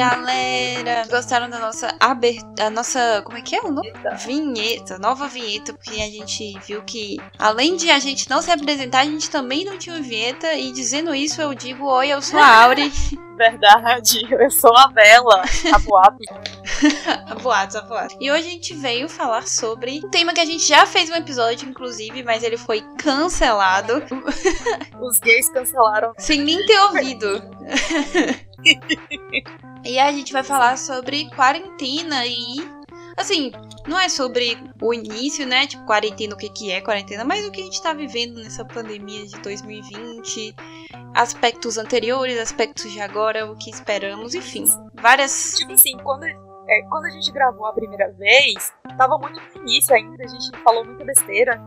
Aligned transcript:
galera! 0.00 1.06
Gostaram 1.10 1.50
da 1.50 1.58
nossa 1.58 1.94
abertura, 2.00 2.68
a 2.68 2.70
nossa, 2.70 3.20
como 3.22 3.36
é 3.36 3.42
que 3.42 3.54
é 3.54 3.60
o 3.60 3.70
nome? 3.70 3.92
Vinheta, 4.24 4.98
nova 4.98 5.28
vinheta, 5.28 5.74
porque 5.74 6.00
a 6.00 6.10
gente 6.10 6.58
viu 6.60 6.82
que 6.82 7.18
além 7.38 7.76
de 7.76 7.90
a 7.90 7.98
gente 7.98 8.28
não 8.30 8.40
se 8.40 8.50
apresentar, 8.50 9.00
a 9.00 9.04
gente 9.04 9.28
também 9.28 9.62
não 9.62 9.76
tinha 9.76 10.00
vinheta 10.00 10.54
e 10.54 10.72
dizendo 10.72 11.14
isso 11.14 11.42
eu 11.42 11.52
digo, 11.54 11.84
oi, 11.84 12.08
eu 12.08 12.22
sou 12.22 12.40
a 12.40 12.64
Auri. 12.64 12.90
Verdade, 13.40 14.26
eu 14.30 14.50
sou 14.50 14.76
a 14.76 14.88
Bela, 14.88 15.42
a 15.72 15.78
boato. 15.78 16.18
a 17.26 17.34
boato, 17.36 17.78
a 17.78 17.80
boato. 17.80 18.16
E 18.20 18.30
hoje 18.30 18.46
a 18.46 18.50
gente 18.50 18.74
veio 18.74 19.08
falar 19.08 19.48
sobre 19.48 19.98
um 20.04 20.10
tema 20.10 20.34
que 20.34 20.40
a 20.40 20.44
gente 20.44 20.66
já 20.66 20.84
fez 20.84 21.08
um 21.08 21.14
episódio, 21.14 21.66
inclusive, 21.66 22.22
mas 22.22 22.42
ele 22.42 22.58
foi 22.58 22.82
cancelado. 22.98 24.02
Os 25.00 25.18
gays 25.20 25.48
cancelaram. 25.48 26.12
Sem 26.18 26.42
nem 26.42 26.66
ter 26.66 26.78
ouvido. 26.80 27.42
E 29.84 29.98
a 29.98 30.12
gente 30.12 30.32
vai 30.32 30.42
falar 30.42 30.76
sobre 30.76 31.28
quarentena 31.30 32.26
e 32.26 32.80
Assim, 33.20 33.52
não 33.86 33.98
é 33.98 34.08
sobre 34.08 34.56
o 34.80 34.94
início, 34.94 35.46
né? 35.46 35.66
Tipo, 35.66 35.84
quarentena, 35.84 36.34
o 36.34 36.38
que, 36.38 36.48
que 36.48 36.70
é 36.70 36.80
quarentena, 36.80 37.22
mas 37.22 37.46
o 37.46 37.50
que 37.50 37.60
a 37.60 37.64
gente 37.64 37.82
tá 37.82 37.92
vivendo 37.92 38.36
nessa 38.42 38.64
pandemia 38.64 39.26
de 39.26 39.38
2020, 39.42 40.56
aspectos 41.14 41.76
anteriores, 41.76 42.38
aspectos 42.38 42.90
de 42.90 42.98
agora, 42.98 43.50
o 43.50 43.56
que 43.56 43.68
esperamos, 43.68 44.34
enfim. 44.34 44.64
Várias. 44.94 45.52
Tipo 45.58 45.72
assim, 45.72 45.98
quando, 45.98 46.24
é, 46.24 46.82
quando 46.88 47.04
a 47.04 47.10
gente 47.10 47.30
gravou 47.30 47.66
a 47.66 47.74
primeira 47.74 48.10
vez, 48.12 48.72
tava 48.96 49.18
muito 49.18 49.38
no 49.38 49.62
início 49.68 49.94
ainda, 49.94 50.24
a 50.24 50.26
gente 50.26 50.50
falou 50.62 50.86
muita 50.86 51.04
besteira. 51.04 51.60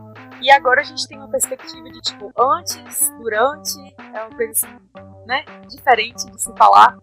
E 0.44 0.50
agora 0.50 0.82
a 0.82 0.84
gente 0.84 1.08
tem 1.08 1.16
uma 1.16 1.30
perspectiva 1.30 1.88
de, 1.88 2.02
tipo, 2.02 2.30
antes, 2.38 3.08
durante, 3.16 3.78
é 3.96 4.24
uma 4.24 4.36
coisa 4.36 4.52
assim, 4.52 4.78
né? 5.24 5.42
Diferente 5.70 6.30
de 6.30 6.38
se 6.38 6.54
falar. 6.54 6.98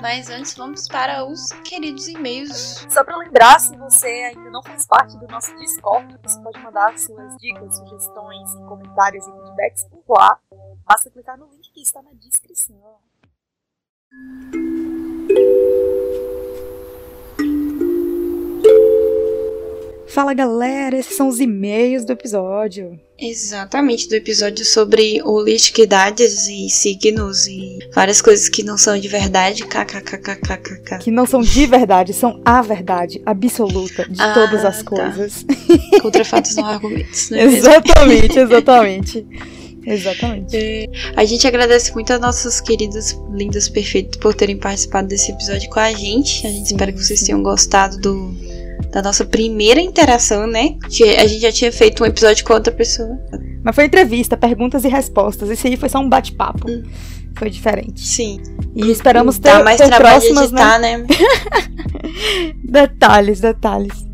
Mas 0.00 0.30
antes 0.30 0.56
vamos 0.56 0.88
para 0.88 1.22
os 1.22 1.52
queridos 1.64 2.08
e-mails. 2.08 2.86
Só 2.88 3.04
para 3.04 3.18
lembrar, 3.18 3.60
se 3.60 3.76
você 3.76 4.32
ainda 4.34 4.48
não 4.48 4.62
faz 4.62 4.86
parte 4.86 5.18
do 5.18 5.26
nosso 5.26 5.54
Discord, 5.58 6.18
você 6.22 6.40
pode 6.40 6.58
mandar 6.60 6.98
suas 6.98 7.36
dicas, 7.36 7.76
sugestões, 7.76 8.54
comentários 8.66 9.26
e 9.26 9.32
feedbacks 9.32 9.84
por 9.84 10.16
lá. 10.18 10.40
Basta 10.86 11.10
clicar 11.10 11.36
no 11.36 11.46
link 11.50 11.70
que 11.70 11.82
está 11.82 12.00
na 12.00 12.14
descrição. 12.14 12.96
Fala 20.08 20.32
galera, 20.32 20.96
esses 20.96 21.16
são 21.16 21.28
os 21.28 21.38
e-mails 21.38 22.04
do 22.04 22.12
episódio. 22.12 22.98
Exatamente, 23.18 24.08
do 24.08 24.14
episódio 24.14 24.64
sobre 24.64 25.20
holisticidades 25.22 26.48
e 26.48 26.70
signos 26.70 27.46
e 27.46 27.78
várias 27.94 28.22
coisas 28.22 28.48
que 28.48 28.62
não 28.62 28.78
são 28.78 28.98
de 28.98 29.06
verdade. 29.06 29.64
KKKKKK. 29.66 30.98
Que 31.00 31.10
não 31.10 31.26
são 31.26 31.42
de 31.42 31.66
verdade, 31.66 32.14
são 32.14 32.40
a 32.42 32.62
verdade 32.62 33.20
absoluta 33.26 34.08
de 34.08 34.20
ah, 34.20 34.32
todas 34.32 34.64
as 34.64 34.82
tá. 34.82 34.84
coisas. 34.84 35.44
Contra 36.00 36.24
fatos 36.24 36.56
não 36.56 36.64
argumentos, 36.64 37.28
né? 37.28 37.42
Exatamente, 37.42 38.38
exatamente. 38.38 39.26
Exatamente. 39.84 40.56
É, 40.56 40.86
a 41.16 41.24
gente 41.24 41.46
agradece 41.46 41.92
muito 41.92 42.12
a 42.12 42.18
nossos 42.18 42.60
queridos, 42.60 43.16
lindos, 43.30 43.68
perfeitos 43.68 44.18
por 44.18 44.34
terem 44.34 44.56
participado 44.56 45.08
desse 45.08 45.32
episódio 45.32 45.68
com 45.68 45.80
a 45.80 45.92
gente. 45.92 46.46
A 46.46 46.50
gente 46.50 46.68
sim, 46.68 46.74
espera 46.74 46.92
que 46.92 47.02
vocês 47.02 47.20
sim. 47.20 47.26
tenham 47.26 47.42
gostado 47.42 47.98
do, 47.98 48.34
da 48.90 49.02
nossa 49.02 49.24
primeira 49.24 49.80
interação, 49.80 50.46
né? 50.46 50.76
A 51.18 51.26
gente 51.26 51.40
já 51.40 51.52
tinha 51.52 51.70
feito 51.70 52.02
um 52.02 52.06
episódio 52.06 52.44
com 52.44 52.54
outra 52.54 52.72
pessoa. 52.72 53.18
Mas 53.62 53.74
foi 53.74 53.84
entrevista, 53.84 54.36
perguntas 54.36 54.84
e 54.84 54.88
respostas. 54.88 55.50
Esse 55.50 55.68
aí 55.68 55.76
foi 55.76 55.88
só 55.88 55.98
um 55.98 56.08
bate-papo. 56.08 56.70
Hum. 56.70 56.82
Foi 57.36 57.50
diferente. 57.50 58.00
Sim. 58.00 58.40
E 58.74 58.90
esperamos 58.90 59.38
ter, 59.38 59.52
Dá 59.52 59.62
mais 59.62 59.76
ter 59.76 59.86
trabalho 59.88 60.20
próximas, 60.20 60.48
de 60.50 60.54
editar, 60.56 60.78
né? 60.78 60.98
né? 60.98 61.06
detalhes, 62.64 63.40
detalhes. 63.40 64.08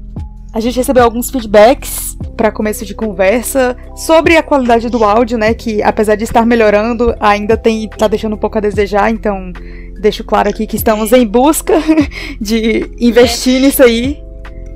A 0.52 0.60
gente 0.60 0.76
recebeu 0.76 1.02
alguns 1.02 1.30
feedbacks 1.30 2.16
para 2.36 2.50
começo 2.50 2.84
de 2.84 2.94
conversa 2.94 3.76
sobre 3.96 4.36
a 4.36 4.42
qualidade 4.42 4.88
do 4.88 5.02
áudio, 5.04 5.38
né? 5.38 5.54
Que 5.54 5.82
apesar 5.82 6.16
de 6.16 6.24
estar 6.24 6.44
melhorando, 6.44 7.14
ainda 7.18 7.56
tem 7.56 7.88
tá 7.88 8.08
deixando 8.08 8.34
um 8.34 8.38
pouco 8.38 8.58
a 8.58 8.60
desejar. 8.60 9.10
Então, 9.10 9.52
deixo 10.00 10.22
claro 10.24 10.48
aqui 10.48 10.66
que 10.66 10.76
estamos 10.76 11.12
em 11.12 11.26
busca 11.26 11.74
de 12.40 12.90
investir 12.98 13.56
é. 13.56 13.60
nisso 13.60 13.82
aí 13.82 14.23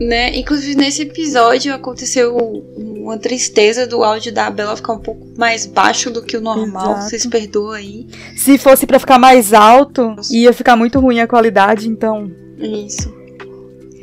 né? 0.00 0.36
Inclusive 0.36 0.76
nesse 0.76 1.02
episódio 1.02 1.74
aconteceu 1.74 2.36
uma 2.76 3.18
tristeza 3.18 3.86
do 3.86 4.04
áudio 4.04 4.32
da 4.32 4.50
Bela 4.50 4.76
ficar 4.76 4.92
um 4.92 4.98
pouco 4.98 5.26
mais 5.36 5.66
baixo 5.66 6.10
do 6.10 6.22
que 6.22 6.36
o 6.36 6.40
normal. 6.40 6.92
Exato. 6.92 7.10
Vocês 7.10 7.26
perdoam 7.26 7.72
aí. 7.72 8.06
Se 8.36 8.58
fosse 8.58 8.86
para 8.86 8.98
ficar 8.98 9.18
mais 9.18 9.52
alto, 9.52 10.14
ia 10.30 10.52
ficar 10.52 10.76
muito 10.76 11.00
ruim 11.00 11.20
a 11.20 11.26
qualidade, 11.26 11.88
então. 11.88 12.30
Isso. 12.58 13.12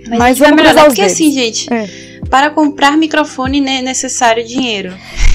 Mas, 0.07 0.19
Mas 0.19 0.39
vamos 0.39 0.55
melhorar, 0.55 0.85
porque 0.85 1.01
dedos. 1.01 1.13
assim, 1.13 1.31
gente, 1.31 1.72
é. 1.73 1.88
para 2.29 2.50
comprar 2.51 2.95
microfone 2.97 3.59
é 3.67 3.81
necessário 3.81 4.45
dinheiro. 4.45 4.94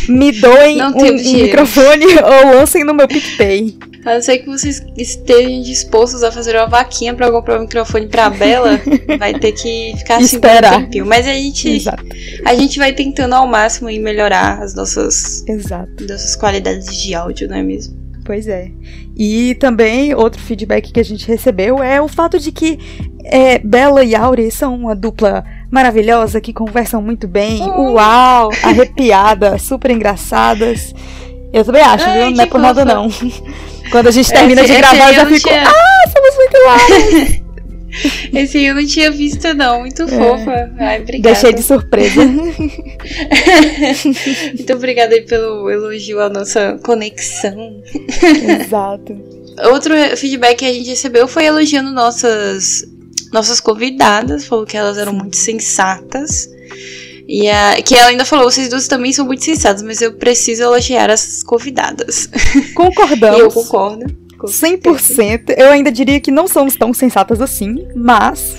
Me 0.08 0.32
doem 0.32 0.82
um, 0.82 0.88
um 0.88 1.12
microfone 1.12 2.06
ou 2.22 2.54
lancem 2.54 2.84
no 2.84 2.94
meu 2.94 3.08
PicPay. 3.08 3.76
A 4.04 4.14
não 4.14 4.22
ser 4.22 4.38
que 4.38 4.46
vocês 4.46 4.82
estejam 4.96 5.60
dispostos 5.62 6.22
a 6.22 6.32
fazer 6.32 6.56
uma 6.56 6.66
vaquinha 6.66 7.14
para 7.14 7.30
comprar 7.30 7.58
um 7.58 7.62
microfone 7.62 8.06
pra 8.08 8.30
Bela, 8.30 8.80
vai 9.18 9.34
ter 9.38 9.52
que 9.52 9.94
ficar 9.98 10.16
assim 10.16 10.36
Esperar. 10.36 10.78
um 10.78 10.82
tempinho. 10.84 11.06
Mas 11.06 11.26
a 11.26 11.32
gente, 11.34 11.68
Exato. 11.68 12.04
a 12.44 12.54
gente 12.54 12.78
vai 12.78 12.92
tentando 12.92 13.34
ao 13.34 13.46
máximo 13.46 13.90
em 13.90 14.00
melhorar 14.00 14.62
as 14.62 14.74
nossas, 14.74 15.44
Exato. 15.46 15.90
nossas 16.08 16.34
qualidades 16.34 16.96
de 16.96 17.14
áudio, 17.14 17.48
não 17.48 17.56
é 17.56 17.62
mesmo? 17.62 18.00
Pois 18.24 18.46
é. 18.46 18.70
E 19.16 19.54
também 19.56 20.14
outro 20.14 20.40
feedback 20.40 20.92
que 20.92 21.00
a 21.00 21.04
gente 21.04 21.26
recebeu 21.26 21.82
é 21.82 22.00
o 22.00 22.08
fato 22.08 22.38
de 22.38 22.52
que 22.52 22.78
é, 23.24 23.58
Bela 23.58 24.04
e 24.04 24.14
Auri 24.14 24.50
são 24.50 24.74
uma 24.74 24.94
dupla 24.94 25.44
maravilhosa 25.70 26.40
que 26.40 26.52
conversam 26.52 27.02
muito 27.02 27.28
bem. 27.28 27.60
Uau! 27.60 28.50
Arrepiada, 28.62 29.58
super 29.58 29.90
engraçadas. 29.90 30.94
Eu 31.52 31.64
também 31.64 31.82
acho, 31.82 32.04
Ai, 32.04 32.18
viu? 32.18 32.30
Não 32.30 32.44
é 32.44 32.46
por 32.46 32.60
nada 32.60 32.84
não. 32.84 33.08
Quando 33.90 34.06
a 34.08 34.10
gente 34.10 34.30
termina 34.30 34.62
esse, 34.62 34.72
de 34.72 34.78
gravar, 34.78 35.08
eu 35.08 35.14
já 35.14 35.26
fico. 35.26 35.48
Tinha... 35.48 35.64
Ah, 35.66 36.08
somos 36.08 36.36
muito 36.36 36.56
lá! 36.64 36.78
Esse 38.32 38.62
eu 38.62 38.74
não 38.76 38.86
tinha 38.86 39.10
visto, 39.10 39.52
não. 39.54 39.80
Muito 39.80 40.02
é. 40.02 40.06
fofa. 40.06 40.72
Ai, 40.78 41.00
obrigada. 41.02 41.34
Deixei 41.34 41.52
de 41.52 41.62
surpresa. 41.62 42.24
Muito 44.54 44.72
obrigada 44.72 45.14
aí 45.14 45.22
pelo 45.22 45.68
elogio 45.68 46.20
à 46.20 46.28
nossa 46.28 46.78
conexão. 46.84 47.82
Exato. 48.62 49.18
Outro 49.72 49.92
feedback 50.16 50.58
que 50.58 50.64
a 50.64 50.72
gente 50.72 50.90
recebeu 50.90 51.26
foi 51.26 51.46
elogiando 51.46 51.90
nossas, 51.90 52.84
nossas 53.32 53.58
convidadas. 53.60 54.44
Falou 54.44 54.64
que 54.64 54.76
elas 54.76 54.96
eram 54.96 55.12
muito 55.12 55.36
sensatas. 55.36 56.48
E 57.32 57.48
a, 57.48 57.80
que 57.80 57.94
ela 57.94 58.08
ainda 58.08 58.24
falou, 58.24 58.50
vocês 58.50 58.68
duas 58.68 58.88
também 58.88 59.12
são 59.12 59.24
muito 59.24 59.44
sensatas, 59.44 59.84
mas 59.84 60.02
eu 60.02 60.14
preciso 60.14 60.64
elogiar 60.64 61.08
as 61.08 61.44
convidadas. 61.44 62.28
Concordamos. 62.74 63.38
eu 63.38 63.48
concordo. 63.52 64.04
100%. 64.42 65.54
Eu 65.56 65.68
ainda 65.68 65.92
diria 65.92 66.18
que 66.18 66.32
não 66.32 66.48
somos 66.48 66.74
tão 66.74 66.92
sensatas 66.92 67.40
assim, 67.40 67.86
mas. 67.94 68.56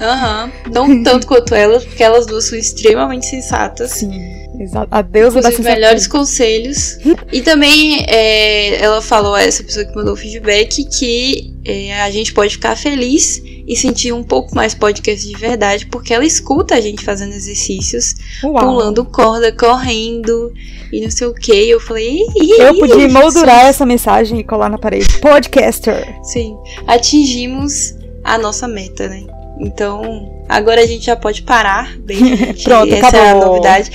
Aham. 0.00 0.50
Uhum. 0.66 0.72
Não 0.72 1.02
tanto 1.04 1.28
quanto 1.28 1.54
elas, 1.54 1.84
porque 1.84 2.02
elas 2.02 2.26
duas 2.26 2.46
são 2.46 2.58
extremamente 2.58 3.26
sensatas. 3.26 3.92
Sim. 3.92 4.10
Exato. 4.58 4.88
A 4.90 5.00
deusa 5.00 5.40
da 5.40 5.50
melhores 5.50 6.08
conselhos. 6.08 6.98
e 7.32 7.40
também 7.40 8.04
é, 8.08 8.82
ela 8.82 9.00
falou 9.00 9.36
a 9.36 9.42
essa 9.42 9.62
pessoa 9.62 9.84
que 9.84 9.94
mandou 9.94 10.14
o 10.14 10.16
feedback 10.16 10.84
que 10.86 11.54
é, 11.64 12.00
a 12.02 12.10
gente 12.10 12.34
pode 12.34 12.54
ficar 12.54 12.74
feliz 12.74 13.40
e 13.68 13.76
sentir 13.76 14.12
um 14.12 14.22
pouco 14.22 14.54
mais 14.54 14.74
podcast 14.74 15.28
de 15.28 15.36
verdade, 15.36 15.86
porque 15.86 16.14
ela 16.14 16.24
escuta 16.24 16.74
a 16.74 16.80
gente 16.80 17.04
fazendo 17.04 17.34
exercícios, 17.34 18.14
Uau. 18.42 18.58
pulando 18.58 19.04
corda, 19.04 19.52
correndo 19.52 20.50
e 20.90 21.02
não 21.02 21.10
sei 21.10 21.26
o 21.26 21.34
que. 21.34 21.68
Eu 21.68 21.78
falei. 21.78 22.20
Eu 22.58 22.78
podia 22.78 23.08
moldurar 23.08 23.66
essa 23.66 23.84
mensagem 23.84 24.40
e 24.40 24.44
colar 24.44 24.70
na 24.70 24.78
parede. 24.78 25.06
Podcaster. 25.20 26.18
Sim. 26.22 26.56
Atingimos 26.86 27.94
a 28.24 28.38
nossa 28.38 28.66
meta, 28.66 29.06
né? 29.06 29.26
Então, 29.60 30.44
agora 30.48 30.80
a 30.80 30.86
gente 30.86 31.04
já 31.04 31.16
pode 31.16 31.42
parar. 31.42 31.96
Bem, 31.98 32.16
gente, 32.36 32.64
Pronto, 32.64 32.94
essa 32.94 33.08
acabou. 33.08 33.26
é 33.26 33.30
a 33.30 33.34
novidade. 33.34 33.90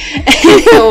então... 0.60 0.90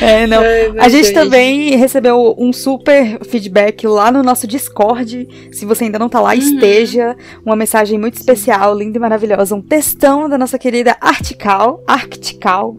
é, 0.00 0.26
não. 0.26 0.40
Ai, 0.40 0.72
a 0.78 0.88
gente 0.88 1.12
Deus, 1.12 1.14
também 1.14 1.76
recebeu 1.76 2.34
um 2.38 2.52
super 2.52 3.18
feedback 3.26 3.86
lá 3.86 4.10
no 4.10 4.22
nosso 4.22 4.46
Discord. 4.46 5.28
Se 5.52 5.66
você 5.66 5.84
ainda 5.84 5.98
não 5.98 6.08
tá 6.08 6.20
lá, 6.20 6.30
uhum. 6.30 6.38
esteja. 6.38 7.14
Uma 7.44 7.56
mensagem 7.56 7.98
muito 7.98 8.14
especial, 8.14 8.74
linda 8.74 8.96
e 8.96 9.00
maravilhosa. 9.00 9.54
Um 9.54 9.62
textão 9.62 10.28
da 10.28 10.38
nossa 10.38 10.58
querida 10.58 10.96
Artical. 11.00 11.82
Arctical. 11.86 12.76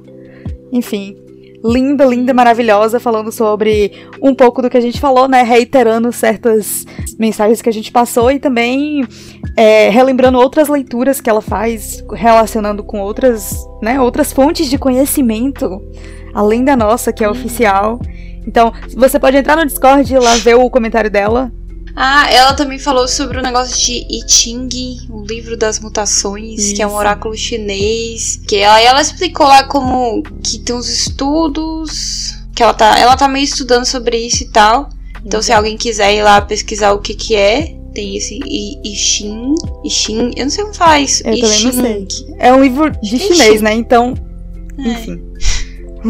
Enfim, 0.71 1.15
linda, 1.63 2.05
linda, 2.05 2.33
maravilhosa, 2.33 2.99
falando 2.99 3.31
sobre 3.31 3.91
um 4.21 4.33
pouco 4.33 4.61
do 4.61 4.69
que 4.69 4.77
a 4.77 4.81
gente 4.81 4.99
falou, 4.99 5.27
né? 5.27 5.43
Reiterando 5.43 6.11
certas 6.11 6.85
mensagens 7.17 7.61
que 7.61 7.69
a 7.69 7.73
gente 7.73 7.91
passou 7.91 8.31
e 8.31 8.39
também 8.39 9.05
é, 9.57 9.89
relembrando 9.89 10.37
outras 10.37 10.69
leituras 10.69 11.19
que 11.19 11.27
ela 11.27 11.41
faz, 11.41 12.03
relacionando 12.13 12.83
com 12.83 13.01
outras, 13.01 13.57
né, 13.81 13.99
outras 13.99 14.31
fontes 14.31 14.69
de 14.69 14.77
conhecimento, 14.77 15.81
além 16.31 16.63
da 16.63 16.77
nossa, 16.77 17.11
que 17.11 17.23
é 17.23 17.29
oficial. 17.29 17.99
Então, 18.45 18.71
você 18.95 19.19
pode 19.19 19.35
entrar 19.35 19.57
no 19.57 19.65
Discord 19.65 20.13
e 20.13 20.19
lá 20.19 20.35
ver 20.35 20.55
o 20.55 20.69
comentário 20.69 21.09
dela. 21.09 21.51
Ah, 21.95 22.31
ela 22.31 22.53
também 22.53 22.77
falou 22.77 23.07
sobre 23.07 23.39
o 23.39 23.41
negócio 23.41 23.75
de 23.75 24.05
I 24.07 24.21
Ching, 24.27 24.69
o 25.09 25.23
livro 25.25 25.57
das 25.57 25.79
mutações, 25.79 26.59
Isso. 26.59 26.75
que 26.75 26.81
é 26.83 26.87
um 26.87 26.93
oráculo 26.93 27.35
chinês. 27.35 28.39
Que 28.47 28.57
ela, 28.57 28.79
ela 28.79 29.01
explicou 29.01 29.47
lá 29.47 29.63
como 29.63 30.21
que 30.43 30.59
tem 30.59 30.75
uns 30.75 30.87
estudos. 30.87 32.35
Que 32.55 32.61
ela 32.61 32.75
tá, 32.75 32.99
ela 32.99 33.17
tá 33.17 33.27
meio 33.27 33.43
estudando 33.43 33.85
sobre 33.85 34.17
isso 34.17 34.43
e 34.43 34.49
tal. 34.49 34.89
Então, 35.25 35.41
se 35.41 35.51
alguém 35.51 35.75
quiser 35.75 36.13
ir 36.13 36.21
lá 36.21 36.39
pesquisar 36.39 36.91
o 36.91 36.99
que 36.99 37.15
que 37.15 37.35
é, 37.35 37.75
tem 37.97 38.15
esse 38.15 38.39
Ixin, 38.85 39.55
Ixin, 39.83 40.31
eu 40.35 40.43
não 40.43 40.49
sei 40.51 40.63
como 40.63 40.75
faz. 40.75 41.23
Eu 41.25 41.33
Ixin. 41.33 41.71
também 41.71 42.01
não 42.01 42.09
sei. 42.09 42.35
É 42.37 42.53
um 42.53 42.61
livro 42.61 42.91
de 43.01 43.17
chinês, 43.17 43.59
né? 43.59 43.73
Então, 43.73 44.13
é. 44.77 44.91
enfim. 44.91 45.19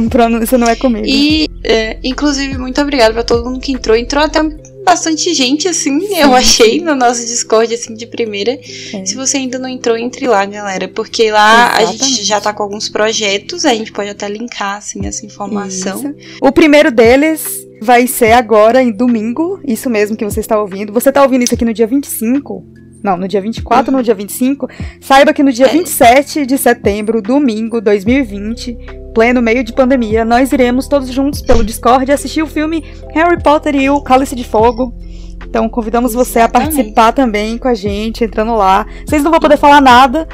Pronúncia 0.10 0.58
não 0.58 0.68
é 0.68 0.76
comigo. 0.76 1.08
E, 1.08 1.48
é, 1.64 1.98
inclusive, 2.04 2.58
muito 2.58 2.82
obrigada 2.82 3.14
pra 3.14 3.24
todo 3.24 3.50
mundo 3.50 3.62
que 3.62 3.72
entrou. 3.72 3.96
Entrou 3.96 4.22
até 4.22 4.42
bastante 4.88 5.34
gente, 5.34 5.68
assim, 5.68 6.00
Sim. 6.00 6.18
eu 6.18 6.34
achei 6.34 6.80
no 6.82 6.96
nosso 6.96 7.26
Discord, 7.26 7.74
assim, 7.74 7.94
de 7.94 8.08
primeira. 8.08 8.52
É. 8.94 9.06
Se 9.06 9.16
você 9.16 9.38
ainda 9.38 9.60
não 9.60 9.68
entrou, 9.68 9.98
entre 9.98 10.26
lá, 10.28 10.46
galera. 10.46 10.88
Porque 10.88 11.30
lá 11.30 11.76
Exatamente. 11.82 12.04
a 12.04 12.08
gente 12.08 12.24
já 12.24 12.40
tá 12.40 12.54
com 12.54 12.64
alguns 12.64 12.88
projetos, 12.88 13.66
a 13.66 13.74
gente 13.74 13.92
pode 13.92 14.10
até 14.10 14.30
linkar, 14.30 14.78
assim, 14.78 15.06
essa 15.06 15.26
informação. 15.26 16.16
Isso. 16.18 16.38
O 16.42 16.52
primeiro 16.52 16.90
deles 16.90 17.44
vai 17.82 18.08
ser 18.08 18.32
agora, 18.32 18.82
em 18.82 18.92
domingo, 18.92 19.60
isso 19.68 19.90
mesmo 19.90 20.16
que 20.16 20.26
você 20.26 20.40
está 20.40 20.60
ouvindo. 20.60 20.94
Você 20.94 21.10
está 21.10 21.22
ouvindo 21.22 21.44
isso 21.44 21.54
aqui 21.54 21.66
no 21.66 21.74
dia 21.74 21.86
25? 21.86 22.66
Não, 23.08 23.16
no 23.16 23.26
dia 23.26 23.40
24 23.40 23.90
ou 23.90 23.98
no 23.98 24.04
dia 24.04 24.14
25. 24.14 24.68
Saiba 25.00 25.32
que 25.32 25.42
no 25.42 25.54
dia 25.54 25.70
27 25.70 26.46
de 26.46 26.58
setembro, 26.58 27.22
domingo 27.22 27.80
2020, 27.80 28.78
pleno 29.16 29.42
meio 29.42 29.64
de 29.64 29.72
pandemia, 29.72 30.26
nós 30.26 30.52
iremos 30.52 30.90
todos 30.90 31.10
juntos 31.10 31.42
pelo 31.42 31.64
Discord 31.64 32.12
assistir 32.12 32.42
o 32.42 32.48
filme 32.48 32.84
Harry 33.14 33.42
Potter 33.42 33.76
e 33.76 33.90
o 33.90 34.02
Cálice 34.02 34.36
de 34.36 34.44
Fogo. 34.44 34.94
Então 35.42 35.70
convidamos 35.70 36.14
você 36.14 36.42
a 36.42 36.50
participar 36.50 37.14
também 37.14 37.58
com 37.58 37.70
a 37.70 37.74
gente, 37.74 38.26
entrando 38.26 38.54
lá. 38.56 38.86
Vocês 39.08 39.24
não 39.24 39.32
vão 39.32 39.40
poder 39.40 39.56
falar 39.56 39.80
nada, 39.80 40.28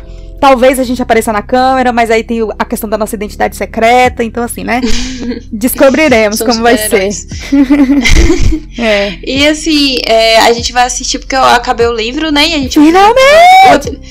Talvez 0.43 0.77
a 0.77 0.83
gente 0.83 1.01
apareça 1.01 1.31
na 1.31 1.41
câmera, 1.41 1.93
mas 1.93 2.11
aí 2.11 2.21
tem 2.21 2.39
a 2.59 2.65
questão 2.65 2.89
da 2.89 2.97
nossa 2.97 3.15
identidade 3.15 3.55
secreta, 3.55 4.25
então 4.25 4.43
assim, 4.43 4.61
né? 4.61 4.81
Descobriremos 5.49 6.41
como 6.41 6.61
vai 6.61 6.77
ser. 6.77 7.07
é. 8.77 9.19
E 9.25 9.47
assim, 9.47 9.99
é, 10.05 10.39
a 10.39 10.51
gente 10.51 10.73
vai 10.73 10.83
assistir 10.83 11.19
porque 11.19 11.33
eu 11.33 11.41
acabei 11.41 11.87
o 11.87 11.93
livro, 11.93 12.29
né? 12.29 12.45
E 12.45 12.55
a 12.55 12.57
gente 12.57 12.77
Finalmente! 12.77 14.01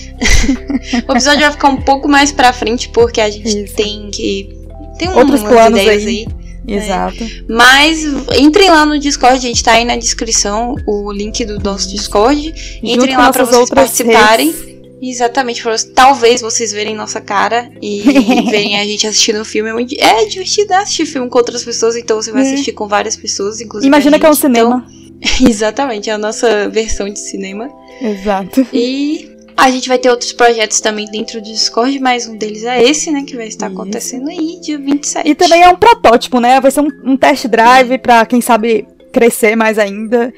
o 1.07 1.13
episódio 1.13 1.41
vai 1.41 1.53
ficar 1.53 1.69
um 1.69 1.83
pouco 1.83 2.09
mais 2.09 2.33
pra 2.33 2.51
frente, 2.51 2.89
porque 2.89 3.21
a 3.21 3.29
gente 3.29 3.65
Isso. 3.65 3.75
tem 3.75 4.11
que. 4.11 4.57
Tem 4.99 5.11
um, 5.11 5.19
outros 5.19 5.43
planos 5.43 5.81
aí. 5.81 5.89
aí. 5.91 6.27
Exato. 6.67 7.23
É. 7.23 7.29
Mas 7.47 8.05
entrem 8.39 8.71
lá 8.71 8.87
no 8.87 8.99
Discord, 8.99 9.39
gente, 9.39 9.63
tá 9.63 9.73
aí 9.73 9.85
na 9.85 9.97
descrição 9.97 10.77
o 10.87 11.13
link 11.13 11.45
do 11.45 11.59
nosso 11.59 11.91
Discord. 11.91 12.81
Entrem 12.83 13.19
lá 13.19 13.31
para 13.31 13.45
vocês 13.45 13.69
participarem. 13.69 14.47
Redes. 14.47 14.72
Exatamente, 15.03 15.65
talvez 15.97 16.41
vocês 16.41 16.73
verem 16.73 16.95
nossa 16.95 17.21
cara 17.21 17.69
e, 17.83 18.03
verem 18.49 18.79
a 18.79 18.85
gente 18.85 19.05
assistindo 19.05 19.41
o 19.41 19.45
filme. 19.45 19.71
É, 19.71 19.73
muito, 19.73 19.95
é 19.99 20.25
divertido 20.27 20.73
assistir 20.75 21.07
filme 21.07 21.29
com 21.29 21.39
outras 21.39 21.65
pessoas, 21.65 21.97
então 21.97 22.23
você 22.23 22.31
vai 22.31 22.43
é. 22.43 22.53
assistir 22.53 22.71
com 22.71 22.87
várias 22.87 23.17
pessoas, 23.17 23.61
inclusive. 23.61 23.89
Imagina 23.89 24.17
que 24.17 24.25
é 24.25 24.31
um 24.31 24.35
cinema. 24.35 24.87
Então, 24.89 25.49
exatamente, 25.49 26.09
é 26.09 26.13
a 26.13 26.19
nossa 26.19 26.69
versão 26.69 27.09
de 27.11 27.19
cinema. 27.19 27.69
Exato. 28.01 28.65
E 28.73 29.29
a 29.57 29.73
gente 29.73 29.89
vai 29.89 29.99
ter 29.99 30.09
outros 30.09 30.33
projetos 30.33 30.81
também 30.81 31.07
dentro 31.11 31.41
do 31.41 31.51
Discord, 31.51 31.99
mas 31.99 32.29
um 32.29 32.37
deles 32.37 32.63
é 32.63 32.81
esse, 32.81 33.11
né? 33.11 33.25
Que 33.27 33.37
vai 33.37 33.49
estar 33.49 33.67
Isso. 33.67 33.81
acontecendo 33.81 34.29
aí, 34.29 34.61
dia 34.61 34.79
27. 34.79 35.29
E 35.29 35.35
também 35.35 35.63
é 35.63 35.69
um 35.69 35.77
protótipo, 35.77 36.39
né? 36.39 36.61
Vai 36.61 36.71
ser 36.71 36.81
um, 36.81 36.89
um 37.05 37.17
test 37.17 37.49
drive 37.49 37.99
para 37.99 38.25
quem 38.25 38.41
sabe 38.41 38.87
crescer 39.13 39.57
mais 39.57 39.81
ainda. 39.81 40.33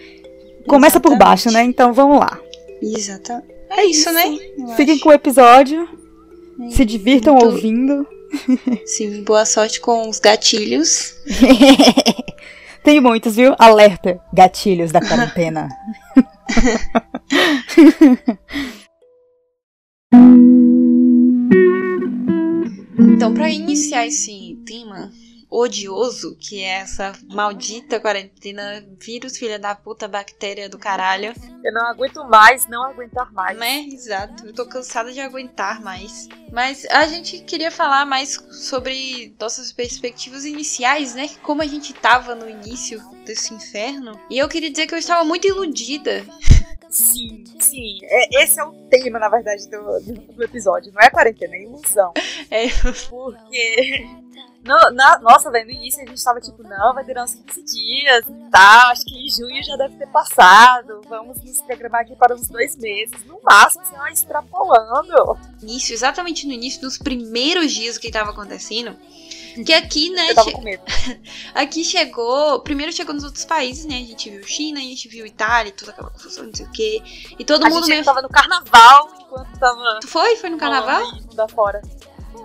Começa 0.67 0.97
Exatamente. 0.97 1.19
por 1.19 1.25
baixo, 1.25 1.51
né? 1.51 1.63
Então 1.65 1.93
vamos 1.93 2.19
lá. 2.19 2.39
Exatamente. 2.81 3.54
É 3.76 3.85
isso, 3.87 4.12
né? 4.12 4.38
Fiquem 4.76 4.97
com 4.99 5.09
o 5.09 5.12
episódio. 5.12 5.88
É. 6.61 6.71
Se 6.71 6.85
divirtam 6.85 7.35
Muito... 7.35 7.47
ouvindo. 7.47 8.06
Sim, 8.87 9.25
boa 9.25 9.44
sorte 9.44 9.81
com 9.81 10.09
os 10.09 10.21
gatilhos. 10.21 11.15
Tem 12.82 13.00
muitos, 13.00 13.37
viu? 13.37 13.55
Alerta, 13.59 14.19
gatilhos 14.32 14.91
da 14.93 15.00
quarentena. 15.00 15.69
então, 22.99 23.32
para 23.32 23.49
iniciar 23.50 24.06
esse 24.06 24.59
tema, 24.67 25.11
odioso, 25.55 26.37
que 26.37 26.62
é 26.62 26.81
essa 26.81 27.12
maldita 27.31 28.01
quarentena, 28.01 28.85
vírus, 28.99 29.39
filha 29.39 29.59
da 29.59 29.75
puta, 29.75 30.09
bactéria 30.09 30.69
do 30.69 30.79
caralho. 30.79 31.33
Eu 31.62 31.73
não 31.73 31.87
aguento 31.87 32.25
mais, 32.25 32.67
não 32.67 32.85
aguentar 32.85 33.33
mais. 33.33 33.56
Né? 33.56 33.87
Exato. 33.91 34.47
Eu 34.47 34.53
tô 34.53 34.67
cansada 34.67 35.12
de 35.12 35.21
aguentar 35.21 35.81
mais. 35.81 36.29
Mas 36.53 36.85
a 36.87 37.06
gente 37.06 37.39
queria 37.41 37.71
falar 37.71 38.05
mais 38.05 38.35
sobre 38.51 39.35
nossas 39.39 39.73
perspectivas 39.73 40.45
iniciais, 40.45 41.15
né? 41.15 41.29
Como 41.43 41.62
a 41.62 41.67
gente 41.67 41.93
tava 41.93 42.35
no 42.35 42.51
início 42.51 43.01
desse 43.25 43.55
inferno. 43.55 44.19
E 44.29 44.39
eu 44.39 44.49
queria 44.49 44.71
dizer 44.71 44.89
que 44.89 44.95
eu 44.95 44.99
estava 44.99 45.25
muito 45.25 45.47
iludida. 45.47 46.25
Sim, 46.91 47.45
sim. 47.59 47.99
É, 48.03 48.43
esse 48.43 48.61
é 48.61 48.65
o 48.65 48.73
tema, 48.89 49.19
na 49.19 49.29
verdade, 49.29 49.69
do, 49.69 50.01
do 50.33 50.45
episódio. 50.45 50.93
Não 50.93 51.03
é 51.03 51.11
quarentena, 51.11 51.55
é 51.56 51.62
ilusão. 51.62 52.12
É. 52.51 52.69
Porque 53.09 54.06
no, 54.65 54.91
na, 54.93 55.19
nossa, 55.19 55.51
velho, 55.51 55.67
no 55.67 55.73
início 55.73 56.03
a 56.03 56.07
gente 56.07 56.25
tava 56.25 56.41
tipo, 56.41 56.63
não, 56.63 56.95
vai 56.95 57.05
durar 57.05 57.25
uns 57.25 57.35
15 57.35 57.63
dias 57.65 58.25
e 58.27 58.51
tal. 58.51 58.91
Acho 58.91 59.05
que 59.05 59.15
em 59.15 59.29
junho 59.29 59.63
já 59.63 59.77
deve 59.77 59.97
ter 59.97 60.07
passado. 60.09 61.03
Vamos 61.09 61.43
nos 61.43 61.61
programar 61.61 62.01
aqui 62.01 62.17
para 62.17 62.35
uns 62.35 62.49
dois 62.49 62.77
meses. 62.77 63.15
No 63.27 63.39
máximo, 63.43 63.83
assim, 63.83 63.95
ó, 63.97 64.07
extrapolando. 64.07 65.39
Início, 65.63 65.93
exatamente 65.93 66.47
no 66.47 66.53
início, 66.53 66.81
dos 66.81 66.97
primeiros 66.97 67.73
dias 67.73 67.99
que 67.99 68.11
tava 68.11 68.31
acontecendo. 68.31 68.97
Que 69.65 69.73
aqui, 69.75 70.11
né? 70.11 70.31
Eu 70.31 70.35
tava 70.35 70.51
com 70.51 70.63
medo. 70.63 70.83
aqui 71.55 71.85
chegou. 71.85 72.61
Primeiro 72.61 72.93
chegou 72.93 73.15
nos 73.15 73.23
outros 73.23 73.45
países, 73.45 73.85
né? 73.85 73.97
A 73.97 74.07
gente 74.07 74.31
viu 74.31 74.43
China, 74.43 74.81
a 74.81 74.83
gente 74.83 75.07
viu 75.09 75.27
Itália, 75.27 75.73
toda 75.73 75.93
aquela 75.93 76.11
confusão, 76.11 76.45
não 76.45 76.55
sei 76.55 76.67
o 76.67 76.73
quê. 76.73 77.03
E 77.39 77.45
todo 77.45 77.65
a 77.65 77.69
mundo 77.69 77.83
gente 77.83 77.91
meio. 77.91 78.05
tava 78.05 78.23
no 78.23 78.29
carnaval 78.29 79.11
enquanto 79.21 79.59
tava. 79.59 80.01
Tu 80.01 80.09
foi? 80.09 80.37
Foi 80.37 80.51
no 80.51 80.57
carnaval? 80.57 81.05
Da 81.35 81.47
fora 81.47 81.81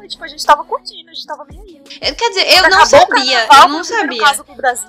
tipo, 0.07 0.23
a 0.23 0.27
gente 0.27 0.45
tava 0.45 0.63
curtindo, 0.63 1.09
a 1.09 1.13
gente 1.13 1.25
tava 1.25 1.45
bem 1.45 1.59
aí. 1.61 1.81
É, 2.01 2.13
quer 2.13 2.29
dizer, 2.29 2.57
eu 2.57 2.69
não 2.69 2.85
sabia, 2.85 3.47
eu 3.61 3.69
não 3.69 3.83
sabia. 3.83 4.23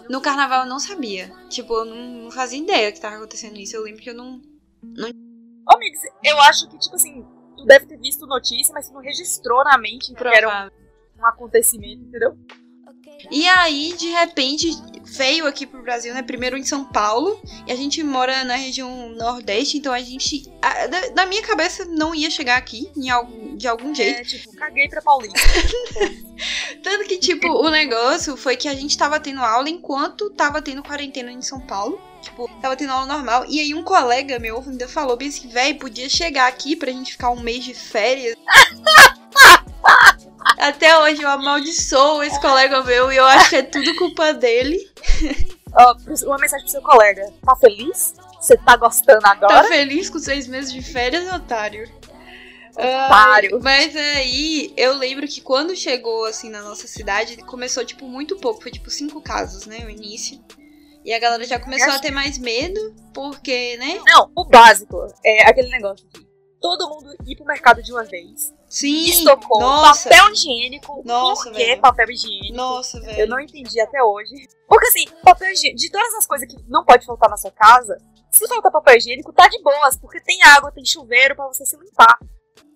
No 0.09 0.21
carnaval 0.21 0.65
eu 0.65 0.69
não 0.69 0.79
sabia. 0.79 1.33
Tipo, 1.49 1.75
eu 1.75 1.85
não, 1.85 1.97
não 2.25 2.31
fazia 2.31 2.59
ideia 2.59 2.93
que 2.93 3.01
tava 3.01 3.17
acontecendo 3.17 3.57
isso. 3.59 3.77
Eu 3.77 3.83
lembro 3.83 4.03
que 4.03 4.11
eu 4.11 4.15
não. 4.15 4.41
não... 4.83 5.09
Ô, 5.69 5.79
Mix, 5.79 6.01
eu 6.25 6.41
acho 6.41 6.69
que, 6.69 6.79
tipo 6.79 6.97
assim, 6.97 7.27
tu 7.57 7.65
deve 7.65 7.87
ter 7.87 7.99
visto 7.99 8.27
notícia, 8.27 8.73
mas 8.73 8.89
tu 8.89 8.95
não 8.95 9.01
registrou 9.01 9.63
na 9.65 9.77
mente 9.79 10.15
que 10.15 10.27
era 10.27 10.71
um, 11.17 11.21
um 11.21 11.27
acontecimento, 11.27 12.03
entendeu? 12.03 12.37
E 13.31 13.49
aí, 13.49 13.95
de 13.97 14.09
repente, 14.09 14.71
veio 15.11 15.47
aqui 15.47 15.67
pro 15.67 15.83
Brasil, 15.83 16.15
né? 16.15 16.23
Primeiro 16.23 16.57
em 16.57 16.63
São 16.63 16.85
Paulo. 16.85 17.41
E 17.67 17.73
a 17.73 17.77
gente 17.77 18.03
mora 18.03 18.45
na 18.45 18.55
região 18.55 19.11
Nordeste, 19.11 19.79
então 19.79 19.93
a 19.93 20.01
gente. 20.01 20.51
A, 20.63 20.87
da, 20.87 21.11
na 21.11 21.27
minha 21.27 21.43
cabeça 21.43 21.85
não 21.85 22.15
ia 22.15 22.31
chegar 22.31 22.57
aqui 22.57 22.91
em 22.97 23.11
algum, 23.11 23.57
de 23.57 23.67
algum 23.67 23.95
jeito. 23.95 24.21
É, 24.21 24.25
tipo, 24.25 24.55
caguei 24.55 24.89
pra 24.89 25.03
Paulista. 25.03 25.39
Tanto 26.83 27.05
que, 27.05 27.19
tipo, 27.19 27.49
o 27.49 27.69
negócio 27.71 28.37
foi 28.37 28.57
que 28.57 28.69
a 28.69 28.75
gente 28.75 28.97
tava 28.97 29.21
tendo 29.21 29.41
aula 29.41 29.69
enquanto 29.69 30.31
tava 30.31 30.63
tendo 30.63 30.83
quarentena 30.83 31.31
em 31.31 31.43
São 31.43 31.61
Paulo. 31.61 32.01
Tipo, 32.23 32.49
tava 32.61 32.77
tendo 32.77 32.93
aula 32.93 33.07
normal. 33.07 33.45
E 33.49 33.61
aí 33.61 33.75
um 33.75 33.83
colega 33.83 34.39
meu 34.39 34.63
ainda 34.67 34.87
falou 34.87 35.17
bem 35.17 35.29
assim, 35.29 35.49
véi, 35.49 35.75
podia 35.75 36.09
chegar 36.09 36.49
aqui 36.49 36.77
pra 36.77 36.93
gente 36.93 37.13
ficar 37.13 37.31
um 37.31 37.41
mês 37.41 37.65
de 37.65 37.75
férias. 37.75 38.37
Até 40.59 40.99
hoje 40.99 41.23
eu 41.23 41.29
amaldiçoo 41.29 42.23
esse 42.23 42.41
colega 42.41 42.83
meu 42.83 43.13
e 43.13 43.17
eu 43.17 43.25
acho 43.25 43.51
que 43.51 43.57
é 43.57 43.63
tudo 43.63 43.97
culpa 43.97 44.33
dele. 44.33 44.79
Oh, 45.73 46.27
uma 46.27 46.39
mensagem 46.39 46.65
pro 46.65 46.73
seu 46.73 46.83
colega. 46.83 47.33
Tá 47.45 47.57
feliz? 47.57 48.15
Você 48.41 48.57
tá 48.57 48.77
gostando 48.77 49.27
agora? 49.27 49.63
Tá 49.63 49.65
feliz 49.65 50.11
com 50.11 50.19
seis 50.19 50.47
meses 50.47 50.73
de 50.73 50.83
férias, 50.83 51.33
otário? 51.33 51.89
Otário. 52.73 53.59
Uh, 53.59 53.63
mas 53.63 53.95
aí 53.95 54.73
eu 54.77 54.97
lembro 54.97 55.27
que 55.27 55.41
quando 55.41 55.77
chegou 55.77 56.25
assim 56.25 56.51
na 56.51 56.63
nossa 56.63 56.87
cidade, 56.87 57.37
começou 57.39 57.85
tipo 57.85 58.07
muito 58.07 58.37
pouco, 58.39 58.63
foi 58.63 58.71
tipo 58.71 58.91
cinco 58.91 59.21
casos, 59.21 59.67
né, 59.67 59.85
o 59.85 59.91
início. 59.91 60.43
E 61.05 61.15
a 61.15 61.19
galera 61.19 61.45
já 61.45 61.59
começou 61.59 61.95
a 61.95 61.99
ter 61.99 62.11
mais 62.11 62.37
medo, 62.39 62.95
porque, 63.15 63.77
né? 63.79 64.01
Não, 64.07 64.31
o 64.37 64.45
básico 64.45 65.07
é 65.25 65.49
aquele 65.49 65.71
negócio 65.71 66.07
de 66.09 66.27
todo 66.61 66.89
mundo 66.89 67.15
ir 67.27 67.37
pro 67.37 67.47
mercado 67.47 67.83
de 67.83 67.91
uma 67.91 68.05
vez. 68.05 68.53
Sim. 68.71 69.05
Estocou 69.07 69.61
nossa. 69.61 70.09
papel 70.09 70.33
higiênico. 70.33 71.03
Nossa, 71.05 71.51
Por 71.51 71.59
que 71.59 71.77
papel 71.77 72.11
higiênico? 72.13 72.55
Nossa, 72.55 73.01
velho. 73.01 73.19
Eu 73.19 73.29
não 73.29 73.41
entendi 73.41 73.81
até 73.81 74.01
hoje. 74.01 74.49
Porque 74.69 74.87
assim, 74.87 75.05
papel 75.25 75.51
higiênico, 75.51 75.77
de 75.77 75.91
todas 75.91 76.15
as 76.15 76.25
coisas 76.25 76.49
que 76.49 76.57
não 76.69 76.85
pode 76.85 77.05
faltar 77.05 77.29
na 77.29 77.37
sua 77.37 77.51
casa, 77.51 77.99
se 78.31 78.47
falta 78.47 78.71
papel 78.71 78.97
higiênico, 78.97 79.33
tá 79.33 79.49
de 79.49 79.61
boas, 79.61 79.97
porque 79.97 80.21
tem 80.21 80.41
água, 80.45 80.71
tem 80.71 80.85
chuveiro 80.85 81.35
para 81.35 81.49
você 81.49 81.67
se 81.67 81.77
limpar. 81.77 82.17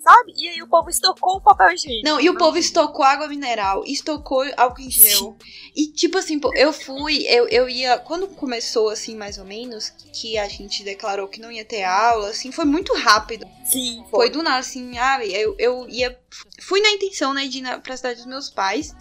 Sabe? 0.04 0.32
E 0.36 0.48
aí 0.48 0.62
o 0.62 0.68
povo 0.68 0.90
estocou 0.90 1.36
o 1.36 1.40
papel 1.40 1.72
higiênico. 1.72 2.06
Não, 2.06 2.20
e 2.20 2.28
o 2.28 2.36
povo 2.36 2.58
estocou 2.58 3.04
água 3.04 3.26
mineral, 3.26 3.82
estocou 3.86 4.44
álcool 4.56 4.82
em 4.82 4.90
gel. 4.90 5.36
E 5.74 5.88
tipo 5.88 6.18
assim, 6.18 6.38
eu 6.54 6.72
fui, 6.72 7.26
eu, 7.26 7.48
eu 7.48 7.68
ia. 7.68 7.98
Quando 7.98 8.28
começou, 8.28 8.90
assim, 8.90 9.16
mais 9.16 9.38
ou 9.38 9.44
menos, 9.44 9.90
que 10.12 10.36
a 10.38 10.46
gente 10.46 10.84
declarou 10.84 11.26
que 11.26 11.40
não 11.40 11.50
ia 11.50 11.64
ter 11.64 11.82
aula, 11.82 12.28
assim, 12.28 12.52
foi 12.52 12.64
muito 12.64 12.94
rápido. 12.94 13.46
Sim. 13.64 14.04
Foi, 14.10 14.26
foi 14.26 14.30
do 14.30 14.42
nada, 14.42 14.58
assim, 14.58 14.98
ah, 14.98 15.24
eu, 15.24 15.56
eu 15.58 15.88
ia. 15.88 16.16
Fui 16.60 16.80
na 16.80 16.90
intenção, 16.90 17.32
né, 17.32 17.46
de 17.46 17.58
ir 17.58 17.62
na, 17.62 17.78
pra 17.78 17.96
cidade 17.96 18.16
dos 18.16 18.26
meus 18.26 18.50
pais. 18.50 18.94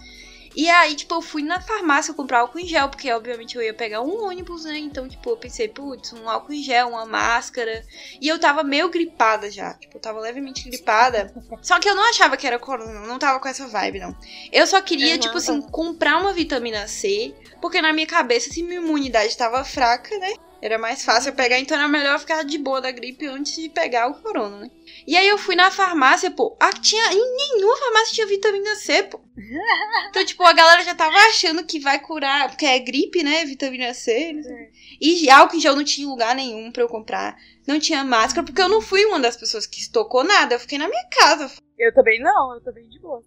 E 0.55 0.69
aí, 0.69 0.95
tipo, 0.95 1.15
eu 1.15 1.21
fui 1.21 1.41
na 1.41 1.59
farmácia 1.59 2.13
comprar 2.13 2.39
álcool 2.39 2.59
em 2.59 2.67
gel, 2.67 2.89
porque 2.89 3.11
obviamente 3.11 3.55
eu 3.55 3.61
ia 3.61 3.73
pegar 3.73 4.01
um 4.01 4.25
ônibus, 4.25 4.65
né? 4.65 4.77
Então, 4.77 5.07
tipo, 5.07 5.29
eu 5.29 5.37
pensei, 5.37 5.67
putz, 5.67 6.13
um 6.13 6.29
álcool 6.29 6.53
em 6.53 6.61
gel, 6.61 6.89
uma 6.89 7.05
máscara. 7.05 7.83
E 8.21 8.27
eu 8.27 8.39
tava 8.39 8.63
meio 8.63 8.89
gripada 8.89 9.49
já. 9.49 9.73
Tipo, 9.73 9.97
eu 9.97 10.01
tava 10.01 10.19
levemente 10.19 10.69
gripada. 10.69 11.33
Só 11.61 11.79
que 11.79 11.89
eu 11.89 11.95
não 11.95 12.09
achava 12.09 12.37
que 12.37 12.45
era 12.45 12.59
corona, 12.59 13.07
não 13.07 13.17
tava 13.17 13.39
com 13.39 13.47
essa 13.47 13.67
vibe, 13.67 13.99
não. 13.99 14.15
Eu 14.51 14.67
só 14.67 14.81
queria, 14.81 15.15
uhum, 15.15 15.19
tipo 15.19 15.37
assim, 15.37 15.61
comprar 15.61 16.19
uma 16.19 16.33
vitamina 16.33 16.87
C, 16.87 17.33
porque 17.61 17.81
na 17.81 17.93
minha 17.93 18.07
cabeça, 18.07 18.49
se 18.49 18.61
minha 18.61 18.79
imunidade 18.79 19.37
tava 19.37 19.63
fraca, 19.63 20.17
né? 20.17 20.33
Era 20.61 20.77
mais 20.77 21.03
fácil 21.03 21.31
eu 21.31 21.35
pegar, 21.35 21.59
então 21.59 21.77
era 21.77 21.89
melhor 21.89 22.17
ficar 22.19 22.43
de 22.43 22.57
boa 22.57 22.79
da 22.79 22.89
gripe 22.89 23.27
antes 23.27 23.53
de 23.55 23.67
pegar 23.67 24.07
o 24.07 24.13
corona, 24.13 24.59
né? 24.61 24.71
E 25.05 25.17
aí 25.17 25.27
eu 25.27 25.37
fui 25.37 25.55
na 25.55 25.69
farmácia, 25.69 26.31
pô. 26.31 26.57
Ah, 26.59 26.71
tinha, 26.71 27.11
em 27.11 27.35
nenhuma 27.35 27.77
farmácia 27.77 28.13
tinha 28.15 28.27
vitamina 28.27 28.75
C, 28.75 29.03
pô. 29.03 29.19
Então, 30.09 30.23
tipo, 30.25 30.43
a 30.43 30.53
galera 30.53 30.83
já 30.83 30.93
tava 30.93 31.15
achando 31.29 31.65
que 31.65 31.79
vai 31.79 31.99
curar, 31.99 32.49
porque 32.49 32.65
é 32.65 32.77
gripe, 32.79 33.23
né? 33.23 33.45
Vitamina 33.45 33.93
C. 33.93 34.33
Né? 34.33 34.69
E 35.01 35.29
álcool 35.29 35.55
em 35.55 35.59
gel 35.59 35.75
não 35.75 35.83
tinha 35.83 36.07
lugar 36.07 36.35
nenhum 36.35 36.71
pra 36.71 36.83
eu 36.83 36.87
comprar. 36.87 37.35
Não 37.67 37.79
tinha 37.79 38.03
máscara, 38.03 38.45
porque 38.45 38.61
eu 38.61 38.69
não 38.69 38.81
fui 38.81 39.03
uma 39.05 39.19
das 39.19 39.35
pessoas 39.35 39.65
que 39.65 39.79
estocou 39.79 40.23
nada. 40.23 40.55
Eu 40.55 40.59
fiquei 40.59 40.77
na 40.77 40.87
minha 40.87 41.07
casa. 41.09 41.51
Eu 41.77 41.93
também 41.93 42.19
não, 42.21 42.53
eu 42.53 42.61
também 42.61 42.87
de 42.87 42.99
boa. 42.99 43.23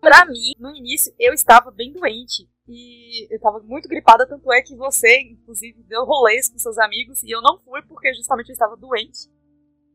Pra 0.00 0.24
mim, 0.26 0.52
no 0.58 0.74
início, 0.76 1.12
eu 1.18 1.34
estava 1.34 1.70
bem 1.70 1.92
doente. 1.92 2.48
E 2.68 3.26
eu 3.34 3.40
tava 3.40 3.60
muito 3.60 3.88
gripada, 3.88 4.26
tanto 4.26 4.52
é 4.52 4.62
que 4.62 4.76
você, 4.76 5.20
inclusive, 5.22 5.82
deu 5.84 6.04
rolês 6.04 6.48
com 6.48 6.58
seus 6.58 6.78
amigos 6.78 7.22
e 7.22 7.30
eu 7.30 7.40
não 7.40 7.58
fui 7.58 7.80
porque 7.82 8.12
justamente 8.14 8.50
eu 8.50 8.52
estava 8.52 8.76
doente. 8.76 9.28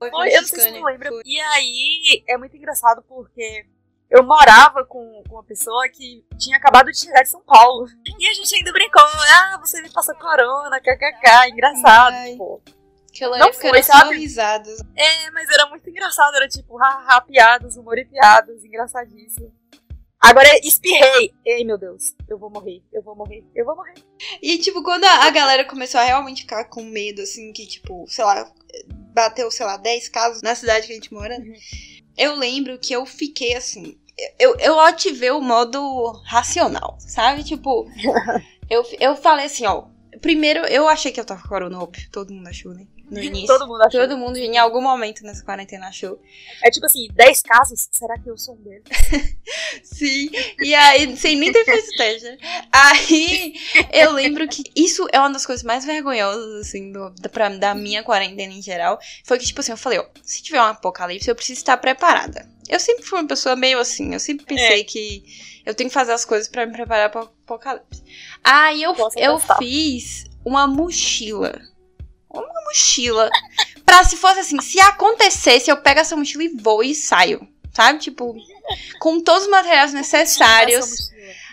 Foi, 0.10 0.30
foi 0.30 0.38
eu 0.38 0.42
não 0.42 0.48
sei 0.48 0.60
se 0.60 0.70
você 0.72 0.82
lembra. 0.82 1.10
Foi. 1.10 1.22
E 1.26 1.40
aí 1.40 2.24
é 2.28 2.38
muito 2.38 2.56
engraçado 2.56 3.04
porque 3.08 3.66
eu 4.10 4.24
morava 4.24 4.86
com, 4.86 5.24
com 5.28 5.36
uma 5.36 5.44
pessoa 5.44 5.90
que 5.90 6.24
tinha 6.38 6.58
acabado 6.58 6.92
de 6.92 7.00
chegar 7.00 7.24
de 7.24 7.30
São 7.30 7.42
Paulo. 7.42 7.88
E 8.20 8.28
a 8.28 8.34
gente 8.34 8.56
ainda 8.56 8.72
brincou, 8.72 9.02
ah, 9.02 9.58
você 9.60 9.82
me 9.82 9.92
passa 9.92 10.14
corona, 10.14 10.80
kkk, 10.80 11.50
engraçado, 11.50 12.14
Ai. 12.14 12.32
tipo. 12.32 12.62
Aquela 13.10 13.38
não 13.38 13.54
foi, 13.54 13.70
era 13.70 13.84
sabe? 13.84 14.18
risadas. 14.18 14.80
É, 14.96 15.30
mas 15.32 15.48
era 15.50 15.68
muito 15.68 15.88
engraçado, 15.88 16.36
era 16.36 16.48
tipo, 16.48 16.76
haha, 16.78 17.22
piadas, 17.22 17.76
humor 17.78 17.98
e 18.00 18.06
piadas, 18.06 18.64
engraçadíssimo. 18.64 19.54
Agora 20.20 20.48
espirrei. 20.64 21.34
Ei, 21.46 21.66
meu 21.66 21.78
Deus, 21.78 22.16
eu 22.30 22.40
vou 22.40 22.50
morrer, 22.50 22.82
eu 22.94 23.04
vou 23.04 23.14
morrer, 23.14 23.44
eu 23.54 23.66
vou 23.66 23.76
morrer. 23.76 23.96
E, 24.42 24.58
tipo, 24.58 24.82
quando 24.82 25.04
a, 25.04 25.30
galera 25.30 25.66
começou 25.66 26.00
a 26.00 26.04
realmente 26.04 26.44
ficar 26.44 26.64
com 26.66 26.82
medo, 26.82 27.22
assim, 27.22 27.52
que, 27.52 27.68
tipo, 27.68 28.06
sei 28.08 28.24
lá, 28.24 28.50
bateu, 29.13 29.50
sei 29.51 29.65
lá, 29.65 29.77
10 29.77 30.10
casos 30.10 30.41
na 30.41 30.55
cidade 30.55 30.88
que 30.88 30.93
a 30.93 30.96
gente 30.96 31.13
mora, 31.13 31.36
uhum. 31.36 31.53
eu 32.17 32.36
lembro 32.36 32.77
que 32.79 32.93
eu 32.93 33.05
fiquei 33.05 33.55
assim. 33.55 33.98
Eu, 34.38 34.55
eu 34.60 34.79
ativei 34.79 35.32
o 35.32 35.41
modo 35.41 36.12
racional, 36.25 36.98
sabe? 37.00 37.43
Tipo, 37.43 37.88
eu, 38.70 38.86
eu 39.00 39.15
falei 39.15 39.46
assim, 39.46 39.65
ó. 39.65 39.86
Primeiro, 40.22 40.60
eu 40.67 40.88
achei 40.88 41.12
que 41.12 41.20
eu 41.20 41.25
tava 41.25 41.41
com 41.41 41.50
corona, 41.50 41.79
óbvio. 41.79 42.08
Todo 42.12 42.34
mundo 42.34 42.48
achou, 42.48 42.74
né? 42.74 42.86
No 43.13 43.24
início. 43.24 43.48
Todo 43.48 43.67
mundo 43.67 43.82
achou. 43.84 44.01
Todo 44.01 44.17
mundo 44.17 44.38
em 44.38 44.58
algum 44.58 44.82
momento 44.82 45.24
nessa 45.24 45.43
quarentena 45.43 45.88
achou. 45.88 46.20
É 46.63 46.70
tipo 46.70 46.86
assim, 46.86 47.08
10 47.13 47.41
casos, 47.43 47.88
será 47.91 48.17
que 48.17 48.29
eu 48.29 48.38
sou 48.38 48.55
um 48.55 48.62
deles? 48.62 48.84
Sim. 49.84 50.29
E 50.60 50.74
aí, 50.74 51.15
sem 51.15 51.36
nem 51.36 51.51
ter 51.51 51.63
feito 51.63 51.88
teste. 51.98 52.38
Aí, 52.72 53.53
eu 53.91 54.12
lembro 54.12 54.48
que 54.48 54.63
isso 54.75 55.08
é 55.12 55.20
uma 55.20 55.32
das 55.32 55.46
coisas 55.46 55.63
mais 55.63 55.86
vergonhosas, 55.86 56.67
assim, 56.67 56.91
do, 56.91 57.10
da, 57.12 57.29
pra, 57.29 57.50
da 57.50 57.75
minha 57.75 58.03
quarentena 58.03 58.53
em 58.53 58.62
geral. 58.62 59.00
Foi 59.24 59.38
que, 59.38 59.46
tipo 59.46 59.60
assim, 59.60 59.72
eu 59.72 59.77
falei, 59.77 60.00
ó, 60.00 60.05
se 60.22 60.41
tiver 60.41 60.62
um 60.62 60.65
apocalipse, 60.65 61.29
eu 61.29 61.36
preciso 61.36 61.60
estar 61.60 61.77
preparada. 61.77 62.50
Eu 62.67 62.79
sempre 62.79 63.03
fui 63.03 63.20
uma 63.20 63.27
pessoa 63.27 63.55
meio 63.55 63.77
assim, 63.77 64.13
eu 64.13 64.20
sempre 64.20 64.46
pensei 64.46 64.82
é. 64.82 64.84
que 64.84 65.24
eu 65.65 65.74
tenho 65.74 65.89
que 65.89 65.93
fazer 65.93 66.13
as 66.13 66.25
coisas 66.25 66.48
para 66.48 66.65
me 66.65 66.72
preparar 66.72 67.10
para 67.10 67.22
o 67.22 67.29
apocalipse. 67.43 68.03
Aí 68.43 68.82
eu, 68.82 68.96
eu 69.17 69.39
fiz 69.60 70.25
uma 70.46 70.67
mochila 70.67 71.62
uma 72.40 72.62
mochila. 72.66 73.30
pra 73.86 74.04
se 74.04 74.18
fosse 74.18 74.40
assim, 74.40 74.60
se 74.62 74.80
acontecesse, 74.80 75.70
eu 75.70 75.78
pego 75.78 76.00
essa 76.00 76.16
mochila 76.16 76.44
e 76.44 76.50
vou 76.50 76.84
e 76.84 76.96
saio. 76.96 77.48
Sabe? 77.74 78.00
Tipo, 78.00 78.36
com 79.00 79.20
todos 79.22 79.44
os 79.44 79.50
materiais 79.50 79.94
necessários. 79.94 81.12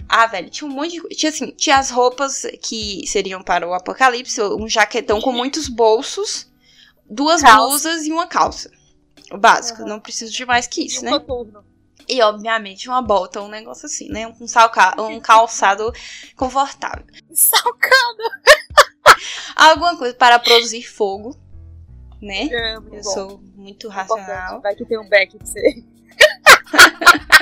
Ah, 0.09 0.27
velho, 0.27 0.51
tinha 0.51 0.69
um 0.69 0.73
monte 0.73 1.01
de. 1.01 1.17
Tinha 1.17 1.31
assim, 1.31 1.51
tinha 1.53 1.79
as 1.79 1.91
roupas 1.91 2.45
que 2.63 3.07
seriam 3.07 3.43
para 3.43 3.67
o 3.67 3.73
apocalipse, 3.73 4.43
um 4.43 4.69
jaquetão 4.69 5.21
com 5.21 5.33
muitos 5.33 5.69
bolsos, 5.69 6.51
duas 7.09 7.41
calça. 7.41 7.57
blusas 7.59 8.07
e 8.07 8.13
uma 8.13 8.27
calça. 8.27 8.71
O 9.31 9.39
básico, 9.39 9.83
uhum. 9.83 9.89
não 9.89 10.01
preciso 10.01 10.33
de 10.33 10.45
mais 10.45 10.67
que 10.67 10.87
isso, 10.87 11.05
e 11.05 11.09
um 11.09 11.11
né? 11.13 11.19
Coturno. 11.21 11.65
E, 12.09 12.21
obviamente, 12.23 12.89
uma 12.89 13.01
bota, 13.01 13.41
um 13.41 13.47
negócio 13.49 13.87
assim, 13.87 14.09
né? 14.09 14.27
Um, 14.27 14.49
salca 14.49 15.01
um 15.01 15.21
calçado 15.21 15.93
confortável. 16.35 17.05
Salcado! 17.33 18.25
Alguma 19.57 19.97
coisa 19.97 20.15
para 20.15 20.39
produzir 20.39 20.83
fogo, 20.83 21.37
né? 22.21 22.49
É, 22.51 22.77
Eu 22.77 22.83
bom. 22.83 23.03
sou 23.03 23.41
muito 23.55 23.89
racional. 23.89 24.61
Vai 24.61 24.75
que 24.75 24.85
tem 24.85 24.99
um 24.99 25.09
back 25.09 25.37
pra 25.37 25.47
você. 25.47 25.85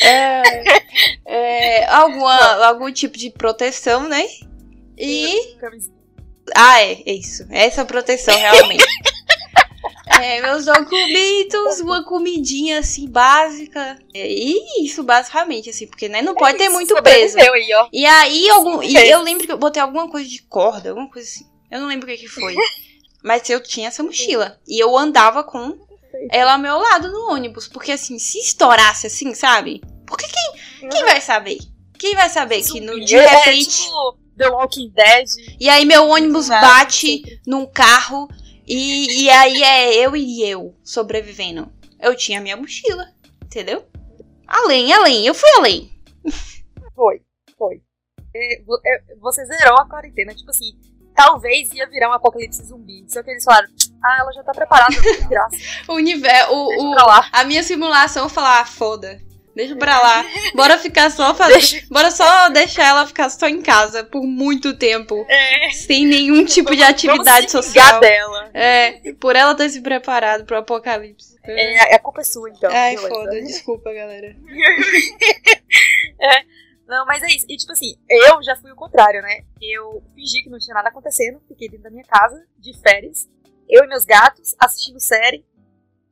é, 0.00 0.42
é, 1.24 1.86
alguma, 1.86 2.66
algum 2.66 2.92
tipo 2.92 3.16
de 3.16 3.30
proteção, 3.30 4.08
né? 4.08 4.24
E. 4.96 5.56
Ah, 6.54 6.80
é, 6.82 7.02
é 7.06 7.12
isso. 7.12 7.46
Essa 7.50 7.84
proteção, 7.84 8.36
realmente. 8.36 8.84
É, 10.06 10.40
meus 10.42 10.66
documentos, 10.66 11.80
uma 11.80 12.04
comidinha 12.04 12.80
assim 12.80 13.08
básica. 13.08 13.98
É, 14.12 14.30
e 14.30 14.84
isso, 14.84 15.02
basicamente, 15.02 15.70
assim, 15.70 15.86
porque 15.86 16.08
né, 16.08 16.20
não 16.20 16.34
pode 16.34 16.58
ter 16.58 16.68
muito 16.68 16.94
peso. 17.02 17.38
Aí, 17.38 17.74
ó. 17.74 17.88
E 17.92 18.04
aí, 18.04 18.50
algum, 18.50 18.82
e 18.82 18.94
eu 18.94 19.22
lembro 19.22 19.46
que 19.46 19.52
eu 19.52 19.58
botei 19.58 19.82
alguma 19.82 20.08
coisa 20.08 20.28
de 20.28 20.42
corda, 20.42 20.90
alguma 20.90 21.08
coisa 21.08 21.26
assim. 21.26 21.46
Eu 21.70 21.80
não 21.80 21.88
lembro 21.88 22.06
o 22.06 22.10
que, 22.10 22.18
que 22.18 22.28
foi. 22.28 22.54
Mas 23.24 23.48
eu 23.48 23.60
tinha 23.62 23.88
essa 23.88 24.02
mochila. 24.02 24.60
E 24.68 24.78
eu 24.78 24.96
andava 24.96 25.42
com 25.42 25.78
ela 26.30 26.52
ao 26.52 26.58
meu 26.58 26.76
lado 26.78 27.10
no 27.10 27.32
ônibus. 27.32 27.66
Porque 27.66 27.92
assim, 27.92 28.18
se 28.18 28.38
estourasse 28.38 29.06
assim, 29.06 29.34
sabe? 29.34 29.80
Porque 30.06 30.26
quem, 30.26 30.90
quem 30.90 31.04
vai 31.04 31.20
saber? 31.22 31.58
Quem 31.98 32.14
vai 32.14 32.28
saber 32.28 32.62
que 32.62 32.80
no, 32.80 33.02
de 33.02 33.16
é, 33.16 33.26
repente. 33.26 33.82
É, 33.82 33.84
tipo 33.86 34.18
The 34.36 34.48
Walking 34.48 34.90
Dead. 34.90 35.26
E 35.58 35.68
aí 35.68 35.86
meu 35.86 36.08
ônibus 36.08 36.48
bate 36.48 37.22
num 37.46 37.64
carro 37.64 38.28
e, 38.66 39.24
e 39.24 39.30
aí 39.30 39.62
é 39.62 39.94
eu 39.94 40.16
e 40.16 40.42
eu 40.48 40.74
sobrevivendo. 40.82 41.72
Eu 42.00 42.16
tinha 42.16 42.40
minha 42.40 42.56
mochila, 42.56 43.08
entendeu? 43.44 43.84
Além, 44.46 44.92
além, 44.92 45.26
eu 45.26 45.34
fui 45.34 45.48
além. 45.56 45.90
Foi, 46.94 47.22
foi. 47.58 47.82
É, 48.34 48.62
você 49.20 49.44
zerou 49.46 49.78
a 49.78 49.88
quarentena, 49.88 50.34
tipo 50.34 50.50
assim, 50.50 50.72
talvez 51.14 51.72
ia 51.72 51.88
virar 51.88 52.10
um 52.10 52.12
apocalipse 52.12 52.64
zumbi. 52.64 53.04
Só 53.08 53.22
que 53.22 53.30
eles 53.30 53.44
falaram, 53.44 53.68
ah, 54.02 54.16
ela 54.20 54.32
já 54.32 54.42
tá 54.42 54.52
preparada, 54.52 54.94
graça. 55.28 55.56
o 55.88 55.94
universo, 55.94 56.52
o, 56.52 56.92
o 56.92 56.96
a 57.32 57.44
minha 57.44 57.62
simulação 57.62 58.28
falar, 58.28 58.60
ah, 58.60 58.66
foda. 58.66 59.20
Deixa 59.54 59.76
pra 59.76 60.00
lá. 60.00 60.24
Bora 60.54 60.76
ficar 60.76 61.10
só 61.10 61.32
fazendo. 61.32 61.60
Deixa... 61.60 61.86
Bora 61.88 62.10
só 62.10 62.48
deixar 62.48 62.86
ela 62.86 63.06
ficar 63.06 63.30
só 63.30 63.46
em 63.46 63.62
casa 63.62 64.02
por 64.02 64.24
muito 64.24 64.76
tempo. 64.76 65.24
É. 65.28 65.70
Sem 65.70 66.04
nenhum 66.06 66.44
tipo 66.44 66.70
vamos, 66.70 66.84
de 66.84 66.90
atividade 66.90 67.50
social. 67.50 68.00
dela. 68.00 68.43
É. 68.54 69.12
Por 69.14 69.34
ela 69.34 69.54
ter 69.56 69.68
se 69.68 69.80
preparado 69.80 70.44
pro 70.46 70.56
apocalipse. 70.56 71.36
É, 71.42 71.94
a 71.94 71.98
culpa 71.98 72.20
é 72.20 72.24
sua, 72.24 72.48
então. 72.48 72.70
Ai, 72.72 72.96
foda. 72.96 73.32
Desculpa, 73.42 73.92
galera. 73.92 74.28
é. 76.20 76.44
Não, 76.86 77.04
mas 77.04 77.22
é 77.22 77.26
isso. 77.28 77.46
E 77.48 77.56
tipo 77.56 77.72
assim, 77.72 77.96
eu 78.08 78.42
já 78.42 78.54
fui 78.56 78.70
o 78.70 78.76
contrário, 78.76 79.20
né? 79.22 79.40
Eu 79.60 80.02
fingi 80.14 80.42
que 80.42 80.50
não 80.50 80.58
tinha 80.58 80.74
nada 80.74 80.90
acontecendo, 80.90 81.42
fiquei 81.48 81.68
dentro 81.68 81.84
da 81.84 81.90
minha 81.90 82.04
casa, 82.04 82.46
de 82.58 82.78
férias, 82.78 83.28
eu 83.68 83.84
e 83.84 83.88
meus 83.88 84.04
gatos, 84.04 84.54
assistindo 84.60 85.00
série, 85.00 85.44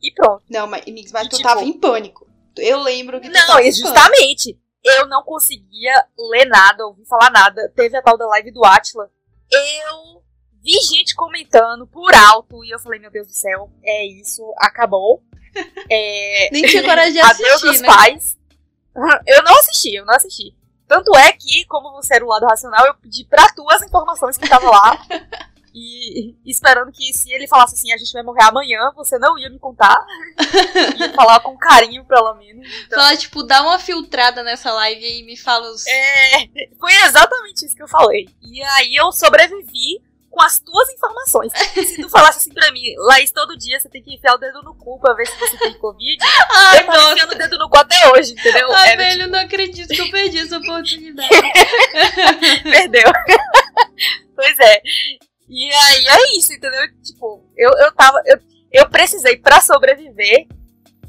e 0.02 0.12
pronto. 0.12 0.42
Não, 0.50 0.66
mas, 0.66 0.84
mas 1.12 1.26
e, 1.26 1.28
tu 1.28 1.36
tipo, 1.36 1.48
tava 1.48 1.62
em 1.62 1.78
pânico. 1.78 2.26
Eu 2.56 2.80
lembro 2.80 3.20
que 3.20 3.28
Não, 3.28 3.46
tá 3.46 3.62
justamente. 3.62 4.58
Eu 4.84 5.06
não 5.06 5.22
conseguia 5.22 5.94
ler 6.18 6.46
nada, 6.46 6.86
ouvir 6.86 7.04
falar 7.06 7.30
nada. 7.30 7.70
Teve 7.76 7.96
a 7.96 8.02
tal 8.02 8.18
da 8.18 8.26
live 8.26 8.50
do 8.50 8.64
Atila. 8.64 9.08
Eu 9.50 10.21
vi 10.62 10.72
gente 10.80 11.14
comentando 11.14 11.86
por 11.86 12.14
alto 12.14 12.64
e 12.64 12.70
eu 12.70 12.78
falei, 12.78 13.00
meu 13.00 13.10
Deus 13.10 13.26
do 13.26 13.34
céu, 13.34 13.70
é 13.82 14.06
isso, 14.06 14.42
acabou. 14.58 15.22
É... 15.90 16.48
Nem 16.50 16.64
tinha 16.64 16.82
coragem 16.82 17.12
de 17.12 17.20
assistir, 17.20 17.44
Adeus 17.44 17.62
meus 17.62 17.80
né? 17.82 17.86
pais. 17.86 18.38
Eu 19.26 19.42
não 19.42 19.54
assisti, 19.58 19.94
eu 19.94 20.06
não 20.06 20.14
assisti. 20.14 20.56
Tanto 20.88 21.14
é 21.16 21.32
que, 21.32 21.66
como 21.66 21.92
você 21.92 22.16
era 22.16 22.24
o 22.24 22.28
lado 22.28 22.46
racional, 22.46 22.86
eu 22.86 22.94
pedi 22.94 23.24
pra 23.24 23.48
tu 23.48 23.68
as 23.70 23.82
informações 23.82 24.38
que 24.38 24.44
estavam 24.44 24.70
lá. 24.70 24.98
E, 25.74 26.36
esperando 26.44 26.92
que 26.92 27.14
se 27.14 27.32
ele 27.32 27.48
falasse 27.48 27.74
assim, 27.74 27.90
a 27.92 27.96
gente 27.96 28.12
vai 28.12 28.22
morrer 28.22 28.42
amanhã, 28.42 28.92
você 28.94 29.18
não 29.18 29.38
ia 29.38 29.48
me 29.48 29.58
contar. 29.58 29.96
ia 30.98 31.14
falar 31.14 31.40
com 31.40 31.56
carinho, 31.56 32.04
pelo 32.04 32.34
menos. 32.34 32.68
Então... 32.84 32.98
Fala, 32.98 33.16
tipo, 33.16 33.42
dá 33.42 33.62
uma 33.62 33.78
filtrada 33.78 34.42
nessa 34.42 34.70
live 34.70 35.02
e 35.02 35.24
me 35.24 35.34
fala 35.34 35.70
os. 35.70 35.86
É, 35.86 36.46
foi 36.78 36.92
exatamente 37.06 37.64
isso 37.64 37.74
que 37.74 37.82
eu 37.82 37.88
falei. 37.88 38.28
E 38.42 38.62
aí 38.62 38.94
eu 38.94 39.10
sobrevivi 39.12 40.02
com 40.32 40.42
as 40.42 40.58
tuas 40.58 40.88
informações. 40.88 41.52
Se 41.74 42.00
tu 42.00 42.08
falasse 42.08 42.38
assim 42.38 42.54
pra 42.54 42.72
mim, 42.72 42.80
Laís, 42.96 43.30
todo 43.30 43.56
dia 43.56 43.78
você 43.78 43.88
tem 43.88 44.02
que 44.02 44.14
enfiar 44.14 44.34
o 44.34 44.38
dedo 44.38 44.62
no 44.62 44.74
cu 44.74 44.98
pra 44.98 45.12
ver 45.12 45.26
se 45.26 45.38
você 45.38 45.58
tem 45.58 45.78
Covid, 45.78 46.18
Ai, 46.50 46.80
eu 46.82 46.86
tô 46.86 47.12
enfiando 47.12 47.32
o 47.32 47.38
dedo 47.38 47.58
no 47.58 47.68
cu 47.68 47.78
até 47.78 48.10
hoje, 48.10 48.32
entendeu? 48.32 48.72
Ai, 48.72 48.92
Era, 48.92 49.02
velho, 49.02 49.18
tipo... 49.20 49.30
não 49.30 49.38
acredito 49.40 49.88
que 49.88 50.00
eu 50.00 50.10
perdi 50.10 50.38
essa 50.38 50.56
oportunidade. 50.56 51.28
Perdeu. 52.64 53.12
pois 54.34 54.58
é. 54.58 54.82
E 55.48 55.70
aí 55.70 56.06
é 56.06 56.38
isso, 56.38 56.54
entendeu? 56.54 56.80
Tipo, 57.02 57.44
eu, 57.54 57.70
eu 57.70 57.92
tava. 57.92 58.18
Eu, 58.24 58.38
eu 58.72 58.88
precisei, 58.88 59.36
pra 59.36 59.60
sobreviver, 59.60 60.46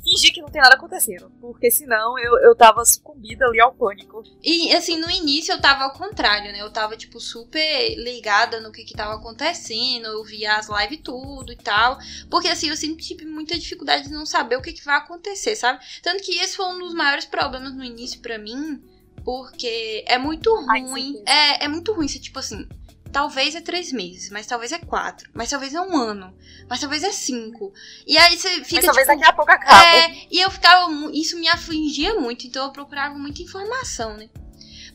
fingir 0.03 0.33
que 0.33 0.41
não 0.41 0.49
tem 0.49 0.61
nada 0.61 0.75
acontecendo. 0.75 1.31
Porque 1.39 1.71
senão 1.71 2.19
eu, 2.19 2.37
eu 2.39 2.55
tava 2.55 2.83
sucumbida 2.85 3.45
ali 3.45 3.59
ao 3.59 3.73
pânico. 3.73 4.23
E 4.43 4.73
assim, 4.75 4.97
no 4.97 5.09
início 5.09 5.53
eu 5.53 5.61
tava 5.61 5.85
ao 5.85 5.93
contrário, 5.93 6.51
né? 6.51 6.61
Eu 6.61 6.69
tava, 6.69 6.97
tipo, 6.97 7.19
super 7.19 7.95
ligada 7.95 8.59
no 8.59 8.71
que 8.71 8.83
que 8.83 8.93
tava 8.93 9.15
acontecendo. 9.15 10.05
Eu 10.05 10.23
via 10.23 10.57
as 10.57 10.67
lives 10.67 11.01
tudo 11.03 11.51
e 11.51 11.55
tal. 11.55 11.97
Porque 12.29 12.49
assim, 12.49 12.69
eu 12.69 12.77
sempre 12.77 13.03
tive 13.03 13.25
muita 13.25 13.57
dificuldade 13.57 14.03
de 14.03 14.13
não 14.13 14.25
saber 14.25 14.57
o 14.57 14.61
que, 14.61 14.73
que 14.73 14.85
vai 14.85 14.97
acontecer, 14.97 15.55
sabe? 15.55 15.83
Tanto 16.01 16.21
que 16.23 16.37
esse 16.37 16.57
foi 16.57 16.65
um 16.67 16.79
dos 16.79 16.93
maiores 16.93 17.25
problemas 17.25 17.73
no 17.73 17.83
início 17.83 18.19
para 18.19 18.37
mim. 18.37 18.83
Porque 19.23 20.03
é 20.05 20.17
muito 20.17 20.53
ruim. 20.53 21.23
Ai, 21.25 21.61
é, 21.61 21.65
é 21.65 21.67
muito 21.69 21.93
ruim 21.93 22.09
ser, 22.09 22.19
tipo 22.19 22.39
assim, 22.39 22.67
talvez 23.13 23.53
é 23.53 23.61
três 23.61 23.91
meses, 23.91 24.31
mas 24.31 24.47
talvez 24.47 24.71
é 24.71 24.79
quatro, 24.79 25.29
mas 25.33 25.51
talvez 25.51 25.73
é 25.73 25.79
um 25.79 25.95
ano, 25.95 26.35
mas 26.67 26.79
talvez 26.81 27.03
é 27.03 27.11
cinco. 27.11 27.71
E 28.05 28.17
aí 28.17 28.35
você 28.35 28.49
fica. 28.65 28.75
Mas 28.77 28.85
talvez 28.85 29.07
tipo, 29.07 29.19
daqui 29.19 29.31
a 29.31 29.33
pouco 29.33 29.51
acaba. 29.51 29.85
É, 29.85 30.27
e 30.29 30.39
eu 30.41 30.49
ficava. 30.49 30.91
Isso 31.13 31.39
me 31.39 31.47
afligia 31.47 32.15
muito, 32.15 32.47
então 32.47 32.65
eu 32.65 32.71
procurava 32.71 33.17
muita 33.17 33.43
informação, 33.43 34.17
né? 34.17 34.29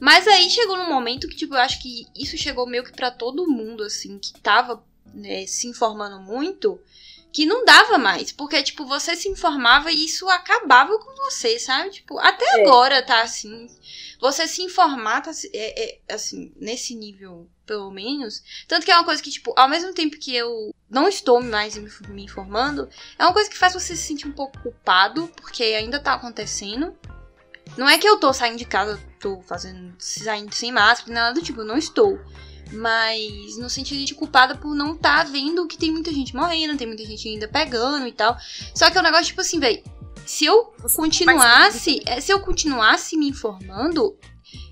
Mas 0.00 0.26
aí 0.26 0.50
chegou 0.50 0.76
num 0.76 0.88
momento 0.88 1.28
que, 1.28 1.36
tipo, 1.36 1.54
eu 1.54 1.60
acho 1.60 1.80
que 1.80 2.06
isso 2.14 2.36
chegou 2.36 2.68
meio 2.68 2.84
que 2.84 2.92
para 2.92 3.10
todo 3.10 3.50
mundo, 3.50 3.82
assim, 3.82 4.18
que 4.18 4.32
tava 4.40 4.84
né, 5.14 5.46
se 5.46 5.66
informando 5.66 6.20
muito, 6.20 6.80
que 7.32 7.46
não 7.46 7.64
dava 7.64 7.98
mais. 7.98 8.32
Porque, 8.32 8.62
tipo, 8.62 8.86
você 8.86 9.14
se 9.14 9.28
informava 9.28 9.90
e 9.90 10.04
isso 10.04 10.28
acabava 10.28 10.98
com 10.98 11.14
você, 11.14 11.58
sabe? 11.58 11.90
Tipo, 11.90 12.18
até 12.18 12.44
é. 12.44 12.62
agora 12.62 13.02
tá 13.02 13.22
assim. 13.22 13.66
Você 14.20 14.48
se 14.48 14.62
informar, 14.62 15.22
tá, 15.22 15.30
é, 15.52 15.84
é, 15.84 16.14
assim, 16.14 16.52
nesse 16.56 16.94
nível 16.94 17.48
pelo 17.68 17.90
menos. 17.90 18.42
Tanto 18.66 18.84
que 18.84 18.90
é 18.90 18.94
uma 18.96 19.04
coisa 19.04 19.22
que, 19.22 19.30
tipo, 19.30 19.52
ao 19.54 19.68
mesmo 19.68 19.92
tempo 19.92 20.18
que 20.18 20.34
eu 20.34 20.74
não 20.88 21.06
estou 21.06 21.42
mais 21.42 21.76
me 21.76 22.24
informando, 22.24 22.88
é 23.18 23.24
uma 23.24 23.32
coisa 23.34 23.50
que 23.50 23.58
faz 23.58 23.74
você 23.74 23.94
se 23.94 24.02
sentir 24.02 24.26
um 24.26 24.32
pouco 24.32 24.58
culpado, 24.62 25.28
porque 25.36 25.62
ainda 25.62 26.00
tá 26.00 26.14
acontecendo. 26.14 26.96
Não 27.76 27.86
é 27.86 27.98
que 27.98 28.08
eu 28.08 28.18
tô 28.18 28.32
saindo 28.32 28.56
de 28.56 28.64
casa, 28.64 28.98
tô 29.20 29.42
fazendo, 29.42 29.94
saindo 29.98 30.54
sem 30.54 30.72
máscara, 30.72 31.12
nada 31.12 31.34
do 31.34 31.44
tipo, 31.44 31.60
eu 31.60 31.66
não 31.66 31.76
estou. 31.76 32.18
Mas 32.72 33.56
no 33.56 33.70
sentido 33.70 34.04
de 34.04 34.14
culpada 34.14 34.54
por 34.54 34.74
não 34.74 34.94
estar 34.94 35.24
tá 35.24 35.30
vendo 35.30 35.66
que 35.66 35.78
tem 35.78 35.90
muita 35.90 36.12
gente 36.12 36.34
morrendo, 36.36 36.76
tem 36.76 36.86
muita 36.86 37.04
gente 37.04 37.28
ainda 37.28 37.48
pegando 37.48 38.06
e 38.06 38.12
tal. 38.12 38.36
Só 38.74 38.90
que 38.90 38.98
é 38.98 39.00
um 39.00 39.04
negócio, 39.04 39.26
tipo 39.26 39.40
assim, 39.40 39.58
velho, 39.58 39.82
se 40.26 40.44
eu 40.44 40.74
continuasse, 40.94 42.02
é, 42.04 42.20
se 42.20 42.30
eu 42.30 42.40
continuasse 42.40 43.16
me 43.16 43.28
informando, 43.28 44.14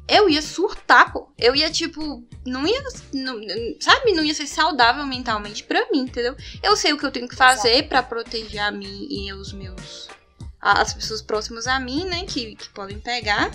eu 0.08 0.28
ia 0.28 0.42
surtar, 0.42 1.12
pô. 1.12 1.28
Eu 1.38 1.56
ia, 1.56 1.70
tipo, 1.70 2.22
não 2.44 2.66
ia, 2.66 2.82
não, 3.12 3.40
sabe, 3.80 4.12
não 4.12 4.22
ia 4.22 4.34
ser 4.34 4.46
saudável 4.46 5.04
mentalmente 5.06 5.64
pra 5.64 5.90
mim, 5.90 6.00
entendeu? 6.00 6.36
Eu 6.62 6.76
sei 6.76 6.92
o 6.92 6.98
que 6.98 7.06
eu 7.06 7.10
tenho 7.10 7.28
que 7.28 7.34
fazer 7.34 7.88
para 7.88 8.02
proteger 8.02 8.60
a 8.60 8.70
mim 8.70 9.08
e 9.10 9.32
os 9.32 9.52
meus, 9.52 10.08
as 10.60 10.92
pessoas 10.94 11.22
próximas 11.22 11.66
a 11.66 11.80
mim, 11.80 12.04
né, 12.04 12.24
que, 12.24 12.54
que 12.54 12.68
podem 12.68 13.00
pegar. 13.00 13.50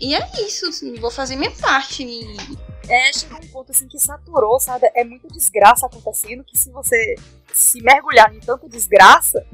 E 0.00 0.14
é 0.14 0.30
isso, 0.40 0.66
assim, 0.66 0.94
vou 0.94 1.10
fazer 1.10 1.36
minha 1.36 1.52
parte. 1.52 2.02
E... 2.02 2.36
É, 2.88 3.12
chega 3.12 3.36
um 3.36 3.48
ponto 3.48 3.70
assim 3.70 3.86
que 3.88 3.98
saturou, 3.98 4.58
sabe? 4.58 4.90
É 4.94 5.04
muita 5.04 5.28
desgraça 5.28 5.86
acontecendo 5.86 6.44
que 6.44 6.58
se 6.58 6.70
você 6.70 7.14
se 7.52 7.80
mergulhar 7.82 8.34
em 8.34 8.40
tanta 8.40 8.68
desgraça. 8.68 9.44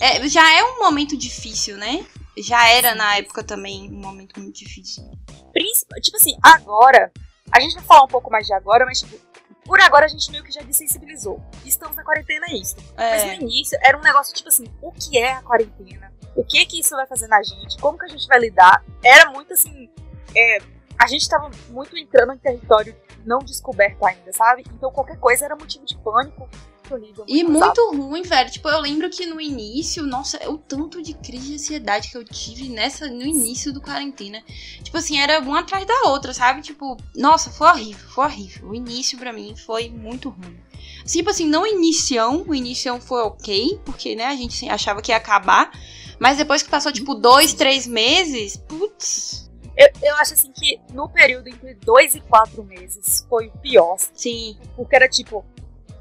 É, 0.00 0.28
já 0.28 0.56
é 0.56 0.62
um 0.62 0.78
momento 0.78 1.16
difícil, 1.16 1.76
né? 1.76 2.06
já 2.42 2.68
era 2.68 2.94
na 2.94 3.16
época 3.16 3.42
também 3.42 3.90
um 3.90 4.00
momento 4.00 4.40
muito 4.40 4.56
difícil. 4.56 5.04
Principal, 5.52 6.00
tipo 6.00 6.16
assim, 6.16 6.36
agora, 6.42 7.12
a 7.50 7.60
gente 7.60 7.74
vai 7.74 7.84
falar 7.84 8.04
um 8.04 8.08
pouco 8.08 8.30
mais 8.30 8.46
de 8.46 8.52
agora, 8.52 8.84
mas 8.84 9.00
tipo, 9.00 9.18
por 9.64 9.80
agora 9.80 10.06
a 10.06 10.08
gente 10.08 10.30
meio 10.30 10.44
que 10.44 10.52
já 10.52 10.62
desensibilizou. 10.62 11.42
Estamos 11.64 11.96
na 11.96 12.04
quarentena, 12.04 12.46
é 12.48 12.54
isso. 12.54 12.76
É. 12.96 13.10
Mas 13.10 13.38
no 13.38 13.44
início 13.44 13.78
era 13.82 13.98
um 13.98 14.02
negócio 14.02 14.34
tipo 14.34 14.48
assim, 14.48 14.64
o 14.80 14.92
que 14.92 15.18
é 15.18 15.32
a 15.32 15.42
quarentena? 15.42 16.12
O 16.36 16.44
que 16.44 16.64
que 16.66 16.80
isso 16.80 16.94
vai 16.94 17.06
fazer 17.06 17.26
na 17.26 17.42
gente? 17.42 17.76
Como 17.78 17.98
que 17.98 18.04
a 18.04 18.08
gente 18.08 18.26
vai 18.26 18.38
lidar? 18.38 18.84
Era 19.02 19.30
muito 19.30 19.52
assim, 19.52 19.90
é, 20.34 20.58
a 20.98 21.06
gente 21.06 21.28
tava 21.28 21.50
muito 21.70 21.96
entrando 21.96 22.32
em 22.32 22.38
território 22.38 22.94
não 23.24 23.38
descoberto 23.38 24.04
ainda, 24.04 24.32
sabe? 24.32 24.64
Então 24.74 24.90
qualquer 24.90 25.18
coisa 25.18 25.44
era 25.44 25.56
motivo 25.56 25.84
de 25.84 25.96
pânico 25.98 26.48
horrível. 26.94 27.24
E 27.26 27.44
muito 27.44 27.90
ruim, 27.92 28.22
velho. 28.22 28.50
Tipo, 28.50 28.68
eu 28.68 28.80
lembro 28.80 29.10
que 29.10 29.26
no 29.26 29.40
início, 29.40 30.04
nossa, 30.04 30.38
o 30.48 30.56
tanto 30.56 31.02
de 31.02 31.14
crise 31.14 31.48
de 31.48 31.54
ansiedade 31.54 32.10
que 32.10 32.16
eu 32.16 32.24
tive 32.24 32.68
nessa, 32.68 33.08
no 33.08 33.22
início 33.22 33.72
do 33.72 33.80
quarentena. 33.80 34.42
Tipo 34.82 34.96
assim, 34.96 35.18
era 35.18 35.40
uma 35.40 35.60
atrás 35.60 35.86
da 35.86 36.08
outra, 36.08 36.32
sabe? 36.32 36.62
Tipo, 36.62 36.96
nossa, 37.14 37.50
foi 37.50 37.66
horrível, 37.68 38.08
foi 38.08 38.24
horrível. 38.24 38.68
O 38.68 38.74
início 38.74 39.18
para 39.18 39.32
mim 39.32 39.54
foi 39.56 39.90
muito 39.90 40.30
ruim. 40.30 40.58
Tipo 41.04 41.30
assim, 41.30 41.46
não 41.46 41.66
inicião, 41.66 42.44
o 42.46 42.54
inicião 42.54 43.00
foi 43.00 43.22
ok, 43.22 43.80
porque, 43.84 44.14
né, 44.14 44.26
a 44.26 44.36
gente 44.36 44.68
achava 44.68 45.00
que 45.02 45.12
ia 45.12 45.16
acabar. 45.16 45.70
Mas 46.18 46.36
depois 46.36 46.62
que 46.62 46.68
passou, 46.68 46.92
tipo, 46.92 47.14
dois, 47.14 47.54
três 47.54 47.86
meses, 47.86 48.56
putz, 48.56 49.47
eu, 49.78 49.88
eu, 50.02 50.16
acho 50.16 50.34
assim 50.34 50.50
que 50.50 50.80
no 50.92 51.08
período 51.08 51.48
entre 51.48 51.74
dois 51.74 52.16
e 52.16 52.20
quatro 52.20 52.64
meses 52.64 53.24
foi 53.28 53.46
o 53.46 53.52
pior. 53.58 53.96
Sim. 54.12 54.58
Porque 54.74 54.96
era 54.96 55.08
tipo, 55.08 55.46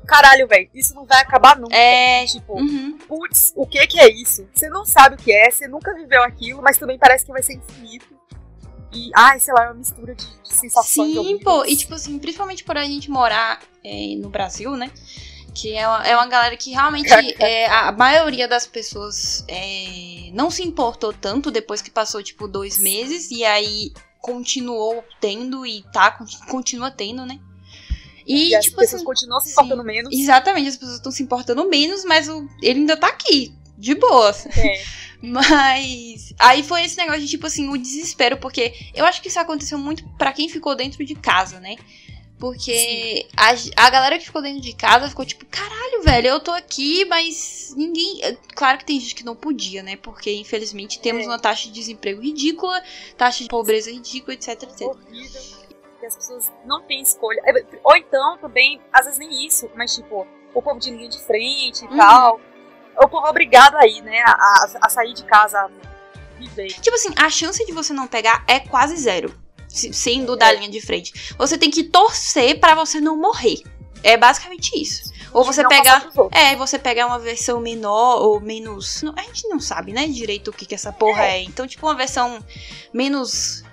caralho, 0.08 0.48
velho, 0.48 0.68
isso 0.74 0.96
não 0.96 1.06
vai 1.06 1.22
acabar 1.22 1.60
nunca. 1.60 1.76
É. 1.76 2.26
Tipo, 2.26 2.54
uhum. 2.54 2.98
putz, 3.08 3.54
o 3.56 3.68
que 3.68 3.86
que 3.86 4.00
é 4.00 4.10
isso? 4.10 4.48
Você 4.52 4.68
não 4.68 4.84
sabe 4.84 5.16
o 5.16 5.18
que 5.20 5.32
é, 5.32 5.52
você 5.52 5.68
nunca 5.68 5.94
viveu 5.94 6.24
aquilo, 6.24 6.62
mas 6.64 6.80
também 6.80 6.98
parece 6.98 7.24
que 7.24 7.32
vai 7.32 7.44
ser 7.44 7.54
infinito. 7.54 8.18
E, 8.92 9.12
ai, 9.14 9.40
sei 9.40 9.54
lá, 9.54 9.66
é 9.66 9.68
uma 9.68 9.76
mistura 9.76 10.16
de, 10.16 10.26
de 10.42 10.54
sensações. 10.54 11.14
Sim, 11.14 11.38
pô, 11.40 11.64
e 11.66 11.76
tipo 11.76 11.94
assim, 11.94 12.18
principalmente 12.18 12.64
por 12.64 12.78
a 12.78 12.84
gente 12.84 13.12
morar 13.12 13.62
é, 13.84 14.16
no 14.16 14.30
Brasil, 14.30 14.76
né? 14.76 14.92
Que 15.60 15.74
é 15.74 15.88
uma, 15.88 16.08
é 16.08 16.16
uma 16.16 16.28
galera 16.28 16.56
que 16.56 16.72
realmente 16.72 17.10
é, 17.42 17.66
a 17.68 17.92
maioria 17.92 18.48
das 18.48 18.68
pessoas 18.68 19.44
é, 19.48 20.30
não 20.34 20.52
se 20.52 20.64
importou 20.64 21.12
tanto 21.12 21.50
depois 21.50 21.82
que 21.82 21.90
passou, 21.90 22.22
tipo, 22.22 22.48
dois 22.48 22.78
meses, 22.78 23.32
e 23.32 23.44
aí 23.44 23.92
continuou 24.20 25.04
tendo 25.20 25.66
e 25.66 25.84
tá, 25.92 26.12
continua 26.50 26.92
tendo, 26.92 27.26
né? 27.26 27.40
E, 28.26 28.54
e 28.54 28.60
tipo, 28.60 28.60
as 28.60 28.70
pessoas 28.70 28.94
assim, 28.96 29.06
continuam 29.06 29.40
se 29.40 29.52
importando 29.52 29.82
sim, 29.82 29.88
menos. 29.88 30.14
Exatamente, 30.14 30.70
as 30.70 30.76
pessoas 30.76 30.98
estão 30.98 31.12
se 31.12 31.24
importando 31.24 31.68
menos, 31.70 32.04
mas 32.04 32.28
o, 32.28 32.48
ele 32.62 32.82
ainda 32.82 32.98
tá 32.98 33.08
aqui, 33.08 33.54
de 33.78 33.96
boa. 33.96 34.36
É. 34.58 35.08
Mas 35.22 36.34
aí 36.38 36.62
foi 36.64 36.84
esse 36.84 36.98
negócio 36.98 37.22
de, 37.22 37.28
tipo 37.28 37.48
assim, 37.48 37.68
o 37.70 37.78
desespero, 37.78 38.38
porque 38.38 38.74
eu 38.94 39.06
acho 39.06 39.22
que 39.22 39.30
isso 39.30 39.40
aconteceu 39.40 39.78
muito 39.78 40.08
para 40.18 40.32
quem 40.32 40.48
ficou 40.48 40.76
dentro 40.76 41.04
de 41.04 41.16
casa, 41.16 41.60
né? 41.60 41.76
Porque 42.40 43.28
a, 43.36 43.86
a 43.86 43.90
galera 43.90 44.20
que 44.20 44.26
ficou 44.26 44.42
dentro 44.42 44.62
de 44.62 44.74
casa 44.76 45.10
ficou 45.10 45.26
tipo, 45.26 45.44
caralho, 45.48 46.04
velho, 46.04 46.28
eu 46.28 46.40
tô 46.40 46.52
aqui, 46.52 47.04
mas 47.06 47.74
ninguém. 47.76 48.24
É, 48.24 48.38
claro 48.56 48.78
que 48.78 48.86
tem 48.86 49.00
gente 49.00 49.16
que 49.16 49.26
não 49.26 49.36
podia, 49.36 49.82
né? 49.82 49.96
Porque 49.96 50.32
infelizmente 50.34 51.00
temos 51.00 51.24
é. 51.24 51.28
uma 51.28 51.40
taxa 51.40 51.68
de 51.68 51.74
desemprego 51.74 52.22
ridícula, 52.22 52.82
taxa 53.18 53.44
de 53.44 53.50
pobreza 53.50 53.92
ridícula, 53.92 54.36
etc, 54.36 54.64
etc. 54.64 54.82
Horrível 54.82 55.68
as 56.08 56.16
pessoas 56.16 56.52
não 56.66 56.82
têm 56.84 57.02
escolha. 57.02 57.42
É, 57.46 57.66
ou 57.84 57.96
então, 57.96 58.38
também, 58.38 58.82
às 58.92 59.06
vezes 59.06 59.20
nem 59.20 59.46
isso, 59.46 59.70
mas 59.76 59.96
tipo, 59.96 60.26
o 60.54 60.62
povo 60.62 60.80
de 60.80 60.90
linha 60.90 61.10
de 61.10 61.20
frente 61.20 61.84
e 61.84 61.88
uhum. 61.88 61.98
tal. 61.98 62.42
O 63.00 63.08
povo 63.08 63.28
é 63.28 63.30
obrigado 63.30 63.76
aí, 63.76 64.02
né, 64.02 64.24
a, 64.26 64.68
a 64.82 64.90
sair 64.90 65.14
de 65.14 65.24
casa, 65.24 65.60
a 65.60 65.70
viver. 66.40 66.70
Tipo 66.82 66.96
assim, 66.96 67.14
a 67.16 67.30
chance 67.30 67.64
de 67.64 67.72
você 67.72 67.94
não 67.94 68.08
pegar 68.08 68.44
é 68.48 68.60
quase 68.60 68.96
zero. 68.98 69.32
Sendo 69.68 70.36
da 70.36 70.52
linha 70.52 70.70
de 70.70 70.82
frente. 70.82 71.36
Você 71.38 71.58
tem 71.58 71.70
que 71.70 71.84
torcer 71.84 72.60
para 72.60 72.74
você 72.74 73.00
não 73.00 73.18
morrer. 73.18 73.62
É 74.04 74.18
basicamente 74.18 74.80
isso. 74.80 75.12
Ou 75.34 75.44
você 75.44 75.68
pegar. 75.68 76.10
É, 76.32 76.56
você 76.56 76.80
pegar 76.80 77.06
uma 77.06 77.20
versão 77.20 77.60
menor 77.60 78.22
ou 78.22 78.40
menos. 78.40 79.04
A 79.16 79.22
gente 79.24 79.48
não 79.48 79.60
sabe, 79.60 79.94
né, 79.94 80.08
direito 80.08 80.50
o 80.50 80.54
que, 80.54 80.66
que 80.66 80.76
essa 80.76 80.92
porra 80.92 81.26
é. 81.26 81.38
é. 81.38 81.44
Então, 81.44 81.68
tipo, 81.68 81.86
uma 81.86 81.96
versão 81.96 82.40
menos 82.94 83.64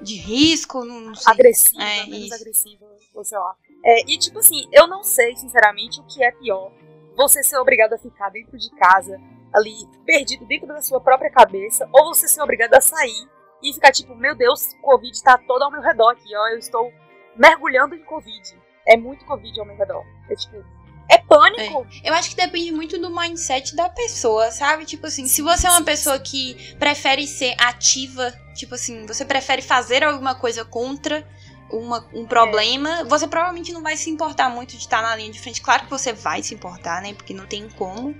de 0.00 0.14
risco, 0.16 0.84
não, 0.84 1.14
sei. 1.14 1.32
Agressiva, 1.32 1.82
é, 1.82 2.06
menos 2.06 2.26
isso. 2.26 2.34
agressiva, 2.34 2.86
ou 3.14 3.24
sei 3.24 3.38
lá. 3.38 3.54
É, 3.84 4.10
e 4.10 4.18
tipo 4.18 4.38
assim, 4.38 4.68
eu 4.72 4.86
não 4.86 5.02
sei, 5.02 5.36
sinceramente, 5.36 6.00
o 6.00 6.04
que 6.04 6.22
é 6.22 6.30
pior. 6.32 6.72
Você 7.16 7.42
ser 7.42 7.58
obrigado 7.58 7.92
a 7.94 7.98
ficar 7.98 8.30
dentro 8.30 8.56
de 8.56 8.70
casa, 8.76 9.20
ali, 9.52 9.74
perdido 10.04 10.46
dentro 10.46 10.68
da 10.68 10.80
sua 10.80 11.00
própria 11.00 11.30
cabeça, 11.30 11.88
ou 11.92 12.14
você 12.14 12.28
ser 12.28 12.42
obrigado 12.42 12.74
a 12.74 12.80
sair 12.80 13.28
e 13.62 13.72
ficar 13.72 13.92
tipo, 13.92 14.14
meu 14.14 14.34
Deus, 14.34 14.72
o 14.74 14.82
Covid 14.82 15.22
tá 15.22 15.38
todo 15.38 15.62
ao 15.62 15.70
meu 15.70 15.80
redor 15.80 16.10
aqui, 16.10 16.34
ó, 16.36 16.48
eu 16.48 16.58
estou 16.58 16.92
mergulhando 17.36 17.94
em 17.94 18.02
Covid. 18.04 18.56
é 18.86 18.96
muito 18.96 19.24
Covid 19.24 19.60
ao 19.60 19.66
meu 19.66 19.76
redor. 19.76 20.02
É 20.30 20.34
tipo, 20.34 20.64
é 21.10 21.18
pânico. 21.18 21.86
É. 22.04 22.10
Eu 22.10 22.14
acho 22.14 22.30
que 22.30 22.36
depende 22.36 22.70
muito 22.70 22.98
do 22.98 23.10
mindset 23.10 23.74
da 23.74 23.88
pessoa, 23.88 24.50
sabe? 24.50 24.84
Tipo 24.84 25.06
assim, 25.06 25.26
se 25.26 25.40
você 25.40 25.66
é 25.66 25.70
uma 25.70 25.82
pessoa 25.82 26.18
que 26.18 26.74
prefere 26.78 27.26
ser 27.26 27.54
ativa, 27.58 28.32
tipo 28.54 28.74
assim, 28.74 29.06
você 29.06 29.24
prefere 29.24 29.62
fazer 29.62 30.04
alguma 30.04 30.34
coisa 30.34 30.64
contra 30.64 31.26
uma, 31.70 32.06
um 32.14 32.26
problema, 32.26 33.00
é. 33.00 33.04
você 33.04 33.26
provavelmente 33.26 33.72
não 33.72 33.82
vai 33.82 33.96
se 33.96 34.10
importar 34.10 34.50
muito 34.50 34.70
de 34.72 34.78
estar 34.78 35.02
na 35.02 35.16
linha 35.16 35.30
de 35.30 35.40
frente. 35.40 35.62
Claro 35.62 35.84
que 35.84 35.90
você 35.90 36.12
vai 36.12 36.42
se 36.42 36.54
importar, 36.54 37.02
né? 37.02 37.14
Porque 37.14 37.32
não 37.32 37.46
tem 37.46 37.68
como. 37.70 38.14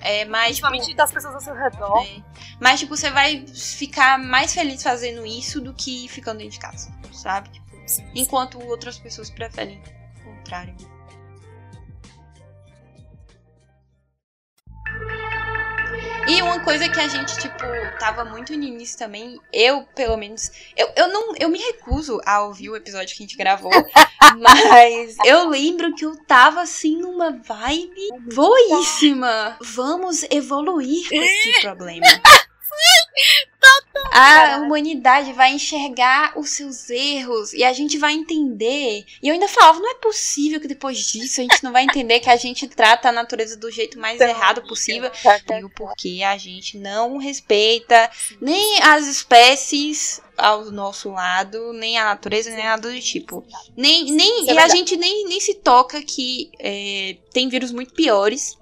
É, 0.00 0.24
mas, 0.24 0.46
Principalmente 0.46 0.84
tipo, 0.84 0.96
das 0.96 1.12
pessoas 1.12 1.34
ao 1.34 1.40
seu 1.40 1.54
redor. 1.54 2.02
É, 2.04 2.22
mas, 2.60 2.80
tipo, 2.80 2.96
você 2.96 3.10
vai 3.10 3.46
ficar 3.46 4.18
mais 4.18 4.54
feliz 4.54 4.82
fazendo 4.82 5.24
isso 5.26 5.60
do 5.60 5.74
que 5.74 6.08
ficando 6.08 6.38
dentro 6.38 6.52
de 6.52 6.58
casa, 6.58 6.92
sabe? 7.12 7.50
Tipo, 7.50 7.70
enquanto 8.14 8.60
outras 8.66 8.98
pessoas 8.98 9.30
preferem 9.30 9.82
o 10.20 10.36
contrário. 10.36 10.74
E 16.30 16.40
uma 16.42 16.60
coisa 16.60 16.88
que 16.88 17.00
a 17.00 17.08
gente, 17.08 17.36
tipo, 17.38 17.64
tava 17.98 18.24
muito 18.24 18.56
no 18.56 18.62
início 18.62 18.96
também, 18.96 19.40
eu, 19.52 19.82
pelo 19.96 20.16
menos, 20.16 20.52
eu, 20.76 20.88
eu 20.94 21.08
não, 21.08 21.34
eu 21.34 21.48
me 21.48 21.58
recuso 21.58 22.20
a 22.24 22.42
ouvir 22.42 22.70
o 22.70 22.76
episódio 22.76 23.16
que 23.16 23.24
a 23.24 23.26
gente 23.26 23.36
gravou, 23.36 23.72
mas 24.38 25.16
eu 25.24 25.48
lembro 25.48 25.92
que 25.92 26.04
eu 26.04 26.16
tava 26.26 26.60
assim 26.60 26.96
numa 26.98 27.32
vibe 27.32 28.10
boíssima. 28.32 29.56
Vamos 29.60 30.22
evoluir 30.30 31.08
com 31.08 31.16
esse 31.16 31.60
problema. 31.62 32.06
A 34.20 34.58
humanidade 34.58 35.32
vai 35.32 35.52
enxergar 35.52 36.38
os 36.38 36.50
seus 36.50 36.90
erros 36.90 37.52
e 37.52 37.64
a 37.64 37.72
gente 37.72 37.98
vai 37.98 38.12
entender. 38.12 39.04
E 39.22 39.28
eu 39.28 39.34
ainda 39.34 39.48
falava, 39.48 39.78
não 39.78 39.90
é 39.90 39.94
possível 39.94 40.60
que 40.60 40.68
depois 40.68 40.98
disso 40.98 41.40
a 41.40 41.44
gente 41.44 41.62
não 41.62 41.72
vai 41.72 41.84
entender 41.84 42.20
que 42.20 42.30
a 42.30 42.36
gente 42.36 42.68
trata 42.68 43.08
a 43.08 43.12
natureza 43.12 43.56
do 43.56 43.70
jeito 43.70 43.98
mais 43.98 44.20
errado 44.20 44.62
possível. 44.62 45.10
E 45.50 45.64
o 45.64 45.70
porquê 45.70 46.22
a 46.24 46.36
gente 46.36 46.78
não 46.78 47.16
respeita 47.16 48.10
nem 48.40 48.82
as 48.82 49.06
espécies 49.06 50.20
ao 50.36 50.70
nosso 50.70 51.10
lado, 51.10 51.72
nem 51.72 51.98
a 51.98 52.04
natureza, 52.04 52.50
nem 52.50 52.64
nada 52.64 52.90
do 52.90 53.00
tipo. 53.00 53.44
Nem, 53.76 54.12
nem, 54.12 54.50
é 54.50 54.54
e 54.54 54.58
a 54.58 54.68
gente 54.68 54.96
nem, 54.96 55.26
nem 55.26 55.40
se 55.40 55.54
toca 55.54 56.00
que 56.02 56.50
é, 56.58 57.16
tem 57.32 57.48
vírus 57.48 57.72
muito 57.72 57.92
piores 57.92 58.58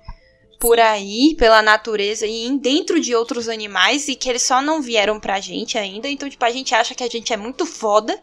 por 0.59 0.81
aí, 0.81 1.35
pela 1.37 1.63
natureza 1.63 2.27
e 2.27 2.51
dentro 2.59 3.01
de 3.01 3.15
outros 3.15 3.49
animais 3.49 4.09
e 4.09 4.17
que 4.17 4.29
eles 4.29 4.43
só 4.43 4.61
não 4.61 4.83
vieram 4.83 5.21
pra 5.21 5.41
gente 5.41 5.79
ainda. 5.79 6.09
Então, 6.09 6.29
tipo, 6.29 6.45
a 6.45 6.51
gente 6.51 6.75
acha 6.75 6.95
que 6.95 7.05
a 7.05 7.09
gente 7.09 7.33
é 7.33 7.37
muito 7.37 7.65
foda, 7.65 8.19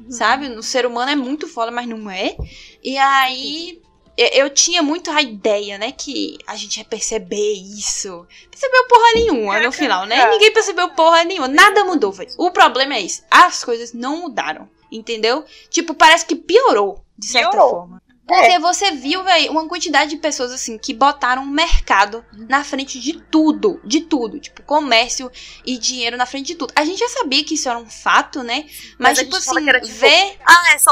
uhum. 0.00 0.10
sabe? 0.10 0.48
O 0.48 0.62
ser 0.62 0.86
humano 0.86 1.10
é 1.10 1.16
muito 1.16 1.46
foda, 1.46 1.70
mas 1.70 1.86
não 1.86 2.10
é. 2.10 2.36
E 2.82 2.96
aí 2.96 3.82
eu 4.16 4.48
tinha 4.48 4.82
muito 4.82 5.10
a 5.10 5.20
ideia, 5.20 5.76
né, 5.76 5.90
que 5.90 6.38
a 6.46 6.56
gente 6.56 6.78
ia 6.78 6.84
perceber 6.84 7.52
isso. 7.52 8.26
Percebeu 8.50 8.86
porra 8.86 9.12
nenhuma 9.14 9.60
no 9.60 9.72
final, 9.72 10.06
né? 10.06 10.30
Ninguém 10.30 10.52
percebeu 10.52 10.88
porra 10.90 11.24
nenhuma. 11.24 11.48
Nada 11.48 11.84
mudou, 11.84 12.12
velho. 12.12 12.30
O 12.38 12.50
problema 12.50 12.94
é 12.94 13.00
isso. 13.00 13.22
As 13.30 13.64
coisas 13.64 13.92
não 13.92 14.22
mudaram, 14.22 14.68
entendeu? 14.90 15.44
Tipo, 15.68 15.94
parece 15.94 16.24
que 16.24 16.36
piorou, 16.36 17.04
de 17.18 17.26
certa 17.26 17.50
piorou. 17.50 17.70
forma. 17.70 18.03
Porque 18.26 18.52
é. 18.52 18.58
você 18.58 18.90
viu, 18.92 19.22
velho, 19.22 19.52
uma 19.52 19.68
quantidade 19.68 20.10
de 20.10 20.16
pessoas 20.16 20.50
assim 20.50 20.78
que 20.78 20.94
botaram 20.94 21.42
o 21.42 21.46
mercado 21.46 22.24
na 22.32 22.64
frente 22.64 22.98
de 22.98 23.20
tudo, 23.20 23.80
de 23.84 24.00
tudo, 24.00 24.40
tipo, 24.40 24.62
comércio 24.62 25.30
e 25.64 25.76
dinheiro 25.76 26.16
na 26.16 26.24
frente 26.24 26.46
de 26.46 26.54
tudo. 26.54 26.72
A 26.74 26.84
gente 26.84 26.98
já 26.98 27.08
sabia 27.08 27.44
que 27.44 27.54
isso 27.54 27.68
era 27.68 27.78
um 27.78 27.88
fato, 27.88 28.42
né? 28.42 28.64
Mas, 28.98 29.18
Mas 29.18 29.18
tipo 29.18 29.36
assim, 29.36 29.68
era, 29.68 29.78
tipo, 29.80 29.94
ver. 29.94 30.38
Ah, 30.46 30.74
é 30.74 30.78
só 30.78 30.90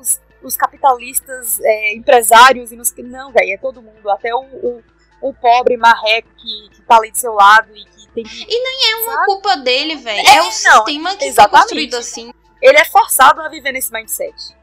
os, 0.00 0.20
os 0.42 0.56
capitalistas 0.56 1.58
é, 1.60 1.96
empresários 1.96 2.70
e 2.70 2.76
nos. 2.76 2.94
Não, 2.98 3.32
velho, 3.32 3.52
é 3.52 3.58
todo 3.58 3.82
mundo. 3.82 4.08
Até 4.10 4.32
o, 4.32 4.42
o, 4.42 4.82
o 5.20 5.34
pobre 5.34 5.76
marreco 5.76 6.28
que, 6.36 6.76
que 6.76 6.82
tá 6.82 6.96
ali 6.98 7.10
do 7.10 7.18
seu 7.18 7.32
lado 7.32 7.74
e 7.74 7.84
que 7.84 8.08
tem 8.14 8.22
que. 8.22 8.42
E 8.48 8.62
nem 8.62 8.92
é 8.92 8.96
uma 8.96 9.14
sabe? 9.14 9.26
culpa 9.26 9.56
dele, 9.56 9.96
velho. 9.96 10.28
É, 10.28 10.36
é, 10.36 10.40
o 10.40 10.44
não, 10.44 10.52
sistema 10.52 11.16
que 11.16 11.32
foi 11.32 11.48
construído 11.48 11.96
assim. 11.96 12.32
Ele 12.62 12.78
é 12.78 12.84
forçado 12.84 13.40
a 13.42 13.48
viver 13.48 13.72
nesse 13.72 13.92
mindset. 13.92 14.54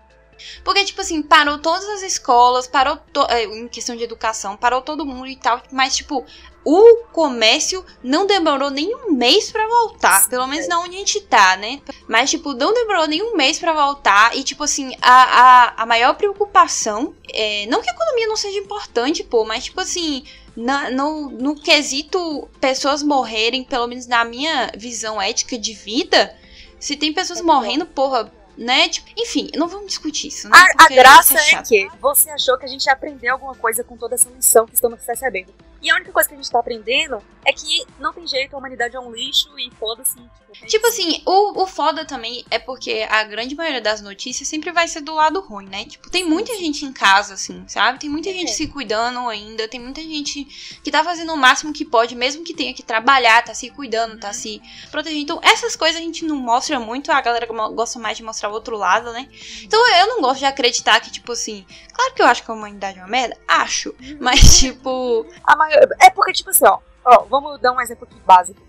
Porque, 0.64 0.84
tipo 0.84 1.02
assim, 1.02 1.22
parou 1.22 1.58
todas 1.60 1.88
as 1.90 2.02
escolas, 2.04 2.68
parou 2.68 3.00
é, 3.30 3.44
em 3.44 3.68
questão 3.68 3.96
de 3.96 4.04
educação, 4.04 4.58
parou 4.58 4.82
todo 4.82 5.06
mundo 5.06 5.28
e 5.28 5.36
tal, 5.36 5.62
mas, 5.72 5.96
tipo, 5.96 6.26
o 6.64 7.04
comércio 7.12 7.84
não 8.04 8.28
demorou 8.28 8.70
nem 8.70 8.94
um 8.96 9.12
mês 9.12 9.52
para 9.52 9.68
voltar. 9.68 10.30
Pelo 10.30 10.48
menos 10.48 10.68
na 10.68 10.80
onde 10.80 10.96
a 10.96 11.00
gente 11.00 11.20
tá, 11.22 11.58
né? 11.58 11.82
Mas, 12.08 12.30
tipo, 12.30 12.54
não 12.54 12.74
demorou 12.74 13.08
nem 13.08 13.24
um 13.24 13.36
mês 13.36 13.58
para 13.58 13.74
voltar. 13.74 14.36
E, 14.38 14.44
tipo 14.44 14.64
assim, 14.64 14.96
a, 15.02 15.24
a, 15.24 15.84
a 15.84 15.86
maior 15.86 16.16
preocupação 16.16 17.16
é. 17.34 17.66
Não 17.68 17.82
que 17.82 17.90
a 17.90 17.94
economia 17.94 18.28
não 18.28 18.36
seja 18.36 18.60
importante, 18.60 19.24
pô, 19.24 19.44
mas, 19.46 19.66
tipo 19.66 19.82
assim. 19.82 20.24
Na, 20.54 20.92
no, 20.92 21.30
no 21.30 21.56
quesito 21.56 22.46
pessoas 22.60 23.02
morrerem, 23.02 23.64
pelo 23.64 23.88
menos 23.88 24.06
na 24.06 24.26
minha 24.26 24.70
visão 24.76 25.20
ética 25.22 25.58
de 25.58 25.74
vida, 25.74 26.36
se 26.78 26.98
tem 26.98 27.14
pessoas 27.14 27.40
morrendo, 27.40 27.86
porra, 27.86 28.30
né? 28.58 28.90
Tipo, 28.90 29.10
enfim, 29.18 29.50
não 29.56 29.68
vamos 29.68 29.88
discutir 29.88 30.28
isso. 30.28 30.50
Né? 30.50 30.58
A, 30.58 30.86
a 30.86 30.88
graça 30.88 31.36
é, 31.40 31.56
é, 31.56 31.62
que 31.62 31.90
você 32.00 32.30
achou 32.30 32.58
que 32.58 32.66
a 32.66 32.68
gente 32.68 32.86
ia 32.86 32.94
aprender 32.94 33.28
alguma 33.28 33.56
coisa 33.56 33.84
com 33.84 33.98
toda 33.98 34.16
essa 34.16 34.30
lição 34.30 34.66
que 34.66 34.74
estamos 34.74 35.00
recebendo. 35.06 35.54
E 35.82 35.90
a 35.90 35.96
única 35.96 36.12
coisa 36.12 36.30
que 36.30 36.36
a 36.36 36.38
gente 36.38 36.52
tá 36.52 36.60
aprendendo 36.60 37.22
é 37.44 37.52
que 37.52 37.86
não 38.00 38.14
tem 38.14 38.28
jeito, 38.28 38.56
a 38.56 38.60
humanidade 38.60 38.96
é 38.96 39.00
um 39.00 39.12
lixo 39.12 39.50
e 39.58 39.72
foda-se. 39.80 40.20
Tipo, 40.52 40.68
tipo 40.68 40.88
assim, 40.88 41.22
o, 41.26 41.64
o 41.64 41.68
foda 41.68 42.06
também 42.06 42.46
é 42.52 42.60
porque 42.60 43.06
a 43.10 43.24
grande 43.24 43.56
maioria 43.56 43.82
das 43.82 44.02
notícias 44.02 44.48
sempre 44.48 44.72
vai 44.72 44.88
ser 44.88 45.02
do 45.02 45.16
lado 45.16 45.40
ruim, 45.40 45.66
né? 45.66 45.86
Tipo, 45.86 46.10
tem 46.10 46.24
muita 46.24 46.56
gente 46.58 46.86
em 46.86 46.94
casa, 46.94 47.34
assim, 47.34 47.64
sabe? 47.68 48.00
Tem 48.00 48.10
muita 48.10 48.30
é. 48.30 48.34
gente 48.34 48.52
se 48.52 48.68
cuidando 48.68 49.28
ainda, 49.28 49.68
tem 49.68 49.80
muita 49.80 50.02
gente 50.02 50.44
que 50.84 50.92
tá 50.92 51.04
fazendo 51.04 51.34
o 51.34 51.38
máximo 51.38 51.74
que 51.74 51.86
pode, 51.86 52.16
mesmo 52.16 52.44
que 52.44 52.54
tenha 52.54 52.74
que 52.74 52.84
trabalhar, 52.84 53.44
tá 53.44 53.54
se 53.54 53.70
cuidando, 53.72 54.20
tá 54.20 54.28
uhum. 54.28 54.34
se 54.34 54.62
protegendo. 54.92 55.22
Então, 55.22 55.40
essas 55.42 55.76
coisas 55.76 56.00
a 56.00 56.04
gente 56.04 56.26
não 56.26 56.36
mostra 56.36 56.80
muito, 56.80 57.12
a 57.12 57.22
galera 57.22 57.48
gosta 57.48 57.98
mais 57.98 58.18
de 58.18 58.24
mostrar 58.24 58.50
o 58.50 58.54
outro 58.54 58.78
lado, 58.78 59.12
né? 59.14 59.28
Então, 59.64 59.80
eu 59.98 60.08
não 60.08 60.22
gosto 60.22 60.40
de 60.40 60.46
acreditar 60.46 61.00
que, 61.00 61.12
tipo 61.12 61.32
assim, 61.32 61.66
claro 61.94 62.14
que 62.14 62.22
eu 62.22 62.28
acho 62.28 62.44
que 62.44 62.52
a 62.52 62.54
humanidade 62.54 63.00
é 63.00 63.02
uma 63.02 63.08
merda, 63.08 63.38
acho, 63.48 63.96
uhum. 64.00 64.18
mas, 64.20 64.58
tipo. 64.60 65.26
A 65.44 65.56
é 66.00 66.10
porque, 66.10 66.34
tipo 66.34 66.50
assim, 66.50 66.66
ó, 66.66 66.80
ó, 67.04 67.24
vamos 67.26 67.60
dar 67.60 67.72
um 67.72 67.82
exemplo 67.82 68.08
aqui 68.10 68.20
básico. 68.22 68.62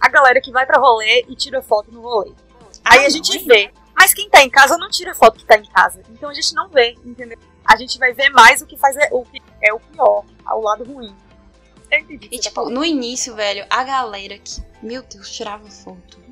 A 0.00 0.08
galera 0.08 0.40
que 0.40 0.52
vai 0.52 0.66
pra 0.66 0.78
rolê 0.78 1.24
e 1.28 1.34
tira 1.34 1.62
foto 1.62 1.90
no 1.90 2.00
rolê. 2.00 2.32
Aí 2.84 3.04
ah, 3.04 3.06
a 3.06 3.08
gente 3.08 3.38
vê. 3.44 3.72
Mas 3.94 4.12
quem 4.12 4.28
tá 4.28 4.42
em 4.42 4.50
casa 4.50 4.76
não 4.76 4.90
tira 4.90 5.14
foto 5.14 5.38
que 5.38 5.46
tá 5.46 5.56
em 5.56 5.64
casa. 5.64 6.02
Então 6.10 6.28
a 6.28 6.34
gente 6.34 6.54
não 6.54 6.68
vê, 6.68 6.96
entendeu? 7.04 7.38
A 7.64 7.76
gente 7.76 7.98
vai 7.98 8.12
ver 8.12 8.28
mais 8.30 8.60
o 8.60 8.66
que 8.66 8.76
faz 8.76 8.96
é, 8.96 9.08
o 9.10 9.24
que 9.24 9.40
é 9.62 9.72
o 9.72 9.80
pior, 9.80 10.24
ao 10.44 10.60
lado 10.60 10.84
ruim. 10.84 11.14
Eu 11.90 12.00
entendi. 12.00 12.28
E 12.30 12.36
tá 12.36 12.42
tipo, 12.42 12.68
no 12.68 12.84
início, 12.84 13.34
velho, 13.34 13.64
a 13.70 13.84
galera 13.84 14.36
que, 14.38 14.62
meu 14.82 15.02
Deus, 15.02 15.30
tirava 15.30 15.70
foto. 15.70 16.23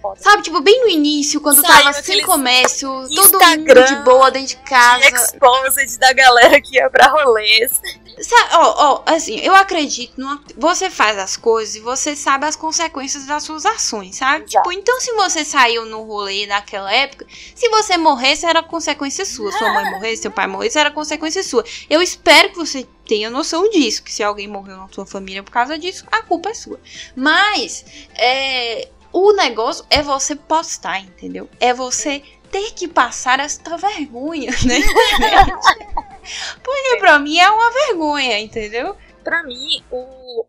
Foda. 0.00 0.20
Sabe, 0.20 0.42
tipo, 0.42 0.60
bem 0.60 0.80
no 0.82 0.88
início, 0.88 1.40
quando 1.40 1.60
Saiu 1.60 1.84
tava 1.84 2.02
sem 2.02 2.22
comércio, 2.22 2.88
todo 3.14 3.38
mundo 3.38 3.84
de 3.84 3.96
boa 4.04 4.30
dentro 4.30 4.48
de 4.48 4.56
casa. 4.56 5.08
Exposed 5.08 5.98
da 5.98 6.12
galera 6.12 6.60
que 6.60 6.76
ia 6.76 6.88
pra 6.90 7.08
rolês. 7.08 7.80
Sabe, 8.20 8.54
ó, 8.54 8.74
ó, 8.76 9.02
assim, 9.04 9.38
eu 9.40 9.54
acredito 9.54 10.18
numa, 10.18 10.42
Você 10.56 10.88
faz 10.88 11.18
as 11.18 11.36
coisas 11.36 11.76
e 11.76 11.80
você 11.80 12.16
sabe 12.16 12.46
as 12.46 12.56
consequências 12.56 13.26
das 13.26 13.42
suas 13.42 13.66
ações, 13.66 14.16
sabe? 14.16 14.46
Tipo, 14.46 14.72
então 14.72 14.98
se 15.00 15.12
você 15.12 15.44
saiu 15.44 15.84
no 15.84 16.02
rolê 16.02 16.46
naquela 16.46 16.90
época, 16.90 17.26
se 17.54 17.68
você 17.68 17.98
morresse, 17.98 18.46
era 18.46 18.62
consequência 18.62 19.26
sua. 19.26 19.52
Sua 19.52 19.72
mãe 19.72 19.90
morresse, 19.90 20.22
seu 20.22 20.30
pai 20.30 20.46
morresse, 20.46 20.78
era 20.78 20.90
consequência 20.90 21.42
sua. 21.42 21.62
Eu 21.90 22.00
espero 22.00 22.50
que 22.50 22.56
você 22.56 22.86
tenha 23.06 23.28
noção 23.28 23.68
disso, 23.68 24.02
que 24.02 24.12
se 24.12 24.22
alguém 24.22 24.48
morreu 24.48 24.76
na 24.76 24.88
sua 24.88 25.06
família 25.06 25.42
por 25.42 25.52
causa 25.52 25.78
disso, 25.78 26.04
a 26.10 26.22
culpa 26.22 26.48
é 26.48 26.54
sua. 26.54 26.80
Mas, 27.14 27.84
é, 28.14 28.88
o 29.18 29.32
negócio 29.32 29.82
é 29.88 30.02
você 30.02 30.36
postar, 30.36 31.00
entendeu? 31.00 31.48
É 31.58 31.72
você 31.72 32.20
ter 32.52 32.74
que 32.74 32.86
passar 32.86 33.40
esta 33.40 33.78
vergonha 33.78 34.50
né? 34.50 34.76
Porque 36.62 36.96
pra 36.98 37.18
mim 37.18 37.38
é 37.38 37.48
uma 37.48 37.70
vergonha, 37.70 38.38
entendeu? 38.38 38.94
Pra 39.24 39.42
mim, 39.42 39.82
o, 39.90 40.46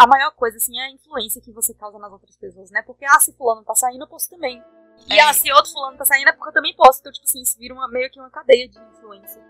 a 0.00 0.06
maior 0.08 0.32
coisa, 0.32 0.56
assim, 0.56 0.76
é 0.80 0.86
a 0.86 0.90
influência 0.90 1.40
que 1.40 1.52
você 1.52 1.72
causa 1.72 1.96
nas 1.98 2.10
outras 2.10 2.36
pessoas, 2.36 2.72
né? 2.72 2.82
Porque, 2.82 3.04
ah, 3.04 3.20
se 3.20 3.32
fulano 3.34 3.62
tá 3.62 3.74
saindo, 3.76 4.02
eu 4.02 4.08
posso 4.08 4.28
também. 4.28 4.60
E, 5.08 5.14
é. 5.14 5.22
ah, 5.22 5.32
se 5.32 5.52
outro 5.52 5.70
fulano 5.70 5.96
tá 5.96 6.04
saindo, 6.04 6.28
é 6.28 6.32
porque 6.32 6.48
eu 6.48 6.54
também 6.54 6.74
posso. 6.74 6.98
Então, 6.98 7.12
tipo 7.12 7.24
assim, 7.24 7.42
isso 7.42 7.56
vira 7.56 7.72
uma, 7.72 7.86
meio 7.88 8.10
que 8.10 8.18
uma 8.18 8.30
cadeia 8.30 8.68
de 8.68 8.78
influência. 8.78 9.40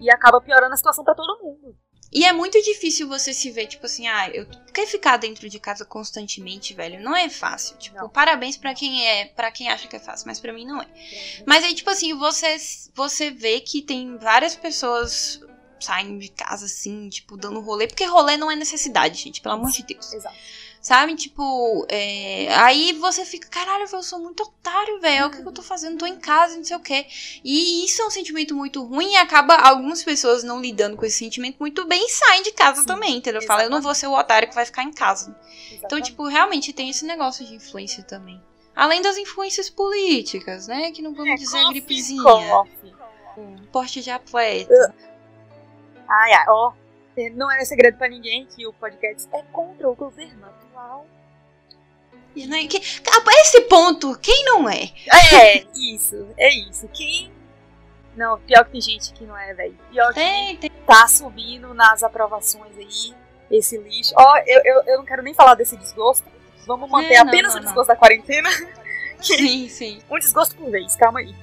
E 0.00 0.10
acaba 0.10 0.40
piorando 0.40 0.74
a 0.74 0.76
situação 0.76 1.04
para 1.04 1.14
todo 1.14 1.42
mundo. 1.42 1.76
E 2.12 2.24
é 2.24 2.32
muito 2.32 2.60
difícil 2.62 3.08
você 3.08 3.32
se 3.34 3.50
ver, 3.50 3.66
tipo 3.66 3.84
assim, 3.86 4.06
ah, 4.06 4.30
eu 4.30 4.46
quero 4.72 4.86
ficar 4.88 5.16
dentro 5.16 5.48
de 5.48 5.58
casa 5.58 5.84
constantemente, 5.84 6.72
velho. 6.72 7.00
Não 7.00 7.14
é 7.14 7.28
fácil. 7.28 7.76
Tipo, 7.76 7.96
não. 7.96 8.08
parabéns 8.08 8.56
para 8.56 8.74
quem 8.74 9.06
é, 9.06 9.26
para 9.26 9.50
quem 9.50 9.68
acha 9.68 9.88
que 9.88 9.96
é 9.96 10.00
fácil, 10.00 10.26
mas 10.26 10.40
para 10.40 10.52
mim 10.52 10.64
não 10.64 10.80
é. 10.80 10.86
Mas 11.44 11.64
aí, 11.64 11.74
tipo 11.74 11.90
assim, 11.90 12.14
você, 12.14 12.56
você 12.94 13.30
vê 13.30 13.60
que 13.60 13.82
tem 13.82 14.16
várias 14.16 14.54
pessoas 14.54 15.40
saindo 15.78 16.18
de 16.18 16.30
casa 16.30 16.66
assim, 16.66 17.08
tipo, 17.08 17.36
dando 17.36 17.60
rolê, 17.60 17.86
porque 17.86 18.04
rolê 18.04 18.36
não 18.36 18.50
é 18.50 18.56
necessidade, 18.56 19.20
gente, 19.20 19.40
pelo 19.40 19.56
amor 19.56 19.70
de 19.70 19.82
Deus. 19.82 20.12
Exato. 20.12 20.36
Sabe? 20.86 21.16
Tipo, 21.16 21.84
é... 21.88 22.46
aí 22.54 22.92
você 22.92 23.24
fica, 23.24 23.48
caralho, 23.48 23.88
eu 23.92 24.02
sou 24.04 24.20
muito 24.20 24.44
otário, 24.44 25.00
velho. 25.00 25.26
O 25.26 25.30
que, 25.32 25.42
que 25.42 25.48
eu 25.48 25.50
tô 25.50 25.60
fazendo? 25.60 25.98
Tô 25.98 26.06
em 26.06 26.16
casa, 26.16 26.56
não 26.56 26.62
sei 26.62 26.76
o 26.76 26.80
quê. 26.80 27.06
E 27.42 27.84
isso 27.84 28.02
é 28.02 28.06
um 28.06 28.10
sentimento 28.10 28.54
muito 28.54 28.84
ruim 28.84 29.14
e 29.14 29.16
acaba 29.16 29.56
algumas 29.56 30.04
pessoas 30.04 30.44
não 30.44 30.60
lidando 30.60 30.96
com 30.96 31.04
esse 31.04 31.18
sentimento 31.18 31.56
muito 31.58 31.84
bem 31.88 32.06
e 32.06 32.08
saem 32.08 32.44
de 32.44 32.52
casa 32.52 32.82
Sim, 32.82 32.86
também, 32.86 33.16
entendeu? 33.16 33.42
Fala, 33.42 33.64
eu 33.64 33.68
não 33.70 33.82
vou 33.82 33.96
ser 33.96 34.06
o 34.06 34.16
otário 34.16 34.48
que 34.48 34.54
vai 34.54 34.64
ficar 34.64 34.84
em 34.84 34.92
casa. 34.92 35.36
Exatamente. 35.40 35.84
Então, 35.84 36.00
tipo, 36.00 36.28
realmente 36.28 36.72
tem 36.72 36.88
esse 36.88 37.04
negócio 37.04 37.44
de 37.44 37.56
influência 37.56 38.04
também. 38.04 38.40
Além 38.72 39.02
das 39.02 39.16
influências 39.16 39.68
políticas, 39.68 40.68
né? 40.68 40.92
Que 40.92 41.02
não 41.02 41.12
vamos 41.12 41.32
é, 41.32 41.34
dizer 41.34 41.66
gripezinha. 41.68 42.22
Coffee. 42.22 42.94
Porte 43.72 44.00
de 44.02 44.10
atleta. 44.10 44.72
Uh. 44.72 44.94
Ai, 46.08 46.32
ai, 46.32 46.44
ó. 46.46 46.72
Não 47.34 47.50
é 47.50 47.64
segredo 47.64 47.98
para 47.98 48.08
ninguém 48.08 48.46
que 48.46 48.64
o 48.68 48.72
podcast 48.74 49.28
é 49.32 49.42
contra 49.50 49.90
o 49.90 49.96
governo 49.96 50.46
Né, 52.46 52.68
a 52.68 53.40
esse 53.40 53.62
ponto, 53.62 54.16
quem 54.18 54.44
não 54.44 54.68
é? 54.68 54.90
É, 55.34 55.66
isso, 55.74 56.28
é 56.36 56.54
isso. 56.68 56.86
Quem. 56.88 57.32
Não, 58.14 58.38
pior 58.40 58.64
que 58.66 58.72
tem 58.72 58.80
gente 58.80 59.12
que 59.12 59.24
não 59.24 59.36
é, 59.36 59.54
velho. 59.54 59.76
Pior 59.90 60.08
que 60.08 60.14
tem. 60.14 60.70
tá 60.86 61.08
subindo 61.08 61.72
nas 61.72 62.02
aprovações 62.02 62.76
aí, 62.76 63.14
esse 63.50 63.78
lixo. 63.78 64.12
Ó, 64.16 64.36
eu, 64.46 64.60
eu, 64.64 64.82
eu 64.86 64.98
não 64.98 65.04
quero 65.04 65.22
nem 65.22 65.34
falar 65.34 65.54
desse 65.54 65.76
desgosto. 65.76 66.26
Vamos 66.66 66.90
manter 66.90 67.14
é, 67.14 67.18
não, 67.20 67.28
apenas 67.28 67.54
não, 67.54 67.60
o 67.60 67.64
desgosto 67.64 67.88
não. 67.88 67.94
da 67.94 67.96
quarentena. 67.96 68.48
sim, 69.20 69.68
sim. 69.68 70.02
Um 70.10 70.18
desgosto 70.18 70.56
por 70.56 70.70
vez, 70.70 70.94
calma 70.96 71.20
aí. 71.20 71.34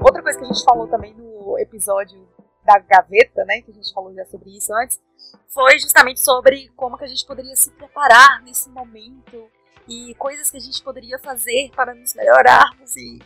Outra 0.00 0.22
coisa 0.22 0.38
que 0.38 0.44
a 0.44 0.48
gente 0.48 0.64
falou 0.64 0.86
também 0.86 1.14
no 1.14 1.58
episódio 1.58 2.26
da 2.66 2.78
gaveta, 2.78 3.44
né, 3.44 3.62
que 3.62 3.70
a 3.70 3.74
gente 3.74 3.92
falou 3.94 4.12
já 4.12 4.24
sobre 4.26 4.56
isso 4.56 4.74
antes, 4.74 5.00
foi 5.48 5.78
justamente 5.78 6.20
sobre 6.20 6.70
como 6.76 6.98
que 6.98 7.04
a 7.04 7.08
gente 7.08 7.24
poderia 7.24 7.54
se 7.56 7.70
preparar 7.70 8.42
nesse 8.42 8.68
momento 8.68 9.48
e 9.88 10.14
coisas 10.16 10.50
que 10.50 10.56
a 10.56 10.60
gente 10.60 10.82
poderia 10.82 11.18
fazer 11.18 11.70
para 11.74 11.94
nos 11.94 12.12
melhorarmos 12.14 12.96
e 12.96 13.20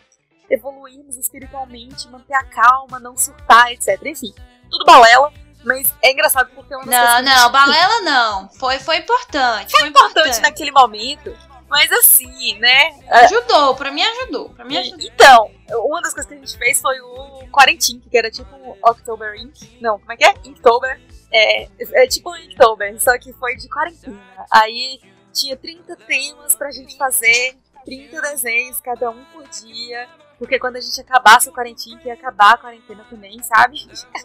evoluirmos 0.51 1.17
espiritualmente, 1.17 2.09
manter 2.09 2.35
a 2.35 2.45
calma, 2.45 3.01
não 3.01 3.17
surtar, 3.17 3.73
etc. 3.73 3.99
Enfim, 4.05 4.35
tudo 4.71 4.85
balela, 4.85 5.33
mas 5.65 5.93
é 6.03 6.13
engraçado 6.13 6.51
porque 6.55 6.75
é 6.75 6.77
uma 6.77 6.87
das 6.87 7.25
Não, 7.25 7.35
não, 7.35 7.53
balela 7.53 8.01
não. 8.03 8.49
Foi, 8.51 8.79
foi 8.79 8.99
importante. 8.99 9.71
Foi, 9.71 9.81
foi 9.81 9.89
importante, 9.89 10.19
importante 10.19 10.43
naquele 10.43 10.73
momento. 10.73 11.37
Mas 11.71 11.91
assim, 11.93 12.59
né? 12.59 13.01
Ajudou, 13.09 13.77
pra 13.77 13.93
mim 13.93 14.03
ajudou. 14.03 14.51
Pra 14.51 14.65
mim 14.65 14.77
ajudou. 14.77 15.07
Então, 15.07 15.51
uma 15.87 16.03
das 16.03 16.13
coisas 16.13 16.29
que 16.29 16.35
a 16.35 16.39
gente 16.39 16.59
fez 16.59 16.81
foi 16.81 17.01
o 17.01 17.49
Quarantine, 17.53 18.03
que 18.11 18.19
era 18.19 18.29
tipo 18.29 18.77
October 18.83 19.37
Ink. 19.37 19.79
Não, 19.81 19.97
como 20.01 20.13
é 20.13 20.17
que 20.17 20.25
é? 20.25 20.35
Inktober. 20.45 21.01
É, 21.33 21.69
é 21.93 22.07
tipo 22.09 22.37
Inktober, 22.37 23.01
só 23.01 23.17
que 23.17 23.33
foi 23.35 23.55
de 23.55 23.69
quarentena. 23.69 24.21
Aí 24.51 25.01
tinha 25.33 25.57
30 25.57 25.95
temas 25.95 26.57
pra 26.57 26.73
gente 26.73 26.97
fazer, 26.97 27.57
30 27.85 28.21
desenhos, 28.21 28.81
cada 28.81 29.09
um 29.09 29.25
por 29.27 29.47
dia. 29.49 30.09
Porque 30.41 30.59
quando 30.59 30.77
a 30.77 30.81
gente 30.81 30.99
acabasse 30.99 31.51
o 31.51 31.53
quarentena, 31.53 32.01
ia 32.03 32.15
acabar 32.15 32.55
a 32.55 32.57
quarentena 32.57 33.05
também, 33.11 33.43
sabe? 33.43 33.77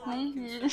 Uhum. 0.08 0.65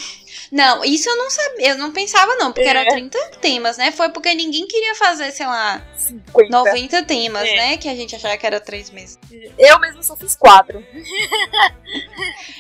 Não, 0.52 0.85
isso 0.85 1.11
eu 1.11 1.16
não 1.16 1.28
sabia, 1.28 1.70
eu 1.70 1.78
não 1.78 1.90
pensava 1.90 2.37
não, 2.37 2.52
porque 2.52 2.68
é. 2.68 2.70
era 2.70 2.88
30 2.88 3.18
temas, 3.40 3.76
né? 3.76 3.90
Foi 3.90 4.09
porque 4.11 4.33
ninguém 4.35 4.68
queria 4.68 4.94
fazer, 4.94 5.33
sei 5.33 5.46
lá, 5.46 5.83
50. 5.96 6.48
90 6.48 7.02
temas, 7.02 7.48
é. 7.48 7.57
né? 7.57 7.76
Que 7.76 7.88
a 7.88 7.94
gente 7.96 8.14
achava 8.14 8.37
que 8.37 8.46
era 8.46 8.61
3 8.61 8.90
meses. 8.90 9.18
Eu 9.59 9.81
mesmo 9.81 10.00
só 10.05 10.16
fiz 10.16 10.37
4. 10.37 10.87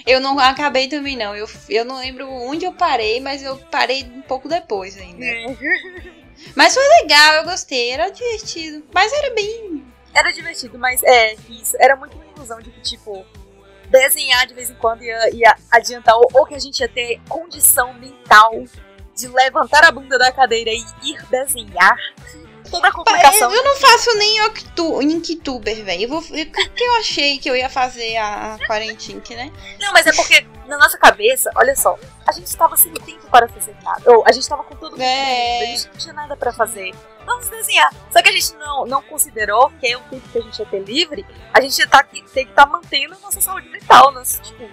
eu 0.04 0.18
não 0.18 0.36
acabei 0.40 0.88
também 0.88 1.16
não, 1.16 1.36
eu, 1.36 1.48
eu 1.68 1.84
não 1.84 2.00
lembro 2.00 2.28
onde 2.28 2.64
eu 2.64 2.72
parei, 2.72 3.20
mas 3.20 3.44
eu 3.44 3.56
parei 3.70 4.02
um 4.02 4.22
pouco 4.22 4.48
depois 4.48 4.98
ainda. 4.98 5.24
É. 5.24 5.56
Mas 6.56 6.74
foi 6.74 6.82
legal, 7.00 7.34
eu 7.34 7.44
gostei, 7.44 7.90
era 7.90 8.10
divertido. 8.10 8.84
Mas 8.92 9.12
era 9.12 9.32
bem. 9.32 9.84
Era 10.12 10.30
divertido, 10.32 10.78
mas 10.78 11.02
é, 11.02 11.36
isso. 11.48 11.76
Era 11.78 11.96
muito 11.96 12.16
conclusão 12.42 12.60
de 12.60 12.70
que, 12.70 12.80
tipo, 12.80 13.24
desenhar 13.88 14.46
de 14.46 14.54
vez 14.54 14.70
em 14.70 14.74
quando 14.74 15.02
ia, 15.02 15.30
ia 15.34 15.56
adiantar, 15.70 16.16
ou, 16.16 16.28
ou, 16.34 16.46
que 16.46 16.54
a 16.54 16.58
gente 16.58 16.80
ia 16.80 16.88
ter 16.88 17.20
condição 17.28 17.94
mental 17.94 18.64
de 19.14 19.28
levantar 19.28 19.84
a 19.84 19.92
bunda 19.92 20.18
da 20.18 20.32
cadeira 20.32 20.70
e 20.70 20.84
ir 21.02 21.22
desenhar. 21.30 21.96
Toda 22.70 22.88
a 22.88 22.92
complicação. 22.92 23.52
Eu 23.52 23.64
não 23.64 23.76
faço 23.76 24.16
nem 24.16 24.40
Inktuber, 25.02 25.84
velho. 25.84 26.16
O 26.16 26.22
que 26.22 26.82
eu 26.82 26.94
achei 26.96 27.38
que 27.38 27.50
eu 27.50 27.54
ia 27.54 27.68
fazer 27.68 28.16
a, 28.16 28.54
a 28.54 28.58
Quarentink, 28.66 29.34
né? 29.34 29.52
Não, 29.78 29.92
mas 29.92 30.06
é 30.06 30.12
porque 30.12 30.46
na 30.66 30.78
nossa 30.78 30.96
cabeça, 30.96 31.50
olha 31.54 31.76
só, 31.76 31.98
a 32.26 32.32
gente 32.32 32.46
estava 32.46 32.74
sem 32.76 32.92
tempo 32.94 33.28
para 33.30 33.46
fazer 33.46 33.76
nada. 33.82 34.10
Ou 34.10 34.24
a 34.26 34.32
gente 34.32 34.44
estava 34.44 34.62
com 34.62 34.74
tudo 34.76 35.00
é. 35.02 35.60
a 35.60 35.66
gente 35.66 35.88
não 35.88 35.96
tinha 35.98 36.14
nada 36.14 36.34
para 36.34 36.50
fazer 36.50 36.94
vamos 37.24 37.48
desenhar. 37.48 37.92
Só 38.10 38.22
que 38.22 38.28
a 38.28 38.32
gente 38.32 38.54
não, 38.54 38.86
não 38.86 39.02
considerou 39.02 39.70
que 39.80 39.86
é 39.86 39.96
o 39.96 40.00
tempo 40.02 40.28
que 40.28 40.38
a 40.38 40.42
gente 40.42 40.58
ia 40.58 40.66
ter 40.66 40.80
livre, 40.80 41.26
a 41.52 41.60
gente 41.60 41.78
ia 41.78 41.88
tá 41.88 42.02
tem 42.02 42.22
que 42.22 42.40
estar 42.40 42.66
tá 42.66 42.66
mantendo 42.66 43.14
a 43.14 43.18
nossa 43.18 43.40
saúde 43.40 43.68
mental, 43.68 44.12
nossa, 44.12 44.40
tipo, 44.42 44.64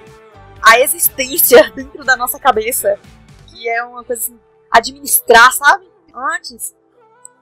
a 0.61 0.79
existência 0.79 1.69
dentro 1.71 2.03
da 2.03 2.15
nossa 2.15 2.39
cabeça. 2.39 2.99
Que 3.47 3.67
é 3.69 3.83
uma 3.83 4.03
coisa 4.03 4.21
assim, 4.21 4.39
administrar, 4.71 5.51
sabe? 5.53 5.89
Antes, 6.13 6.75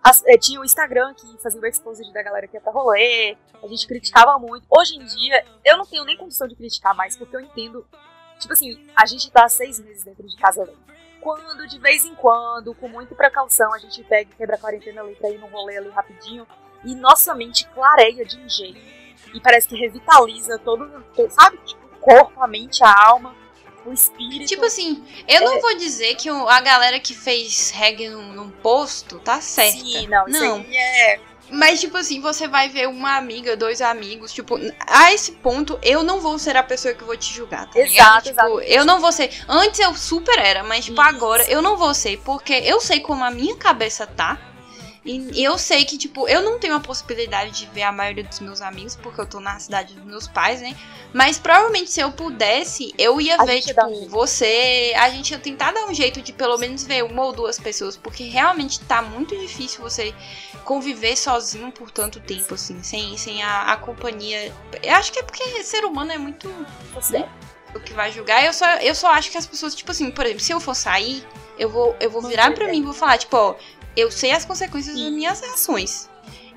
as, 0.04 0.24
é, 0.26 0.38
tinha 0.38 0.60
o 0.60 0.66
Instagram 0.66 1.14
que 1.14 1.38
fazia 1.42 1.60
o 1.60 1.66
exposed 1.66 2.12
da 2.14 2.24
galera 2.24 2.48
que 2.48 2.56
ia 2.56 2.62
pra 2.62 2.72
rolê, 2.72 3.38
a 3.62 3.68
gente 3.68 3.88
criticava 3.88 4.38
muito. 4.40 4.66
Hoje 4.70 4.96
em 4.96 5.06
dia, 5.06 5.46
eu 5.66 5.78
não 5.78 5.86
tenho 5.86 6.06
nem 6.06 6.18
condição 6.18 6.48
de 6.48 6.56
criticar 6.56 6.96
mais, 6.96 7.16
porque 7.18 7.36
eu 7.36 7.42
entendo. 7.42 7.86
Tipo 8.40 8.54
assim, 8.54 8.88
a 8.96 9.06
gente 9.06 9.32
tá 9.32 9.50
seis 9.50 9.80
meses 9.80 10.04
dentro 10.04 10.26
de 10.28 10.36
casa 10.38 10.64
lendo 10.64 10.97
quando, 11.22 11.68
de 11.68 11.80
vez 11.80 12.06
em 12.06 12.16
quando, 12.16 12.74
com 12.76 12.88
muita 12.88 13.14
precaução, 13.16 13.74
a 13.74 13.78
gente 13.78 14.04
pega 14.04 14.30
e 14.32 14.36
quebra 14.36 14.56
a 14.56 14.60
quarentena 14.60 15.02
ali 15.02 15.16
pra 15.16 15.30
ir 15.30 15.38
no 15.38 15.48
rolê 15.48 15.78
ali 15.78 15.90
rapidinho. 15.90 16.48
E 16.84 16.96
nossa 16.96 17.34
mente 17.34 17.68
clareia 17.70 18.26
de 18.26 18.38
um 18.38 18.50
jeito. 18.50 18.80
E 19.34 19.42
parece 19.42 19.68
que 19.68 19.76
revitaliza 19.76 20.58
todo, 20.60 21.04
sabe? 21.30 21.58
Tipo, 21.66 21.86
o 21.86 22.00
corpo, 22.00 22.42
a 22.42 22.48
mente, 22.48 22.84
a 22.84 23.08
alma, 23.08 23.36
o 23.86 23.94
espírito. 23.94 24.46
Tipo 24.46 24.66
assim, 24.66 25.04
eu 25.28 25.42
é... 25.42 25.46
não 25.46 25.62
vou 25.62 25.76
dizer 25.78 26.16
que 26.16 26.30
a 26.30 26.62
galera 26.62 27.00
que 27.00 27.14
fez 27.14 27.72
reggae 27.72 28.10
num, 28.10 28.34
num 28.34 28.50
posto 28.50 29.20
tá 29.20 29.42
certa. 29.42 29.78
Sim, 29.78 30.08
não, 30.08 30.26
não. 30.28 30.62
isso 30.62 30.70
aí 30.70 30.78
é 30.78 31.20
mas, 31.50 31.80
tipo 31.80 31.98
assim, 31.98 32.20
você 32.20 32.48
vai 32.48 32.70
ver 32.70 32.88
uma 32.88 33.16
amiga, 33.16 33.56
dois 33.56 33.82
amigos, 33.82 34.34
tipo, 34.34 34.60
a 34.86 35.14
esse 35.14 35.32
ponto, 35.34 35.80
eu 35.82 36.04
não 36.04 36.20
vou 36.20 36.38
ser 36.38 36.58
a 36.58 36.64
pessoa 36.64 36.94
que 36.94 37.04
vou 37.04 37.16
te 37.16 37.34
julgar, 37.34 37.70
tá 37.70 37.80
Exato, 37.80 38.30
Tipo, 38.30 38.62
eu 38.62 38.84
não 38.84 39.00
vou 39.00 39.12
ser. 39.12 39.32
Antes 39.48 39.80
eu 39.80 39.94
super 39.96 40.38
era, 40.38 40.64
mas, 40.64 40.86
tipo, 40.86 41.02
Isso. 41.02 41.10
agora 41.10 41.44
eu 41.50 41.62
não 41.62 41.78
vou 41.78 41.94
ser, 41.94 42.18
porque 42.26 42.54
eu 42.54 42.82
sei 42.82 43.00
como 43.00 43.24
a 43.24 43.32
minha 43.32 43.56
cabeça 43.56 44.06
tá. 44.06 44.38
E 45.08 45.42
eu 45.42 45.58
sei 45.58 45.86
que, 45.86 45.98
tipo, 45.98 46.28
eu 46.28 46.42
não 46.42 46.60
tenho 46.60 46.76
a 46.76 46.82
possibilidade 46.82 47.52
de 47.52 47.66
ver 47.68 47.84
a 47.84 47.92
maioria 47.94 48.26
dos 48.26 48.42
meus 48.42 48.62
amigos, 48.62 48.94
porque 48.96 49.22
eu 49.22 49.26
tô 49.26 49.40
na 49.40 49.58
cidade 49.58 49.94
dos 49.94 50.04
meus 50.04 50.28
pais, 50.28 50.62
né? 50.62 50.76
Mas 51.14 51.40
provavelmente 51.40 51.90
se 51.90 52.02
eu 52.02 52.12
pudesse, 52.12 52.94
eu 52.98 53.22
ia 53.22 53.36
a 53.36 53.46
ver, 53.46 53.62
tipo, 53.62 53.86
um 53.86 54.10
você. 54.10 54.94
A 54.98 55.10
gente 55.10 55.32
ia 55.32 55.40
tentar 55.40 55.72
dar 55.72 55.86
um 55.86 55.94
jeito 55.94 56.22
de 56.22 56.34
pelo 56.34 56.58
menos 56.58 56.84
ver 56.84 57.06
uma 57.06 57.24
ou 57.24 57.32
duas 57.32 57.58
pessoas, 57.58 57.96
porque 57.96 58.26
realmente 58.26 58.82
tá 58.82 59.02
muito 59.02 59.38
difícil 59.38 59.82
você 59.82 60.14
conviver 60.66 61.16
sozinho 61.16 61.72
por 61.72 61.90
tanto 61.90 62.20
tempo, 62.20 62.56
assim, 62.56 62.84
sem, 62.84 63.18
sem 63.18 63.42
a, 63.42 63.72
a 63.72 63.78
companhia. 63.78 64.54
Eu 64.84 64.96
acho 64.96 65.14
que 65.14 65.20
é 65.20 65.24
porque 65.24 65.64
ser 65.64 65.86
humano 65.86 66.12
é 66.12 66.18
muito. 66.18 66.50
Né? 67.10 67.30
O 67.74 67.80
que 67.80 67.94
vai 67.94 68.12
julgar. 68.12 68.44
Eu 68.46 68.52
só, 68.52 68.66
eu 68.76 68.94
só 68.94 69.14
acho 69.14 69.32
que 69.32 69.38
as 69.38 69.46
pessoas, 69.46 69.74
tipo 69.74 69.92
assim, 69.92 70.12
por 70.12 70.26
exemplo, 70.26 70.44
se 70.44 70.52
eu 70.52 70.60
for 70.60 70.76
sair, 70.76 71.26
eu 71.58 71.70
vou, 71.70 71.96
eu 72.00 72.10
vou 72.10 72.22
virar 72.22 72.54
pra 72.54 72.68
mim 72.68 72.80
e 72.80 72.84
vou 72.84 72.94
falar, 72.94 73.18
tipo, 73.18 73.36
ó, 73.36 73.56
eu 73.98 74.12
sei 74.12 74.32
as 74.32 74.46
consequências 74.46 74.96
das 74.96 75.12
minhas 75.12 75.42
ações. 75.42 76.08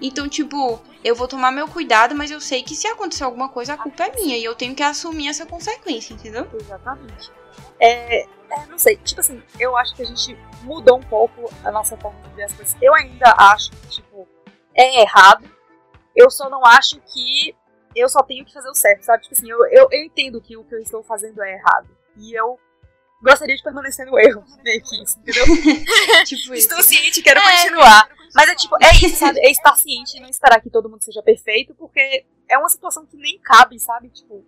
Então, 0.01 0.29
tipo, 0.29 0.79
eu 1.03 1.15
vou 1.15 1.27
tomar 1.27 1.51
meu 1.51 1.67
cuidado, 1.67 2.15
mas 2.15 2.31
eu 2.31 2.41
sei 2.41 2.63
que 2.63 2.75
se 2.75 2.87
acontecer 2.87 3.25
alguma 3.25 3.49
coisa, 3.49 3.73
a 3.73 3.79
culpa 3.79 4.05
é 4.05 4.15
minha. 4.15 4.37
E 4.37 4.45
eu 4.45 4.55
tenho 4.55 4.75
que 4.75 4.83
assumir 4.83 5.29
essa 5.29 5.47
consequência, 5.47 6.13
entendeu? 6.13 6.47
Exatamente. 6.55 7.33
É, 7.81 8.23
é, 8.23 8.67
não 8.69 8.79
sei, 8.79 8.97
tipo 8.99 9.21
assim, 9.21 9.43
eu 9.59 9.75
acho 9.77 9.97
que 9.97 10.03
a 10.03 10.05
gente 10.05 10.37
mudou 10.63 10.99
um 10.99 11.03
pouco 11.03 11.51
a 11.65 11.71
nossa 11.71 11.97
forma 11.97 12.21
de 12.29 12.35
ver 12.35 12.45
as 12.45 12.53
coisas. 12.53 12.77
Eu 12.81 12.95
ainda 12.95 13.35
acho 13.39 13.71
que, 13.71 13.89
tipo, 13.89 14.29
é 14.75 15.01
errado. 15.01 15.49
Eu 16.15 16.31
só 16.31 16.51
não 16.51 16.65
acho 16.67 17.01
que 17.01 17.57
eu 17.97 18.09
só 18.09 18.23
tenho 18.23 18.45
que 18.45 18.53
fazer 18.53 18.69
o 18.69 18.75
certo, 18.75 19.03
sabe? 19.03 19.23
Tipo 19.23 19.35
assim, 19.35 19.51
eu, 19.51 19.59
eu, 19.67 19.89
eu 19.91 20.05
entendo 20.05 20.41
que 20.41 20.57
o 20.57 20.65
que 20.65 20.75
eu 20.75 20.79
estou 20.79 21.03
fazendo 21.03 21.43
é 21.43 21.55
errado. 21.55 21.89
E 22.17 22.39
eu 22.39 22.59
gostaria 23.23 23.57
de 23.57 23.63
permanecer 23.63 24.07
no 24.07 24.19
erro, 24.19 24.45
meio 24.63 24.83
que 24.83 25.03
isso, 25.03 25.19
entendeu? 25.19 25.45
tipo 26.25 26.55
Estou 26.55 26.79
isso. 26.79 26.89
ciente, 26.89 27.23
quero 27.23 27.41
é, 27.41 27.63
continuar. 27.63 28.09
Mas 28.35 28.49
é 28.49 28.55
tipo, 28.55 28.77
é 28.83 28.91
isso, 28.95 29.17
sabe? 29.17 29.41
É 29.41 29.51
estar 29.51 29.77
ciente 29.77 30.17
e 30.17 30.21
não 30.21 30.29
esperar 30.29 30.61
que 30.61 30.71
todo 30.71 30.89
mundo 30.89 31.03
seja 31.03 31.23
perfeito, 31.23 31.75
porque 31.75 32.25
é 32.49 32.59
uma 32.59 32.69
situação 32.69 33.07
que 33.07 33.17
nem 33.17 33.39
cabe, 33.41 33.79
sabe? 33.79 34.09
Tipo, 34.09 34.45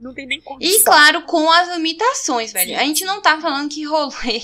não 0.00 0.12
tem 0.14 0.26
nem 0.26 0.40
condição. 0.40 0.80
E 0.80 0.84
claro, 0.84 1.22
com 1.22 1.50
as 1.50 1.68
limitações, 1.68 2.52
velho. 2.52 2.70
Sim. 2.70 2.76
A 2.76 2.84
gente 2.84 3.04
não 3.04 3.20
tá 3.20 3.40
falando 3.40 3.68
que 3.68 3.84
rolê 3.84 4.42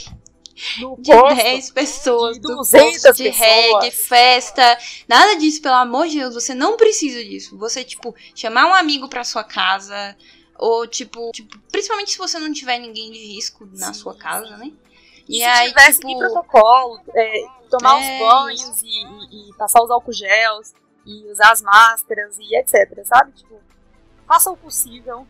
no 0.79 0.97
de 1.01 1.11
posto, 1.13 1.35
10 1.37 1.71
pessoas, 1.71 2.35
de 2.37 2.43
200 2.43 3.03
do 3.03 3.13
de 3.13 3.29
reggae, 3.29 3.91
festa, 3.91 4.79
nada 5.09 5.35
disso, 5.35 5.61
pelo 5.61 5.75
amor 5.75 6.07
de 6.07 6.19
Deus, 6.19 6.35
você 6.35 6.55
não 6.55 6.77
precisa 6.77 7.23
disso. 7.25 7.59
Você, 7.59 7.83
tipo, 7.83 8.15
chamar 8.35 8.67
um 8.67 8.75
amigo 8.75 9.09
pra 9.09 9.25
sua 9.25 9.43
casa, 9.43 10.17
ou, 10.57 10.87
tipo, 10.87 11.31
tipo, 11.33 11.59
principalmente 11.71 12.13
se 12.13 12.19
você 12.19 12.39
não 12.39 12.53
tiver 12.53 12.79
ninguém 12.79 13.11
de 13.11 13.19
risco 13.19 13.67
na 13.73 13.93
Sim. 13.93 13.95
sua 13.95 14.15
casa, 14.15 14.57
né? 14.57 14.73
E, 15.29 15.39
e 15.39 15.41
se 15.41 15.45
aí, 15.45 15.69
tivesse 15.69 16.01
tipo... 16.01 16.19
protocolo, 16.19 17.01
é, 17.15 17.47
tomar 17.71 18.01
é, 18.01 18.01
os 18.01 18.29
banhos 18.29 18.83
e, 18.83 18.87
e, 18.87 19.51
e, 19.51 19.55
passar 19.55 19.83
os 19.83 19.91
álcool 19.91 20.13
gels 20.13 20.75
e 21.05 21.31
usar 21.31 21.51
as 21.51 21.63
máscaras 21.63 22.37
e 22.39 22.57
etc, 22.57 23.05
sabe? 23.05 23.33
Tipo, 23.33 23.61
faça 24.27 24.51
o 24.51 24.57
possível. 24.57 25.27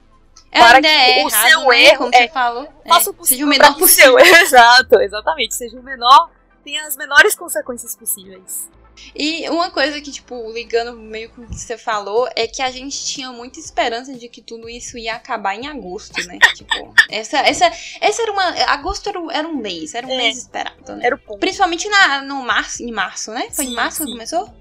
É, 0.50 0.60
para 0.60 0.80
que 0.80 0.86
é 0.86 1.24
o 1.24 1.28
errado, 1.28 1.48
seu 1.48 1.68
né? 1.68 1.82
erro, 1.84 1.98
como 1.98 2.14
é, 2.14 2.18
você 2.18 2.28
falou, 2.28 2.68
faça 2.86 3.10
o 3.10 3.14
possível 3.14 3.26
seja 3.26 3.44
o 3.44 3.48
menor 3.48 3.78
possível. 3.78 4.18
Seu, 4.18 4.18
exato, 4.42 5.00
exatamente, 5.00 5.54
seja 5.54 5.78
o 5.78 5.82
menor, 5.82 6.30
tenha 6.62 6.86
as 6.86 6.96
menores 6.96 7.34
consequências 7.34 7.96
possíveis. 7.96 8.68
E 9.14 9.48
uma 9.48 9.70
coisa 9.70 10.00
que, 10.00 10.10
tipo, 10.10 10.50
ligando 10.52 10.96
meio 10.96 11.30
com 11.30 11.42
o 11.42 11.46
que 11.46 11.58
você 11.58 11.76
falou, 11.76 12.28
é 12.34 12.46
que 12.46 12.62
a 12.62 12.70
gente 12.70 13.04
tinha 13.04 13.30
muita 13.32 13.58
esperança 13.58 14.14
de 14.14 14.28
que 14.28 14.40
tudo 14.40 14.68
isso 14.68 14.98
ia 14.98 15.14
acabar 15.14 15.54
em 15.54 15.66
agosto, 15.66 16.20
né? 16.26 16.38
tipo, 16.54 16.94
essa, 17.10 17.38
essa, 17.38 17.70
essa 18.00 18.22
era 18.22 18.32
uma. 18.32 18.44
Agosto 18.70 19.08
era, 19.08 19.18
era 19.32 19.48
um 19.48 19.56
mês, 19.56 19.94
era 19.94 20.06
um 20.06 20.10
é, 20.10 20.16
mês 20.16 20.38
esperado, 20.38 20.96
né? 20.96 21.06
Era 21.06 21.14
o 21.14 21.18
ponto. 21.18 21.38
Principalmente 21.38 21.88
na, 21.88 22.22
no 22.22 22.42
março, 22.42 22.82
em 22.82 22.92
março, 22.92 23.30
né? 23.30 23.48
Foi 23.52 23.64
sim, 23.64 23.72
em 23.72 23.74
março 23.74 23.98
sim. 23.98 24.06
que 24.06 24.12
começou? 24.12 24.52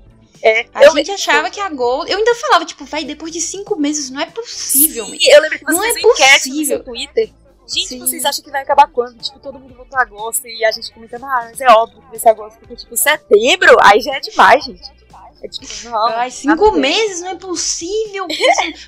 É, 0.42 0.66
a 0.74 0.90
gente 0.90 1.12
achava 1.12 1.50
que 1.50 1.60
agosto. 1.60 2.12
Eu 2.12 2.18
ainda 2.18 2.36
falava, 2.36 2.66
tipo, 2.66 2.84
vai, 2.84 3.06
depois 3.06 3.32
de 3.32 3.40
cinco 3.40 3.80
meses, 3.80 4.10
não 4.10 4.20
é 4.20 4.26
possível. 4.26 5.06
Sim, 5.06 5.18
eu 5.22 5.42
lembro 5.42 5.60
que 5.60 5.66
você 5.66 5.74
não 5.74 5.82
fez 5.82 5.96
é 5.96 6.00
enquete 6.00 6.50
no 6.50 6.66
seu 6.66 6.84
Twitter 6.84 7.30
Gente, 7.68 7.88
Sim. 7.88 8.00
vocês 8.00 8.26
acham 8.26 8.44
que 8.44 8.52
vai 8.52 8.62
acabar 8.62 8.88
quando? 8.88 9.18
Tipo, 9.18 9.40
todo 9.40 9.60
mundo 9.60 9.74
voltou 9.76 9.98
a 9.98 10.02
agosto 10.02 10.48
e 10.48 10.66
a 10.66 10.72
gente 10.72 10.92
comentando, 10.94 11.26
ah, 11.26 11.48
mas 11.50 11.62
é 11.62 11.68
óbvio 11.70 12.02
que 12.02 12.10
vai 12.10 12.20
ser 12.20 12.30
agosto, 12.30 12.60
porque, 12.60 12.76
tipo, 12.76 12.96
setembro, 12.98 13.78
aí 13.82 14.02
já 14.02 14.16
é 14.16 14.20
demais, 14.20 14.66
gente. 14.66 15.04
É 15.44 15.48
tipo, 15.50 15.90
não. 15.90 16.08
Ai, 16.08 16.32
cinco 16.32 16.72
meses 16.72 17.20
não 17.20 17.32
é 17.32 17.36
possível. 17.36 18.26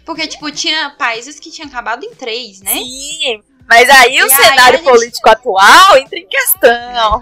Porque, 0.05 0.25
tipo, 0.25 0.49
tinha 0.51 0.89
países 0.91 1.37
que 1.37 1.51
tinham 1.51 1.67
acabado 1.67 2.05
em 2.05 2.15
três, 2.15 2.61
né? 2.61 2.71
Sim. 2.71 3.43
Mas 3.67 3.89
aí 3.89 4.21
o 4.21 4.27
e 4.27 4.29
cenário 4.29 4.77
aí 4.77 4.85
político 4.85 5.27
atual 5.27 5.97
entra 5.97 6.19
em 6.19 6.27
questão. 6.27 7.21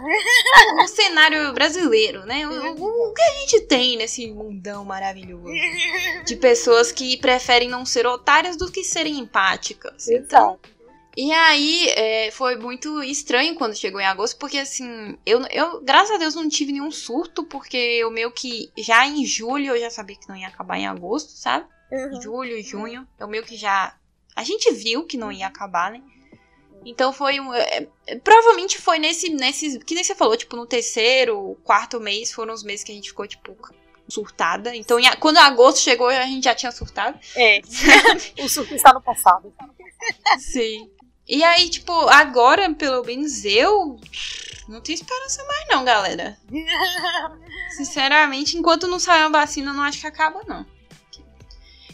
O 0.84 0.88
cenário 0.88 1.54
brasileiro, 1.54 2.26
né? 2.26 2.46
O, 2.46 2.76
o, 2.76 3.10
o, 3.10 3.13
que 3.13 3.22
a 3.22 3.32
gente 3.39 3.62
tem 3.62 3.98
nesse 3.98 4.30
mundão 4.30 4.84
maravilhoso? 4.84 5.48
De 6.26 6.36
pessoas 6.36 6.92
que 6.92 7.18
preferem 7.18 7.70
não 7.70 7.86
ser 7.86 8.06
otárias 8.06 8.58
do 8.58 8.70
que 8.70 8.84
serem 8.84 9.20
empáticas. 9.20 10.10
Então, 10.10 10.60
e 11.15 11.32
aí, 11.32 11.89
é, 11.89 12.32
foi 12.32 12.56
muito 12.56 13.04
estranho 13.04 13.56
quando 13.56 13.76
chegou 13.76 14.02
em 14.02 14.06
agosto, 14.06 14.38
porque 14.38 14.58
assim, 14.58 15.17
eu, 15.26 15.41
eu, 15.52 15.82
graças 15.82 16.15
a 16.15 16.17
Deus, 16.17 16.34
não 16.34 16.49
tive 16.49 16.71
nenhum 16.71 16.91
surto, 16.91 17.43
porque 17.43 17.78
eu 17.78 18.10
meio 18.10 18.32
que 18.32 18.71
já 18.78 19.06
em 19.08 19.26
julho 19.26 19.67
eu 19.67 19.80
já 19.80 19.89
sabia 19.89 20.15
que 20.15 20.28
não 20.28 20.36
ia 20.36 20.47
acabar 20.47 20.78
em 20.78 20.88
agosto, 20.88 21.32
sabe? 21.32 21.67
Uhum. 21.91 22.21
Julho, 22.21 22.63
junho, 22.63 23.08
eu 23.19 23.28
meio 23.28 23.43
que 23.43 23.56
já. 23.56 23.95
A 24.36 24.43
gente 24.43 24.71
viu 24.73 25.06
que 25.06 25.15
não 25.15 25.32
ia 25.32 25.45
acabar, 25.45 25.91
né? 25.91 26.02
Então 26.86 27.13
foi 27.13 27.39
um. 27.39 27.54
É, 27.54 27.88
é 28.08 28.15
provavelmente 28.15 28.80
foi 28.80 28.97
nesse, 28.97 29.30
nesse. 29.30 29.80
Que 29.80 29.93
nem 29.93 30.04
você 30.04 30.15
falou, 30.15 30.36
tipo, 30.36 30.56
no 30.56 30.65
terceiro, 30.65 31.56
quarto 31.63 31.99
mês 31.99 32.32
foram 32.32 32.54
os 32.54 32.63
meses 32.63 32.84
que 32.84 32.91
a 32.91 32.95
gente 32.95 33.10
ficou, 33.10 33.28
tipo, 33.28 33.56
surtada. 34.08 34.76
Então, 34.76 34.99
em, 34.99 35.15
quando 35.17 35.38
agosto 35.38 35.80
chegou, 35.80 36.08
a 36.08 36.26
gente 36.26 36.43
já 36.43 36.56
tinha 36.56 36.71
surtado. 36.71 37.19
É. 37.36 37.62
o 38.43 38.49
surto 38.49 38.73
está 38.73 38.93
no 38.93 39.02
passado. 39.02 39.54
Sim. 40.39 40.89
E 41.27 41.43
aí, 41.43 41.69
tipo, 41.69 41.91
agora, 42.09 42.73
pelo 42.73 43.03
menos 43.03 43.45
eu. 43.45 43.99
Não 44.67 44.81
tenho 44.81 44.95
esperança 44.95 45.43
mais, 45.45 45.67
não, 45.69 45.83
galera. 45.83 46.38
Sinceramente, 47.75 48.57
enquanto 48.57 48.88
não 48.88 48.99
sair 48.99 49.23
a 49.23 49.29
vacina, 49.29 49.73
não 49.73 49.83
acho 49.83 49.99
que 49.99 50.07
acaba, 50.07 50.41
não. 50.47 50.65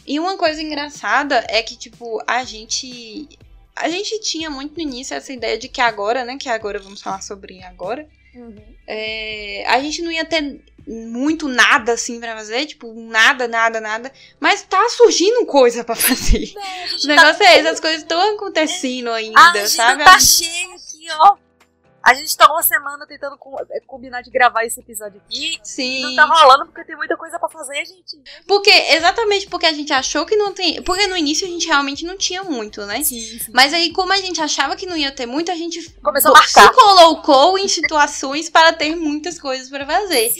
E 0.06 0.18
uma 0.18 0.36
coisa 0.36 0.60
engraçada 0.62 1.44
é 1.48 1.62
que, 1.62 1.76
tipo, 1.76 2.22
a 2.26 2.44
gente. 2.44 3.28
A 3.76 3.88
gente 3.88 4.20
tinha 4.20 4.50
muito 4.50 4.74
no 4.74 4.82
início 4.82 5.14
essa 5.14 5.32
ideia 5.32 5.56
de 5.56 5.68
que 5.68 5.80
agora, 5.80 6.24
né? 6.24 6.36
Que 6.36 6.48
agora 6.48 6.78
vamos 6.78 7.00
falar 7.00 7.22
sobre 7.22 7.62
agora. 7.62 8.08
Uhum. 8.34 8.56
É, 8.86 9.64
a 9.66 9.80
gente 9.80 10.02
não 10.02 10.10
ia 10.10 10.24
ter 10.24 10.60
muito 10.90 11.46
nada 11.46 11.92
assim 11.92 12.18
para 12.18 12.36
fazer, 12.36 12.66
tipo, 12.66 12.92
nada, 12.94 13.46
nada, 13.46 13.80
nada. 13.80 14.12
Mas 14.40 14.62
tá 14.62 14.88
surgindo 14.88 15.46
coisa 15.46 15.84
para 15.84 15.94
fazer. 15.94 16.52
Não, 16.54 17.04
o 17.04 17.06
negócio 17.06 17.38
tá... 17.38 17.44
é 17.44 17.58
esse, 17.58 17.68
as 17.68 17.80
coisas 17.80 18.02
estão 18.02 18.34
acontecendo 18.34 19.10
ainda, 19.10 19.40
a 19.40 19.68
sabe? 19.68 20.04
Tá 20.04 20.18
cheio 20.18 20.70
aqui, 20.70 21.06
ó. 21.18 21.36
A 22.02 22.14
gente 22.14 22.34
tá 22.36 22.50
uma 22.50 22.62
semana 22.62 23.06
tentando 23.06 23.38
é, 23.70 23.80
combinar 23.80 24.22
de 24.22 24.30
gravar 24.30 24.64
esse 24.64 24.80
episódio 24.80 25.20
aqui. 25.24 25.58
Sim. 25.62 26.02
Não 26.02 26.16
tá 26.16 26.24
rolando 26.24 26.66
porque 26.66 26.84
tem 26.84 26.96
muita 26.96 27.16
coisa 27.16 27.38
para 27.38 27.48
fazer, 27.48 27.84
gente. 27.84 28.18
Porque, 28.46 28.70
exatamente 28.70 29.46
porque 29.48 29.66
a 29.66 29.72
gente 29.72 29.92
achou 29.92 30.24
que 30.24 30.36
não 30.36 30.52
tem. 30.52 30.82
Porque 30.82 31.06
no 31.06 31.16
início 31.16 31.46
a 31.46 31.50
gente 31.50 31.66
realmente 31.66 32.04
não 32.04 32.16
tinha 32.16 32.42
muito, 32.42 32.84
né? 32.86 33.02
Sim, 33.02 33.20
sim. 33.20 33.50
Mas 33.52 33.74
aí, 33.74 33.92
como 33.92 34.12
a 34.12 34.16
gente 34.16 34.40
achava 34.40 34.76
que 34.76 34.86
não 34.86 34.96
ia 34.96 35.12
ter 35.12 35.26
muito, 35.26 35.50
a 35.50 35.56
gente 35.56 35.90
começou 36.02 36.30
a 36.30 36.34
marcar. 36.38 36.68
se 36.68 36.72
colocou 36.72 37.58
em 37.58 37.68
situações 37.68 38.48
para 38.48 38.72
ter 38.72 38.96
muitas 38.96 39.38
coisas 39.38 39.68
para 39.68 39.84
fazer. 39.84 40.32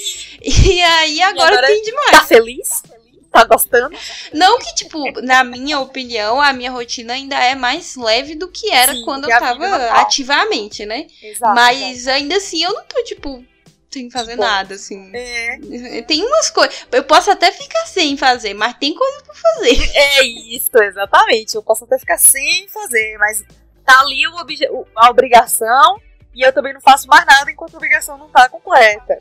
E 0.43 0.83
aí 0.83 1.21
agora, 1.23 1.55
e 1.55 1.57
agora 1.57 1.67
tem 1.67 1.83
demais. 1.83 2.11
Tá 2.11 2.25
feliz? 2.25 2.83
tá 2.83 3.00
gostando? 3.49 3.97
Não 4.33 4.59
que, 4.59 4.75
tipo, 4.75 4.99
na 5.23 5.45
minha 5.45 5.81
opinião, 5.81 6.41
a 6.41 6.53
minha 6.53 6.71
rotina 6.71 7.15
ainda 7.15 7.37
é 7.37 7.55
mais 7.55 7.97
leve 7.97 8.35
do 8.35 8.49
que 8.49 8.71
era 8.71 8.95
Sim, 8.95 9.05
quando 9.05 9.31
eu 9.31 9.39
tava 9.39 9.67
ativamente, 9.93 10.85
né? 10.85 11.07
Exato, 11.23 11.55
Mas 11.55 11.81
exato. 11.81 12.17
ainda 12.17 12.37
assim 12.37 12.63
eu 12.63 12.73
não 12.73 12.85
tô, 12.85 13.03
tipo, 13.05 13.45
sem 13.91 14.11
fazer 14.11 14.33
tipo, 14.33 14.43
nada, 14.43 14.75
assim. 14.75 15.11
É. 15.15 16.03
Tem 16.03 16.25
umas 16.25 16.49
coisas. 16.49 16.87
Eu 16.93 17.03
posso 17.03 17.31
até 17.31 17.51
ficar 17.51 17.87
sem 17.87 18.17
fazer, 18.17 18.55
mas 18.55 18.75
tem 18.79 18.95
coisa 18.95 19.23
pra 19.23 19.35
fazer. 19.35 19.91
É 19.95 20.25
isso, 20.25 20.71
exatamente. 20.75 21.55
Eu 21.55 21.63
posso 21.63 21.85
até 21.85 21.99
ficar 21.99 22.19
sem 22.19 22.69
fazer, 22.69 23.19
mas 23.19 23.45
tá 23.85 24.01
ali 24.01 24.27
o 24.29 24.87
a 24.95 25.11
obrigação 25.11 26.01
e 26.35 26.43
eu 26.43 26.53
também 26.53 26.73
não 26.73 26.81
faço 26.81 27.09
mais 27.09 27.27
nada 27.27 27.51
enquanto 27.51 27.75
a 27.75 27.77
obrigação 27.79 28.17
não 28.17 28.29
tá 28.29 28.49
completa. 28.49 29.21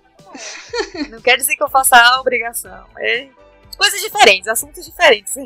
não 1.09 1.19
quer 1.21 1.37
dizer 1.37 1.55
que 1.55 1.63
eu 1.63 1.69
faça 1.69 1.97
a 1.97 2.21
obrigação. 2.21 2.85
É 2.97 3.27
coisas 3.79 4.01
diferentes, 4.01 4.47
assuntos 4.49 4.85
diferentes. 4.85 5.37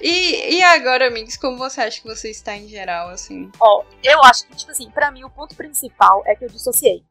e, 0.00 0.56
e 0.56 0.62
agora, 0.62 1.08
amigos, 1.08 1.36
como 1.36 1.58
você 1.58 1.82
acha 1.82 2.00
que 2.00 2.08
você 2.08 2.30
está 2.30 2.56
em 2.56 2.66
geral, 2.66 3.10
assim? 3.10 3.52
Ó, 3.60 3.84
eu 4.02 4.18
acho 4.24 4.46
que, 4.46 4.56
tipo 4.56 4.70
assim, 4.70 4.90
pra 4.90 5.10
mim 5.10 5.24
o 5.24 5.30
ponto 5.30 5.54
principal 5.54 6.22
é 6.26 6.34
que 6.34 6.46
eu 6.46 6.48
dissociei. 6.48 7.04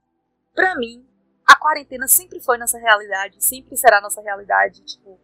Pra 0.56 0.76
mim, 0.76 1.06
a 1.46 1.56
quarentena 1.56 2.08
sempre 2.08 2.42
foi 2.42 2.58
nossa 2.58 2.80
realidade, 2.80 3.36
sempre 3.40 3.78
será 3.78 4.02
nossa 4.02 4.22
realidade, 4.22 4.82
tipo. 4.82 5.20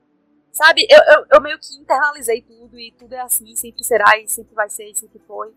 Sabe, 0.52 0.86
eu, 0.90 1.00
eu, 1.16 1.26
eu 1.34 1.42
meio 1.42 1.60
que 1.60 1.76
internalizei 1.76 2.42
tudo 2.42 2.80
e 2.80 2.92
tudo 2.92 3.14
é 3.14 3.22
assim, 3.22 3.56
sempre 3.56 3.84
será 3.84 4.18
e 4.20 4.28
sempre 4.28 4.54
vai 4.54 4.70
ser 4.70 4.90
e 4.90 4.96
sempre 4.96 5.20
foi. 5.28 5.52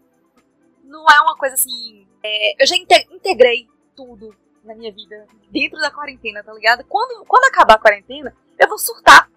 Não 0.84 1.04
é 1.06 1.20
uma 1.20 1.36
coisa 1.36 1.54
assim. 1.54 2.06
É, 2.22 2.62
eu 2.62 2.66
já 2.66 2.74
integrei 2.76 3.68
tudo 3.94 4.34
na 4.70 4.76
minha 4.76 4.92
vida 4.92 5.26
dentro 5.50 5.78
da 5.80 5.90
quarentena, 5.90 6.42
tá 6.42 6.52
ligado? 6.52 6.84
Quando, 6.84 7.24
quando 7.26 7.44
acabar 7.44 7.74
a 7.74 7.78
quarentena, 7.78 8.34
eu 8.58 8.68
vou 8.68 8.78
surtar. 8.78 9.28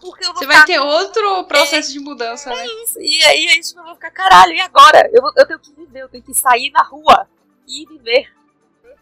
Porque 0.00 0.24
eu 0.24 0.32
vou 0.32 0.38
Você 0.38 0.46
ficar... 0.46 0.58
vai 0.58 0.66
ter 0.66 0.80
outro 0.80 1.44
processo 1.44 1.90
é, 1.90 1.92
de 1.92 2.00
mudança, 2.00 2.52
é 2.52 2.56
né? 2.56 2.66
Isso. 2.84 3.00
E 3.00 3.24
aí 3.24 3.46
a 3.46 3.52
gente 3.52 3.74
vai 3.74 3.94
ficar, 3.94 4.10
caralho, 4.10 4.52
e 4.52 4.60
agora? 4.60 5.08
Eu, 5.12 5.22
vou, 5.22 5.32
eu 5.36 5.46
tenho 5.46 5.58
que 5.60 5.72
viver, 5.72 6.02
eu 6.02 6.08
tenho 6.08 6.24
que 6.24 6.34
sair 6.34 6.70
na 6.72 6.82
rua 6.82 7.28
e 7.66 7.86
viver. 7.86 8.28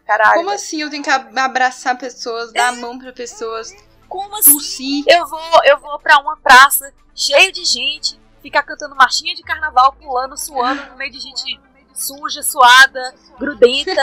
Caralho. 0.05 0.35
Como 0.35 0.51
assim 0.51 0.81
eu 0.81 0.89
tenho 0.89 1.03
que 1.03 1.09
abraçar 1.09 1.97
pessoas, 1.97 2.53
dar 2.53 2.71
a 2.71 2.77
é. 2.77 2.79
mão 2.79 2.99
pra 2.99 3.11
pessoas? 3.11 3.73
Como 4.07 4.37
assim? 4.37 5.03
Eu 5.07 5.25
vou, 5.27 5.63
eu 5.65 5.79
vou 5.79 5.97
pra 5.99 6.19
uma 6.19 6.37
praça 6.37 6.93
cheia 7.15 7.51
de 7.51 7.65
gente, 7.65 8.19
ficar 8.41 8.63
cantando 8.63 8.95
marchinha 8.95 9.33
de 9.33 9.41
carnaval, 9.41 9.93
pulando, 9.93 10.37
suando 10.37 10.85
no 10.91 10.97
meio 10.97 11.11
de 11.11 11.19
gente 11.19 11.59
suja, 11.93 12.41
suada, 12.41 13.15
grudenta. 13.39 14.01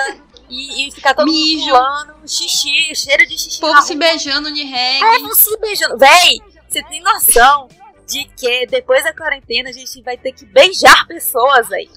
E, 0.50 0.88
e 0.88 0.92
ficar 0.92 1.14
todo 1.14 1.30
Mijo. 1.30 1.66
mundo 1.66 1.68
pulando, 1.68 2.28
xixi, 2.28 2.94
cheiro 2.94 3.26
de 3.26 3.38
xixi. 3.38 3.60
Povo 3.60 3.80
se 3.82 3.94
beijando 3.94 4.52
de 4.52 4.64
reggae. 4.64 5.16
É, 5.16 5.18
não 5.20 5.34
se 5.34 5.56
beijando. 5.58 5.96
Véi, 5.96 6.40
você 6.68 6.82
tem 6.82 7.00
noção 7.00 7.68
de 8.06 8.24
que 8.24 8.66
depois 8.66 9.04
da 9.04 9.14
quarentena 9.14 9.70
a 9.70 9.72
gente 9.72 10.02
vai 10.02 10.16
ter 10.16 10.32
que 10.32 10.44
beijar 10.44 11.06
pessoas, 11.06 11.68
véi. 11.68 11.88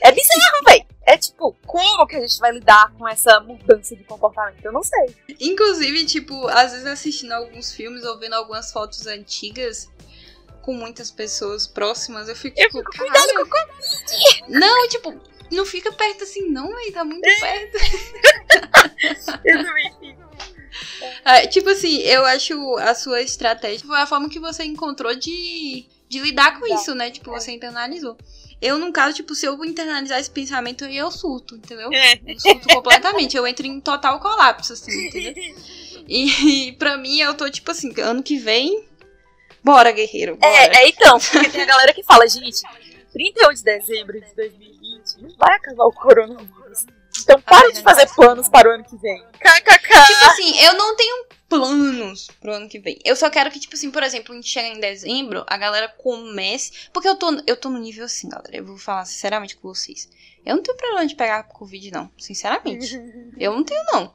É 0.00 0.12
bizarro, 0.12 0.64
véi. 0.66 0.86
É 1.06 1.18
tipo, 1.18 1.54
como 1.66 2.06
que 2.06 2.16
a 2.16 2.20
gente 2.20 2.38
vai 2.38 2.52
lidar 2.52 2.92
com 2.96 3.06
essa 3.06 3.40
mudança 3.40 3.94
de 3.94 4.04
comportamento? 4.04 4.64
Eu 4.64 4.72
não 4.72 4.82
sei. 4.82 5.14
Inclusive, 5.40 6.06
tipo, 6.06 6.46
às 6.48 6.72
vezes 6.72 6.86
assistindo 6.86 7.32
alguns 7.32 7.72
filmes 7.72 8.04
ou 8.04 8.18
vendo 8.18 8.34
algumas 8.34 8.72
fotos 8.72 9.06
antigas 9.06 9.90
com 10.62 10.72
muitas 10.72 11.10
pessoas 11.10 11.66
próximas, 11.66 12.26
eu 12.28 12.34
fico, 12.34 12.58
eu 12.58 12.66
tipo, 12.68 12.78
fico 12.78 12.96
cuidado 12.96 13.34
com 13.34 13.42
o 13.42 13.48
Covid. 13.48 14.44
Não, 14.48 14.88
tipo, 14.88 15.20
não 15.50 15.64
fica 15.64 15.92
perto 15.92 16.24
assim, 16.24 16.48
não, 16.50 16.68
velho. 16.68 16.92
Tá 16.92 17.04
muito 17.04 17.22
perto. 17.40 17.78
eu 19.44 19.64
também 19.64 19.92
fico. 20.00 20.24
É, 21.24 21.46
tipo 21.46 21.70
assim, 21.70 21.98
eu 22.00 22.24
acho 22.24 22.76
a 22.78 22.94
sua 22.94 23.22
estratégia 23.22 23.86
foi 23.86 23.98
a 23.98 24.06
forma 24.06 24.28
que 24.28 24.40
você 24.40 24.64
encontrou 24.64 25.14
de, 25.14 25.86
de 26.08 26.20
lidar 26.20 26.58
com 26.58 26.66
isso, 26.66 26.94
né? 26.94 27.10
Tipo, 27.10 27.30
você 27.30 27.52
internalizou. 27.52 28.16
Eu, 28.60 28.78
no 28.78 28.92
caso, 28.92 29.14
tipo, 29.14 29.34
se 29.34 29.46
eu 29.46 29.62
internalizar 29.64 30.18
esse 30.18 30.30
pensamento, 30.30 30.84
eu 30.84 31.10
surto, 31.10 31.56
entendeu? 31.56 31.92
É. 31.92 32.18
Eu 32.26 32.40
surto 32.40 32.68
completamente. 32.68 33.36
Eu 33.36 33.46
entro 33.46 33.66
em 33.66 33.80
total 33.80 34.18
colapso, 34.20 34.72
assim, 34.72 35.06
entendeu? 35.06 35.34
E, 36.08 36.68
e 36.68 36.72
pra 36.72 36.96
mim, 36.96 37.20
eu 37.20 37.34
tô, 37.34 37.48
tipo 37.50 37.70
assim, 37.70 37.92
ano 38.00 38.22
que 38.22 38.38
vem. 38.38 38.84
Bora, 39.62 39.92
guerreiro. 39.92 40.36
Bora. 40.36 40.52
É, 40.52 40.84
é, 40.84 40.88
então, 40.88 41.18
porque 41.18 41.50
tem 41.50 41.62
a 41.62 41.66
galera 41.66 41.92
que 41.92 42.02
fala, 42.02 42.26
gente, 42.26 42.62
31 43.12 43.54
de 43.54 43.62
dezembro 43.62 44.20
de 44.20 44.34
2020 44.34 44.83
não 45.18 45.30
vai 45.36 45.56
acabar 45.56 45.84
o 45.84 45.92
coronavírus. 45.92 46.86
Então 47.22 47.40
para 47.40 47.70
de 47.72 47.80
fazer 47.82 48.06
planos 48.14 48.48
para 48.48 48.68
o 48.68 48.72
ano 48.72 48.84
que 48.84 48.96
vem. 48.96 49.22
KKK. 49.32 50.06
Tipo 50.06 50.26
assim, 50.26 50.58
eu 50.60 50.74
não 50.74 50.96
tenho 50.96 51.26
planos 51.48 52.28
pro 52.40 52.52
ano 52.52 52.68
que 52.68 52.78
vem. 52.78 52.98
Eu 53.04 53.14
só 53.14 53.30
quero 53.30 53.50
que, 53.50 53.60
tipo 53.60 53.74
assim, 53.74 53.90
por 53.90 54.02
exemplo, 54.02 54.32
a 54.32 54.36
gente 54.36 54.48
chega 54.48 54.68
em 54.68 54.80
dezembro, 54.80 55.44
a 55.46 55.56
galera 55.56 55.88
comece. 55.88 56.88
Porque 56.92 57.08
eu 57.08 57.16
tô, 57.16 57.40
eu 57.46 57.56
tô 57.56 57.70
no 57.70 57.78
nível 57.78 58.04
assim, 58.04 58.28
galera. 58.28 58.56
Eu 58.56 58.66
vou 58.66 58.76
falar 58.76 59.04
sinceramente 59.04 59.56
com 59.56 59.68
vocês. 59.68 60.08
Eu 60.44 60.56
não 60.56 60.62
tenho 60.62 60.76
problema 60.76 61.06
de 61.06 61.14
pegar 61.14 61.42
Covid, 61.44 61.90
não. 61.90 62.10
Sinceramente. 62.18 63.00
eu 63.38 63.52
não 63.52 63.64
tenho, 63.64 63.82
não. 63.92 64.12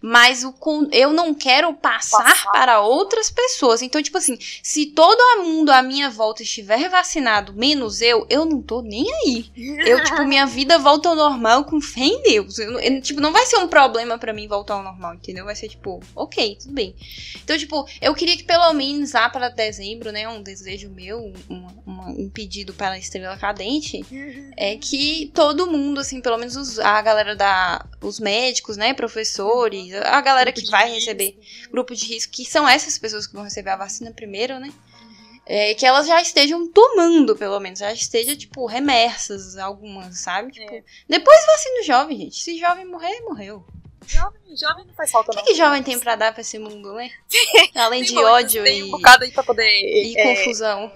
Mas 0.00 0.44
o, 0.44 0.54
eu 0.92 1.12
não 1.12 1.34
quero 1.34 1.72
passar, 1.74 2.22
passar, 2.22 2.52
para 2.52 2.80
outras 2.80 3.30
pessoas. 3.30 3.80
Então, 3.82 4.02
tipo 4.02 4.18
assim, 4.18 4.36
se 4.62 4.86
todo 4.86 5.42
mundo 5.42 5.70
à 5.70 5.82
minha 5.82 6.10
volta 6.10 6.42
estiver 6.42 6.88
vacinado, 6.88 7.52
menos 7.52 8.00
eu, 8.00 8.26
eu 8.28 8.44
não 8.44 8.60
tô 8.60 8.82
nem 8.82 9.06
aí. 9.12 9.50
Eu, 9.56 10.02
tipo, 10.02 10.24
minha 10.24 10.46
vida 10.46 10.78
volta 10.78 11.08
ao 11.08 11.16
normal 11.16 11.64
com 11.64 11.80
fé 11.80 12.00
em 12.00 12.22
Deus. 12.22 12.58
Eu, 12.58 12.78
eu, 12.80 13.00
tipo, 13.00 13.20
não 13.20 13.32
vai 13.32 13.46
ser 13.46 13.58
um 13.58 13.68
problema 13.68 14.18
para 14.18 14.32
mim 14.32 14.48
voltar 14.48 14.74
ao 14.74 14.82
normal, 14.82 15.14
entendeu? 15.14 15.44
Vai 15.44 15.54
ser, 15.54 15.68
tipo, 15.68 16.00
ok, 16.14 16.56
tudo 16.60 16.74
bem. 16.74 16.94
Então, 17.42 17.56
tipo, 17.56 17.88
eu 18.00 18.14
queria 18.14 18.36
que 18.36 18.44
pelo 18.44 18.72
menos 18.72 19.12
lá 19.12 19.28
para 19.28 19.48
dezembro, 19.48 20.10
né? 20.10 20.28
Um 20.28 20.42
desejo 20.42 20.90
meu, 20.90 21.32
um, 21.48 21.66
um 21.86 22.30
pedido 22.30 22.72
para 22.72 22.94
a 22.94 22.98
estrela 22.98 23.36
cadente, 23.36 24.04
é 24.56 24.76
que 24.76 25.30
todo 25.34 25.67
mundo, 25.68 26.00
assim, 26.00 26.20
pelo 26.20 26.38
menos 26.38 26.56
os, 26.56 26.78
a 26.78 27.00
galera 27.02 27.36
da. 27.36 27.84
Os 28.00 28.18
médicos, 28.18 28.76
né? 28.76 28.94
Professores, 28.94 29.94
a 29.94 30.20
galera 30.20 30.52
que 30.52 30.68
vai 30.70 30.90
receber 30.92 31.38
grupo 31.70 31.94
de 31.94 32.06
risco, 32.06 32.32
que 32.32 32.44
são 32.44 32.68
essas 32.68 32.98
pessoas 32.98 33.26
que 33.26 33.34
vão 33.34 33.44
receber 33.44 33.70
a 33.70 33.76
vacina 33.76 34.12
primeiro, 34.12 34.58
né? 34.58 34.72
É, 35.46 35.74
que 35.74 35.86
elas 35.86 36.06
já 36.06 36.20
estejam 36.20 36.70
tomando, 36.70 37.34
pelo 37.34 37.58
menos, 37.58 37.78
já 37.78 37.90
esteja, 37.90 38.36
tipo, 38.36 38.66
remersas 38.66 39.56
algumas, 39.56 40.18
sabe? 40.20 40.52
Tipo, 40.52 40.74
é. 40.74 40.82
depois 41.08 41.46
vacina 41.46 41.80
o 41.80 41.84
jovem, 41.84 42.18
gente. 42.18 42.36
Se 42.36 42.58
jovem 42.58 42.84
morrer, 42.84 43.20
morreu. 43.22 43.64
Jovem, 44.06 44.56
jovem 44.56 44.86
não 44.86 44.94
faz 44.94 45.10
falta. 45.10 45.32
O 45.32 45.36
que, 45.36 45.42
que 45.42 45.54
jovem 45.54 45.82
tem 45.82 45.98
pra 45.98 46.16
dar 46.16 46.32
pra 46.32 46.40
esse 46.40 46.58
mundo, 46.58 46.94
né? 46.94 47.10
Além 47.76 48.02
de 48.02 48.16
ódio 48.16 48.64
tem 48.64 48.80
e. 48.80 48.82
um 48.84 48.90
bocado 48.90 49.24
aí 49.24 49.30
pra 49.30 49.42
poder. 49.42 49.68
E 49.68 50.18
é, 50.18 50.34
confusão. 50.34 50.90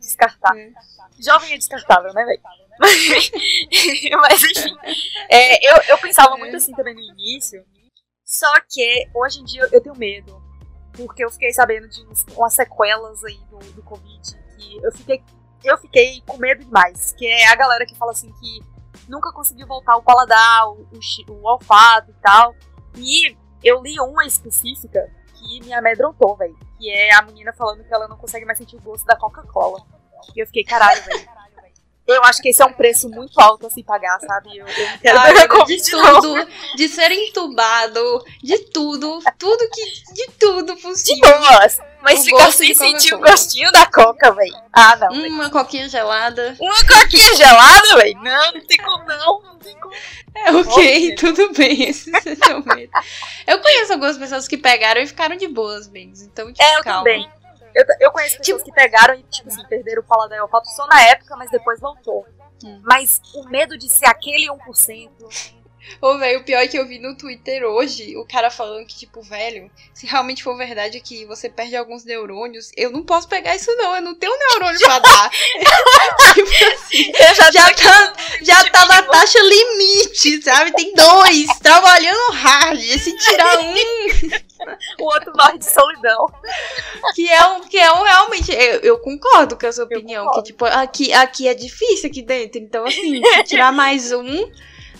Descartar. 0.00 0.56
É. 0.56 0.72
Jovem 1.18 1.52
é 1.52 1.58
descartável, 1.58 2.12
né, 2.12 2.24
velho? 2.24 2.40
Mas 4.20 4.42
enfim. 4.42 4.76
É, 5.28 5.72
eu, 5.72 5.82
eu 5.88 5.98
pensava 5.98 6.36
muito 6.36 6.56
assim 6.56 6.72
também 6.72 6.94
no 6.94 7.00
início. 7.00 7.64
Só 8.24 8.52
que 8.68 9.08
hoje 9.14 9.40
em 9.40 9.44
dia 9.44 9.68
eu 9.70 9.80
tenho 9.80 9.96
medo. 9.96 10.42
Porque 10.92 11.24
eu 11.24 11.30
fiquei 11.30 11.52
sabendo 11.52 11.88
de 11.88 12.06
umas 12.36 12.54
sequelas 12.54 13.24
aí 13.24 13.38
do, 13.50 13.58
do 13.72 13.82
Covid. 13.82 14.36
Que 14.56 14.76
eu 14.82 14.92
fiquei, 14.92 15.22
eu 15.62 15.78
fiquei 15.78 16.22
com 16.26 16.36
medo 16.36 16.64
demais. 16.64 17.12
Que 17.12 17.26
é 17.26 17.46
a 17.48 17.56
galera 17.56 17.86
que 17.86 17.96
fala 17.96 18.12
assim 18.12 18.32
que 18.32 18.60
nunca 19.08 19.32
conseguiu 19.32 19.66
voltar 19.66 19.96
o 19.96 20.02
paladar, 20.02 20.68
o, 20.68 20.88
o, 20.92 21.32
o 21.32 21.44
olfato 21.44 22.10
e 22.10 22.14
tal. 22.22 22.54
E 22.96 23.36
eu 23.62 23.82
li 23.82 23.98
uma 24.00 24.24
específica 24.24 25.10
que 25.34 25.60
me 25.64 25.72
amedrontou, 25.72 26.36
velho. 26.36 26.56
Que 26.78 26.90
é 26.90 27.14
a 27.14 27.22
menina 27.22 27.52
falando 27.52 27.84
que 27.84 27.92
ela 27.92 28.08
não 28.08 28.16
consegue 28.16 28.44
mais 28.44 28.58
sentir 28.58 28.76
o 28.76 28.82
gosto 28.82 29.04
da 29.04 29.16
Coca-Cola. 29.16 29.84
E 30.34 30.40
eu 30.40 30.46
fiquei, 30.46 30.64
caralho, 30.64 31.02
velho. 31.02 31.28
Eu 32.06 32.22
acho 32.24 32.42
que 32.42 32.50
esse 32.50 32.62
é 32.62 32.66
um 32.66 32.72
preço 32.72 33.08
muito 33.08 33.40
alto 33.40 33.66
a 33.66 33.70
se 33.70 33.82
pagar, 33.82 34.20
sabe? 34.20 34.58
Eu, 34.58 34.66
eu 34.66 34.98
quero 35.00 35.18
Ai, 35.18 35.32
ver 35.32 35.48
de 35.64 35.90
tudo, 35.90 36.36
não. 36.36 36.46
de 36.76 36.88
ser 36.88 37.10
entubado, 37.10 38.24
de 38.42 38.58
tudo, 38.66 39.20
tudo 39.38 39.70
que. 39.70 40.12
De 40.12 40.30
tudo 40.38 40.76
possível. 40.76 41.22
De 41.22 41.48
boas. 41.48 41.78
Mas 42.02 42.20
o 42.20 42.24
ficar 42.24 42.52
sem 42.52 42.74
sentir 42.74 43.14
o 43.14 43.18
gostinho 43.18 43.72
da 43.72 43.86
coca, 43.86 44.30
velho. 44.32 44.54
Ah, 44.70 44.94
não. 44.96 45.08
Uma 45.08 45.38
véio. 45.38 45.50
coquinha 45.50 45.88
gelada. 45.88 46.54
Uma 46.60 46.76
coquinha 46.84 47.34
gelada, 47.36 47.96
velho? 47.96 48.20
Não, 48.20 48.52
não 48.52 48.66
tem 48.66 48.76
como 48.76 49.04
não. 49.04 49.42
Não 49.42 49.56
tem 49.58 49.74
como. 49.80 49.94
É 50.34 50.52
ok, 50.52 51.14
tudo 51.14 51.52
bem. 51.54 51.84
Esse 51.88 52.14
é 52.14 52.34
seu 52.34 52.62
medo. 52.62 52.92
Eu 53.46 53.58
conheço 53.60 53.94
algumas 53.94 54.18
pessoas 54.18 54.46
que 54.46 54.58
pegaram 54.58 55.00
e 55.00 55.06
ficaram 55.06 55.36
de 55.36 55.48
boas, 55.48 55.88
bem. 55.88 56.12
Então, 56.14 56.52
tipo, 56.52 56.62
é, 56.62 56.76
eu 56.76 56.82
calma. 56.82 56.98
também. 56.98 57.30
Eu, 57.74 57.84
eu 58.00 58.12
conheço 58.12 58.38
pessoas 58.38 58.62
tipo, 58.62 58.74
que 58.74 58.80
pegaram 58.80 59.14
e, 59.14 59.22
tipo 59.24 59.48
assim, 59.48 59.64
perderam 59.66 60.02
o 60.02 60.04
paladar 60.04 60.40
olfato 60.42 60.68
só 60.68 60.86
na 60.86 61.00
época, 61.08 61.36
mas 61.36 61.50
depois 61.50 61.80
voltou. 61.80 62.26
Hum. 62.64 62.80
Mas 62.84 63.20
o 63.34 63.48
medo 63.48 63.76
de 63.76 63.88
ser 63.88 64.06
aquele 64.06 64.46
1%, 64.46 65.10
Ô, 66.00 66.18
velho, 66.18 66.40
o 66.40 66.44
pior 66.44 66.58
é 66.58 66.66
que 66.66 66.78
eu 66.78 66.86
vi 66.86 66.98
no 66.98 67.16
Twitter 67.16 67.64
hoje 67.64 68.16
o 68.16 68.24
cara 68.24 68.50
falando 68.50 68.86
que, 68.86 68.96
tipo, 68.96 69.22
velho, 69.22 69.70
se 69.92 70.06
realmente 70.06 70.42
for 70.42 70.56
verdade 70.56 71.00
que 71.00 71.24
você 71.24 71.48
perde 71.48 71.76
alguns 71.76 72.04
neurônios, 72.04 72.70
eu 72.76 72.90
não 72.90 73.02
posso 73.02 73.28
pegar 73.28 73.54
isso, 73.54 73.74
não. 73.76 73.94
Eu 73.94 74.02
não 74.02 74.14
tenho 74.14 74.36
neurônio 74.36 74.78
pra 74.80 74.98
dar. 74.98 75.30
tipo 76.34 76.50
assim, 76.74 77.12
já, 77.36 77.50
já, 77.50 77.74
tá, 77.74 78.12
já 78.42 78.70
tá 78.70 78.86
na 78.86 79.02
taxa 79.02 79.38
limite, 79.40 80.42
sabe? 80.42 80.72
Tem 80.72 80.94
dois 80.94 81.46
trabalhando 81.62 82.32
hard. 82.32 82.80
Se 82.80 83.16
tirar 83.16 83.60
um. 83.60 83.74
o 85.00 85.04
outro 85.04 85.32
morre 85.36 85.58
de 85.58 85.70
solidão. 85.70 86.32
Que 87.14 87.28
é 87.28 87.46
um, 87.46 87.60
que 87.60 87.78
é 87.78 87.92
um 87.92 88.02
realmente. 88.02 88.52
Eu, 88.52 88.80
eu 88.80 88.98
concordo 88.98 89.56
com 89.58 89.66
a 89.66 89.72
sua 89.72 89.84
opinião. 89.84 90.30
Que, 90.32 90.42
tipo, 90.42 90.64
aqui, 90.64 91.12
aqui 91.12 91.48
é 91.48 91.54
difícil 91.54 92.08
aqui 92.10 92.22
dentro. 92.22 92.60
Então, 92.60 92.84
assim, 92.86 93.22
se 93.22 93.44
tirar 93.44 93.72
mais 93.72 94.12
um. 94.12 94.50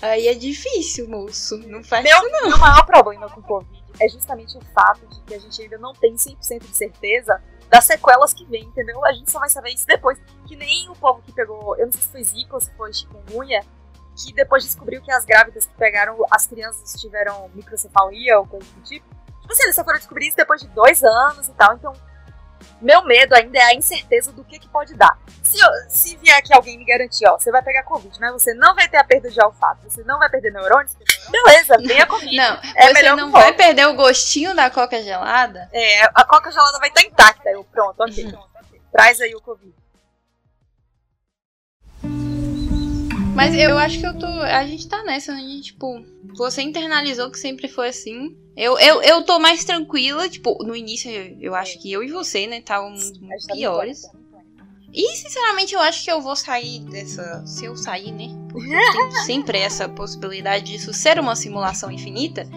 Aí 0.04 0.28
é 0.28 0.34
difícil, 0.34 1.08
moço. 1.08 1.56
Não 1.66 1.82
faz 1.82 2.04
meu, 2.04 2.14
isso, 2.18 2.28
não. 2.30 2.48
Meu 2.50 2.58
maior 2.58 2.84
problema 2.84 3.26
com 3.30 3.40
o 3.40 3.42
Covid 3.42 3.82
é 3.98 4.06
justamente 4.06 4.54
o 4.58 4.60
fato 4.74 5.06
de 5.06 5.18
que 5.22 5.34
a 5.34 5.38
gente 5.38 5.62
ainda 5.62 5.78
não 5.78 5.94
tem 5.94 6.14
100% 6.14 6.58
de 6.58 6.76
certeza 6.76 7.42
das 7.70 7.86
sequelas 7.86 8.34
que 8.34 8.44
vem, 8.44 8.64
entendeu? 8.64 9.02
A 9.06 9.12
gente 9.14 9.30
só 9.30 9.38
vai 9.38 9.48
saber 9.48 9.70
isso 9.70 9.86
depois. 9.86 10.18
Que 10.46 10.56
nem 10.56 10.90
o 10.90 10.94
povo 10.94 11.22
que 11.22 11.32
pegou, 11.32 11.74
eu 11.78 11.86
não 11.86 11.92
sei 11.92 12.02
se 12.02 12.08
foi 12.08 12.22
Zika 12.22 12.54
ou 12.54 12.60
se 12.60 12.70
foi 12.74 12.92
chikungunya, 12.92 13.64
que 14.14 14.30
depois 14.34 14.62
descobriu 14.62 15.00
que 15.00 15.10
as 15.10 15.24
grávidas 15.24 15.64
que 15.64 15.74
pegaram 15.74 16.18
as 16.30 16.46
crianças 16.46 17.00
tiveram 17.00 17.50
microcefalia 17.54 18.38
ou 18.38 18.46
coisa 18.46 18.66
do 18.72 18.82
tipo. 18.82 19.08
Tipo 19.40 19.52
assim, 19.52 19.62
eles 19.62 19.74
só 19.74 19.84
foram 19.84 19.98
descobrir 19.98 20.28
isso 20.28 20.36
depois 20.36 20.60
de 20.60 20.68
dois 20.68 21.02
anos 21.02 21.48
e 21.48 21.52
tal. 21.52 21.74
Então, 21.76 21.94
meu 22.84 23.02
medo 23.02 23.34
ainda 23.34 23.58
é 23.58 23.62
a 23.62 23.74
incerteza 23.74 24.30
do 24.30 24.44
que, 24.44 24.58
que 24.58 24.68
pode 24.68 24.94
dar. 24.94 25.18
Se, 25.42 25.58
se 25.88 26.16
vier 26.16 26.36
aqui 26.36 26.52
alguém 26.52 26.76
me 26.76 26.84
garantir, 26.84 27.26
ó, 27.26 27.38
você 27.38 27.50
vai 27.50 27.62
pegar 27.62 27.82
Covid, 27.84 28.14
mas 28.20 28.32
você 28.32 28.52
não 28.52 28.74
vai 28.74 28.86
ter 28.88 28.98
a 28.98 29.04
perda 29.04 29.30
de 29.30 29.42
olfato, 29.42 29.88
você 29.88 30.02
não 30.04 30.18
vai 30.18 30.28
perder 30.28 30.52
neurônios, 30.52 30.94
beleza, 31.30 31.78
venha 31.78 32.06
Covid. 32.06 32.24
Não, 32.36 32.60
é 32.76 32.92
você 32.92 33.12
não 33.14 33.30
vai 33.30 33.52
perder 33.52 33.86
o 33.86 33.94
gostinho 33.94 34.54
da 34.54 34.68
coca 34.68 35.02
gelada? 35.02 35.68
É, 35.72 36.04
a 36.04 36.24
coca 36.24 36.50
gelada 36.50 36.78
vai 36.78 36.88
estar 36.88 37.02
intacta. 37.02 37.50
Eu, 37.50 37.64
pronto, 37.64 38.00
ok. 38.00 38.24
Uhum. 38.24 38.42
Traz 38.92 39.20
aí 39.20 39.34
o 39.34 39.40
Covid. 39.40 39.74
Mas 43.34 43.54
eu 43.54 43.76
acho 43.78 43.98
que 43.98 44.06
eu 44.06 44.18
tô. 44.18 44.26
A 44.26 44.64
gente 44.66 44.88
tá 44.88 45.02
nessa, 45.02 45.32
né? 45.32 45.60
Tipo, 45.62 46.04
você 46.34 46.62
internalizou 46.62 47.30
que 47.30 47.38
sempre 47.38 47.68
foi 47.68 47.88
assim. 47.88 48.36
Eu, 48.56 48.78
eu, 48.78 49.02
eu 49.02 49.22
tô 49.22 49.38
mais 49.38 49.64
tranquila, 49.64 50.28
tipo, 50.28 50.56
no 50.64 50.76
início 50.76 51.10
eu, 51.10 51.36
eu 51.40 51.54
acho 51.54 51.80
que 51.80 51.90
eu 51.90 52.04
e 52.04 52.10
você, 52.10 52.46
né, 52.46 52.58
estávamos 52.58 53.18
muito 53.18 53.46
tá 53.46 53.54
piores. 53.54 54.02
E, 54.94 55.16
sinceramente, 55.16 55.74
eu 55.74 55.80
acho 55.80 56.04
que 56.04 56.10
eu 56.10 56.20
vou 56.20 56.36
sair 56.36 56.78
dessa. 56.84 57.44
Se 57.44 57.64
eu 57.64 57.76
sair, 57.76 58.12
né? 58.12 58.28
Porque 58.48 58.68
tem 58.68 59.10
sempre 59.26 59.58
essa 59.58 59.88
possibilidade 59.88 60.66
disso 60.66 60.92
ser 60.92 61.18
uma 61.18 61.34
simulação 61.34 61.90
infinita. 61.90 62.48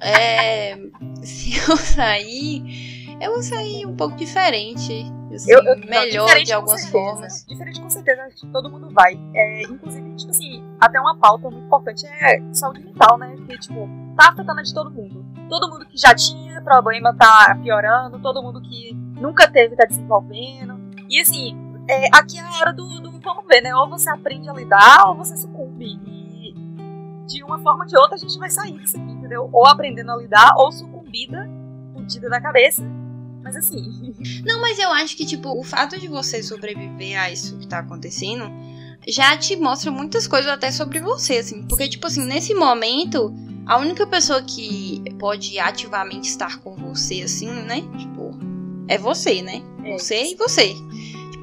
É, 0.00 0.76
se 1.20 1.56
eu 1.56 1.76
sair, 1.76 3.16
eu 3.20 3.32
vou 3.32 3.42
sair 3.42 3.86
um 3.86 3.96
pouco 3.96 4.14
diferente. 4.14 5.12
Assim, 5.34 5.50
eu, 5.50 5.60
eu, 5.64 5.76
melhor 5.78 6.40
de 6.44 6.52
algumas 6.52 6.88
formas. 6.90 7.44
Diferente 7.44 7.80
com 7.80 7.90
certeza, 7.90 8.22
acho 8.22 8.36
que 8.36 8.52
todo 8.52 8.70
mundo 8.70 8.90
vai. 8.90 9.18
É, 9.34 9.62
inclusive, 9.62 10.14
tipo 10.14 10.30
assim, 10.30 10.62
até 10.80 11.00
uma 11.00 11.18
pauta 11.18 11.50
muito 11.50 11.66
importante 11.66 12.06
é 12.06 12.40
saúde 12.52 12.84
mental, 12.84 13.18
né? 13.18 13.36
Que, 13.48 13.58
tipo, 13.58 13.88
tá 14.16 14.28
afetando 14.30 14.60
a 14.60 14.62
de 14.62 14.72
todo 14.72 14.92
mundo. 14.92 15.23
Todo 15.48 15.70
mundo 15.70 15.86
que 15.86 15.96
já 15.96 16.14
tinha 16.14 16.60
problema 16.62 17.14
tá 17.14 17.58
piorando, 17.62 18.18
todo 18.20 18.42
mundo 18.42 18.60
que 18.60 18.92
nunca 19.20 19.50
teve 19.50 19.76
tá 19.76 19.84
desenvolvendo. 19.84 20.80
E 21.08 21.20
assim, 21.20 21.56
é, 21.88 22.06
aqui 22.12 22.38
é 22.38 22.42
a 22.42 22.50
hora 22.58 22.72
do, 22.72 23.00
do 23.00 23.14
vamos 23.24 23.44
ver, 23.46 23.62
né? 23.62 23.74
Ou 23.74 23.88
você 23.88 24.10
aprende 24.10 24.48
a 24.48 24.52
lidar 24.52 25.08
ou 25.08 25.16
você 25.16 25.36
sucumbe. 25.36 25.98
E 26.06 26.54
de 27.26 27.42
uma 27.42 27.58
forma 27.58 27.84
ou 27.84 27.88
de 27.88 27.96
outra 27.96 28.14
a 28.14 28.18
gente 28.18 28.38
vai 28.38 28.50
sair 28.50 28.78
disso 28.78 28.96
aqui, 28.96 29.10
entendeu? 29.10 29.48
Ou 29.52 29.66
aprendendo 29.66 30.12
a 30.12 30.16
lidar, 30.16 30.54
ou 30.56 30.70
sucumbida, 30.70 31.48
fudida 31.94 32.28
da 32.28 32.40
cabeça. 32.40 32.82
Mas 33.42 33.56
assim. 33.56 34.14
Não, 34.44 34.60
mas 34.60 34.78
eu 34.78 34.90
acho 34.90 35.16
que, 35.16 35.26
tipo, 35.26 35.58
o 35.58 35.62
fato 35.62 35.98
de 35.98 36.08
você 36.08 36.42
sobreviver 36.42 37.20
a 37.20 37.30
isso 37.30 37.58
que 37.58 37.66
tá 37.66 37.78
acontecendo 37.78 38.50
já 39.06 39.36
te 39.36 39.54
mostra 39.56 39.90
muitas 39.90 40.26
coisas 40.26 40.50
até 40.50 40.70
sobre 40.70 41.00
você, 41.00 41.38
assim. 41.38 41.66
Porque, 41.66 41.88
tipo 41.88 42.06
assim, 42.06 42.24
nesse 42.24 42.54
momento, 42.54 43.34
a 43.66 43.78
única 43.78 44.06
pessoa 44.06 44.42
que 44.42 45.02
pode 45.18 45.58
ativamente 45.58 46.28
estar 46.28 46.58
com 46.60 46.74
você, 46.76 47.22
assim, 47.22 47.50
né? 47.50 47.82
Tipo, 47.98 48.30
é 48.88 48.98
você, 48.98 49.42
né? 49.42 49.62
É. 49.84 49.92
Você 49.92 50.32
e 50.32 50.36
você. 50.36 50.74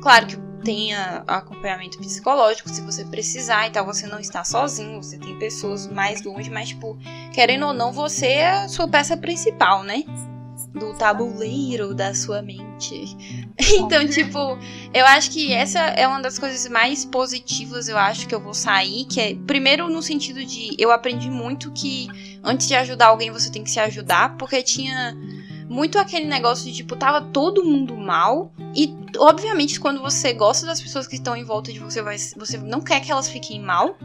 Claro 0.02 0.28
que 0.28 0.38
tenha 0.64 1.24
acompanhamento 1.28 1.98
psicológico 1.98 2.70
se 2.70 2.82
você 2.82 3.04
precisar 3.06 3.68
e 3.68 3.72
tal. 3.72 3.86
Você 3.86 4.06
não 4.08 4.20
está 4.20 4.44
sozinho, 4.44 5.02
você 5.02 5.18
tem 5.18 5.38
pessoas 5.40 5.88
mais 5.88 6.24
longe, 6.24 6.50
mas, 6.50 6.70
tipo, 6.70 6.98
querendo 7.34 7.66
ou 7.66 7.74
não, 7.74 7.92
você 7.92 8.28
é 8.28 8.50
a 8.52 8.68
sua 8.68 8.88
peça 8.88 9.18
principal, 9.18 9.84
né? 9.84 10.04
Do 10.74 10.94
tabuleiro 10.94 11.94
da 11.94 12.14
sua 12.14 12.42
mente. 12.42 13.18
Então, 13.74 14.08
tipo, 14.08 14.58
eu 14.94 15.06
acho 15.06 15.32
que 15.32 15.54
essa 15.54 15.80
é 15.80 16.08
uma 16.08 16.22
das 16.22 16.40
coisas 16.40 16.70
mais 16.70 17.06
positivas, 17.06 17.88
eu 17.88 17.98
acho, 17.98 18.28
que 18.28 18.34
eu 18.34 18.40
vou 18.40 18.54
sair, 18.54 19.06
que 19.06 19.20
é, 19.20 19.36
primeiro, 19.36 19.90
no 19.90 20.02
sentido 20.02 20.44
de, 20.44 20.76
eu 20.78 20.92
aprendi 20.92 21.30
muito 21.30 21.72
que 21.72 22.08
antes 22.44 22.68
de 22.68 22.76
ajudar 22.76 23.08
alguém, 23.08 23.32
você 23.32 23.52
tem 23.52 23.64
que 23.64 23.70
se 23.72 23.80
ajudar, 23.80 24.38
porque 24.38 24.62
tinha 24.64 25.16
muito 25.68 25.98
aquele 25.98 26.26
negócio 26.26 26.66
de, 26.66 26.78
tipo, 26.78 26.96
tava 26.96 27.22
todo 27.22 27.64
mundo 27.64 27.96
mal. 27.96 28.52
E, 28.76 28.94
obviamente, 29.18 29.80
quando 29.80 30.02
você 30.02 30.34
gosta 30.34 30.66
das 30.66 30.82
pessoas 30.82 31.08
que 31.08 31.16
estão 31.16 31.36
em 31.36 31.46
volta 31.46 31.72
de 31.72 31.80
você, 31.80 32.02
você 32.36 32.58
não 32.58 32.82
quer 32.82 33.00
que 33.00 33.12
elas 33.12 33.30
fiquem 33.30 33.62
mal. 33.62 33.98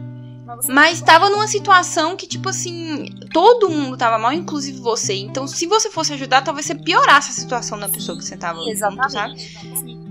Mas 0.69 1.01
tava 1.01 1.29
numa 1.29 1.47
situação 1.47 2.15
que, 2.15 2.27
tipo 2.27 2.49
assim, 2.49 3.05
todo 3.33 3.69
mundo 3.69 3.97
tava 3.97 4.17
mal, 4.17 4.31
inclusive 4.31 4.79
você. 4.79 5.15
Então, 5.15 5.47
se 5.47 5.67
você 5.67 5.89
fosse 5.89 6.13
ajudar, 6.13 6.41
talvez 6.41 6.65
você 6.65 6.75
piorasse 6.75 7.31
a 7.31 7.33
situação 7.33 7.79
da 7.79 7.89
pessoa 7.89 8.17
que 8.17 8.23
você 8.23 8.37
tava 8.37 8.59
Exatamente. 8.69 9.01
Junto, 9.03 9.77
sabe? 9.77 10.07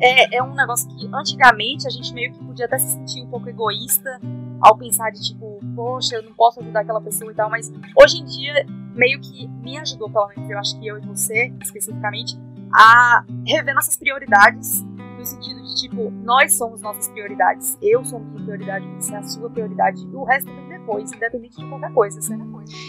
É, 0.00 0.36
é 0.38 0.42
um 0.42 0.54
negócio 0.54 0.88
que 0.88 1.08
antigamente 1.14 1.86
a 1.86 1.90
gente 1.90 2.12
meio 2.12 2.32
que 2.32 2.44
podia 2.44 2.66
até 2.66 2.78
se 2.78 2.92
sentir 2.92 3.22
um 3.22 3.28
pouco 3.28 3.48
egoísta 3.48 4.20
ao 4.60 4.76
pensar 4.76 5.10
de 5.10 5.20
tipo, 5.22 5.60
poxa, 5.74 6.16
eu 6.16 6.22
não 6.22 6.32
posso 6.32 6.60
ajudar 6.60 6.80
aquela 6.80 7.00
pessoa 7.00 7.30
e 7.30 7.34
tal, 7.34 7.50
mas 7.50 7.72
hoje 7.96 8.18
em 8.18 8.24
dia 8.24 8.66
meio 8.94 9.20
que 9.20 9.46
me 9.48 9.78
ajudou, 9.78 10.10
pelo 10.10 10.28
menos 10.28 10.50
eu 10.50 10.58
acho 10.58 10.78
que 10.78 10.86
eu 10.86 10.98
e 10.98 11.00
você, 11.00 11.52
especificamente, 11.62 12.38
a 12.72 13.24
rever 13.46 13.74
nossas 13.74 13.96
prioridades 13.96 14.84
no 15.24 15.26
sentido 15.26 15.62
de, 15.62 15.74
tipo, 15.74 16.10
nós 16.22 16.54
somos 16.54 16.82
nossas 16.82 17.08
prioridades. 17.08 17.78
Eu 17.80 18.04
sou 18.04 18.20
minha 18.20 18.44
prioridade, 18.44 18.86
você 18.98 19.14
é 19.14 19.16
a 19.16 19.22
sua 19.22 19.48
prioridade. 19.48 20.02
E 20.02 20.14
o 20.14 20.22
resto 20.22 20.50
vem 20.52 20.68
depois, 20.68 21.10
independente 21.12 21.56
de 21.56 21.66
qualquer 21.66 21.92
coisa, 21.92 22.18
assim, 22.18 22.36
né? 22.36 22.44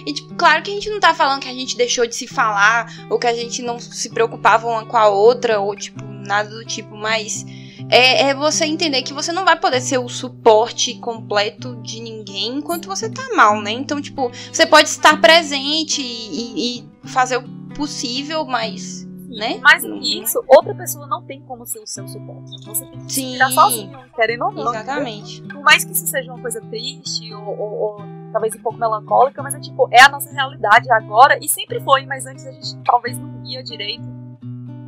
E, 0.06 0.14
tipo, 0.14 0.36
claro 0.36 0.62
que 0.62 0.72
a 0.72 0.74
gente 0.74 0.90
não 0.90 1.00
tá 1.00 1.14
falando 1.14 1.42
que 1.42 1.50
a 1.50 1.54
gente 1.54 1.78
deixou 1.78 2.06
de 2.06 2.16
se 2.16 2.28
falar, 2.28 2.92
ou 3.10 3.18
que 3.18 3.28
a 3.28 3.34
gente 3.34 3.62
não 3.62 3.80
se 3.80 4.10
preocupava 4.10 4.68
uma 4.68 4.86
com 4.86 4.98
a 4.98 5.08
outra, 5.08 5.60
ou, 5.60 5.76
tipo, 5.76 6.04
nada 6.04 6.50
do 6.50 6.66
tipo, 6.66 6.96
mas. 6.96 7.46
É, 7.88 8.30
é, 8.30 8.34
você 8.34 8.66
entender 8.66 9.04
que 9.04 9.14
você 9.14 9.32
não 9.32 9.46
vai 9.46 9.60
poder 9.60 9.80
ser 9.80 10.00
o 10.00 10.10
suporte 10.10 10.96
completo 10.96 11.76
de 11.84 12.02
ninguém 12.02 12.58
enquanto 12.58 12.88
você 12.88 13.08
tá 13.08 13.22
mal, 13.36 13.62
né? 13.62 13.72
Então, 13.72 14.02
tipo, 14.02 14.32
você 14.52 14.66
pode 14.66 14.90
estar 14.90 15.22
presente 15.22 16.02
e, 16.02 16.80
e 16.80 16.90
fazer 17.04 17.38
o 17.38 17.44
possível, 17.76 18.44
mas 18.44 19.05
né? 19.28 19.60
Mas 19.62 19.84
isso, 19.84 20.44
outra 20.48 20.74
pessoa 20.74 21.08
não 21.08 21.24
tem 21.24 21.42
como 21.42 21.66
ser 21.66 21.80
o 21.80 21.88
seu 21.88 22.08
suporte. 22.08 22.52
Você 22.66 22.86
tem 22.86 23.06
que 23.06 23.32
virar 23.32 23.52
sozinho, 23.52 24.00
querendo 24.16 24.46
ou 24.46 24.52
não. 24.52 24.74
Exatamente. 24.74 25.42
Por 25.44 25.62
mais 25.62 25.84
que 25.84 25.92
isso 25.92 26.08
seja 26.08 26.32
uma 26.32 26.42
coisa 26.42 26.62
triste 26.62 27.34
ou, 27.34 27.48
ou, 27.48 27.74
ou, 27.74 27.98
talvez 28.32 28.56
um 28.56 28.60
pouco 28.60 28.78
melancólica, 28.78 29.42
mas 29.42 29.56
é 29.56 29.60
tipo, 29.60 29.88
é 29.92 30.02
a 30.02 30.10
nossa 30.10 30.32
realidade 30.32 30.92
agora 30.92 31.38
e 31.42 31.48
sempre 31.48 31.80
foi, 31.82 32.06
mas 32.06 32.26
antes 32.26 32.46
a 32.46 32.52
gente 32.52 32.78
talvez 32.84 33.18
não 33.18 33.42
via 33.42 33.64
direito 33.64 34.06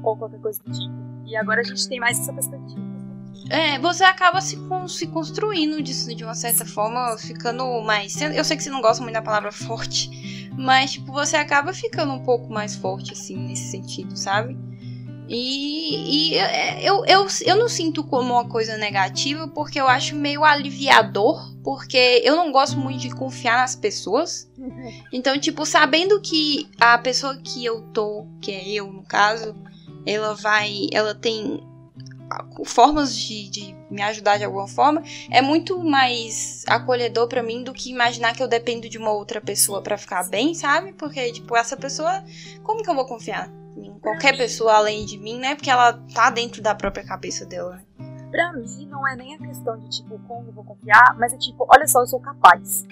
ou 0.04 0.16
qualquer 0.16 0.40
coisa 0.40 0.62
do 0.64 0.72
tipo. 0.72 0.96
E 1.26 1.36
agora 1.36 1.62
a 1.62 1.64
gente 1.64 1.88
tem 1.88 2.00
mais 2.00 2.20
essa 2.20 2.32
perspectiva. 2.32 2.87
É, 3.50 3.80
você 3.80 4.04
acaba 4.04 4.42
se, 4.42 4.58
se 4.90 5.08
construindo 5.08 5.82
disso 5.82 6.14
de 6.14 6.24
uma 6.24 6.36
certa 6.36 6.66
forma, 6.66 7.18
ficando 7.18 7.82
mais. 7.82 8.20
Eu 8.22 8.44
sei 8.44 8.58
que 8.58 8.64
você 8.64 8.70
não 8.70 8.82
gosta 8.82 9.02
muito 9.02 9.14
da 9.14 9.22
palavra 9.22 9.52
forte, 9.52 10.50
mas, 10.58 10.94
tipo, 10.94 11.12
você 11.12 11.38
acaba 11.38 11.74
ficando 11.74 12.14
um 12.14 12.24
pouco 12.24 12.52
mais 12.52 12.76
forte, 12.76 13.14
assim, 13.14 13.38
nesse 13.38 13.72
sentido, 13.72 14.18
sabe? 14.18 14.58
E, 15.30 16.32
e 16.32 16.36
é, 16.36 16.82
eu, 16.82 17.06
eu, 17.06 17.28
eu 17.46 17.56
não 17.58 17.68
sinto 17.68 18.04
como 18.04 18.34
uma 18.34 18.48
coisa 18.48 18.78
negativa, 18.78 19.48
porque 19.50 19.80
eu 19.80 19.88
acho 19.88 20.16
meio 20.16 20.44
aliviador, 20.44 21.54
porque 21.64 22.22
eu 22.24 22.36
não 22.36 22.52
gosto 22.52 22.78
muito 22.78 23.02
de 23.02 23.10
confiar 23.10 23.58
nas 23.58 23.76
pessoas. 23.76 24.50
Então, 25.12 25.38
tipo, 25.40 25.66
sabendo 25.66 26.20
que 26.22 26.70
a 26.80 26.98
pessoa 26.98 27.38
que 27.38 27.64
eu 27.66 27.82
tô, 27.94 28.26
que 28.42 28.52
é 28.52 28.70
eu 28.70 28.92
no 28.92 29.04
caso, 29.04 29.56
ela 30.06 30.34
vai. 30.34 30.88
Ela 30.92 31.14
tem 31.16 31.62
formas 32.66 33.16
de, 33.16 33.50
de, 33.50 33.76
me 33.90 34.02
ajudar 34.02 34.38
de 34.38 34.44
alguma 34.44 34.68
forma, 34.68 35.02
é 35.32 35.42
muito 35.42 35.84
mais 35.84 36.64
acolhedor 36.68 37.28
para 37.28 37.42
mim 37.42 37.64
do 37.64 37.74
que 37.74 37.90
imaginar 37.90 38.36
que 38.36 38.44
eu 38.44 38.48
dependo 38.48 38.90
de 38.90 38.98
uma 38.98 39.12
outra 39.12 39.40
pessoa 39.40 39.82
para 39.82 39.98
ficar 39.98 40.28
bem, 40.30 40.54
sabe? 40.54 40.94
Porque, 40.94 41.32
tipo, 41.32 41.56
essa 41.56 41.78
pessoa, 41.78 42.24
como 42.64 42.84
que 42.84 42.90
eu 42.90 42.96
vou 42.96 43.06
confiar 43.06 43.50
em 43.78 43.98
qualquer 44.00 44.36
pessoa 44.36 44.74
além 44.74 45.06
de 45.06 45.18
mim, 45.18 45.40
né? 45.40 45.56
Porque 45.56 45.70
ela 45.70 45.94
tá 46.14 46.30
dentro 46.30 46.62
da 46.62 46.74
própria 46.74 47.06
cabeça 47.06 47.46
dela. 47.46 47.82
Pra 48.32 48.52
mim, 48.54 48.88
não 48.90 49.08
é 49.08 49.16
nem 49.16 49.36
a 49.36 49.38
questão 49.38 49.78
de, 49.78 49.90
tipo, 49.90 50.20
como 50.28 50.50
eu 50.50 50.54
vou 50.54 50.64
confiar, 50.64 51.16
mas 51.18 51.34
é 51.34 51.38
tipo, 51.38 51.66
olha 51.70 51.88
só, 51.88 52.02
eu 52.02 52.08
sou 52.08 52.20
capaz. 52.20 52.86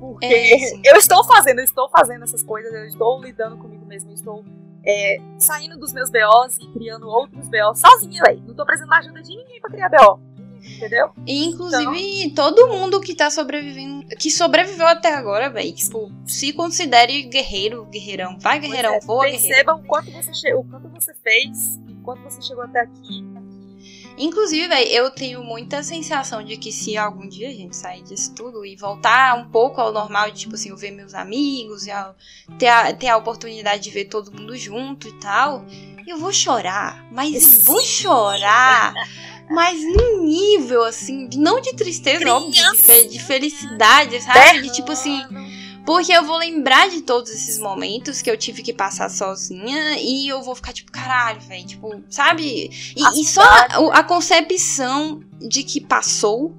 Porque 0.00 0.26
é, 0.26 0.90
eu 0.90 0.96
estou 0.96 1.22
fazendo, 1.24 1.60
eu 1.60 1.64
estou 1.64 1.88
fazendo 1.88 2.24
essas 2.24 2.42
coisas, 2.42 2.72
eu 2.72 2.86
estou 2.86 3.22
lidando 3.22 3.56
comigo 3.56 3.86
mesmo, 3.86 4.10
eu 4.10 4.14
estou 4.14 4.44
é, 4.86 5.18
saindo 5.38 5.78
dos 5.78 5.92
meus 5.92 6.10
BOs 6.10 6.58
e 6.58 6.66
criando 6.72 7.08
outros 7.08 7.48
BOs 7.48 7.80
sozinha, 7.80 8.22
velho. 8.22 8.42
Não 8.46 8.54
tô 8.54 8.64
precisando 8.64 8.90
da 8.90 8.98
ajuda 8.98 9.22
de 9.22 9.36
ninguém 9.36 9.60
pra 9.60 9.70
criar 9.70 9.88
BO. 9.88 10.20
Entendeu? 10.64 11.10
Inclusive, 11.26 12.24
então... 12.24 12.54
todo 12.54 12.72
mundo 12.72 13.00
que 13.00 13.14
tá 13.14 13.30
sobrevivendo, 13.30 14.06
que 14.18 14.30
sobreviveu 14.30 14.86
até 14.86 15.14
agora, 15.14 15.50
velho, 15.50 15.74
tipo, 15.74 16.10
se 16.26 16.54
considere 16.54 17.22
guerreiro, 17.24 17.84
guerreirão. 17.84 18.38
Vai, 18.38 18.58
guerreirão, 18.58 18.94
é, 18.94 19.00
voa, 19.00 19.24
Perceba 19.24 19.74
o 19.74 19.82
quanto 19.84 20.10
você, 20.10 20.54
o 20.54 20.64
quanto 20.64 20.88
você 20.88 21.12
fez, 21.14 21.78
o 21.86 22.02
quanto 22.02 22.22
você 22.22 22.40
chegou 22.40 22.64
até 22.64 22.80
aqui 22.80 23.22
Inclusive, 24.16 24.68
véio, 24.68 24.88
eu 24.88 25.10
tenho 25.10 25.42
muita 25.42 25.82
sensação 25.82 26.44
de 26.44 26.56
que 26.56 26.70
se 26.70 26.96
algum 26.96 27.28
dia 27.28 27.48
a 27.48 27.52
gente 27.52 27.74
sair 27.74 28.02
disso 28.02 28.32
tudo 28.34 28.64
e 28.64 28.76
voltar 28.76 29.36
um 29.36 29.50
pouco 29.50 29.80
ao 29.80 29.92
normal, 29.92 30.30
de, 30.30 30.40
tipo 30.40 30.54
assim, 30.54 30.70
eu 30.70 30.76
ver 30.76 30.92
meus 30.92 31.14
amigos, 31.14 31.86
e 31.86 31.90
ter, 32.58 32.68
a, 32.68 32.92
ter 32.92 33.08
a 33.08 33.16
oportunidade 33.16 33.82
de 33.82 33.90
ver 33.90 34.04
todo 34.04 34.32
mundo 34.32 34.56
junto 34.56 35.08
e 35.08 35.12
tal, 35.18 35.64
eu 36.06 36.16
vou 36.18 36.32
chorar. 36.32 37.04
Mas 37.10 37.58
eu 37.58 37.64
vou 37.64 37.82
chorar. 37.82 38.94
mas 39.50 39.80
num 39.82 40.24
nível, 40.24 40.84
assim, 40.84 41.28
não 41.34 41.60
de 41.60 41.74
tristeza, 41.74 42.32
óbvio, 42.32 42.72
de, 42.72 43.08
de 43.08 43.18
felicidade, 43.18 44.20
sabe? 44.22 44.62
De 44.62 44.72
tipo 44.72 44.92
assim 44.92 45.22
porque 45.84 46.12
eu 46.12 46.24
vou 46.24 46.38
lembrar 46.38 46.88
de 46.88 47.02
todos 47.02 47.30
esses 47.30 47.58
momentos 47.58 48.22
que 48.22 48.30
eu 48.30 48.36
tive 48.36 48.62
que 48.62 48.72
passar 48.72 49.10
sozinha 49.10 49.98
e 49.98 50.28
eu 50.28 50.42
vou 50.42 50.54
ficar 50.54 50.72
tipo, 50.72 50.90
caralho, 50.90 51.40
velho, 51.42 51.66
tipo, 51.66 52.02
sabe? 52.08 52.70
E, 52.96 53.20
e 53.20 53.24
só 53.24 53.42
a, 53.42 53.98
a, 53.98 54.04
concepção 54.04 55.20
de 55.38 55.62
que 55.62 55.80
passou, 55.80 56.54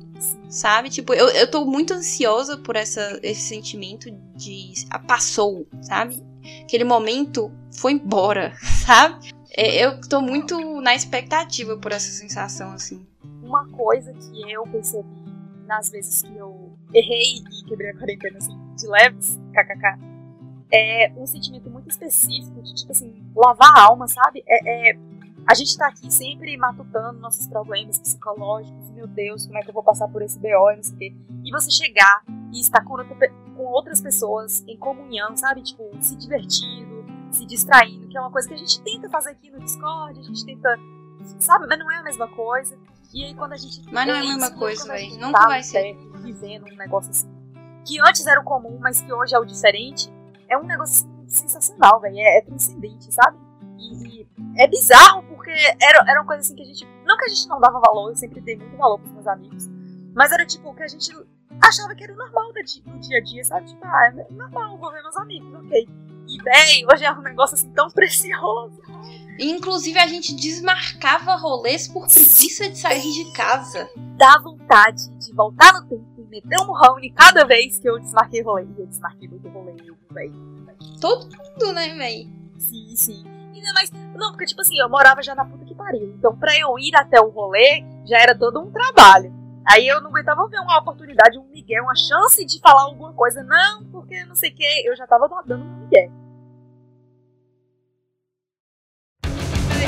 sabe? 0.48 0.90
Tipo, 0.90 1.14
eu, 1.14 1.28
eu 1.30 1.50
tô 1.50 1.66
muito 1.66 1.94
ansiosa 1.94 2.58
por 2.58 2.76
essa, 2.76 3.20
esse 3.24 3.42
sentimento 3.42 4.12
de 4.36 4.74
a, 4.92 5.00
passou, 5.00 5.68
sabe? 5.82 6.22
Aquele 6.62 6.84
momento 6.84 7.52
foi 7.76 7.94
embora, 7.94 8.56
sabe? 8.86 9.34
É, 9.58 9.86
eu 9.86 10.02
tô 10.02 10.22
muito 10.22 10.60
na 10.82 10.94
expectativa 10.94 11.78
por 11.78 11.92
essa 11.92 12.12
sensação, 12.12 12.74
assim. 12.74 13.06
Uma 13.42 13.68
coisa 13.70 14.14
que 14.14 14.52
eu 14.52 14.64
percebi 14.68 15.26
nas 15.66 15.90
vezes 15.90 16.22
que 16.22 16.38
eu 16.38 16.78
errei 16.94 17.38
e 17.38 17.66
quebrei 17.68 17.90
a 17.90 17.98
quarentena 17.98 18.38
assim, 18.38 18.65
de 18.76 18.88
leves, 18.88 19.40
kkk, 19.54 20.00
é 20.72 21.14
um 21.16 21.26
sentimento 21.26 21.70
muito 21.70 21.90
específico 21.90 22.62
de, 22.62 22.74
tipo 22.74 22.92
assim, 22.92 23.24
lavar 23.36 23.72
a 23.78 23.84
alma, 23.84 24.08
sabe? 24.08 24.44
É, 24.48 24.90
é, 24.92 24.98
a 25.48 25.54
gente 25.54 25.78
tá 25.78 25.88
aqui 25.88 26.12
sempre 26.12 26.58
matutando 26.58 27.20
nossos 27.20 27.48
problemas 27.48 28.00
psicológicos, 28.00 28.90
meu 28.92 29.08
Deus, 29.08 29.46
como 29.46 29.58
é 29.58 29.62
que 29.62 29.70
eu 29.70 29.74
vou 29.74 29.84
passar 29.84 30.08
por 30.08 30.22
esse 30.22 30.40
BO 30.40 30.72
e 30.72 30.76
não 30.76 30.84
sei 30.84 30.96
o 30.96 30.98
quê. 30.98 31.16
E 31.46 31.52
você 31.52 31.70
chegar 31.70 32.24
e 32.52 32.60
estar 32.60 32.84
com, 32.84 32.98
com 33.56 33.64
outras 33.64 34.02
pessoas 34.02 34.64
em 34.68 34.78
comunhão, 34.78 35.38
sabe? 35.38 35.62
Tipo, 35.62 35.84
se 36.02 36.16
divertindo, 36.16 37.06
se 37.32 37.46
distraindo, 37.46 38.08
que 38.08 38.18
é 38.18 38.22
uma 38.22 38.32
coisa 38.32 38.48
que 38.48 38.56
a 38.56 38.58
gente 38.58 38.82
tenta 38.82 39.10
fazer 39.10 39.32
aqui 39.32 39.52
no 39.52 39.60
Discord, 39.60 40.20
a 40.20 40.24
gente 40.24 40.46
tenta, 40.46 40.80
sabe? 41.40 41.68
Mas 41.68 41.78
não 41.78 41.92
é 41.92 41.98
a 41.98 42.04
mesma 42.04 42.28
coisa. 42.28 42.78
E 43.14 43.24
aí 43.24 43.36
quando 43.36 43.54
a 43.54 43.58
gente. 43.58 43.82
Mas 43.94 44.08
não 44.08 44.16
é 44.16 44.20
a 44.20 44.24
mesma 44.24 44.52
coisa, 44.52 44.92
velho. 44.92 45.12
Nunca 45.20 45.40
tá 45.40 45.48
vai 45.48 45.64
ser. 45.64 45.96
Vivendo 46.22 46.66
um 46.66 46.76
negócio 46.76 47.12
assim. 47.12 47.35
Que 47.86 48.00
antes 48.02 48.26
era 48.26 48.40
o 48.40 48.44
comum, 48.44 48.78
mas 48.80 49.02
que 49.02 49.14
hoje 49.14 49.36
é 49.36 49.40
o 49.40 49.46
diferente. 49.46 50.12
É 50.50 50.58
um 50.58 50.64
negócio 50.64 51.08
sensacional, 51.28 52.00
velho. 52.00 52.18
É, 52.18 52.40
é, 52.40 52.42
transcendente, 52.42 53.14
sabe? 53.14 53.38
E, 53.78 54.28
é 54.58 54.68
bizarro, 54.68 55.24
porque 55.24 55.52
era, 55.82 56.04
era 56.08 56.22
uma 56.22 56.28
coisa 56.28 56.42
assim 56.42 56.56
que 56.56 56.64
a 56.64 56.66
gente. 56.66 56.88
Não 57.06 57.18
que 57.18 57.26
a 57.26 57.30
gente 57.30 57.48
não 57.48 57.60
dava 57.60 57.80
valor, 57.80 58.10
eu 58.10 58.16
sempre 58.16 58.42
dei 58.42 58.56
muito 58.56 58.76
valor 58.78 59.00
pros 59.00 59.12
meus 59.12 59.28
amigos. 59.28 59.70
Mas 60.14 60.32
era 60.32 60.46
tipo 60.46 60.74
que 60.74 60.84
a 60.84 60.88
gente 60.88 61.12
achava 61.62 61.94
que 61.94 62.04
era 62.04 62.16
normal 62.16 62.52
no 62.86 63.00
dia 63.00 63.18
a 63.18 63.22
dia, 63.22 63.44
sabe? 63.44 63.68
Tipo, 63.68 63.86
ah, 63.86 64.08
é 64.08 64.34
normal, 64.34 64.78
vou 64.78 64.92
ver 64.92 65.02
meus 65.02 65.18
amigos, 65.18 65.54
ok. 65.54 65.88
E, 66.28 66.44
véi, 66.44 66.86
hoje 66.92 67.06
é 67.06 67.12
um 67.12 67.22
negócio 67.22 67.56
assim 67.56 67.70
tão 67.72 67.90
precioso. 67.92 68.82
Inclusive, 69.40 70.00
a 70.00 70.08
gente 70.08 70.34
desmarcava 70.36 71.36
rolês 71.36 71.88
por 71.88 72.08
preguiça 72.08 72.70
de 72.70 72.78
sair 72.78 73.12
de 73.12 73.32
casa. 73.34 73.90
Dá 74.18 74.40
vontade 74.42 75.10
de 75.18 75.34
voltar 75.34 75.74
no 75.74 75.88
tempo 75.88 76.06
e 76.18 76.22
meter 76.24 76.60
um 76.62 76.72
round 76.72 77.10
cada 77.12 77.46
vez 77.46 77.78
que 77.78 77.90
eu 77.90 78.00
desmarquei 78.00 78.42
rolê. 78.42 78.66
Eu 78.78 78.88
desmarquei 78.88 79.28
muito 79.28 79.50
rolê, 79.50 79.74
véi. 80.12 80.32
Todo 81.02 81.26
mundo, 81.26 81.74
né, 81.74 81.94
véi? 81.96 82.30
Sim, 82.58 82.96
sim. 82.96 83.24
Ainda 83.54 83.74
mais. 83.74 83.92
Não, 84.16 84.32
porque, 84.32 84.46
tipo 84.46 84.62
assim, 84.62 84.80
eu 84.80 84.90
morava 84.90 85.22
já 85.22 85.36
na 85.36 85.46
puta 85.46 85.66
que 85.66 85.76
pariu. 85.76 86.14
Então, 86.18 86.36
pra 86.36 86.58
eu 86.58 86.78
ir 86.80 86.96
até 86.96 87.20
o 87.20 87.30
rolê, 87.30 87.84
já 88.06 88.18
era 88.18 88.38
todo 88.38 88.62
um 88.62 88.72
trabalho. 88.72 89.34
Aí 89.68 89.88
eu 89.88 90.00
não 90.00 90.12
aguentava 90.12 90.48
ver 90.48 90.60
uma 90.60 90.78
oportunidade, 90.78 91.40
um 91.40 91.48
Miguel, 91.52 91.84
uma 91.84 91.96
chance 91.96 92.46
de 92.46 92.60
falar 92.60 92.84
alguma 92.84 93.12
coisa. 93.14 93.44
Não, 93.44 93.84
porque 93.86 94.24
não 94.26 94.36
sei 94.36 94.52
o 94.52 94.56
que. 94.56 94.88
Eu 94.88 94.96
já 94.96 95.08
tava 95.08 95.28
dando 95.46 95.66
um 95.66 95.80
Miguel. 95.82 96.25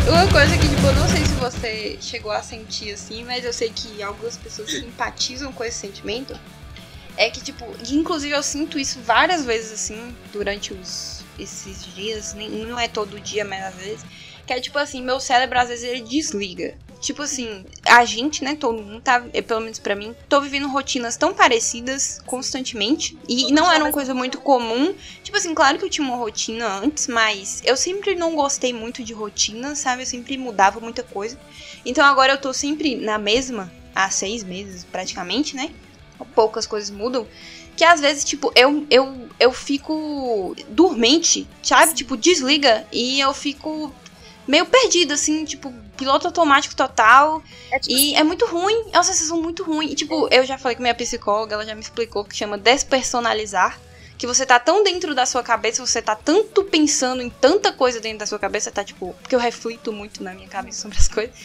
Uma 0.10 0.26
coisa 0.32 0.58
que, 0.58 0.70
tipo, 0.70 0.88
eu 0.88 0.96
não 0.96 1.08
sei 1.10 1.26
se 1.26 1.34
você 1.34 1.98
chegou 2.00 2.32
a 2.32 2.42
sentir 2.42 2.94
assim, 2.94 3.26
mas 3.26 3.44
eu 3.44 3.52
sei 3.52 3.70
que 3.70 4.02
algumas 4.02 4.38
pessoas 4.38 4.72
simpatizam 4.72 5.52
com 5.52 5.66
esse 5.66 5.80
sentimento. 5.80 6.34
É 7.18 7.30
que, 7.30 7.42
tipo, 7.42 7.66
inclusive 7.90 8.34
eu 8.34 8.42
sinto 8.42 8.80
isso 8.80 9.02
várias 9.02 9.44
vezes, 9.44 9.74
assim, 9.74 10.16
durante 10.32 10.74
os, 10.74 11.26
esses 11.38 11.86
dias. 11.94 12.34
Nem, 12.34 12.50
não 12.66 12.80
é 12.80 12.88
todo 12.88 13.20
dia, 13.20 13.44
mas 13.44 13.66
às 13.66 13.76
vezes. 13.76 14.06
Que 14.46 14.54
é 14.54 14.62
tipo 14.62 14.80
assim, 14.80 15.04
meu 15.04 15.20
cérebro 15.20 15.60
às 15.60 15.68
vezes 15.68 15.84
ele 15.84 16.02
desliga. 16.02 16.78
Tipo 17.00 17.22
assim, 17.22 17.64
a 17.86 18.04
gente, 18.06 18.44
né, 18.44 18.56
todo 18.56 18.82
mundo 18.82 19.02
tá, 19.02 19.22
pelo 19.46 19.62
menos 19.62 19.80
para 19.80 19.96
mim, 19.96 20.16
tô 20.28 20.42
vivendo 20.42 20.68
rotinas 20.68 21.16
tão 21.16 21.34
parecidas 21.34 22.20
constantemente. 22.26 23.18
E 23.28 23.52
não 23.52 23.72
era 23.72 23.84
uma 23.84 23.92
coisa 23.92 24.14
muito 24.14 24.40
comum. 24.40 24.94
Tipo 25.24 25.38
assim, 25.38 25.54
claro 25.54 25.78
que 25.78 25.86
eu 25.86 25.90
tinha 25.90 26.08
uma 26.08 26.18
rotina 26.18 26.68
antes, 26.80 27.08
mas 27.08 27.62
eu 27.64 27.78
sempre 27.78 28.16
não 28.16 28.36
gostei 28.36 28.74
muito 28.74 29.04
de 29.04 29.14
rotina, 29.14 29.76
sabe? 29.76 30.02
Eu 30.02 30.08
sempre 30.08 30.38
mudava 30.38 30.80
muita 30.80 31.04
coisa. 31.04 31.40
Então 31.86 32.04
agora 32.04 32.34
eu 32.34 32.38
tô 32.42 32.52
sempre 32.52 32.96
na 32.96 33.18
mesma, 33.18 33.72
há 33.94 34.10
seis 34.10 34.44
meses 34.44 34.84
praticamente, 34.84 35.56
né? 35.56 35.72
Poucas 36.34 36.66
coisas 36.66 36.90
mudam 36.90 37.28
que 37.78 37.84
às 37.84 38.02
vezes, 38.02 38.24
tipo, 38.24 38.52
eu, 38.56 38.88
eu, 38.90 39.30
eu 39.40 39.54
fico 39.54 40.56
dormente, 40.70 41.48
sabe? 41.62 41.94
Tipo, 41.94 42.18
desliga 42.18 42.88
e 42.92 43.20
eu 43.20 43.32
fico 43.36 43.94
meio 44.48 44.66
perdida, 44.66 45.14
assim, 45.14 45.46
tipo, 45.46 45.72
piloto 45.98 46.28
automático 46.28 46.76
total. 46.76 47.44
É, 47.72 47.80
tipo, 47.80 47.92
e 47.92 47.96
assim, 47.96 48.16
é 48.16 48.24
muito 48.24 48.46
ruim, 48.46 48.90
é 48.94 48.98
uma 48.98 49.04
sensação 49.04 49.42
muito 49.42 49.64
ruim. 49.64 49.92
E, 49.92 49.96
tipo, 49.96 50.28
eu 50.32 50.46
já 50.46 50.58
falei 50.58 50.76
com 50.76 50.82
minha 50.82 50.96
psicóloga, 50.96 51.56
ela 51.56 51.66
já 51.66 51.76
me 51.76 51.82
explicou 51.82 52.24
que 52.24 52.36
chama 52.36 52.58
despersonalizar. 52.58 53.80
Que 54.18 54.26
você 54.26 54.46
tá 54.48 54.60
tão 54.60 54.84
dentro 54.84 55.14
da 55.14 55.28
sua 55.28 55.44
cabeça, 55.44 55.86
você 55.86 56.02
tá 56.02 56.16
tanto 56.16 56.64
pensando 56.64 57.22
em 57.22 57.30
tanta 57.30 57.72
coisa 57.72 58.00
dentro 58.00 58.20
da 58.20 58.26
sua 58.26 58.40
cabeça, 58.40 58.72
tá 58.72 58.84
tipo. 58.84 59.14
Porque 59.22 59.36
eu 59.36 59.40
reflito 59.40 59.92
muito 59.92 60.24
na 60.24 60.34
minha 60.34 60.48
cabeça 60.48 60.82
sobre 60.82 60.98
as 60.98 61.08
coisas. 61.08 61.36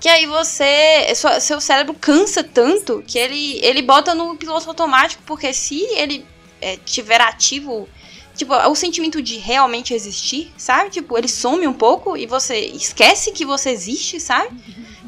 Que 0.00 0.08
aí 0.08 0.26
você. 0.26 1.12
Seu 1.40 1.60
cérebro 1.60 1.94
cansa 1.94 2.42
tanto 2.42 3.02
que 3.06 3.16
ele, 3.16 3.60
ele 3.64 3.80
bota 3.80 4.12
no 4.12 4.36
piloto 4.36 4.68
automático, 4.68 5.22
porque 5.24 5.52
se 5.52 5.80
ele 5.94 6.26
é, 6.60 6.76
tiver 6.78 7.20
ativo 7.20 7.88
Tipo, 8.36 8.54
o 8.54 8.74
sentimento 8.74 9.22
de 9.22 9.38
realmente 9.38 9.94
existir, 9.94 10.52
sabe? 10.58 10.90
Tipo, 10.90 11.16
ele 11.16 11.28
some 11.28 11.66
um 11.66 11.72
pouco 11.72 12.16
e 12.16 12.26
você 12.26 12.58
esquece 12.58 13.32
que 13.32 13.46
você 13.46 13.70
existe, 13.70 14.20
sabe? 14.20 14.54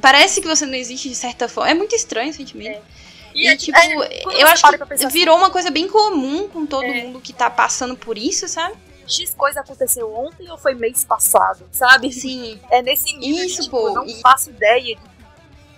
Parece 0.00 0.40
que 0.40 0.48
você 0.48 0.64
não 0.64 0.74
existe 0.74 1.08
de 1.08 1.14
certa 1.14 1.46
forma. 1.48 1.70
É 1.70 1.74
muito 1.74 1.94
estranho 1.94 2.30
o 2.30 2.34
sentimento. 2.34 2.78
É. 2.78 3.08
E, 3.34 3.44
e, 3.44 3.46
é, 3.46 3.56
tipo, 3.56 3.78
é, 3.78 4.42
eu 4.42 4.46
acho 4.48 4.62
que 4.66 4.94
assim, 4.94 5.08
virou 5.08 5.36
uma 5.36 5.50
coisa 5.50 5.70
bem 5.70 5.86
comum 5.86 6.48
com 6.48 6.64
todo 6.64 6.84
é. 6.84 7.02
mundo 7.02 7.20
que 7.20 7.32
tá 7.32 7.50
passando 7.50 7.96
por 7.96 8.16
isso, 8.16 8.48
sabe? 8.48 8.74
X 9.06 9.34
coisa 9.34 9.60
aconteceu 9.60 10.12
ontem 10.14 10.50
ou 10.50 10.58
foi 10.58 10.74
mês 10.74 11.04
passado, 11.04 11.66
sabe? 11.70 12.12
Sim. 12.12 12.58
É 12.70 12.82
nesse 12.82 13.14
nível 13.16 13.44
isso, 13.44 13.62
tipo, 13.62 13.78
pô, 13.78 13.90
não 13.90 14.06
e... 14.06 14.20
faço 14.20 14.50
ideia 14.50 14.96
de 14.96 15.18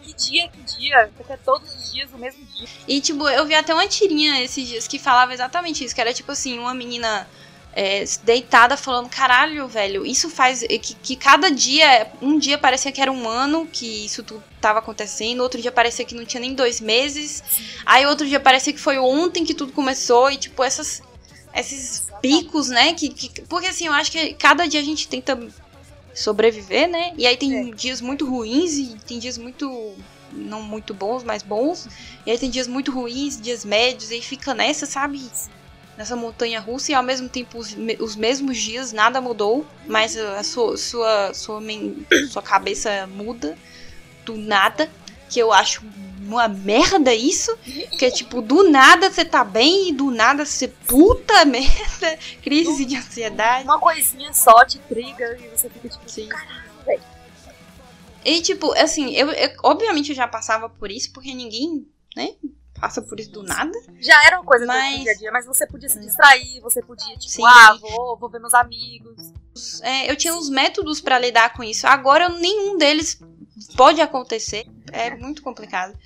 que 0.03 0.15
dia, 0.15 0.49
que 0.49 0.63
dia, 0.63 1.11
porque 1.17 1.33
é 1.33 1.37
todos 1.37 1.73
os 1.73 1.93
dias 1.93 2.11
o 2.13 2.19
mesmo 2.19 2.45
dia. 2.45 2.69
E, 2.89 3.01
tipo, 3.01 3.29
eu 3.29 3.47
vi 3.47 3.55
até 3.55 3.73
uma 3.73 3.87
tirinha 3.87 4.43
esses 4.43 4.67
dias 4.67 4.89
que 4.89 4.99
falava 4.99 5.33
exatamente 5.33 5.85
isso, 5.85 5.95
que 5.95 6.01
era, 6.01 6.13
tipo 6.13 6.33
assim, 6.33 6.59
uma 6.59 6.75
menina 6.75 7.29
é, 7.73 8.05
deitada 8.25 8.77
falando, 8.77 9.09
caralho, 9.09 9.69
velho, 9.69 10.05
isso 10.05 10.29
faz. 10.29 10.61
Que, 10.61 10.95
que 10.95 11.17
cada 11.17 11.51
dia, 11.51 12.11
um 12.21 12.39
dia 12.39 12.59
parecia 12.59 12.91
que 12.91 13.01
era 13.01 13.13
um 13.13 13.29
ano 13.29 13.67
que 13.67 14.05
isso 14.07 14.23
tudo 14.23 14.43
tava 14.61 14.81
acontecendo, 14.81 15.41
outro 15.41 15.61
dia 15.61 15.73
parecia 15.73 16.05
que 16.05 16.15
não 16.15 16.25
tinha 16.25 16.41
nem 16.41 16.55
dois 16.55 16.81
meses, 16.81 17.43
aí 17.87 18.05
outro 18.07 18.27
dia 18.27 18.41
parecia 18.41 18.73
que 18.73 18.81
foi 18.81 18.99
ontem 18.99 19.45
que 19.45 19.55
tudo 19.55 19.73
começou, 19.73 20.31
e 20.31 20.37
tipo, 20.37 20.63
essas. 20.63 21.03
Esses 21.53 22.09
picos, 22.23 22.69
né? 22.69 22.95
Que, 22.95 23.09
que, 23.09 23.43
porque 23.43 23.67
assim, 23.67 23.87
eu 23.87 23.93
acho 23.93 24.13
que 24.13 24.35
cada 24.35 24.69
dia 24.69 24.79
a 24.79 24.85
gente 24.85 25.09
tenta 25.09 25.37
sobreviver, 26.15 26.89
né? 26.89 27.13
E 27.17 27.27
aí 27.27 27.37
tem 27.37 27.71
é. 27.71 27.75
dias 27.75 28.01
muito 28.01 28.29
ruins 28.29 28.75
e 28.75 28.97
tem 29.07 29.19
dias 29.19 29.37
muito. 29.37 29.95
não 30.33 30.63
muito 30.63 30.95
bons, 30.95 31.25
mas 31.25 31.43
bons. 31.43 31.89
E 32.25 32.31
aí 32.31 32.39
tem 32.39 32.51
dias 32.51 32.69
muito 32.69 32.93
ruins, 32.93 33.41
dias 33.41 33.65
médios, 33.65 34.11
e 34.11 34.15
aí 34.15 34.23
fica 34.23 34.55
nessa, 34.55 34.87
sabe? 34.87 35.29
Nessa 35.97 36.17
montanha 36.17 36.61
russa 36.61 36.93
e 36.93 36.95
ao 36.95 37.03
mesmo 37.03 37.29
tempo 37.29 37.59
os, 37.59 37.77
os 37.99 38.17
mesmos 38.17 38.57
dias 38.57 38.93
nada 38.93 39.21
mudou, 39.21 39.67
mas 39.87 40.17
a 40.17 40.43
sua, 40.43 40.77
sua, 40.77 41.35
sua, 41.35 41.61
sua 42.31 42.43
cabeça 42.43 43.07
muda 43.07 43.57
do 44.25 44.37
nada, 44.37 44.91
que 45.29 45.39
eu 45.39 45.53
acho 45.53 45.83
uma 46.21 46.47
merda 46.47 47.13
isso, 47.13 47.57
que 47.99 48.05
é 48.05 48.11
tipo, 48.11 48.41
do 48.41 48.71
nada 48.71 49.11
você 49.11 49.25
tá 49.25 49.43
bem 49.43 49.89
e 49.89 49.93
do 49.93 50.11
nada 50.11 50.45
você 50.45 50.69
puta 50.69 51.45
merda, 51.47 52.19
crise 52.43 52.85
de 52.85 52.97
ansiedade. 52.97 53.65
Uma 53.65 53.81
coisinha 53.81 54.33
só 54.33 54.65
te 54.65 54.79
triga 54.79 55.37
e 55.41 55.49
você 55.49 55.69
fica 55.69 55.89
tipo, 55.89 56.09
Sim. 56.09 56.29
caralho, 56.29 56.71
velho. 56.87 57.03
E 58.25 58.41
tipo, 58.43 58.73
assim, 58.73 59.15
eu, 59.15 59.31
eu, 59.31 59.51
obviamente 59.63 60.11
eu 60.11 60.17
já 60.17 60.29
passava 60.29 60.69
por 60.69 60.91
isso, 60.91 61.11
porque 61.13 61.35
ninguém, 61.35 61.87
né, 62.15 62.35
passa 62.81 63.03
por 63.03 63.21
isso 63.21 63.31
do 63.31 63.43
nada. 63.43 63.73
Já 64.01 64.25
era 64.25 64.39
uma 64.41 64.45
coisa 64.45 64.67
mas... 64.67 64.97
do 64.97 65.03
dia 65.03 65.13
a 65.13 65.17
dia, 65.17 65.33
mas 65.33 65.47
você 65.47 65.67
podia 65.67 65.89
se 65.89 66.01
distrair, 66.01 66.61
você 66.61 66.83
podia, 66.83 67.15
tipo, 67.17 67.31
Sim. 67.31 67.45
ah, 67.45 67.77
vou, 67.81 68.17
vou 68.17 68.31
ver 68.31 68.41
meus 68.41 68.55
amigos. 68.55 69.33
É, 69.83 70.11
eu 70.11 70.17
tinha 70.17 70.35
uns 70.35 70.49
métodos 70.49 71.01
para 71.01 71.19
lidar 71.19 71.53
com 71.53 71.63
isso. 71.63 71.87
Agora 71.87 72.29
nenhum 72.29 72.79
deles 72.79 73.21
pode 73.77 74.01
acontecer. 74.01 74.67
É 74.93 75.15
muito 75.17 75.43
complicado. 75.43 75.97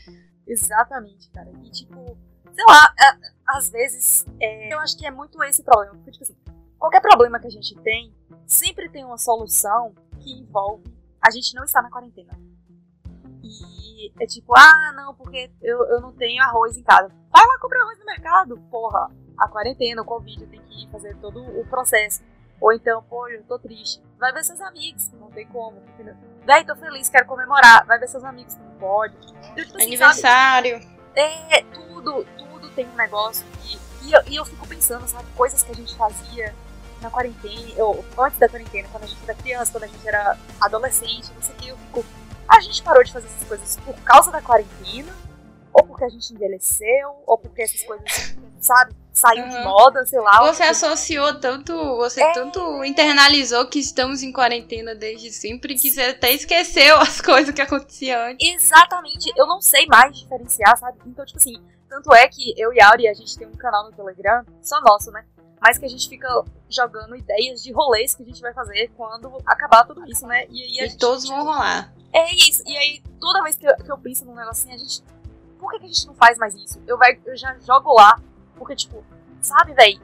Exatamente, 0.47 1.31
cara. 1.31 1.51
E 1.63 1.71
tipo, 1.71 2.19
sei 2.53 2.65
lá, 2.69 2.95
é, 3.01 3.57
às 3.57 3.69
vezes 3.69 4.27
é, 4.41 4.75
eu 4.75 4.79
acho 4.81 4.97
que 4.99 5.07
é 5.07 5.11
muito 5.11 5.43
esse 5.45 5.63
problema. 5.63 5.95
Porque, 5.95 6.11
tipo 6.11 6.25
assim, 6.25 6.37
qualquer 6.79 7.01
problema 7.01 7.39
que 7.39 7.47
a 7.47 7.51
gente 7.51 7.75
tem, 7.77 8.13
sempre 8.47 8.89
tem 8.89 9.05
uma 9.05 9.19
solução 9.19 9.95
que 10.21 10.33
envolve 10.33 10.93
a 11.21 11.31
gente 11.31 11.55
não 11.55 11.65
estar 11.65 11.83
na 11.83 11.91
quarentena. 11.91 12.39
E 13.43 13.84
é 14.21 14.27
tipo, 14.27 14.57
ah, 14.57 14.93
não, 14.95 15.15
porque 15.15 15.51
eu, 15.63 15.83
eu 15.87 16.01
não 16.01 16.13
tenho 16.13 16.43
arroz 16.43 16.77
em 16.77 16.83
casa. 16.83 17.09
Vai 17.31 17.47
lá 17.47 17.59
comprar 17.61 17.81
arroz 17.83 17.99
no 17.99 18.05
mercado, 18.05 18.59
porra. 18.71 19.11
A 19.39 19.49
quarentena, 19.49 20.03
o 20.03 20.05
Covid, 20.05 20.43
eu 20.43 20.49
tenho 20.49 20.63
que 20.63 20.85
ir 20.85 20.91
fazer 20.91 21.17
todo 21.17 21.43
o 21.43 21.67
processo. 21.67 22.23
Ou 22.61 22.73
então, 22.73 23.03
pô, 23.03 23.29
eu 23.29 23.43
tô 23.45 23.59
triste. 23.59 24.01
Vai 24.19 24.33
ver 24.33 24.45
seus 24.45 24.61
amigos, 24.61 25.11
não 25.13 25.31
tem 25.31 25.47
como. 25.49 25.79
Entendeu? 25.95 26.15
Daí 26.47 26.65
tô 26.65 26.77
feliz, 26.77 27.09
quero 27.09 27.27
comemorar. 27.27 27.85
Vai 27.85 27.99
ver 27.99 28.09
seus 28.09 28.25
amigos, 28.25 28.57
não 28.57 28.79
pode. 28.79 29.15
Então, 29.17 29.65
tipo, 29.65 29.77
assim, 29.77 29.87
Aniversário. 29.87 30.83
Sabe? 30.83 30.95
É, 31.17 31.63
tudo, 31.63 32.25
tudo 32.39 32.71
tem 32.71 32.87
um 32.89 32.95
negócio. 32.95 33.45
E, 33.65 34.09
e, 34.09 34.13
eu, 34.13 34.23
e 34.29 34.37
eu 34.37 34.45
fico 34.45 34.67
pensando, 34.67 35.07
sabe, 35.07 35.27
coisas 35.37 35.63
que 35.63 35.73
a 35.73 35.75
gente 35.75 35.97
fazia 35.97 36.55
na 37.01 37.11
quarentena, 37.11 37.85
ou 37.85 38.05
antes 38.19 38.39
da 38.39 38.49
quarentena, 38.49 38.89
quando 38.91 39.05
a 39.05 39.07
gente 39.07 39.23
era 39.25 39.35
criança, 39.35 39.73
quando 39.73 39.85
a 39.85 39.87
gente 39.89 40.09
era 40.09 40.39
adolescente, 40.61 41.31
não 41.35 41.43
sei 41.43 41.55
o 41.55 41.59
que, 41.59 41.69
eu 41.69 41.77
fico 41.77 42.05
a 42.49 42.61
gente 42.61 42.83
parou 42.83 43.03
de 43.03 43.13
fazer 43.13 43.27
essas 43.27 43.49
coisas 43.49 43.77
por 43.85 43.95
causa 44.03 44.31
da 44.31 44.41
quarentena, 44.41 45.13
ou 45.73 45.83
porque 45.83 46.05
a 46.05 46.09
gente 46.09 46.33
envelheceu, 46.33 47.23
ou 47.27 47.37
porque 47.37 47.63
essas 47.63 47.83
coisas, 47.83 48.37
sabe, 48.61 48.95
saiu 49.13 49.45
uhum. 49.45 49.51
de 49.51 49.65
moda, 49.65 50.07
sei 50.07 50.21
lá. 50.21 50.41
Você 50.53 50.63
associou 50.63 51.35
tanto, 51.41 51.75
você 51.97 52.23
é... 52.23 52.33
tanto 52.33 52.85
internalizou 52.85 53.67
que 53.67 53.79
estamos 53.79 54.23
em 54.23 54.33
quarentena 54.33 54.95
desde 54.95 55.33
sempre 55.33 55.75
que 55.75 55.91
você 55.91 56.03
até 56.03 56.33
esqueceu 56.33 56.97
as 56.99 57.21
coisas 57.21 57.55
que 57.55 57.63
aconteciam 57.63 58.31
antes. 58.31 58.55
Exatamente, 58.55 59.33
eu 59.37 59.47
não 59.47 59.61
sei 59.61 59.87
mais 59.87 60.17
diferenciar, 60.17 60.77
sabe? 60.77 60.99
Então, 61.07 61.25
tipo 61.25 61.39
assim, 61.39 61.61
tanto 61.89 62.13
é 62.13 62.27
que 62.29 62.53
eu 62.57 62.73
e 62.73 62.81
a 62.81 62.89
Auri, 62.91 63.09
a 63.09 63.15
gente 63.15 63.39
tem 63.39 63.47
um 63.47 63.57
canal 63.57 63.85
no 63.85 63.93
Telegram, 63.93 64.45
só 64.61 64.81
nosso, 64.81 65.11
né? 65.11 65.25
Mas 65.61 65.79
que 65.79 65.87
a 65.87 65.89
gente 65.89 66.09
fica 66.09 66.29
jogando 66.69 67.17
ideias 67.17 67.63
de 67.63 67.73
rolês 67.73 68.15
que 68.15 68.23
a 68.23 68.27
gente 68.27 68.41
vai 68.41 68.53
fazer 68.53 68.91
quando 68.97 69.33
acabar 69.47 69.85
tudo 69.85 70.05
isso, 70.11 70.27
né? 70.27 70.45
E, 70.51 70.83
e, 70.83 70.85
e 70.85 70.97
todos 70.99 71.27
vão 71.27 71.45
rolar. 71.45 71.94
É 72.15 72.33
isso. 72.33 72.63
E 72.65 72.77
aí, 72.77 73.03
toda 73.21 73.43
vez 73.43 73.57
que 73.57 73.67
eu, 73.67 73.75
que 73.77 73.91
eu 73.91 73.99
penso 73.99 74.25
num 74.25 74.37
negocinho, 74.37 74.75
a 74.75 74.79
gente. 74.79 75.03
Por 75.59 75.71
que, 75.73 75.81
que 75.81 75.85
a 75.87 75.89
gente 75.89 76.07
não 76.07 76.15
faz 76.15 76.39
mais 76.39 76.55
isso? 76.55 76.81
Eu, 76.87 76.97
vai, 76.97 77.19
eu 77.27 77.37
já 77.37 77.57
jogo 77.67 77.93
lá. 77.93 78.19
Porque, 78.57 78.77
tipo, 78.77 79.05
sabe, 79.41 79.75
velho? 79.75 80.01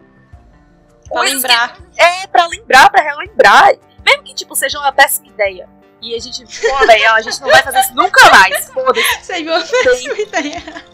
Pra 1.09 1.23
lembrar. 1.23 1.77
Que, 1.77 2.01
é, 2.01 2.27
pra 2.27 2.47
lembrar, 2.47 2.91
pra 2.91 3.03
relembrar. 3.03 3.77
Mesmo 4.05 4.25
que, 4.25 4.35
tipo, 4.35 4.57
seja 4.57 4.79
uma 4.79 4.91
péssima 4.91 5.29
ideia. 5.29 5.69
E 6.03 6.15
a 6.15 6.19
gente, 6.19 6.45
pô, 6.61 6.87
velho, 6.87 7.13
a 7.13 7.21
gente 7.21 7.41
não 7.41 7.49
vai 7.49 7.63
fazer 7.63 7.81
isso 7.81 7.95
nunca 7.95 8.31
mais. 8.31 8.69
Foda-se. 8.71 9.07
Seja 9.23 9.51
uma 9.51 9.61
péssima 9.61 10.19
ideia. 10.19 10.85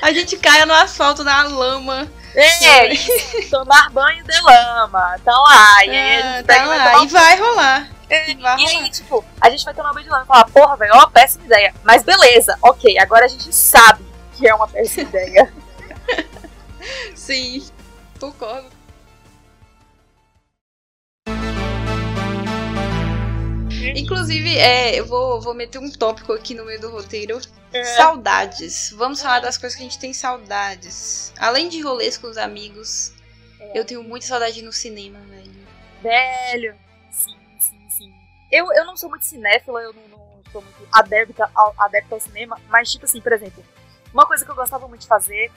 A 0.00 0.12
gente 0.12 0.36
caia 0.38 0.64
no 0.64 0.72
asfalto, 0.72 1.22
na 1.22 1.42
lama. 1.42 2.10
É, 2.34 2.90
tomar 3.50 3.90
banho 3.90 4.24
de 4.24 4.40
lama. 4.40 5.18
Tá 5.24 5.32
lá. 5.32 5.84
E 5.84 6.20
ah, 6.20 6.42
tá 6.46 6.64
lá. 6.64 7.04
E 7.04 7.06
vai 7.08 7.36
rolar. 7.36 7.95
É, 8.08 8.30
e 8.30 8.66
aí, 8.66 8.90
tipo, 8.90 9.24
a 9.40 9.50
gente 9.50 9.64
vai 9.64 9.74
ter 9.74 9.80
uma 9.80 9.90
lama 9.90 10.22
e 10.22 10.26
falar, 10.26 10.44
porra, 10.46 10.76
velho, 10.76 10.92
ó, 10.94 11.08
péssima 11.08 11.44
ideia. 11.44 11.74
Mas 11.82 12.04
beleza, 12.04 12.56
ok, 12.62 12.96
agora 12.98 13.24
a 13.24 13.28
gente 13.28 13.52
sabe 13.52 14.04
que 14.34 14.46
é 14.46 14.54
uma 14.54 14.68
péssima 14.68 15.02
ideia. 15.10 15.52
Sim, 17.14 17.66
concordo. 18.20 18.76
Inclusive, 23.96 24.56
é, 24.56 24.94
eu 24.94 25.06
vou, 25.06 25.40
vou 25.40 25.54
meter 25.54 25.78
um 25.78 25.90
tópico 25.90 26.32
aqui 26.32 26.54
no 26.54 26.64
meio 26.64 26.80
do 26.80 26.90
roteiro. 26.90 27.40
É. 27.72 27.84
Saudades. 27.96 28.92
Vamos 28.96 29.20
falar 29.20 29.40
das 29.40 29.56
coisas 29.56 29.76
que 29.76 29.82
a 29.82 29.88
gente 29.88 29.98
tem 29.98 30.12
saudades. 30.12 31.32
Além 31.38 31.68
de 31.68 31.80
rolês 31.80 32.16
com 32.16 32.28
os 32.28 32.36
amigos, 32.36 33.12
é. 33.58 33.78
eu 33.78 33.84
tenho 33.84 34.02
muita 34.02 34.26
saudade 34.26 34.62
no 34.62 34.72
cinema, 34.72 35.18
velho. 35.28 35.56
Velho 36.02 36.85
eu, 38.56 38.72
eu 38.72 38.84
não 38.84 38.96
sou 38.96 39.08
muito 39.08 39.24
cinéfila, 39.24 39.80
eu 39.80 39.92
não, 39.92 40.18
não 40.18 40.42
sou 40.52 40.62
muito 40.62 40.88
adepta 40.92 41.50
ao, 41.54 41.74
adepta 41.78 42.14
ao 42.14 42.20
cinema, 42.20 42.60
mas, 42.68 42.90
tipo 42.90 43.04
assim, 43.04 43.20
por 43.20 43.32
exemplo, 43.32 43.64
uma 44.12 44.26
coisa 44.26 44.44
que 44.44 44.50
eu 44.50 44.54
gostava 44.54 44.88
muito 44.88 45.02
de 45.02 45.06
fazer 45.06 45.50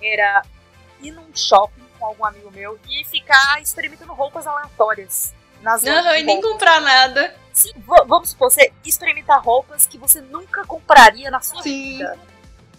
era 0.00 0.42
ir 1.00 1.10
num 1.10 1.34
shopping 1.34 1.84
com 1.98 2.06
algum 2.06 2.24
amigo 2.24 2.50
meu 2.50 2.78
e 2.88 3.04
ficar 3.04 3.60
experimentando 3.60 4.12
roupas 4.12 4.46
aleatórias 4.46 5.34
nas 5.60 5.82
Não, 5.82 6.14
e 6.16 6.22
nem 6.22 6.40
comprar 6.40 6.80
nada. 6.80 7.34
Sim, 7.52 7.72
vamos 8.06 8.30
supor, 8.30 8.50
você 8.50 8.72
experimentar 8.84 9.42
roupas 9.42 9.86
que 9.86 9.96
você 9.96 10.20
nunca 10.20 10.64
compraria 10.64 11.30
na 11.30 11.40
sua 11.40 11.62
Sim. 11.62 11.98
vida. 11.98 12.18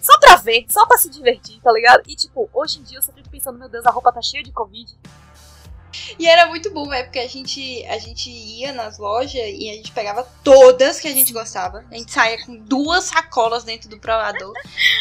Só 0.02 0.20
pra 0.20 0.36
ver, 0.36 0.66
só 0.70 0.86
pra 0.86 0.98
se 0.98 1.10
divertir, 1.10 1.60
tá 1.62 1.72
ligado? 1.72 2.04
E 2.08 2.16
tipo, 2.16 2.48
hoje 2.54 2.80
em 2.80 2.84
dia 2.84 3.00
eu 3.00 3.02
só 3.02 3.12
fico 3.12 3.28
pensando, 3.30 3.58
meu 3.58 3.68
Deus, 3.68 3.86
a 3.86 3.90
roupa 3.90 4.12
tá 4.12 4.22
cheia 4.22 4.44
de 4.44 4.52
Covid. 4.52 4.96
E 6.18 6.28
era 6.28 6.48
muito 6.48 6.72
bom, 6.72 6.88
velho, 6.88 7.06
porque 7.06 7.20
a 7.20 7.28
gente, 7.28 7.86
a 7.86 7.98
gente 7.98 8.30
ia 8.30 8.72
nas 8.74 8.98
lojas 8.98 9.34
e 9.34 9.70
a 9.70 9.74
gente 9.74 9.92
pegava 9.92 10.24
todas 10.44 11.00
que 11.00 11.08
a 11.08 11.12
gente 11.12 11.34
gostava. 11.34 11.86
A 11.92 11.96
gente 11.96 12.12
saía 12.12 12.44
com 12.46 12.56
duas 12.58 13.06
sacolas 13.06 13.64
dentro 13.64 13.90
do 13.90 14.00
provador 14.00 14.54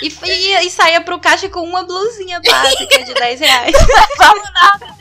e, 0.03 0.09
e, 0.09 0.67
e 0.67 0.71
saía 0.71 1.01
pro 1.01 1.21
caixa 1.21 1.49
com 1.49 1.61
uma 1.61 1.83
blusinha 1.85 2.41
básica 2.41 3.05
de 3.05 3.15
10 3.15 3.41
reais. 3.41 3.73
Não 4.19 4.53
nada. 4.53 4.97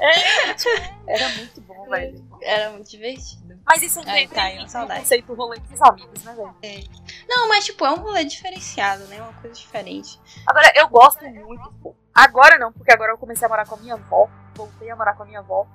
É, 0.00 1.14
era 1.14 1.28
muito 1.30 1.60
bom, 1.62 1.88
velho. 1.88 2.24
Era 2.42 2.70
muito 2.70 2.90
divertido. 2.90 3.58
Mas 3.66 3.82
isso 3.82 3.98
é 3.98 4.02
um 4.02 4.28
tá, 4.28 4.84
um 4.84 4.88
conceito 4.88 5.34
rolê 5.34 5.58
com 5.58 5.74
os 5.74 5.82
amigos, 5.82 6.22
né, 6.22 6.32
velho? 6.34 6.56
É. 6.62 6.84
Não, 7.28 7.48
mas 7.48 7.64
tipo, 7.64 7.84
é 7.84 7.90
um 7.90 7.96
rolê 7.96 8.24
diferenciado, 8.24 9.04
né? 9.06 9.20
Uma 9.20 9.32
coisa 9.32 9.56
diferente. 9.56 10.20
Agora, 10.46 10.72
eu 10.76 10.88
gosto 10.88 11.24
muito. 11.24 11.96
Agora 12.16 12.58
não, 12.58 12.72
porque 12.72 12.92
agora 12.92 13.12
eu 13.12 13.18
comecei 13.18 13.46
a 13.46 13.48
morar 13.48 13.66
com 13.66 13.74
a 13.74 13.78
minha 13.78 13.94
avó 13.94 14.28
voltei 14.56 14.90
a 14.90 14.96
morar 14.96 15.14
com 15.14 15.22
a 15.22 15.26
minha 15.26 15.40
avó. 15.40 15.66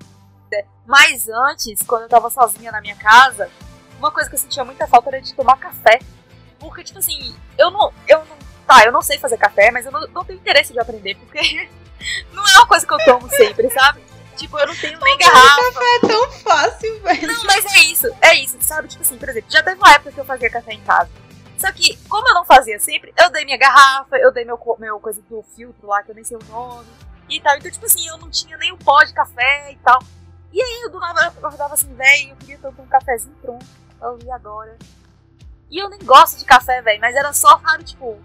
Mas 0.85 1.29
antes, 1.29 1.81
quando 1.83 2.03
eu 2.03 2.09
tava 2.09 2.29
sozinha 2.29 2.71
na 2.71 2.81
minha 2.81 2.95
casa, 2.95 3.49
uma 3.97 4.11
coisa 4.11 4.29
que 4.29 4.35
eu 4.35 4.39
sentia 4.39 4.65
muita 4.65 4.85
falta 4.87 5.09
era 5.09 5.21
de 5.21 5.33
tomar 5.33 5.57
café. 5.57 5.99
Porque, 6.59 6.83
tipo 6.83 6.99
assim, 6.99 7.33
eu 7.57 7.71
não. 7.71 7.93
Eu 8.07 8.25
não 8.25 8.37
tá, 8.67 8.83
eu 8.83 8.91
não 8.91 9.01
sei 9.01 9.17
fazer 9.17 9.37
café, 9.37 9.71
mas 9.71 9.85
eu 9.85 9.91
não, 9.91 10.05
não 10.07 10.25
tenho 10.25 10.39
interesse 10.39 10.73
de 10.73 10.79
aprender, 10.79 11.15
porque 11.15 11.39
não 12.33 12.45
é 12.45 12.57
uma 12.57 12.67
coisa 12.67 12.85
que 12.85 12.93
eu 12.93 12.97
tomo 13.05 13.29
sempre, 13.29 13.69
sabe? 13.69 14.01
Tipo, 14.35 14.59
eu 14.59 14.67
não 14.67 14.75
tenho 14.75 14.99
nem 14.99 15.17
garrafa. 15.17 15.73
café 15.73 15.95
é 15.95 16.07
tão 16.07 16.31
fácil, 16.31 17.01
velho. 17.01 17.27
Não, 17.27 17.43
mas 17.45 17.65
é 17.65 17.79
isso, 17.79 18.07
é 18.21 18.35
isso, 18.35 18.57
sabe? 18.59 18.87
Tipo 18.87 19.03
assim, 19.03 19.17
por 19.17 19.29
exemplo, 19.29 19.49
já 19.49 19.63
teve 19.63 19.77
uma 19.77 19.93
época 19.93 20.11
que 20.11 20.19
eu 20.19 20.25
fazia 20.25 20.49
café 20.49 20.73
em 20.73 20.81
casa. 20.81 21.09
Só 21.61 21.71
que, 21.71 21.95
como 22.09 22.27
eu 22.27 22.33
não 22.33 22.43
fazia 22.43 22.79
sempre, 22.79 23.13
eu 23.15 23.29
dei 23.29 23.45
minha 23.45 23.57
garrafa, 23.57 24.17
eu 24.17 24.31
dei 24.31 24.43
meu, 24.43 24.59
meu 24.79 24.99
coisa 24.99 25.21
do 25.29 25.43
filtro 25.55 25.87
lá, 25.87 26.01
que 26.01 26.09
eu 26.09 26.15
nem 26.15 26.23
sei 26.23 26.35
o 26.35 26.43
nome 26.45 26.87
e 27.29 27.39
tal. 27.39 27.55
Então, 27.55 27.69
tipo 27.69 27.85
assim, 27.85 28.07
eu 28.07 28.17
não 28.17 28.31
tinha 28.31 28.57
nem 28.57 28.71
o 28.71 28.77
pó 28.77 29.03
de 29.03 29.13
café 29.13 29.71
e 29.71 29.75
tal. 29.75 30.01
E 30.51 30.59
aí, 30.59 30.81
eu 30.83 30.89
do 30.89 30.99
nada 30.99 31.27
acordava 31.27 31.75
assim, 31.75 31.93
velho, 31.93 32.31
eu 32.31 32.35
queria 32.37 32.57
tanto 32.57 32.81
um 32.81 32.87
cafezinho 32.87 33.35
pronto. 33.39 33.63
Eu 34.01 34.17
vi 34.17 34.31
agora. 34.31 34.75
E 35.69 35.77
eu 35.77 35.87
nem 35.87 35.99
gosto 35.99 36.39
de 36.39 36.45
café, 36.45 36.81
velho, 36.81 36.99
mas 36.99 37.15
era 37.15 37.31
só, 37.31 37.59
sabe, 37.59 37.83
tipo. 37.83 38.19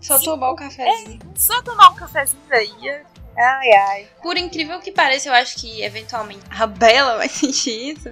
Só 0.00 0.18
tomar 0.18 0.52
um 0.52 0.56
cafezinho. 0.56 1.20
É, 1.22 1.38
só 1.38 1.60
tomar 1.60 1.90
um 1.90 1.94
cafezinho, 1.96 2.42
velho. 2.48 3.06
Ai, 3.36 3.72
ai. 3.72 4.08
Por 4.22 4.38
incrível 4.38 4.80
que 4.80 4.90
pareça, 4.90 5.28
eu 5.28 5.34
acho 5.34 5.56
que 5.56 5.82
eventualmente 5.82 6.46
a 6.48 6.66
Bela 6.66 7.18
vai 7.18 7.28
sentir 7.28 7.92
isso. 7.92 8.08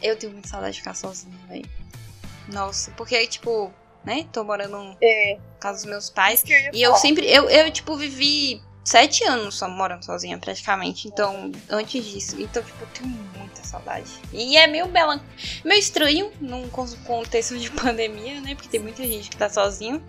Eu 0.00 0.16
tenho 0.16 0.32
muita 0.32 0.48
saudade 0.48 0.72
de 0.72 0.78
ficar 0.78 0.94
sozinha, 0.94 1.36
velho. 1.46 1.83
Nossa, 2.48 2.90
porque, 2.92 3.26
tipo, 3.26 3.72
né? 4.04 4.26
Tô 4.32 4.44
morando 4.44 4.96
é. 5.02 5.34
na 5.36 5.58
casa 5.58 5.78
dos 5.78 5.86
meus 5.86 6.10
pais. 6.10 6.42
Eu 6.46 6.72
e 6.72 6.82
eu 6.82 6.94
sempre, 6.96 7.26
eu, 7.26 7.48
eu, 7.48 7.70
tipo, 7.70 7.96
vivi 7.96 8.62
sete 8.84 9.24
anos 9.24 9.56
só 9.56 9.68
morando 9.68 10.04
sozinha, 10.04 10.38
praticamente. 10.38 11.08
Então, 11.08 11.50
antes 11.70 12.04
disso. 12.04 12.40
Então, 12.40 12.62
tipo, 12.62 12.82
eu 12.82 12.88
tenho 12.88 13.08
muita 13.36 13.64
saudade. 13.64 14.10
E 14.32 14.56
é 14.56 14.66
meio 14.66 14.86
bela. 14.88 15.20
Meio 15.64 15.78
estranho 15.78 16.30
num 16.40 16.68
contexto 16.68 17.58
de 17.58 17.70
pandemia, 17.72 18.40
né? 18.40 18.54
Porque 18.54 18.68
tem 18.68 18.80
muita 18.80 19.02
gente 19.04 19.30
que 19.30 19.36
tá 19.36 19.48
sozinho. 19.48 20.02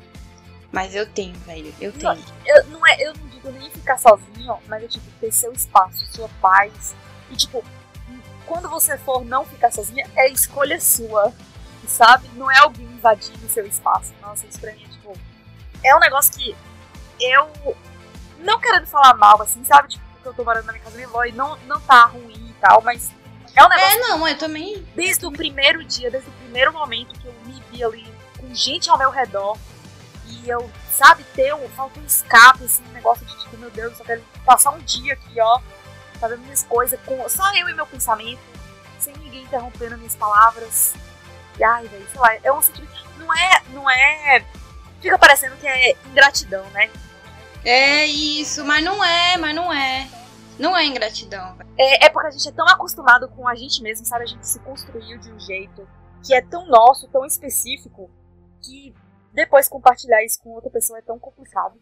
Mas 0.72 0.94
eu 0.94 1.08
tenho, 1.08 1.34
velho. 1.40 1.74
Eu 1.80 1.94
tenho. 1.94 2.16
Não, 2.16 2.22
eu, 2.46 2.66
não 2.66 2.88
é, 2.88 3.02
eu 3.02 3.14
não 3.14 3.28
digo 3.30 3.50
nem 3.52 3.70
ficar 3.72 3.98
sozinho, 3.98 4.58
mas 4.68 4.84
é 4.84 4.88
tipo, 4.88 5.06
ter 5.22 5.32
seu 5.32 5.54
espaço, 5.54 6.06
sua 6.08 6.28
paz. 6.42 6.94
E 7.32 7.36
tipo, 7.38 7.64
quando 8.46 8.68
você 8.68 8.98
for 8.98 9.24
não 9.24 9.46
ficar 9.46 9.72
sozinha, 9.72 10.06
é 10.18 10.30
escolha 10.30 10.82
sua. 10.82 11.34
Sabe? 11.88 12.30
Não 12.34 12.50
é 12.50 12.60
alguém 12.60 12.86
invadindo 12.86 13.48
seu 13.50 13.66
espaço. 13.66 14.14
Nossa, 14.22 14.46
isso 14.48 14.60
pra 14.60 14.72
mim 14.74 14.84
é 14.84 14.88
tipo. 14.88 15.14
É 15.84 15.96
um 15.96 16.00
negócio 16.00 16.34
que 16.34 16.56
eu 17.20 17.76
não 18.40 18.60
querendo 18.60 18.88
falar 18.88 19.14
mal, 19.14 19.42
assim, 19.42 19.64
sabe? 19.64 19.90
Tipo, 19.90 20.04
porque 20.14 20.30
eu 20.30 20.34
tô 20.34 20.44
morando 20.44 20.66
na 20.66 20.72
minha 20.74 20.84
casa 20.84 20.96
da 20.96 20.98
minha 20.98 21.08
avó 21.08 21.24
e 21.24 21.32
não, 21.32 21.58
não 21.68 21.80
tá 21.82 22.06
ruim 22.06 22.50
e 22.50 22.54
tal, 22.60 22.82
mas 22.82 23.12
é 23.56 23.64
um 23.64 23.70
negócio. 23.70 23.96
É, 23.96 24.00
não, 24.00 24.28
eu 24.28 24.38
também. 24.38 24.86
Desde 24.96 25.26
o 25.26 25.32
primeiro 25.32 25.84
dia, 25.84 26.12
desde 26.12 26.30
o 26.30 26.34
primeiro 26.34 26.74
momento 26.74 27.18
que 27.20 27.28
eu 27.28 27.34
me 27.46 27.64
vi 27.72 27.84
ali 27.84 28.14
com 28.40 28.54
gente 28.54 28.90
ao 28.90 28.98
meu 28.98 29.10
redor 29.10 29.58
e 30.28 30.50
eu, 30.50 30.70
sabe, 30.92 31.24
ter 31.36 31.54
um. 31.54 31.68
Falta 31.70 32.00
um 32.00 32.06
escape, 32.06 32.64
assim, 32.64 32.84
um 32.90 32.94
negócio 32.94 33.26
de 33.26 33.38
tipo, 33.40 33.58
meu 33.58 33.70
Deus, 33.70 33.92
eu 33.92 33.98
só 33.98 34.04
quero 34.04 34.24
passar 34.46 34.72
um 34.72 34.80
dia 34.80 35.14
aqui, 35.14 35.40
ó, 35.40 35.60
fazendo 36.20 36.42
minhas 36.42 36.64
coisas, 36.64 37.00
com 37.06 37.28
só 37.30 37.56
eu 37.56 37.70
e 37.70 37.74
meu 37.74 37.86
pensamento, 37.86 38.42
sem 39.00 39.16
ninguém 39.18 39.44
interrompendo 39.44 39.98
minhas 39.98 40.16
palavras. 40.16 40.94
Ai, 41.64 41.88
velho, 41.88 42.08
sei 42.10 42.20
lá, 42.20 42.36
é 42.44 42.52
um 42.52 42.62
sentimento. 42.62 42.94
Não 43.18 43.34
é. 43.34 43.64
Não 43.70 43.90
é. 43.90 44.46
Fica 45.02 45.18
parecendo 45.18 45.56
que 45.58 45.68
é 45.68 45.96
ingratidão, 46.08 46.68
né? 46.72 46.90
É 47.64 48.06
isso, 48.06 48.64
mas 48.64 48.84
não 48.84 49.04
é, 49.04 49.38
mas 49.38 49.56
não 49.56 49.74
é. 49.74 50.08
Não 50.58 50.76
é 50.76 50.86
ingratidão. 50.86 51.58
É, 51.78 52.06
é 52.06 52.10
porque 52.10 52.28
a 52.28 52.32
gente 52.32 52.48
é 52.48 52.52
tão 52.52 52.68
acostumado 52.68 53.28
com 53.30 53.48
a 53.48 53.56
gente 53.56 53.82
mesmo, 53.82 54.06
sabe? 54.06 54.24
A 54.24 54.28
gente 54.28 54.48
se 54.48 54.60
construiu 54.60 55.18
de 55.20 55.32
um 55.32 55.40
jeito 55.40 55.88
que 56.24 56.34
é 56.34 56.42
tão 56.42 56.68
nosso, 56.68 57.08
tão 57.10 57.26
específico, 57.26 58.10
que 58.64 58.94
depois 59.34 59.68
compartilhar 59.68 60.24
isso 60.24 60.40
com 60.42 60.52
outra 60.52 60.70
pessoa 60.70 61.00
é 61.00 61.02
tão 61.02 61.20
complicado. 61.20 61.78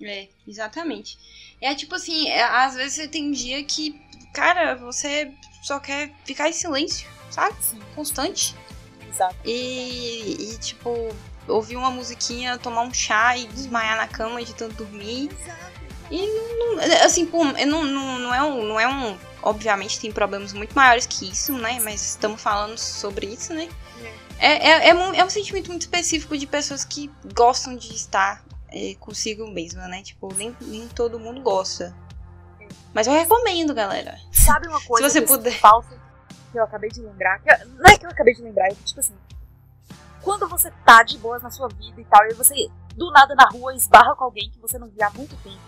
É, 0.00 0.28
exatamente. 0.46 1.18
É 1.60 1.74
tipo 1.74 1.94
assim, 1.94 2.28
é, 2.28 2.42
às 2.42 2.74
vezes 2.74 2.94
você 2.94 3.08
tem 3.08 3.28
um 3.28 3.32
dia 3.32 3.62
que, 3.64 4.00
cara, 4.32 4.76
você 4.76 5.32
só 5.62 5.80
quer 5.80 6.14
ficar 6.24 6.48
em 6.48 6.52
silêncio, 6.52 7.08
sabe? 7.30 7.56
Sim. 7.60 7.80
Constante. 7.94 8.56
Exato. 9.18 9.36
E, 9.44 10.52
e 10.52 10.58
tipo, 10.58 11.14
ouvir 11.48 11.76
uma 11.76 11.90
musiquinha, 11.90 12.56
tomar 12.58 12.82
um 12.82 12.94
chá 12.94 13.36
e 13.36 13.48
desmaiar 13.48 13.96
na 13.96 14.06
cama 14.06 14.42
de 14.44 14.54
tanto 14.54 14.76
dormir. 14.76 15.30
E 16.10 16.26
não, 16.26 17.04
assim, 17.04 17.26
pô, 17.26 17.44
não, 17.44 17.84
não, 17.84 18.18
não, 18.18 18.34
é 18.34 18.42
um, 18.42 18.64
não 18.64 18.80
é 18.80 18.88
um. 18.88 19.18
Obviamente 19.42 20.00
tem 20.00 20.10
problemas 20.10 20.52
muito 20.52 20.74
maiores 20.74 21.06
que 21.06 21.28
isso, 21.28 21.52
né? 21.52 21.78
Mas 21.80 22.02
estamos 22.02 22.40
falando 22.40 22.78
sobre 22.78 23.26
isso, 23.26 23.52
né? 23.52 23.68
É, 24.38 24.70
é, 24.70 24.88
é, 24.90 24.94
um, 24.94 25.14
é 25.14 25.24
um 25.24 25.30
sentimento 25.30 25.68
muito 25.68 25.82
específico 25.82 26.38
de 26.38 26.46
pessoas 26.46 26.84
que 26.84 27.10
gostam 27.34 27.76
de 27.76 27.92
estar 27.92 28.44
é, 28.68 28.94
consigo 29.00 29.50
mesma, 29.50 29.88
né? 29.88 30.02
Tipo, 30.02 30.32
nem, 30.34 30.56
nem 30.62 30.86
todo 30.88 31.18
mundo 31.18 31.40
gosta. 31.40 31.94
Mas 32.94 33.06
eu 33.06 33.12
recomendo, 33.12 33.74
galera. 33.74 34.18
Sabe 34.32 34.68
uma 34.68 34.80
coisa 34.80 35.10
Se 35.10 35.20
você 35.20 35.26
puder. 35.26 35.58
falta 35.58 36.07
que 36.50 36.58
eu 36.58 36.64
acabei 36.64 36.90
de 36.90 37.00
lembrar? 37.00 37.38
Que, 37.40 37.64
não 37.64 37.90
é 37.90 37.98
que 37.98 38.06
eu 38.06 38.10
acabei 38.10 38.34
de 38.34 38.42
lembrar, 38.42 38.66
é 38.66 38.74
que, 38.74 38.84
tipo 38.84 39.00
assim, 39.00 39.16
quando 40.22 40.48
você 40.48 40.70
tá 40.84 41.02
de 41.02 41.18
boas 41.18 41.42
na 41.42 41.50
sua 41.50 41.68
vida 41.68 42.00
e 42.00 42.04
tal, 42.04 42.26
e 42.26 42.34
você 42.34 42.54
do 42.94 43.10
nada 43.12 43.34
na 43.34 43.48
rua 43.48 43.74
esbarra 43.74 44.14
com 44.16 44.24
alguém 44.24 44.50
que 44.50 44.58
você 44.58 44.78
não 44.78 44.88
via 44.88 45.06
há 45.06 45.10
muito 45.10 45.36
tempo. 45.42 45.60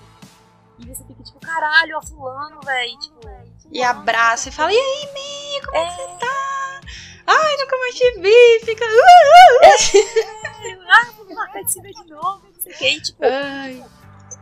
E 0.79 0.87
você 0.87 1.05
fica 1.05 1.23
tipo, 1.23 1.39
caralho, 1.41 1.97
ó, 1.97 2.03
fulano, 2.03 2.61
velho. 2.65 2.99
Tipo, 2.99 3.21
e 3.71 3.83
abraça 3.83 4.49
e 4.49 4.53
fala, 4.53 4.73
e 4.73 4.77
aí, 4.77 5.13
Mi, 5.13 5.67
como 5.67 5.77
é... 5.77 5.87
que 5.87 5.95
você 5.95 6.19
tá? 6.19 6.81
Ai, 7.27 7.57
nunca 7.59 7.77
mais 7.79 7.95
te 7.95 8.13
vi, 8.19 8.65
fica. 8.65 8.85
Uh, 8.85 8.89
uh, 8.89 9.67
uh. 9.67 10.41
É, 10.61 10.73
ah, 10.91 11.13
vamos 11.17 11.35
marcar 11.35 11.63
de 11.63 11.73
se 11.73 11.81
ver 11.81 11.93
de 11.93 12.05
novo, 12.11 12.43
não 12.45 12.61
sei 12.61 12.73
o 12.73 12.77
que. 12.77 13.01
Tipo, 13.03 13.25
Ai. 13.25 13.85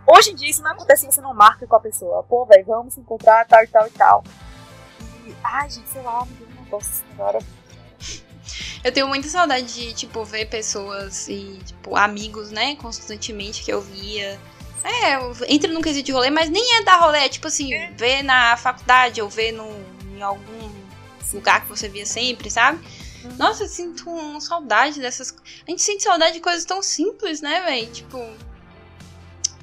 hoje 0.07 0.31
em 0.31 0.35
dia 0.35 0.49
isso 0.49 0.63
não 0.63 0.71
acontece 0.71 1.03
se 1.03 1.13
você 1.13 1.21
não 1.21 1.35
marca 1.35 1.67
com 1.67 1.77
a 1.77 1.81
pessoa. 1.81 2.23
Pô, 2.23 2.47
velho, 2.47 2.65
vamos 2.65 2.95
se 2.95 3.01
encontrar, 3.01 3.47
tal 3.47 3.63
e 3.63 3.67
tal 3.67 3.87
e 3.87 3.91
tal. 3.91 4.25
Ai, 5.43 5.71
gente, 5.71 5.89
sei 5.89 6.03
lá, 6.03 6.25
me 6.25 6.33
deu 6.35 6.47
um 6.47 6.63
negócio 6.63 7.05
agora. 7.13 7.39
Eu 8.83 8.93
tenho 8.93 9.09
muita 9.09 9.29
saudade 9.29 9.75
de, 9.75 9.93
tipo, 9.93 10.25
ver 10.25 10.47
pessoas 10.47 11.29
e, 11.29 11.59
tipo, 11.65 11.97
amigos, 11.97 12.51
né, 12.51 12.77
constantemente 12.77 13.63
que 13.63 13.73
eu 13.73 13.81
via. 13.81 14.39
É, 14.85 15.53
entra 15.53 15.71
num 15.73 15.83
quesito 15.83 16.07
de 16.07 16.13
rolê, 16.13 16.31
mas 16.31 16.49
nem 16.49 16.77
é 16.77 16.83
dar 16.83 17.01
rolê, 17.01 17.19
é 17.19 17.29
tipo 17.29 17.49
assim, 17.49 17.75
é. 17.75 17.91
ver 17.93 18.23
na 18.23 18.57
faculdade 18.57 19.21
ou 19.21 19.29
ver 19.29 19.53
no, 19.53 19.69
em 20.17 20.23
algum 20.23 20.71
lugar 21.33 21.63
que 21.63 21.69
você 21.69 21.89
via 21.89 22.07
sempre, 22.07 22.49
sabe? 22.51 22.79
Uhum. 23.25 23.37
Nossa, 23.37 23.65
eu 23.65 23.69
sinto 23.69 24.09
uma 24.09 24.41
saudade 24.41 25.01
dessas. 25.01 25.35
A 25.67 25.71
gente 25.71 25.83
sente 25.83 26.05
saudade 26.05 26.35
de 26.35 26.41
coisas 26.41 26.65
tão 26.65 26.83
simples, 26.83 27.41
né, 27.41 27.63
velho? 27.63 27.91
Tipo. 27.93 28.19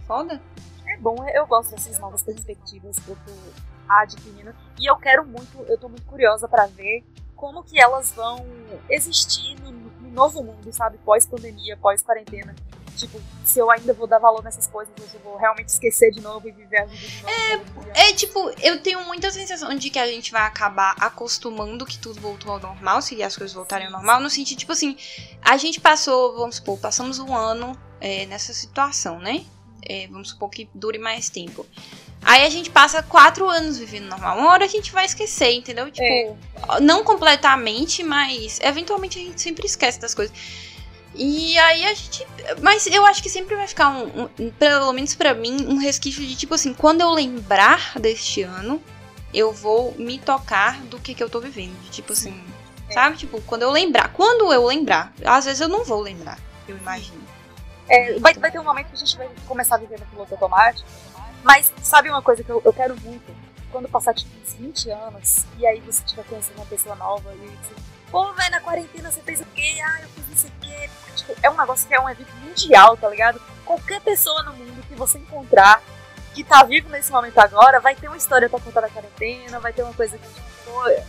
Foda. 0.05 0.41
É 0.87 0.97
bom, 0.97 1.15
eu 1.29 1.47
gosto 1.47 1.71
dessas 1.71 1.97
novas 1.97 2.21
perspectivas 2.21 2.99
que 2.99 3.09
eu 3.09 3.17
tô 3.25 3.31
adquirindo. 3.87 4.53
E 4.79 4.89
eu 4.89 4.95
quero 4.97 5.25
muito, 5.25 5.57
eu 5.67 5.77
tô 5.77 5.87
muito 5.89 6.05
curiosa 6.05 6.47
para 6.47 6.65
ver 6.67 7.03
como 7.35 7.63
que 7.63 7.79
elas 7.79 8.11
vão 8.11 8.45
existir 8.89 9.55
no, 9.61 9.71
no 9.71 10.09
novo 10.11 10.41
mundo, 10.43 10.71
sabe? 10.71 10.97
Pós-pandemia, 10.99 11.77
pós-quarentena. 11.77 12.55
Tipo, 12.95 13.21
se 13.43 13.59
eu 13.59 13.69
ainda 13.69 13.93
vou 13.93 14.07
dar 14.07 14.19
valor 14.19 14.41
nessas 14.41 14.67
coisas, 14.67 14.93
se 15.09 15.15
eu 15.15 15.21
vou 15.21 15.35
realmente 15.35 15.67
esquecer 15.67 16.11
de 16.11 16.21
novo 16.21 16.47
e 16.47 16.51
viver 16.51 16.81
a 16.81 16.85
vida 16.85 17.07
de 17.07 17.23
novo. 17.23 17.91
É, 17.93 18.09
é 18.09 18.13
tipo, 18.13 18.39
eu 18.61 18.81
tenho 18.81 19.03
muita 19.05 19.29
sensação 19.31 19.75
de 19.75 19.89
que 19.89 19.99
a 19.99 20.07
gente 20.07 20.31
vai 20.31 20.43
acabar 20.43 20.95
acostumando 20.97 21.85
que 21.85 21.99
tudo 21.99 22.21
voltou 22.21 22.53
ao 22.53 22.59
normal, 22.59 23.01
se 23.01 23.21
as 23.21 23.35
coisas 23.35 23.53
voltarem 23.53 23.87
ao 23.87 23.91
normal, 23.91 24.21
no 24.21 24.29
sentido, 24.29 24.59
tipo 24.59 24.71
assim, 24.71 24.97
a 25.41 25.57
gente 25.57 25.81
passou, 25.81 26.37
vamos 26.37 26.55
supor, 26.55 26.79
passamos 26.79 27.19
um 27.19 27.35
ano 27.35 27.77
é, 27.99 28.25
nessa 28.27 28.53
situação, 28.53 29.19
né? 29.19 29.45
É, 29.87 30.07
vamos 30.07 30.29
supor 30.29 30.49
que 30.49 30.67
dure 30.73 30.97
mais 30.97 31.29
tempo. 31.29 31.65
Aí 32.21 32.43
a 32.43 32.49
gente 32.49 32.71
passa 32.71 33.03
quatro 33.03 33.47
anos 33.47 33.77
vivendo 33.77 34.07
normal. 34.07 34.39
Uma 34.39 34.49
hora 34.49 34.65
a 34.65 34.67
gente 34.67 34.91
vai 34.91 35.05
esquecer, 35.05 35.51
entendeu? 35.53 35.91
Tipo, 35.91 36.03
é. 36.03 36.79
não 36.81 37.03
completamente, 37.03 38.03
mas 38.03 38.59
eventualmente 38.61 39.19
a 39.19 39.21
gente 39.21 39.39
sempre 39.39 39.67
esquece 39.67 39.99
das 39.99 40.15
coisas. 40.15 40.35
E 41.13 41.57
aí 41.59 41.85
a 41.85 41.93
gente. 41.93 42.25
Mas 42.61 42.87
eu 42.87 43.05
acho 43.05 43.21
que 43.21 43.29
sempre 43.29 43.55
vai 43.55 43.67
ficar 43.67 43.89
um, 43.89 44.27
um 44.39 44.49
pelo 44.51 44.91
menos 44.91 45.15
para 45.15 45.33
mim, 45.33 45.65
um 45.67 45.77
resquício 45.77 46.25
de 46.25 46.35
tipo 46.35 46.55
assim, 46.55 46.73
quando 46.73 47.01
eu 47.01 47.11
lembrar 47.11 47.93
deste 47.99 48.41
ano, 48.41 48.81
eu 49.33 49.53
vou 49.53 49.93
me 49.97 50.17
tocar 50.17 50.81
do 50.83 50.99
que, 50.99 51.13
que 51.13 51.23
eu 51.23 51.29
tô 51.29 51.39
vivendo. 51.39 51.79
De, 51.83 51.89
tipo 51.89 52.11
assim, 52.13 52.43
é. 52.89 52.93
sabe? 52.93 53.17
Tipo, 53.17 53.39
quando 53.41 53.61
eu 53.61 53.71
lembrar. 53.71 54.11
Quando 54.13 54.51
eu 54.51 54.65
lembrar. 54.65 55.13
Às 55.23 55.45
vezes 55.45 55.61
eu 55.61 55.69
não 55.69 55.85
vou 55.85 56.01
lembrar, 56.01 56.39
eu 56.67 56.75
imagino. 56.75 57.24
É, 57.87 58.19
vai, 58.19 58.33
vai 58.33 58.51
ter 58.51 58.59
um 58.59 58.63
momento 58.63 58.87
que 58.87 58.95
a 58.95 58.99
gente 58.99 59.17
vai 59.17 59.29
começar 59.47 59.75
a 59.75 59.77
viver 59.77 59.99
no 59.99 60.05
piloto 60.07 60.33
automático 60.33 60.87
mas 61.45 61.71
sabe 61.83 62.09
uma 62.09 62.23
coisa 62.23 62.43
que 62.43 62.49
eu, 62.49 62.59
eu 62.65 62.73
quero 62.73 62.99
muito? 63.01 63.31
Quando 63.71 63.87
passar 63.87 64.15
tipo 64.15 64.31
uns 64.41 64.53
20 64.55 64.89
anos 64.89 65.45
e 65.59 65.67
aí 65.67 65.79
você 65.81 66.03
estiver 66.03 66.25
conhecendo 66.25 66.55
uma 66.55 66.65
pessoa 66.65 66.95
nova 66.95 67.31
e 67.35 67.37
você, 67.37 67.75
pô, 68.09 68.33
velho, 68.33 68.49
na 68.49 68.59
quarentena 68.59 69.11
você 69.11 69.21
fez 69.21 69.41
o 69.41 69.45
quê? 69.53 69.75
Ah, 69.85 70.01
eu 70.01 70.09
fiz 70.09 70.39
isso 70.39 70.47
aqui. 70.47 70.89
Tipo, 71.15 71.35
é 71.43 71.49
um 71.51 71.55
negócio 71.55 71.87
que 71.87 71.93
é 71.93 71.99
um 71.99 72.09
evento 72.09 72.33
mundial, 72.37 72.97
tá 72.97 73.07
ligado? 73.09 73.39
Qualquer 73.63 74.01
pessoa 74.01 74.41
no 74.41 74.53
mundo 74.53 74.83
que 74.87 74.95
você 74.95 75.19
encontrar 75.19 75.83
que 76.33 76.43
tá 76.43 76.63
vivo 76.63 76.89
nesse 76.89 77.11
momento 77.11 77.37
agora 77.37 77.79
vai 77.79 77.95
ter 77.95 78.07
uma 78.07 78.17
história 78.17 78.49
pra 78.49 78.59
contar 78.59 78.81
da 78.81 78.89
quarentena, 78.89 79.59
vai 79.59 79.71
ter 79.71 79.83
uma 79.83 79.93
coisa 79.93 80.17
que, 80.17 80.27
tipo, 80.27 80.54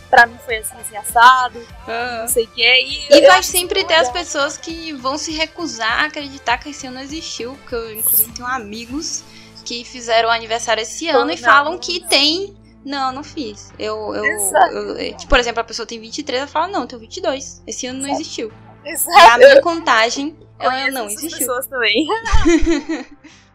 pra 0.09 0.25
mim 0.25 0.37
foi 0.45 0.57
assim, 0.57 0.75
assim, 0.79 0.97
assado, 0.97 1.65
ah. 1.87 2.19
não 2.21 2.27
sei 2.27 2.45
o 2.45 2.47
que. 2.47 2.61
E, 2.61 3.07
e 3.09 3.27
vai 3.27 3.43
sempre 3.43 3.83
ter 3.83 3.95
as 3.95 4.09
pessoas 4.09 4.57
que 4.57 4.93
vão 4.93 5.17
se 5.17 5.31
recusar 5.31 6.03
a 6.03 6.05
acreditar 6.05 6.57
que 6.57 6.69
esse 6.69 6.87
ano 6.87 6.99
existiu, 6.99 7.55
porque 7.61 7.75
eu, 7.75 7.93
inclusive, 7.93 8.31
tenho 8.31 8.47
amigos 8.47 9.23
que 9.65 9.83
fizeram 9.83 10.29
aniversário 10.29 10.81
esse 10.81 11.09
ano 11.09 11.31
e 11.31 11.37
falam 11.37 11.77
que 11.77 11.99
tem. 12.07 12.55
Não, 12.85 13.11
não 13.11 13.23
fiz. 13.23 13.73
Eu, 13.77 14.15
eu, 14.15 14.23
eu, 14.71 14.97
é, 14.97 15.11
tipo, 15.11 15.27
por 15.27 15.39
exemplo, 15.39 15.59
a 15.59 15.63
pessoa 15.63 15.85
tem 15.85 15.99
23, 15.99 16.39
ela 16.39 16.47
fala, 16.47 16.67
não, 16.69 16.81
eu 16.81 16.87
tenho 16.87 17.01
22. 17.01 17.61
Esse 17.67 17.85
ano 17.85 18.01
não 18.01 18.09
existiu. 18.09 18.51
Exato. 18.85 19.17
E 19.17 19.21
a 19.21 19.37
minha 19.37 19.61
contagem, 19.61 20.37
ela 20.57 20.89
não 20.91 21.07
existiu. 21.07 21.39
pessoas 21.39 21.67
também. 21.67 22.07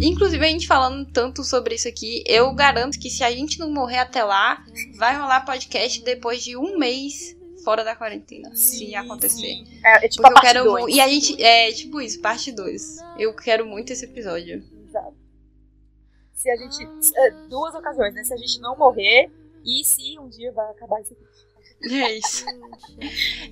Inclusive, 0.00 0.44
a 0.44 0.48
gente 0.48 0.66
falando 0.66 1.04
tanto 1.10 1.42
sobre 1.42 1.74
isso 1.74 1.88
aqui, 1.88 2.22
eu 2.26 2.52
garanto 2.52 2.98
que 2.98 3.10
se 3.10 3.24
a 3.24 3.30
gente 3.30 3.58
não 3.58 3.70
morrer 3.70 3.98
até 3.98 4.22
lá, 4.22 4.64
vai 4.96 5.16
rolar 5.16 5.44
podcast 5.44 6.02
depois 6.02 6.42
de 6.42 6.56
um 6.56 6.78
mês 6.78 7.36
fora 7.64 7.84
da 7.84 7.94
quarentena, 7.94 8.54
sim, 8.54 8.86
se 8.86 8.94
acontecer. 8.94 9.64
É, 9.84 10.06
é, 10.06 10.08
tipo 10.08 10.22
Porque 10.22 10.46
a 10.46 10.50
eu 10.50 10.54
quero 10.54 10.64
dois. 10.64 10.94
E 10.94 11.00
a 11.00 11.08
gente. 11.08 11.42
É 11.42 11.72
tipo 11.72 12.00
isso, 12.00 12.20
parte 12.20 12.52
2. 12.52 12.98
Eu 13.18 13.34
quero 13.34 13.66
muito 13.66 13.92
esse 13.92 14.04
episódio. 14.04 14.64
Exato. 14.86 15.16
Se 16.32 16.48
a 16.48 16.56
gente. 16.56 16.88
É, 17.16 17.30
duas 17.48 17.74
ocasiões, 17.74 18.14
né? 18.14 18.24
Se 18.24 18.32
a 18.32 18.36
gente 18.36 18.60
não 18.60 18.76
morrer 18.76 19.30
e 19.64 19.84
se 19.84 20.18
um 20.18 20.28
dia 20.28 20.52
vai 20.52 20.70
acabar 20.70 21.00
esse 21.00 21.14
é 21.80 22.18
isso. 22.18 22.44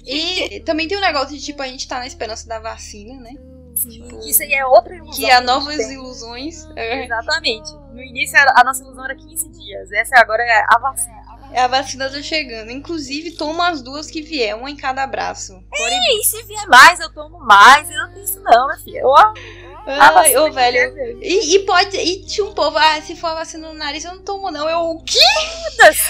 e 0.05 0.61
também 0.61 0.89
tem 0.89 0.99
um 0.99 1.01
negócio 1.01 1.37
de, 1.37 1.45
tipo, 1.45 1.63
a 1.63 1.69
gente 1.69 1.87
tá 1.87 1.99
na 1.99 2.07
esperança 2.07 2.49
da 2.49 2.59
vacina, 2.59 3.21
né? 3.21 3.35
Tipo, 3.83 4.21
que 4.21 4.31
isso 4.31 4.43
aí 4.43 4.53
é 4.55 4.67
outra 4.67 4.95
ilusão. 4.97 5.15
Que 5.15 5.31
há 5.31 5.41
novas 5.41 5.91
ilusões. 5.91 6.67
É. 6.75 7.05
Exatamente. 7.05 7.73
No 7.93 8.03
início 8.03 8.39
a 8.39 8.65
nossa 8.65 8.83
ilusão 8.83 9.05
era 9.05 9.15
15 9.15 9.49
dias. 9.51 9.93
Essa 9.93 10.19
agora 10.19 10.43
é 10.43 10.65
a 10.69 10.79
vacina. 10.79 11.27
É 11.53 11.61
a 11.61 11.69
vacina 11.69 12.11
tá 12.11 12.21
chegando. 12.23 12.71
Inclusive, 12.71 13.33
toma 13.33 13.69
as 13.69 13.81
duas 13.83 14.11
que 14.11 14.21
vier, 14.21 14.57
uma 14.57 14.71
em 14.71 14.77
cada 14.77 15.07
braço. 15.07 15.53
É, 15.73 16.17
e 16.19 16.25
se 16.25 16.43
vier 16.43 16.67
mais, 16.67 16.99
eu 16.99 17.13
tomo 17.13 17.39
mais. 17.39 17.89
Eu 17.91 17.97
não 17.99 18.13
tenho 18.13 18.25
isso 18.25 18.41
não, 18.41 18.67
minha 18.67 18.79
filha. 18.79 19.01
Eu, 19.01 19.15
Ai, 19.87 20.37
ô, 20.37 20.51
velho. 20.51 21.21
E, 21.23 21.55
e, 21.55 21.59
pode. 21.61 21.97
E 21.97 22.25
tinha 22.25 22.45
um 22.45 22.53
povo, 22.53 22.77
ah, 22.77 23.01
se 23.01 23.15
for 23.15 23.35
vacina 23.35 23.69
no 23.69 23.75
nariz, 23.75 24.05
eu 24.05 24.15
não 24.15 24.23
tomo, 24.23 24.51
não. 24.51 24.69
Eu, 24.69 24.81
o 24.81 25.03
quê? 25.03 25.19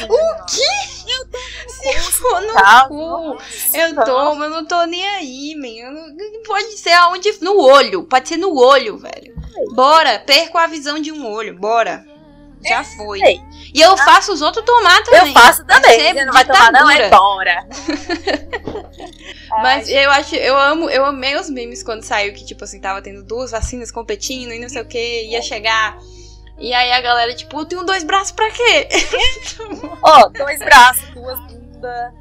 O 0.04 0.44
quê? 0.46 1.12
Eu 1.12 1.26
tomo. 1.26 1.68
Se 1.68 2.12
for 2.12 2.40
no 2.40 2.88
cu, 2.88 3.38
eu 3.74 4.04
tomo, 4.04 4.44
eu 4.44 4.50
não 4.50 4.64
tô 4.64 4.84
nem 4.86 5.06
aí, 5.06 5.54
man. 5.54 6.16
pode 6.46 6.78
ser 6.78 6.92
aonde. 6.92 7.36
No 7.42 7.60
olho. 7.60 8.04
Pode 8.04 8.28
ser 8.28 8.38
no 8.38 8.56
olho, 8.56 8.96
velho. 8.96 9.36
Bora, 9.74 10.18
perco 10.18 10.58
a 10.58 10.66
visão 10.66 10.98
de 10.98 11.12
um 11.12 11.30
olho, 11.30 11.54
bora. 11.58 12.15
Já 12.64 12.82
foi. 12.82 13.20
E 13.74 13.80
eu 13.80 13.96
faço 13.96 14.32
os 14.32 14.42
outros 14.42 14.64
tomar 14.64 15.02
também. 15.04 15.28
Eu 15.28 15.40
faço 15.40 15.64
também. 15.64 16.14
Você 16.14 16.24
não 16.24 16.32
vai 16.32 16.44
tomar, 16.44 16.72
não? 16.72 16.90
É 16.90 17.08
bora. 17.10 17.66
Mas 19.62 19.88
eu 19.88 20.10
acho, 20.10 20.34
eu 20.34 20.58
amo, 20.58 20.90
eu 20.90 21.04
amei 21.04 21.36
os 21.36 21.48
memes 21.48 21.82
quando 21.82 22.02
saiu 22.02 22.32
que, 22.32 22.44
tipo 22.44 22.64
assim, 22.64 22.80
tava 22.80 23.00
tendo 23.00 23.22
duas 23.22 23.50
vacinas 23.50 23.90
competindo 23.90 24.52
e 24.52 24.58
não 24.58 24.68
sei 24.68 24.82
o 24.82 24.86
que, 24.86 25.26
ia 25.26 25.42
chegar. 25.42 25.98
E 26.58 26.72
aí 26.72 26.92
a 26.92 27.00
galera, 27.00 27.34
tipo, 27.34 27.60
eu 27.60 27.64
tenho 27.66 27.84
dois 27.84 28.02
braços 28.02 28.32
pra 28.32 28.50
quê? 28.50 28.88
Ó, 30.02 30.22
oh, 30.22 30.28
dois 30.30 30.58
braços, 30.58 31.08
duas 31.10 31.38
bundas. 31.40 32.12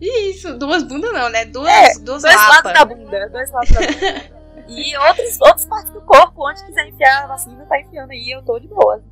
Isso, 0.00 0.56
duas 0.58 0.82
bundas 0.82 1.12
não, 1.12 1.28
né? 1.28 1.44
Duas, 1.44 1.68
é, 1.68 1.98
duas 2.00 2.22
dois 2.22 2.34
lados 2.34 2.72
da 2.72 2.84
bunda. 2.84 3.28
Dois 3.30 3.50
lados 3.50 3.70
da 3.70 3.80
bunda. 3.80 4.38
E 4.68 4.94
outros, 4.98 5.40
outras 5.40 5.64
partes 5.64 5.90
do 5.94 6.00
corpo, 6.02 6.46
onde 6.46 6.62
quiser 6.66 6.88
enfiar 6.88 7.24
a 7.24 7.26
vacina, 7.26 7.64
tá 7.64 7.80
enfiando 7.80 8.10
aí, 8.10 8.30
eu 8.30 8.42
tô 8.42 8.58
de 8.58 8.68
boa. 8.68 9.02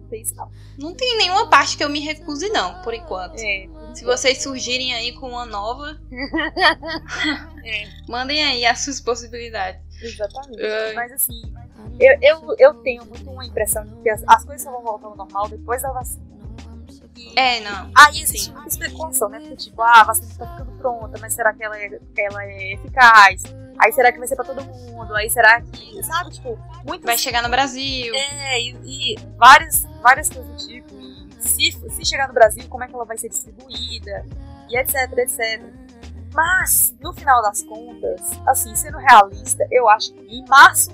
Não 0.78 0.94
tem 0.94 1.10
não. 1.10 1.18
Nenhuma 1.18 1.50
parte 1.50 1.76
que 1.76 1.84
eu 1.84 1.88
me 1.88 2.00
recuse, 2.00 2.48
não, 2.50 2.82
por 2.82 2.94
enquanto. 2.94 3.38
É, 3.38 3.68
Se 3.94 4.04
vocês 4.04 4.42
surgirem 4.42 4.94
aí 4.94 5.12
com 5.12 5.28
uma 5.28 5.46
nova, 5.46 5.98
é. 7.64 7.88
mandem 8.08 8.42
aí 8.42 8.64
as 8.64 8.80
suas 8.80 9.00
possibilidades. 9.00 9.80
Exatamente. 10.00 10.62
Uh... 10.62 10.94
Mas 10.94 11.12
assim, 11.12 11.42
eu, 11.98 12.18
eu, 12.20 12.56
eu 12.58 12.74
tenho 12.74 13.04
muito 13.06 13.30
uma 13.30 13.44
impressão 13.44 13.84
de 13.84 13.94
que 14.02 14.10
as, 14.10 14.22
as 14.26 14.44
coisas 14.44 14.62
só 14.62 14.70
vão 14.70 14.82
voltar 14.82 15.06
ao 15.08 15.16
normal 15.16 15.48
depois 15.48 15.82
da 15.82 15.92
vacina. 15.92 16.36
É, 17.34 17.60
não. 17.60 17.90
Aí 17.96 18.20
existe 18.20 18.50
muita 18.52 18.68
especulação, 18.68 19.28
né? 19.28 19.40
Porque, 19.40 19.56
tipo, 19.56 19.80
ah, 19.82 20.02
a 20.02 20.04
vacina 20.04 20.34
tá 20.38 20.46
ficando 20.46 20.72
pronta, 20.78 21.18
mas 21.20 21.32
será 21.32 21.52
que 21.54 21.62
ela 21.62 21.78
é, 21.78 21.98
ela 22.18 22.44
é 22.44 22.72
eficaz? 22.74 23.42
Aí 23.78 23.92
será 23.92 24.10
que 24.12 24.18
vai 24.18 24.26
ser 24.26 24.36
pra 24.36 24.44
todo 24.44 24.64
mundo? 24.64 25.14
Aí 25.14 25.28
será 25.28 25.60
que, 25.60 26.02
sabe, 26.02 26.30
tipo, 26.30 26.58
muito. 26.86 27.04
Vai 27.04 27.18
chegar 27.18 27.42
no 27.42 27.48
Brasil. 27.48 28.14
É, 28.14 28.60
e, 28.60 28.76
e 28.84 29.16
várias, 29.36 29.86
várias 30.02 30.28
coisas 30.28 30.46
do 30.46 30.68
tipo. 30.68 30.94
E 30.94 31.28
se, 31.40 31.72
se 31.90 32.04
chegar 32.04 32.28
no 32.28 32.34
Brasil, 32.34 32.64
como 32.68 32.84
é 32.84 32.88
que 32.88 32.94
ela 32.94 33.04
vai 33.04 33.18
ser 33.18 33.28
distribuída? 33.28 34.24
E 34.68 34.78
etc, 34.78 35.12
etc. 35.18 35.62
Mas, 36.32 36.94
no 37.00 37.12
final 37.14 37.40
das 37.42 37.62
contas, 37.62 38.20
assim, 38.46 38.74
sendo 38.74 38.98
realista, 38.98 39.66
eu 39.70 39.88
acho 39.88 40.12
que 40.12 40.20
em 40.36 40.44
março, 40.46 40.90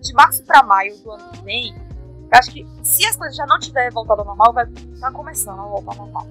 de 0.00 0.12
março 0.14 0.42
pra 0.44 0.62
maio 0.62 0.96
do 0.98 1.10
ano 1.12 1.30
que 1.32 1.42
vem, 1.42 1.74
eu 1.74 2.38
acho 2.38 2.50
que 2.50 2.66
se 2.82 3.04
as 3.06 3.16
coisas 3.16 3.36
já 3.36 3.44
não 3.46 3.58
tiverem 3.58 3.90
voltado 3.90 4.20
ao 4.22 4.26
normal, 4.26 4.52
vai 4.52 4.64
estar 4.64 5.00
tá 5.00 5.12
começando 5.12 5.60
a 5.60 5.64
voltar 5.64 5.92
ao 5.92 6.06
normal. 6.06 6.26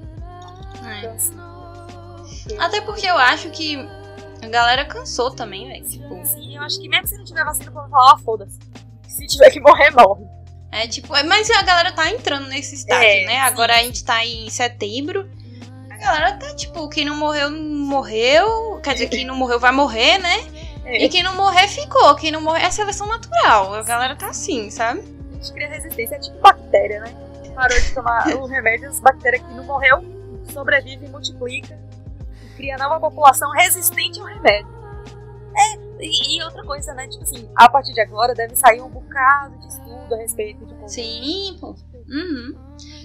É. 0.84 1.00
Então, 1.00 1.14
assim, 1.14 2.58
Até 2.58 2.82
porque 2.82 3.06
eu 3.06 3.18
acho 3.18 3.52
que 3.52 3.78
a 4.42 4.48
galera 4.48 4.86
cansou 4.86 5.32
também, 5.32 5.68
velho. 5.68 5.86
Tipo... 5.86 6.26
Sim, 6.26 6.56
eu 6.56 6.64
acho 6.64 6.80
que 6.80 6.88
mesmo 6.88 7.08
se 7.08 7.18
não 7.18 7.26
tiver 7.26 7.44
vacina, 7.44 7.72
vou 7.72 7.88
falar, 7.90 8.18
foda-se. 8.20 8.58
Se 9.08 9.28
tiver 9.28 9.50
que 9.52 9.60
morrer, 9.60 9.92
morre. 9.92 10.26
É, 10.72 10.88
tipo, 10.88 11.16
é, 11.16 11.24
mas 11.24 11.50
a 11.50 11.64
galera 11.64 11.92
tá 11.92 12.10
entrando 12.10 12.48
nesse 12.48 12.76
estágio, 12.76 13.04
é, 13.04 13.26
né? 13.26 13.34
Sim, 13.34 13.40
Agora 13.40 13.76
a 13.76 13.84
gente 13.84 14.04
tá 14.04 14.24
em 14.24 14.50
setembro. 14.50 15.30
A 15.90 15.98
galera 15.98 16.34
tá, 16.34 16.56
tipo, 16.56 16.88
quem 16.90 17.06
não 17.06 17.18
morreu, 17.18 17.52
morreu. 17.52 18.80
Quer 18.84 18.94
dizer, 18.94 19.10
quem 19.10 19.26
não 19.26 19.36
morreu 19.36 19.60
vai 19.60 19.72
morrer, 19.72 20.20
né? 20.20 20.38
É. 20.86 21.04
E 21.04 21.10
quem 21.10 21.24
não 21.24 21.36
morrer, 21.36 21.68
ficou. 21.68 22.16
Quem 22.16 22.32
não 22.32 22.42
morrer 22.42 22.64
é 22.64 22.72
seleção 22.72 23.08
natural. 23.08 23.74
A 23.74 23.84
galera 23.84 24.16
tá 24.16 24.30
assim, 24.30 24.70
sabe? 24.70 25.02
A 25.32 25.36
gente 25.36 25.54
cria 25.54 25.68
resistência, 25.68 26.16
é 26.16 26.20
tipo 26.20 26.40
bactéria, 26.40 27.02
né? 27.02 27.14
Parou 27.56 27.80
de 27.80 27.94
tomar 27.94 28.28
o 28.28 28.46
remédio, 28.46 28.88
as 28.88 29.00
bactérias 29.00 29.42
que 29.42 29.54
não 29.54 29.66
morreu 29.66 30.04
sobrevivem 30.54 31.10
e 31.10 31.12
multiplicam 31.12 31.78
cria 32.60 32.78
nova 32.78 33.00
população 33.00 33.50
resistente 33.52 34.20
ao 34.20 34.26
remédio. 34.26 34.68
É, 35.56 36.06
e, 36.06 36.44
outra 36.44 36.64
coisa, 36.64 36.94
né? 36.94 37.08
Tipo 37.08 37.24
assim, 37.24 37.50
a 37.56 37.70
partir 37.70 37.94
de 37.94 38.02
agora 38.02 38.34
deve 38.34 38.56
sair 38.56 38.82
um 38.82 38.90
bocado 38.90 39.58
de 39.60 39.68
estudo 39.68 40.14
a 40.14 40.18
respeito 40.18 40.66
de. 40.66 40.92
Sim, 40.92 41.58
pô. 41.60 41.76
Uhum. 42.10 42.56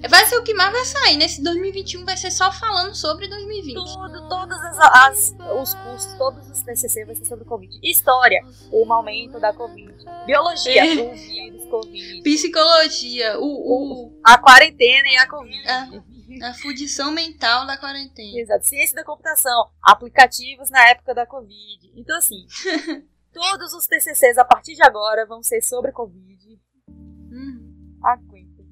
Vai 0.09 0.25
ser 0.27 0.37
o 0.37 0.43
que 0.43 0.55
mais 0.55 0.73
vai 0.73 0.85
sair. 0.85 1.17
Nesse 1.17 1.43
2021 1.43 2.05
vai 2.05 2.17
ser 2.17 2.31
só 2.31 2.51
falando 2.51 2.95
sobre 2.95 3.29
2020. 3.29 3.75
Tudo, 3.75 4.29
todos 4.29 4.59
as, 4.59 4.79
as, 4.79 5.37
os 5.61 5.75
cursos, 5.75 6.13
todos 6.15 6.51
os 6.51 6.63
TCC 6.63 7.05
vai 7.05 7.15
ser 7.15 7.25
sobre 7.25 7.45
Covid. 7.45 7.79
História, 7.83 8.41
o 8.73 8.93
aumento 8.93 9.39
da 9.39 9.53
Covid. 9.53 9.95
Biologia, 10.27 10.85
é. 10.85 10.95
o 10.95 11.15
vírus 11.15 11.65
Covid. 11.67 12.23
Psicologia, 12.23 13.39
o, 13.39 13.45
o... 13.45 14.21
A 14.25 14.39
quarentena 14.39 15.09
e 15.09 15.17
a 15.17 15.29
Covid. 15.29 15.69
Ah. 15.69 16.14
A 16.43 16.55
fudição 16.55 17.13
mental 17.13 17.67
da 17.67 17.77
quarentena. 17.77 18.41
Exato. 18.41 18.67
Ciência 18.67 18.97
da 18.97 19.05
computação, 19.05 19.71
aplicativos 19.83 20.71
na 20.71 20.89
época 20.89 21.15
da 21.15 21.27
Covid. 21.27 21.93
Então, 21.95 22.17
assim, 22.17 22.47
todos 23.33 23.73
os 23.75 23.87
TCCs 23.87 24.39
a 24.39 24.45
partir 24.45 24.75
de 24.75 24.83
agora 24.83 25.27
vão 25.27 25.43
ser 25.43 25.63
sobre 25.63 25.93
Covid. 25.93 26.61
Hum. 26.89 27.99
Aguenta. 28.03 28.65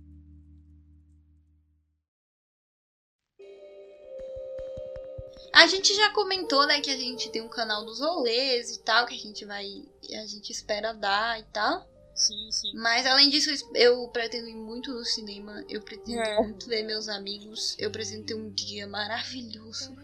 A 5.55 5.67
gente 5.67 5.95
já 5.95 6.11
comentou, 6.15 6.67
né, 6.67 6.81
que 6.81 6.91
a 6.91 6.97
gente 6.97 7.31
tem 7.31 7.43
um 7.43 7.49
canal 7.49 7.85
dos 7.85 8.01
rolês 8.01 8.77
e 8.77 8.83
tal, 8.83 9.05
que 9.07 9.15
a 9.15 9.19
gente 9.19 9.45
vai. 9.45 9.67
A 10.15 10.27
gente 10.27 10.51
espera 10.51 10.95
dar 10.95 11.39
e 11.39 11.43
tal. 11.45 11.91
Sim, 12.15 12.51
sim. 12.51 12.73
Mas 12.75 13.07
além 13.07 13.31
disso, 13.31 13.51
eu 13.75 14.07
pretendo 14.09 14.49
ir 14.49 14.55
muito 14.55 14.93
no 14.93 15.05
cinema. 15.05 15.65
Eu 15.69 15.81
pretendo 15.81 16.21
é. 16.21 16.41
muito 16.41 16.69
ver 16.69 16.83
meus 16.83 17.09
amigos. 17.09 17.77
Eu 17.79 17.91
pretendo 17.91 18.25
ter 18.25 18.35
um 18.35 18.51
dia 18.51 18.87
maravilhoso 18.87 19.97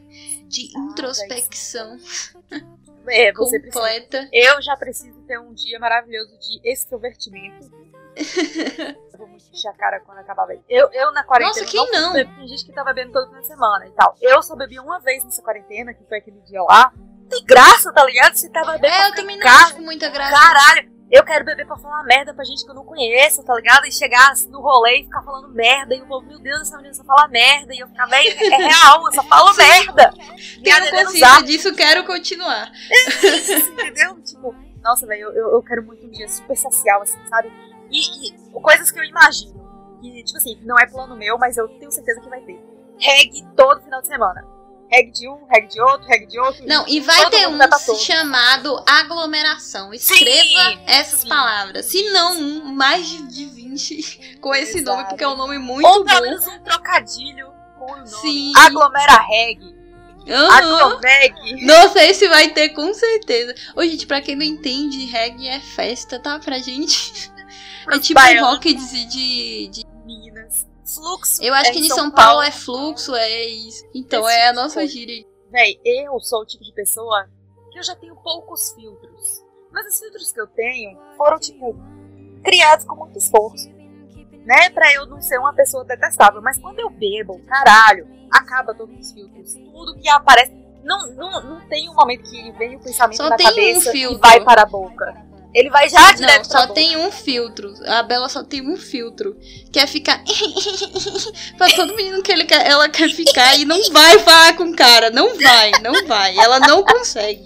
de 0.47 0.73
ah, 0.75 0.81
introspecção. 0.81 1.99
É, 3.11 3.33
você 3.33 3.59
completa. 3.59 4.27
Precisa. 4.27 4.31
Eu 4.33 4.61
já 4.61 4.77
preciso 4.77 5.19
ter 5.23 5.41
um 5.41 5.55
dia 5.55 5.79
maravilhoso 5.81 6.37
de 6.39 6.61
extrovertimento. 6.63 7.71
eu 9.13 9.19
vou 9.19 9.29
encher 9.31 9.69
a 9.69 9.73
cara 9.73 10.01
quando 10.01 10.19
acabar 10.19 10.47
bebendo. 10.47 10.67
Eu, 10.69 10.91
eu 10.93 11.11
na 11.13 11.25
quarentena. 11.25 11.65
Nossa, 11.65 11.73
quem 11.73 11.91
não? 11.91 12.13
não? 12.13 12.37
Tem 12.37 12.47
gente 12.47 12.67
que 12.67 12.73
tá 12.73 12.85
bebendo 12.85 13.13
toda 13.13 13.31
na 13.31 13.43
semana 13.43 13.87
e 13.87 13.93
tal. 13.93 14.15
Eu 14.21 14.43
só 14.43 14.55
bebi 14.55 14.79
uma 14.79 15.01
vez 15.01 15.25
nessa 15.25 15.41
quarentena, 15.41 15.95
que 15.95 16.05
foi 16.05 16.19
aquele 16.19 16.41
dia 16.41 16.63
lá. 16.63 16.93
Tem 17.31 17.43
graça, 17.47 17.91
tá 17.95 18.05
ligado? 18.05 18.35
Você 18.35 18.51
tava 18.51 18.73
bebendo. 18.73 18.95
É, 18.95 19.09
eu 19.09 19.15
também 19.15 19.39
não 19.39 19.47
acho 19.47 19.81
muita 19.81 20.11
graça. 20.11 20.39
Caralho. 20.39 20.98
Eu 21.11 21.25
quero 21.25 21.45
beber 21.45 21.67
pra 21.67 21.77
falar 21.79 22.03
merda 22.05 22.35
pra 22.35 22.45
gente 22.45 22.65
que 22.65 22.71
eu 22.71 22.75
não 22.75 22.85
conheço, 22.85 23.43
tá 23.43 23.55
ligado? 23.55 23.87
E 23.87 23.93
chegar 23.93 24.35
no 24.49 24.61
rolê 24.61 25.01
e 25.01 25.05
ficar 25.05 25.23
falando 25.23 25.49
merda. 25.49 25.95
E 25.95 26.03
o 26.03 26.07
povo, 26.07 26.27
meu 26.27 26.39
Deus, 26.39 26.63
essa 26.63 26.77
menina 26.77 26.93
só 26.93 27.03
fala 27.03 27.27
merda. 27.29 27.75
E 27.75 27.79
eu 27.79 27.89
ficar, 27.89 28.07
bem, 28.09 28.29
é 28.29 28.57
real, 28.57 29.03
eu 29.07 29.13
só 29.15 29.23
falo 29.23 29.57
merda. 29.57 30.13
Tenho 30.63 30.91
consciência 30.91 31.43
disso, 31.45 31.75
quero 31.75 32.05
continuar. 32.05 32.71
entendeu? 33.73 34.19
Tipo, 34.29 34.55
nossa, 34.83 35.07
velho, 35.07 35.31
eu, 35.31 35.53
eu 35.55 35.63
quero 35.63 35.83
muito 35.83 36.05
um 36.07 36.11
dia 36.11 36.29
super 36.29 36.57
social, 36.57 37.01
assim, 37.01 37.19
sabe? 37.29 37.51
E, 37.91 38.29
e 38.29 38.53
coisas 38.53 38.91
que 38.91 38.99
eu 38.99 39.05
imagino. 39.05 39.59
Que, 40.03 40.23
tipo 40.23 40.37
assim, 40.37 40.61
não 40.63 40.79
é 40.79 40.87
plano 40.87 41.17
meu, 41.17 41.39
mas 41.39 41.57
eu 41.57 41.67
tenho 41.79 41.91
certeza 41.91 42.21
que 42.21 42.29
vai 42.29 42.41
ter. 42.43 42.61
Reg 42.99 43.47
todo 43.57 43.83
final 43.83 44.03
de 44.03 44.09
semana 44.09 44.58
reg 44.91 45.11
de 45.12 45.28
um, 45.28 45.47
reg 45.47 45.68
de 45.68 45.80
outro, 45.80 46.07
reg 46.07 46.26
de 46.26 46.39
outro. 46.39 46.66
Não, 46.66 46.84
e 46.89 47.01
vai 47.01 47.28
ter 47.30 47.47
um 47.49 47.59
chamado 47.97 48.82
aglomeração. 48.86 49.93
Escreva 49.93 50.70
sim, 50.70 50.80
essas 50.86 51.20
sim. 51.20 51.28
palavras. 51.28 51.86
Se 51.86 52.11
não 52.11 52.39
um, 52.39 52.64
mais 52.74 53.07
de 53.07 53.47
20 53.47 54.39
com 54.41 54.55
esse 54.55 54.78
Exato. 54.78 54.97
nome, 54.97 55.09
porque 55.09 55.24
é 55.24 55.28
um 55.28 55.36
nome 55.36 55.59
muito 55.59 55.86
Ou 55.86 56.05
pelo 56.05 56.22
menos 56.22 56.47
um 56.47 56.59
trocadilho 56.61 57.53
com 57.78 57.93
o 57.93 57.97
nome. 57.97 58.09
Sim. 58.09 58.53
Aglomera 58.57 59.20
reg. 59.20 59.78
Uhum. 60.28 60.51
Agromeg. 60.51 61.64
Nossa, 61.64 62.05
esse 62.05 62.28
vai 62.28 62.49
ter 62.51 62.70
com 62.70 62.93
certeza. 62.93 63.55
Ô, 63.74 63.82
gente, 63.82 64.07
pra 64.07 64.20
quem 64.20 64.36
não 64.36 64.45
entende, 64.45 65.07
reggae 65.07 65.49
é 65.49 65.59
festa, 65.59 66.18
tá? 66.18 66.39
Pra 66.39 66.59
gente. 66.59 67.32
é 67.91 67.99
tipo 67.99 68.20
um 68.20 68.41
rock 68.45 68.74
de, 68.74 69.05
de, 69.07 69.68
de 69.68 69.86
Minas. 70.05 70.66
Fluxo. 70.95 71.43
Eu 71.43 71.53
acho 71.55 71.70
é 71.70 71.72
que 71.72 71.80
em 71.80 71.89
São, 71.89 71.97
São 71.97 72.11
Paulo, 72.11 72.41
Paulo, 72.41 72.43
é 72.43 72.51
fluxo, 72.51 73.14
é 73.14 73.45
isso. 73.45 73.84
Então 73.95 74.26
Esse 74.28 74.39
é 74.39 74.49
a 74.49 74.53
nossa 74.53 74.86
gíria. 74.86 75.26
Véi, 75.51 75.78
eu 75.84 76.18
sou 76.20 76.43
o 76.43 76.47
tipo 76.47 76.64
de 76.64 76.72
pessoa 76.72 77.28
que 77.70 77.78
eu 77.78 77.82
já 77.82 77.95
tenho 77.95 78.16
poucos 78.16 78.72
filtros. 78.72 79.45
Mas 79.70 79.86
os 79.86 79.99
filtros 79.99 80.32
que 80.32 80.41
eu 80.41 80.47
tenho 80.47 80.99
foram, 81.16 81.39
tipo, 81.39 81.76
criados 82.43 82.84
com 82.86 82.97
muito 82.97 83.18
esforço. 83.18 83.68
Né? 84.45 84.70
Pra 84.70 84.93
eu 84.95 85.05
não 85.07 85.20
ser 85.20 85.39
uma 85.39 85.53
pessoa 85.53 85.84
detestável. 85.84 86.41
Mas 86.41 86.59
quando 86.59 86.78
eu 86.78 86.89
bebo, 86.89 87.39
caralho, 87.47 88.09
acaba 88.30 88.74
todos 88.74 88.99
os 88.99 89.12
filtros. 89.12 89.55
Tudo 89.55 89.95
que 89.97 90.09
aparece. 90.09 90.53
Não, 90.82 91.11
não, 91.14 91.43
não 91.43 91.68
tem 91.68 91.89
um 91.89 91.95
momento 91.95 92.22
que 92.30 92.51
vem 92.53 92.76
o 92.76 92.80
pensamento 92.80 93.18
Só 93.18 93.28
na 93.28 93.36
cabeça 93.36 93.91
um 93.91 93.95
e 93.95 94.16
vai 94.16 94.43
para 94.43 94.62
a 94.62 94.66
boca. 94.66 95.28
Ele 95.55 95.71
vai 95.71 95.89
já 95.89 96.13
direto 96.13 96.53
Não, 96.53 96.61
só 96.61 96.67
tem 96.69 96.97
um 96.97 97.11
filtro. 97.11 97.73
A 97.87 98.03
Bela 98.03 98.29
só 98.29 98.43
tem 98.43 98.61
um 98.61 98.77
filtro. 98.77 99.37
Que 99.73 99.79
é 99.79 99.87
ficar. 99.87 100.23
pra 101.57 101.69
todo 101.71 101.97
menino 101.97 102.23
que 102.23 102.31
ele 102.31 102.45
quer, 102.45 102.67
ela 102.67 102.89
quer 102.89 103.09
ficar 103.09 103.57
e 103.57 103.65
não 103.65 103.83
vai 103.91 104.19
falar 104.19 104.57
com 104.57 104.65
o 104.65 104.77
cara. 104.77 105.11
Não 105.11 105.39
vai, 105.39 105.71
não 105.83 106.07
vai. 106.07 106.39
Ela 106.39 106.61
não 106.61 106.85
consegue. 106.85 107.45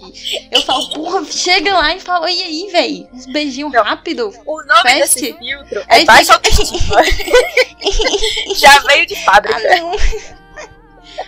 Eu 0.51 0.61
falo, 0.63 0.89
porra, 0.89 1.25
chega 1.25 1.73
lá 1.73 1.95
e 1.95 1.99
fala, 1.99 2.29
e 2.29 2.41
aí, 2.41 2.69
velho? 2.71 3.07
Uns 3.13 3.25
beijinhos 3.25 3.73
rápido. 3.73 4.33
O 4.45 4.63
nome 4.65 4.93
desse 4.95 5.33
filtro 5.33 5.79
é 5.87 5.95
aí 5.95 6.05
baixa 6.05 6.39
fica... 6.43 6.53
Já 8.55 8.79
veio 8.79 9.05
de 9.05 9.15
fábrica. 9.23 9.57
Ah, 9.57 9.77
não. 9.77 9.93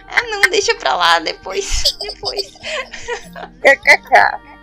Ah, 0.07 0.23
não, 0.23 0.41
deixa 0.49 0.73
pra 0.75 0.95
lá 0.95 1.19
depois. 1.19 1.95
Depois. 1.99 2.53
KKK. 3.61 4.54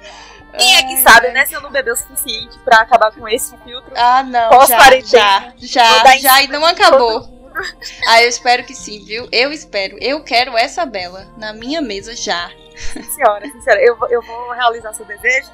Quem 0.57 0.76
é 0.76 0.82
que 0.82 0.96
sabe, 0.98 1.30
né? 1.30 1.46
Se 1.46 1.55
eu 1.55 1.61
não 1.61 1.70
beber 1.70 1.92
o 1.92 1.96
suficiente 1.96 2.59
pra 2.61 2.78
acabar 2.78 3.12
com 3.12 3.26
esse 3.28 3.57
filtro. 3.59 3.92
Ah, 3.96 4.22
não. 4.22 4.50
Pós-quarentena. 4.50 5.55
Já, 5.59 6.05
já, 6.05 6.18
já, 6.18 6.42
e 6.42 6.48
não 6.48 6.64
acabou. 6.64 7.30
Ah, 8.09 8.22
eu 8.22 8.28
espero 8.28 8.64
que 8.64 8.74
sim, 8.74 9.05
viu? 9.05 9.28
Eu 9.30 9.53
espero. 9.53 9.96
Eu 10.00 10.22
quero 10.22 10.57
essa 10.57 10.86
Bela 10.86 11.26
na 11.36 11.53
minha 11.53 11.80
mesa 11.80 12.16
já. 12.16 12.50
Senhora, 13.14 13.46
sincera, 13.46 13.80
eu, 13.82 13.96
eu 14.09 14.22
vou 14.22 14.50
realizar 14.53 14.92
seu 14.94 15.05
desejo. 15.05 15.50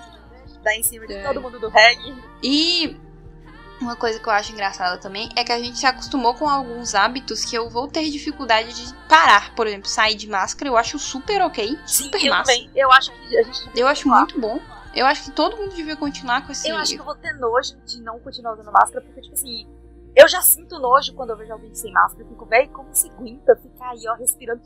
Dar 0.62 0.74
em 0.74 0.82
cima 0.82 1.06
de 1.06 1.14
é. 1.14 1.22
todo 1.22 1.40
mundo 1.40 1.58
do 1.58 1.68
reggae. 1.68 2.14
E 2.42 2.96
uma 3.80 3.94
coisa 3.94 4.18
que 4.18 4.28
eu 4.28 4.32
acho 4.32 4.52
engraçada 4.52 4.98
também 4.98 5.28
é 5.36 5.44
que 5.44 5.52
a 5.52 5.58
gente 5.58 5.78
se 5.78 5.86
acostumou 5.86 6.34
com 6.34 6.48
alguns 6.48 6.94
hábitos 6.94 7.44
que 7.44 7.56
eu 7.56 7.68
vou 7.70 7.86
ter 7.86 8.08
dificuldade 8.10 8.72
de 8.72 8.94
parar. 9.08 9.54
Por 9.54 9.66
exemplo, 9.66 9.88
sair 9.88 10.16
de 10.16 10.28
máscara, 10.28 10.68
eu 10.68 10.76
acho 10.76 10.98
super 10.98 11.42
ok. 11.42 11.78
Super 11.86 12.20
Sim, 12.20 12.26
eu 12.26 12.32
massa. 12.32 12.52
Também. 12.52 12.70
Eu 12.74 12.92
acho 12.92 13.12
que 13.12 13.38
a 13.38 13.42
gente. 13.42 13.70
Eu 13.74 13.86
acho 13.86 14.08
muito 14.08 14.40
bom. 14.40 14.60
Eu 14.94 15.06
acho 15.06 15.24
que 15.24 15.30
todo 15.30 15.56
mundo 15.56 15.74
devia 15.74 15.96
continuar 15.96 16.44
com 16.44 16.52
esse. 16.52 16.68
Eu 16.68 16.76
acho 16.76 16.94
que 16.94 17.00
eu 17.00 17.04
vou 17.04 17.14
ter 17.16 17.32
nojo 17.34 17.76
de 17.84 18.00
não 18.02 18.18
continuar 18.20 18.54
usando 18.54 18.72
máscara, 18.72 19.04
porque, 19.04 19.20
tipo 19.20 19.34
assim, 19.34 19.66
eu 20.16 20.26
já 20.26 20.42
sinto 20.42 20.78
nojo 20.78 21.14
quando 21.14 21.30
eu 21.30 21.36
vejo 21.36 21.52
alguém 21.52 21.74
sem 21.74 21.92
máscara. 21.92 22.24
Eu 22.24 22.28
fico, 22.28 22.44
velho, 22.46 22.68
como 22.70 22.92
se 22.92 23.08
aguenta 23.08 23.54
ficar 23.56 23.90
aí, 23.90 24.08
ó, 24.08 24.14
respirando 24.14 24.62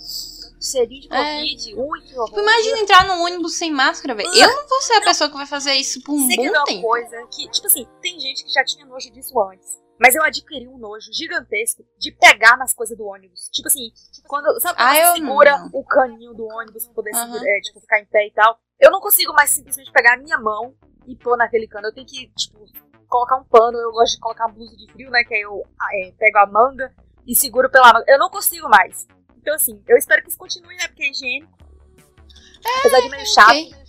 cheirinho 0.60 1.02
de 1.02 1.12
é. 1.12 1.34
Covid? 1.36 1.72
É. 1.72 1.76
Ui, 1.76 2.00
que 2.00 2.18
horror. 2.18 2.38
Imagina 2.38 2.78
entrar 2.78 3.06
no 3.06 3.22
ônibus 3.22 3.54
sem 3.54 3.70
máscara, 3.70 4.14
velho. 4.14 4.32
Eu 4.34 4.48
não 4.48 4.68
vou 4.68 4.80
ser 4.80 4.94
a 4.94 5.02
pessoa 5.02 5.28
que 5.28 5.36
vai 5.36 5.46
fazer 5.46 5.74
isso 5.74 6.02
por 6.02 6.14
um 6.14 6.26
Sei 6.26 6.36
bom 6.36 6.64
tempo. 6.64 6.82
coisa 6.82 7.26
que, 7.30 7.48
tipo 7.50 7.66
assim, 7.66 7.86
tem 8.00 8.18
gente 8.18 8.44
que 8.44 8.50
já 8.50 8.64
tinha 8.64 8.86
nojo 8.86 9.10
disso 9.10 9.38
antes. 9.42 9.81
Mas 9.98 10.14
eu 10.14 10.22
adquiri 10.22 10.66
um 10.66 10.78
nojo 10.78 11.12
gigantesco 11.12 11.84
de 11.98 12.10
pegar 12.12 12.56
nas 12.56 12.72
coisas 12.72 12.96
do 12.96 13.04
ônibus. 13.04 13.48
Tipo 13.52 13.68
assim, 13.68 13.92
quando. 14.26 14.60
Sabe 14.60 14.76
quando 14.76 14.88
ah, 14.88 14.94
você 14.94 15.12
segura 15.20 15.58
não. 15.58 15.70
o 15.72 15.84
caninho 15.84 16.34
do 16.34 16.46
ônibus 16.46 16.84
pra 16.86 16.94
poder 16.94 17.14
uhum. 17.14 17.46
é, 17.46 17.60
tipo, 17.60 17.80
ficar 17.80 18.00
em 18.00 18.06
pé 18.06 18.26
e 18.26 18.32
tal? 18.32 18.58
Eu 18.80 18.90
não 18.90 19.00
consigo 19.00 19.32
mais 19.32 19.50
simplesmente 19.50 19.92
pegar 19.92 20.14
a 20.14 20.16
minha 20.16 20.38
mão 20.38 20.74
e 21.06 21.14
pôr 21.16 21.36
naquele 21.36 21.68
cano. 21.68 21.88
Eu 21.88 21.94
tenho 21.94 22.06
que, 22.06 22.28
tipo, 22.34 22.66
colocar 23.08 23.36
um 23.36 23.44
pano. 23.44 23.78
Eu 23.78 23.92
gosto 23.92 24.14
de 24.14 24.20
colocar 24.20 24.46
uma 24.46 24.54
blusa 24.54 24.76
de 24.76 24.90
frio, 24.92 25.10
né? 25.10 25.22
Que 25.24 25.34
aí 25.34 25.42
eu 25.42 25.62
é, 25.92 26.12
pego 26.18 26.38
a 26.38 26.46
manga 26.46 26.92
e 27.26 27.34
seguro 27.34 27.70
pela 27.70 27.92
manga. 27.92 28.04
Eu 28.08 28.18
não 28.18 28.30
consigo 28.30 28.68
mais. 28.68 29.06
Então, 29.36 29.54
assim, 29.54 29.82
eu 29.86 29.96
espero 29.96 30.22
que 30.22 30.30
isso 30.30 30.38
continue, 30.38 30.76
né? 30.76 30.88
Porque 30.88 31.04
é 31.04 31.10
higiênico. 31.10 31.52
É, 32.64 32.78
Apesar 32.78 33.00
de 33.00 33.10
meio 33.10 33.26
chato. 33.26 33.50
Okay. 33.50 33.82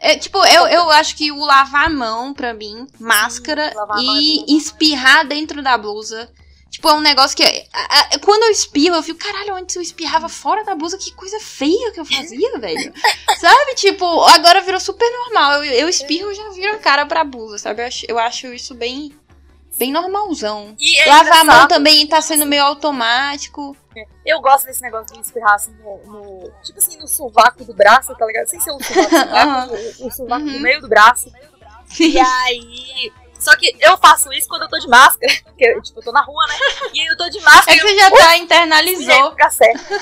É, 0.00 0.16
tipo, 0.16 0.38
eu, 0.46 0.66
eu 0.66 0.90
acho 0.90 1.16
que 1.16 1.32
o 1.32 1.44
lavar 1.44 1.86
a 1.86 1.90
mão, 1.90 2.32
pra 2.32 2.54
mim, 2.54 2.86
máscara 3.00 3.72
Sim, 3.98 4.44
e 4.48 4.54
é 4.54 4.56
espirrar 4.56 5.26
dentro 5.26 5.62
da 5.62 5.76
blusa 5.76 6.30
Tipo, 6.70 6.90
é 6.90 6.94
um 6.94 7.00
negócio 7.00 7.36
que. 7.36 7.42
A, 7.72 8.00
a, 8.00 8.18
quando 8.20 8.42
eu 8.44 8.50
espirro, 8.50 8.96
eu 8.96 9.02
fico, 9.02 9.18
caralho, 9.18 9.54
antes 9.54 9.74
eu 9.74 9.82
espirrava 9.82 10.28
fora 10.28 10.64
da 10.64 10.74
blusa, 10.74 10.98
que 10.98 11.12
coisa 11.12 11.40
feia 11.40 11.90
que 11.92 11.98
eu 12.00 12.04
fazia, 12.04 12.58
velho. 12.58 12.92
sabe? 13.40 13.74
Tipo, 13.74 14.22
agora 14.24 14.60
virou 14.60 14.78
super 14.78 15.10
normal. 15.10 15.64
Eu, 15.64 15.72
eu 15.72 15.88
espirro 15.88 16.30
e 16.30 16.34
já 16.34 16.50
viro 16.50 16.74
a 16.74 16.78
cara 16.78 17.06
pra 17.06 17.24
blusa, 17.24 17.58
sabe? 17.58 17.82
Eu 17.82 17.86
acho, 17.86 18.06
eu 18.08 18.18
acho 18.18 18.46
isso 18.48 18.74
bem. 18.74 19.12
Bem 19.78 19.92
normalzão. 19.92 20.76
É 20.98 21.08
Lavar 21.08 21.40
a 21.40 21.44
mão 21.44 21.68
também 21.68 22.06
tá 22.06 22.20
sendo 22.20 22.44
meio 22.44 22.64
automático. 22.64 23.76
Eu 24.24 24.40
gosto 24.40 24.66
desse 24.66 24.82
negócio 24.82 25.14
de 25.14 25.20
espirrar 25.20 25.54
assim 25.54 25.72
no, 25.72 25.98
no, 26.04 26.52
Tipo 26.62 26.78
assim, 26.78 26.98
no 26.98 27.08
sovaco 27.08 27.64
do 27.64 27.72
braço, 27.72 28.14
tá 28.14 28.26
ligado? 28.26 28.46
Sem 28.46 28.60
ser 28.60 28.70
o 28.70 28.78
sovaco, 28.82 29.74
o, 30.02 30.06
o 30.06 30.10
sovaco 30.10 30.44
uhum. 30.44 30.52
no 30.52 30.60
meio 30.60 30.80
do 30.80 30.88
braço. 30.88 31.32
E 31.98 32.18
aí 32.18 33.12
só 33.38 33.56
que 33.56 33.74
eu 33.80 33.96
faço 33.98 34.32
isso 34.32 34.48
quando 34.48 34.62
eu 34.62 34.68
tô 34.68 34.78
de 34.78 34.88
máscara. 34.88 35.32
Porque, 35.44 35.80
tipo, 35.82 36.00
eu 36.00 36.04
tô 36.04 36.12
na 36.12 36.22
rua, 36.22 36.46
né? 36.46 36.54
E 36.92 37.00
aí 37.00 37.06
eu 37.06 37.16
tô 37.16 37.28
de 37.28 37.40
máscara. 37.40 37.72
É 37.72 37.80
que 37.80 37.86
você 37.86 37.96
já 37.96 38.10
tá 38.10 38.36
internalizou. 38.36 39.30
Fica 39.30 39.50
certo. 39.50 39.94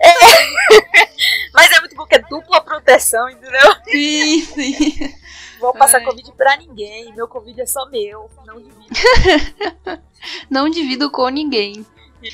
É. 0.00 0.12
Mas 1.52 1.72
é 1.72 1.80
muito 1.80 1.96
bom 1.96 2.06
que 2.06 2.14
é 2.14 2.18
dupla 2.18 2.60
proteção, 2.60 3.28
entendeu? 3.28 3.74
Sim, 3.84 4.40
sim. 4.42 5.14
Vou 5.64 5.72
passar 5.72 5.96
Ai. 5.98 6.04
Covid 6.04 6.30
pra 6.32 6.58
ninguém. 6.58 7.10
Meu 7.14 7.26
Covid 7.26 7.58
é 7.58 7.64
só 7.64 7.88
meu. 7.88 8.28
Não 8.44 8.60
divido. 8.60 8.86
não 10.50 10.68
divido 10.68 11.10
com 11.10 11.26
ninguém. 11.30 11.86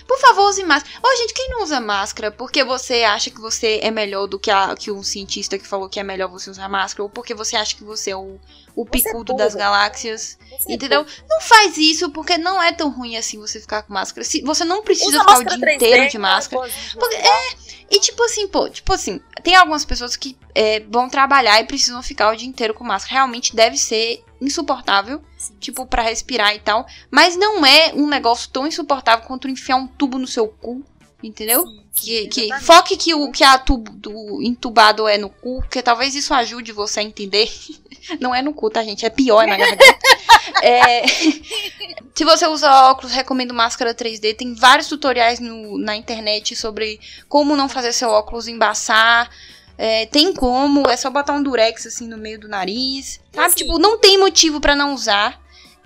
Por 0.07 0.18
favor, 0.18 0.49
use 0.49 0.64
máscara. 0.64 0.99
Ô, 1.03 1.09
oh, 1.09 1.16
gente, 1.16 1.34
quem 1.34 1.49
não 1.51 1.62
usa 1.62 1.80
máscara 1.80 2.30
porque 2.30 2.62
você 2.62 3.03
acha 3.03 3.30
que 3.30 3.41
você 3.41 3.80
é 3.82 3.91
melhor 3.91 4.26
do 4.26 4.38
que, 4.38 4.51
a, 4.51 4.74
que 4.76 4.91
um 4.91 5.03
cientista 5.03 5.59
que 5.59 5.66
falou 5.66 5.88
que 5.88 6.01
é 6.01 6.03
melhor 6.03 6.28
você 6.28 6.51
usar 6.51 6.68
máscara, 6.68 7.03
ou 7.03 7.09
porque 7.09 7.34
você 7.34 7.57
acha 7.57 7.76
que 7.76 7.84
você 7.84 8.11
é 8.11 8.16
o, 8.16 8.38
o 8.74 8.84
é 8.84 8.91
picudo 8.91 9.32
é 9.32 9.36
das 9.36 9.55
galáxias. 9.55 10.38
Você 10.59 10.72
é 10.72 10.74
entendeu? 10.74 11.01
É 11.03 11.05
não 11.28 11.41
faz 11.41 11.76
isso, 11.76 12.11
porque 12.11 12.38
não 12.38 12.62
é 12.62 12.72
tão 12.72 12.91
ruim 12.91 13.16
assim 13.16 13.38
você 13.38 13.61
ficar 13.61 13.82
com 13.82 13.93
máscara. 13.93 14.24
Se, 14.24 14.43
você 14.43 14.64
não 14.64 14.82
precisa 14.82 15.09
Usa 15.09 15.20
ficar 15.20 15.38
o 15.38 15.45
dia 15.45 15.59
3D, 15.59 15.74
inteiro 15.74 16.09
de 16.09 16.18
máscara. 16.18 16.70
Porque, 16.99 17.16
é, 17.16 17.57
e 17.91 17.99
tipo 17.99 18.22
assim, 18.22 18.47
pô, 18.47 18.68
tipo 18.68 18.93
assim, 18.93 19.20
tem 19.43 19.57
algumas 19.57 19.84
pessoas 19.84 20.16
que 20.16 20.36
é, 20.55 20.80
vão 20.80 21.09
trabalhar 21.09 21.61
e 21.61 21.64
precisam 21.64 22.03
ficar 22.03 22.32
o 22.32 22.36
dia 22.36 22.49
inteiro 22.49 22.74
com 22.74 22.84
máscara. 22.84 23.14
Realmente 23.14 23.55
deve 23.55 23.76
ser 23.76 24.22
insuportável, 24.41 25.22
Sim. 25.36 25.55
tipo, 25.61 25.86
para 25.86 26.03
respirar 26.03 26.55
e 26.55 26.61
tal. 26.61 26.86
Mas 27.11 27.36
não 27.36 27.64
é 27.64 27.93
um 27.95 28.09
negócio 28.09 28.51
tão 28.51 28.66
insuportável 28.66 29.26
quanto 29.26 29.49
enfiar 29.49 29.76
um 29.76 29.86
tubo 29.86 30.18
no 30.18 30.26
seu 30.26 30.49
cu. 30.49 30.82
Entendeu? 31.22 31.66
Sim, 31.66 31.84
que, 31.93 32.28
que 32.28 32.61
foque 32.61 32.97
que 32.97 33.14
o 33.14 33.30
que 33.30 33.45
a 33.45 33.59
tubo 33.59 33.93
do 33.93 34.43
entubado 34.43 35.07
é 35.07 35.18
no 35.18 35.28
cu, 35.28 35.61
porque 35.61 35.82
talvez 35.82 36.14
isso 36.14 36.32
ajude 36.32 36.72
você 36.72 37.01
a 37.01 37.03
entender. 37.03 37.51
Não 38.18 38.34
é 38.34 38.41
no 38.41 38.55
cu, 38.55 38.70
tá, 38.70 38.82
gente? 38.82 39.05
É 39.05 39.11
pior 39.11 39.47
na 39.47 39.57
garganta. 39.57 39.84
é, 40.62 41.07
se 42.14 42.24
você 42.24 42.47
usa 42.47 42.91
óculos, 42.91 43.12
recomendo 43.12 43.53
máscara 43.53 43.95
3D. 43.95 44.34
Tem 44.34 44.55
vários 44.55 44.88
tutoriais 44.88 45.41
no, 45.41 45.76
na 45.76 45.95
internet 45.95 46.57
sobre 46.57 46.99
como 47.28 47.55
não 47.55 47.68
fazer 47.68 47.93
seu 47.93 48.09
óculos 48.09 48.49
embaçar. 48.49 49.30
É, 49.83 50.05
tem 50.05 50.35
como, 50.35 50.87
é 50.91 50.95
só 50.95 51.09
botar 51.09 51.33
um 51.33 51.43
durex 51.43 51.87
assim 51.87 52.07
no 52.07 52.18
meio 52.18 52.39
do 52.39 52.47
nariz. 52.47 53.18
Sabe? 53.33 53.47
Assim, 53.47 53.57
tipo, 53.57 53.78
não 53.78 53.99
tem 53.99 54.18
motivo 54.18 54.61
para 54.61 54.76
não 54.76 54.93
usar. 54.93 55.41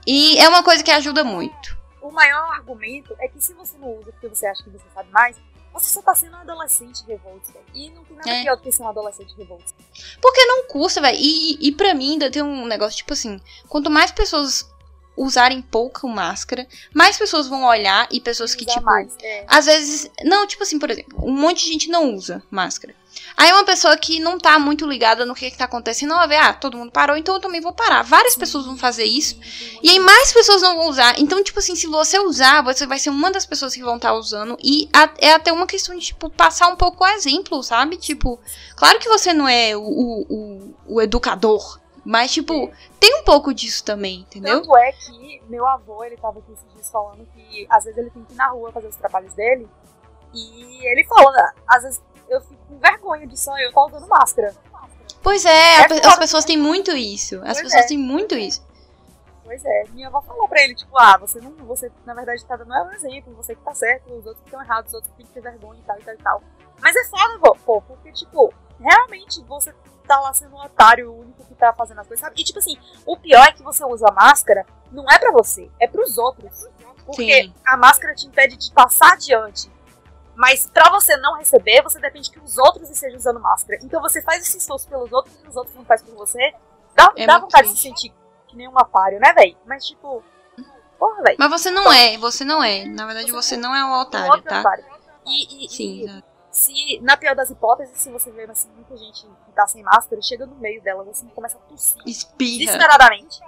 E 0.05 0.37
é 0.37 0.49
uma 0.49 0.65
coisa 0.65 0.83
que 0.83 0.91
ajuda 0.91 1.23
muito. 1.23 1.79
O 2.03 2.11
maior 2.11 2.51
argumento 2.55 3.15
é 3.21 3.29
que 3.29 3.41
se 3.41 3.55
você 3.55 3.79
não 3.79 3.97
usa 3.97 4.11
porque 4.11 4.29
você 4.29 4.47
acha 4.47 4.65
que 4.65 4.71
você 4.71 4.85
sabe 4.93 5.09
mais, 5.13 5.37
você 5.73 5.91
só 5.91 6.03
tá 6.03 6.13
sendo 6.13 6.37
um 6.37 6.41
adolescente 6.41 7.05
revolto, 7.07 7.53
E 7.73 7.89
não 7.91 8.03
tem 8.03 8.17
nada 8.17 8.31
é. 8.31 8.43
pior 8.43 8.57
do 8.57 8.63
que 8.63 8.73
ser 8.73 8.83
um 8.83 8.89
adolescente 8.89 9.33
revolto. 9.37 9.73
Porque 10.21 10.45
não 10.45 10.67
custa, 10.67 11.01
velho. 11.01 11.17
E, 11.17 11.69
e 11.69 11.71
pra 11.71 11.95
mim 11.95 12.15
ainda 12.15 12.29
tem 12.29 12.43
um 12.43 12.67
negócio, 12.67 12.97
tipo 12.97 13.13
assim, 13.13 13.41
quanto 13.69 13.89
mais 13.89 14.11
pessoas 14.11 14.69
usarem 15.17 15.63
pouca 15.63 16.05
máscara, 16.09 16.67
mais 16.93 17.17
pessoas 17.17 17.47
vão 17.47 17.65
olhar 17.65 18.09
e 18.11 18.21
pessoas 18.21 18.57
que, 18.57 18.67
tipo, 18.67 18.83
mais, 18.83 19.17
é. 19.23 19.45
às 19.47 19.67
vezes. 19.67 20.11
Não, 20.25 20.49
tipo 20.49 20.65
assim, 20.65 20.81
por 20.81 20.91
exemplo, 20.91 21.25
um 21.25 21.33
monte 21.33 21.65
de 21.65 21.73
gente 21.73 21.89
não 21.89 22.13
usa 22.13 22.43
máscara. 22.51 22.93
Aí 23.37 23.53
uma 23.53 23.65
pessoa 23.65 23.97
que 23.97 24.21
não 24.21 24.39
tá 24.39 24.59
muito 24.59 24.87
ligada 24.87 25.27
no 25.27 25.35
que, 25.35 25.51
que 25.51 25.59
tá 25.59 25.65
acontecendo, 25.65 26.13
ela 26.13 26.27
vai 26.27 26.39
ver, 26.39 26.45
ah, 26.45 26.53
todo 26.53 26.77
mundo 26.77 26.93
parou, 26.93 27.17
então 27.17 27.35
eu 27.35 27.41
também 27.41 27.61
vou 27.61 27.73
parar. 27.73 28.03
Várias 28.03 28.37
pessoas 28.37 28.65
vão 28.65 28.77
fazer 28.77 29.05
isso. 29.05 29.39
E 29.83 29.91
aí 29.91 29.99
mais 29.99 30.33
pessoas 30.33 30.63
não 30.63 30.77
vão 30.77 30.89
usar. 30.89 31.19
Então, 31.19 31.43
tipo 31.43 31.59
assim, 31.59 31.75
se 31.75 31.87
você 31.87 32.19
usar, 32.19 32.63
você 32.63 32.87
vai 32.87 32.99
ser 32.99 33.11
uma 33.11 33.31
das 33.31 33.45
pessoas 33.45 33.75
que 33.75 33.83
vão 33.83 33.97
estar 33.97 34.11
tá 34.11 34.15
usando. 34.15 34.57
E 34.63 34.89
a, 34.93 35.11
é 35.19 35.33
até 35.33 35.53
uma 35.53 35.67
questão 35.67 35.97
de, 35.97 36.07
tipo, 36.07 36.31
passar 36.31 36.69
um 36.69 36.77
pouco 36.77 37.05
o 37.05 37.07
exemplo, 37.09 37.63
sabe? 37.63 37.97
Tipo, 37.97 38.39
claro 38.77 38.99
que 38.99 39.09
você 39.09 39.33
não 39.33 39.49
é 39.49 39.77
o, 39.77 39.83
o, 39.83 40.75
o 40.87 41.01
educador. 41.03 41.81
Mas, 42.05 42.33
tipo, 42.33 42.71
tem 43.01 43.21
um 43.21 43.25
pouco 43.25 43.53
disso 43.53 43.83
também, 43.83 44.21
entendeu? 44.21 44.61
Tanto 44.61 44.77
é 44.77 44.93
que 44.93 45.43
meu 45.49 45.67
avô, 45.67 46.05
ele 46.05 46.17
tava 46.17 46.39
aqui 46.39 46.53
esses 46.53 46.73
dias 46.73 46.91
falando 46.91 47.27
que 47.35 47.67
às 47.71 47.85
vezes 47.85 47.99
ele 47.99 48.11
tem 48.11 48.23
que 48.25 48.33
ir 48.33 48.37
na 48.37 48.49
rua 48.49 48.71
fazer 48.73 48.89
os 48.89 48.97
trabalhos 48.97 49.33
dele. 49.35 49.69
E 50.35 50.87
ele 50.87 51.05
falou, 51.05 51.33
às 51.67 51.83
vezes 51.83 52.03
eu 52.29 52.41
fico 52.41 52.63
com 52.69 52.79
vergonha 52.79 53.27
de 53.27 53.39
só 53.39 53.57
eu 53.59 53.69
estar 53.69 53.85
usando 53.85 54.09
máscara. 54.09 54.55
Pois 55.23 55.45
é, 55.45 55.81
é 55.81 56.07
as 56.07 56.19
pessoas 56.19 56.45
têm 56.45 56.59
muito 56.59 56.91
isso. 56.93 57.37
As 57.37 57.59
pois 57.59 57.63
pessoas 57.63 57.85
é. 57.85 57.87
têm 57.89 57.99
muito 57.99 58.37
isso. 58.37 58.63
Pois 59.43 59.63
é, 59.65 59.85
minha 59.91 60.09
avó 60.09 60.23
falou 60.23 60.49
pra 60.49 60.63
ele, 60.63 60.75
tipo, 60.75 60.99
ah, 60.99 61.19
você 61.19 61.39
não, 61.39 61.51
você 61.67 61.93
na 62.07 62.15
verdade 62.15 62.45
tá 62.47 62.57
dando 62.57 62.73
um 62.73 62.93
exemplo, 62.93 63.35
você 63.35 63.55
que 63.55 63.61
tá 63.63 63.75
certo, 63.75 64.07
os 64.07 64.25
outros 64.25 64.39
que 64.39 64.47
estão 64.47 64.63
errados, 64.63 64.89
os 64.89 64.95
outros 64.95 65.13
que 65.13 65.19
têm 65.19 65.27
que 65.27 65.33
ter 65.33 65.43
vergonha 65.43 65.79
e 65.81 65.83
tal 65.83 65.99
e 65.99 66.03
tal 66.03 66.15
e 66.15 66.19
tal. 66.19 66.43
Mas 66.81 66.97
é 66.97 67.05
foda, 67.05 67.39
pô, 67.65 67.83
porque, 67.83 68.11
tipo, 68.13 68.53
realmente 68.81 69.43
você 69.45 69.75
tá 70.07 70.19
lá 70.21 70.33
sendo 70.33 70.55
um 70.57 70.61
otário, 70.61 71.11
o 71.11 71.21
único 71.21 71.45
que 71.45 71.55
tá 71.55 71.73
fazendo 71.73 72.01
as 72.01 72.07
coisas, 72.07 72.25
sabe? 72.25 72.41
E, 72.41 72.45
tipo 72.45 72.59
assim, 72.59 72.77
o 73.05 73.17
pior 73.17 73.47
é 73.47 73.53
que 73.53 73.63
você 73.63 73.85
usa 73.85 74.07
máscara, 74.13 74.67
não 74.91 75.11
é 75.11 75.19
pra 75.19 75.31
você, 75.31 75.71
é 75.79 75.87
pros 75.87 76.17
outros. 76.17 76.67
Porque 77.05 77.43
Sim. 77.43 77.55
a 77.67 77.77
máscara 77.77 78.15
te 78.15 78.27
impede 78.27 78.57
de 78.57 78.73
passar 78.73 79.13
adiante. 79.13 79.71
Mas 80.35 80.67
para 80.67 80.91
você 80.91 81.17
não 81.17 81.37
receber, 81.37 81.83
você 81.83 81.99
depende 82.01 82.31
que 82.31 82.39
os 82.39 82.59
outros 82.59 82.91
estejam 82.91 83.19
usando 83.19 83.41
máscara. 83.41 83.79
Então 83.83 84.01
você 84.01 84.21
faz 84.23 84.43
esse 84.43 84.59
esforço 84.59 84.89
pelos 84.89 85.13
outros 85.13 85.35
e 85.45 85.49
os 85.49 85.57
outros 85.57 85.75
não 85.77 85.85
fazem 85.85 86.07
por 86.07 86.17
você. 86.17 86.55
Dá, 86.95 87.13
é 87.17 87.27
dá 87.27 87.39
vontade 87.39 87.69
triste. 87.69 87.75
de 87.75 87.81
se 87.81 87.89
sentir 87.89 88.15
que 88.49 88.57
nem 88.57 88.69
um 88.69 88.77
otário, 88.77 89.19
né, 89.21 89.33
velho? 89.33 89.57
Mas 89.67 89.87
tipo. 89.87 90.23
Porra, 90.99 91.23
velho. 91.23 91.37
Mas 91.39 91.51
você 91.51 91.71
não 91.71 91.83
então, 91.83 91.93
é, 91.93 92.19
você 92.19 92.45
não 92.45 92.65
é. 92.65 92.85
Na 92.85 93.07
verdade, 93.07 93.31
você, 93.31 93.55
você 93.55 93.57
não 93.57 93.75
é 93.75 93.85
um 93.85 94.01
otário, 94.01 94.35
um 94.35 94.43
tá? 94.43 94.61
Otário. 94.61 94.85
E, 95.27 95.65
e, 95.65 95.69
Sim, 95.69 96.07
e 96.07 96.25
se, 96.55 97.01
na 97.03 97.17
pior 97.17 97.35
das 97.35 97.51
hipóteses, 97.51 97.99
se 97.99 98.11
você 98.11 98.31
vê 98.31 98.45
assim, 98.45 98.69
muita 98.77 98.97
gente 98.97 99.23
que 99.23 99.53
tá 99.55 99.67
sem 99.67 99.83
máscara, 99.83 100.23
chega 100.23 100.47
no 100.47 100.55
meio 100.55 100.81
delas 100.83 101.09
assim, 101.09 101.27
começa 101.29 101.57
a 101.57 101.61
tossir. 101.69 102.01
Espirra. 102.07 102.59
Desesperadamente. 102.59 103.41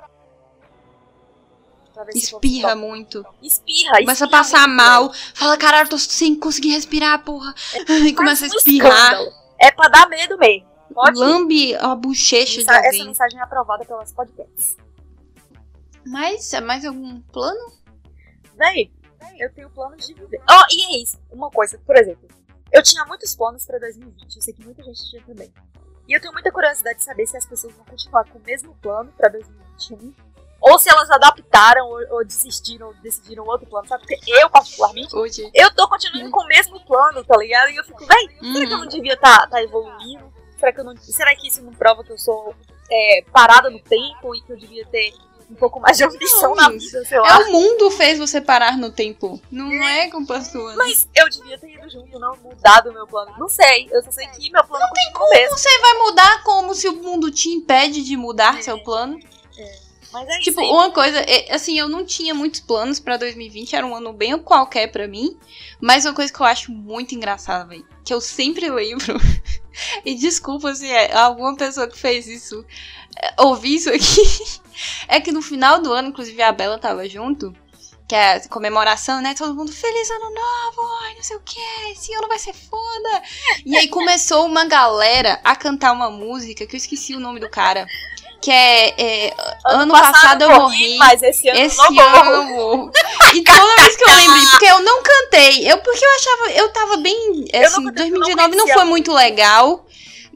Espirra 2.15 2.75
muito. 2.75 3.25
Espirra, 3.43 3.99
Começa 4.01 4.25
a 4.25 4.29
passar 4.29 4.67
muito. 4.69 4.77
mal. 4.77 5.13
Fala, 5.35 5.57
caralho, 5.57 5.89
tô 5.89 5.99
sem 5.99 6.39
conseguir 6.39 6.71
respirar, 6.71 7.23
porra. 7.25 7.55
É, 7.75 7.93
e 8.07 8.15
começa 8.15 8.45
a 8.45 8.49
espirrar. 8.49 9.19
É 9.59 9.71
pra 9.71 9.89
dar 9.89 10.09
medo 10.09 10.37
mesmo. 10.39 10.67
Pode 10.93 11.19
Lambe 11.19 11.75
a 11.75 11.95
bochecha 11.95 12.61
Essa, 12.61 12.71
de 12.71 12.77
alguém. 12.77 13.01
Essa 13.01 13.09
mensagem 13.09 13.41
é 13.41 13.43
aprovada 13.43 13.85
pelas 13.85 14.13
podcasts. 14.13 14.77
Mas, 16.07 16.53
é 16.53 16.61
mais 16.61 16.85
algum 16.85 17.21
plano? 17.21 17.73
Véi, 18.55 18.91
eu 19.39 19.53
tenho 19.53 19.69
planos 19.71 20.07
de 20.07 20.15
viver. 20.15 20.41
Oh, 20.49 20.65
e 20.71 20.83
é 20.85 21.03
isso. 21.03 21.19
Uma 21.31 21.51
coisa, 21.51 21.79
por 21.85 21.97
exemplo. 21.97 22.29
Eu 22.73 22.83
tinha 22.83 23.05
muitos 23.05 23.35
planos 23.35 23.67
pra 23.67 23.79
2020. 23.79 24.37
Eu 24.37 24.43
sei 24.43 24.55
que 24.55 24.65
muita 24.65 24.83
gente 24.83 25.11
tinha 25.11 25.23
também. 25.25 25.53
E 26.09 26.13
eu 26.17 26.21
tenho 26.21 26.33
muita 26.33 26.53
curiosidade 26.53 26.99
de 26.99 27.05
saber 27.05 27.27
se 27.27 27.37
as 27.37 27.45
pessoas 27.45 27.75
vão 27.75 27.85
continuar 27.85 28.25
com 28.31 28.39
o 28.39 28.43
mesmo 28.43 28.75
plano 28.81 29.13
pra 29.17 29.29
2021 29.29 30.26
ou 30.67 30.79
se 30.81 30.91
elas 30.91 31.09
adaptaram 31.11 31.87
ou, 31.87 32.17
ou 32.17 32.25
desistiram, 32.25 32.93
decidiram 33.01 33.45
outro 33.45 33.69
plano, 33.69 33.87
sabe? 33.87 34.05
Porque 34.05 34.19
eu, 34.27 34.51
particularmente, 34.51 35.15
Hoje. 35.15 35.49
eu 35.55 35.73
tô 35.73 35.89
continuando 35.89 36.29
com 36.31 36.41
o 36.41 36.49
mesmo 36.49 36.81
plano, 36.85 37.23
tá 37.23 37.37
ligado? 37.37 37.71
E 37.71 37.77
eu 37.77 37.85
fico, 37.85 38.05
véi, 38.05 38.29
uhum. 38.43 38.53
será 38.53 38.67
que 38.67 38.73
eu 38.73 38.77
não 38.77 38.85
uhum. 38.85 38.89
devia 38.89 39.15
estar 39.15 39.41
tá, 39.43 39.47
tá 39.47 39.63
evoluindo? 39.63 40.25
Será 40.59 40.73
que, 40.73 40.81
eu 40.81 40.85
não, 40.85 40.97
será 40.97 41.37
que 41.37 41.47
isso 41.47 41.63
não 41.63 41.73
prova 41.73 42.03
que 42.03 42.11
eu 42.11 42.19
sou 42.19 42.53
é, 42.91 43.25
parada 43.33 43.71
no 43.71 43.79
tempo 43.79 44.35
e 44.35 44.41
que 44.41 44.53
eu 44.53 44.57
devia 44.57 44.85
ter 44.87 45.15
um 45.49 45.55
pouco 45.55 45.79
mais 45.79 45.97
de 45.97 46.03
ambição 46.03 46.57
na 46.57 46.69
vida, 46.71 47.05
sei 47.05 47.21
lá. 47.21 47.29
É 47.29 47.45
o 47.45 47.53
mundo 47.53 47.89
fez 47.93 48.19
você 48.19 48.41
parar 48.41 48.77
no 48.77 48.91
tempo. 48.91 49.41
Não 49.49 49.71
é 49.87 50.11
culpa 50.11 50.41
sua. 50.41 50.71
Né? 50.71 50.77
Mas 50.79 51.09
eu 51.15 51.29
devia 51.31 51.57
ter 51.57 51.75
ido 51.75 51.89
junto, 51.89 52.19
não 52.19 52.37
mudado 52.39 52.91
o 52.91 52.93
meu 52.93 53.07
plano. 53.07 53.33
Não 53.39 53.49
sei. 53.49 53.89
Eu 53.93 54.03
só 54.03 54.11
sei 54.11 54.27
que 54.29 54.51
meu 54.51 54.65
plano 54.65 54.85
não 54.85 54.93
tem 54.93 55.13
como 55.13 55.31
mesmo. 55.31 55.57
Você 55.57 55.79
vai 55.79 55.95
mudar 55.99 56.43
como 56.43 56.75
se 56.75 56.89
o 56.89 56.97
mundo 56.97 57.31
te 57.31 57.51
impede 57.51 58.03
de 58.03 58.17
mudar 58.17 58.59
é. 58.59 58.63
seu 58.63 58.83
plano? 58.83 59.21
É. 59.57 59.86
É 60.23 60.39
tipo, 60.41 60.61
uma 60.63 60.91
coisa, 60.91 61.19
é, 61.19 61.53
assim, 61.53 61.79
eu 61.79 61.89
não 61.89 62.05
tinha 62.05 62.35
muitos 62.35 62.61
planos 62.61 63.01
para 63.01 63.17
2020, 63.17 63.75
era 63.75 63.87
um 63.87 63.95
ano 63.95 64.13
bem 64.13 64.39
qualquer 64.39 64.89
para 64.89 65.07
mim, 65.07 65.37
mas 65.81 66.05
uma 66.05 66.15
coisa 66.15 66.33
que 66.33 66.41
eu 66.41 66.47
acho 66.47 66.73
muito 66.73 67.15
engraçada, 67.15 67.65
velho, 67.67 67.87
que 68.05 68.13
eu 68.13 68.21
sempre 68.21 68.71
lembro, 68.71 69.17
e 70.05 70.15
desculpa 70.15 70.75
se 70.75 70.87
é 70.91 71.15
alguma 71.15 71.57
pessoa 71.57 71.89
que 71.89 71.99
fez 71.99 72.27
isso 72.27 72.65
é, 73.17 73.43
ouvir 73.43 73.77
isso 73.77 73.91
aqui, 73.91 74.61
é 75.09 75.21
que 75.21 75.33
no 75.33 75.43
final 75.43 75.81
do 75.81 75.93
ano, 75.93 76.09
inclusive 76.09 76.41
a 76.43 76.53
Bela 76.53 76.79
tava 76.79 77.09
junto, 77.09 77.55
que 78.09 78.15
é 78.15 78.37
a 78.37 78.49
comemoração, 78.49 79.21
né? 79.21 79.35
Todo 79.35 79.55
mundo 79.55 79.73
feliz 79.73 80.09
ano 80.11 80.31
novo, 80.31 80.89
ai, 81.03 81.15
não 81.17 81.23
sei 81.23 81.37
o 81.37 81.41
que, 81.41 81.61
esse 81.91 82.15
ano 82.15 82.29
vai 82.29 82.39
ser 82.39 82.53
foda. 82.53 83.23
E 83.65 83.77
aí 83.77 83.89
começou 83.89 84.47
uma 84.47 84.65
galera 84.65 85.41
a 85.43 85.57
cantar 85.57 85.93
uma 85.93 86.09
música 86.09 86.67
que 86.67 86.77
eu 86.77 86.79
esqueci 86.79 87.17
o 87.17 87.21
nome 87.21 87.41
do 87.41 87.51
cara 87.51 87.87
que 88.41 88.51
é, 88.51 88.95
é 89.01 89.35
ano, 89.67 89.83
ano, 89.83 89.93
passado, 89.93 90.13
passado 90.13 90.43
eu 90.43 90.51
morri, 90.51 90.97
mas 90.99 91.23
esse 91.23 91.49
ano 91.49 91.59
esse 91.59 91.77
não 91.77 92.17
ano 92.17 92.31
eu 92.31 92.45
morro. 92.45 92.91
E 93.35 93.43
toda 93.43 93.83
vez 93.83 93.97
que 93.97 94.05
eu 94.05 94.09
lembrei, 94.15 94.47
porque 94.47 94.67
eu 94.67 94.81
não 94.81 95.03
cantei, 95.03 95.71
eu 95.71 95.79
porque 95.79 96.05
eu 96.05 96.15
achava, 96.17 96.51
eu 96.53 96.73
tava 96.73 96.97
bem, 96.99 97.45
assim, 97.65 97.85
não, 97.85 97.93
2019 97.93 98.57
não, 98.57 98.67
não 98.67 98.75
foi 98.75 98.85
muito 98.85 99.13
legal. 99.13 99.85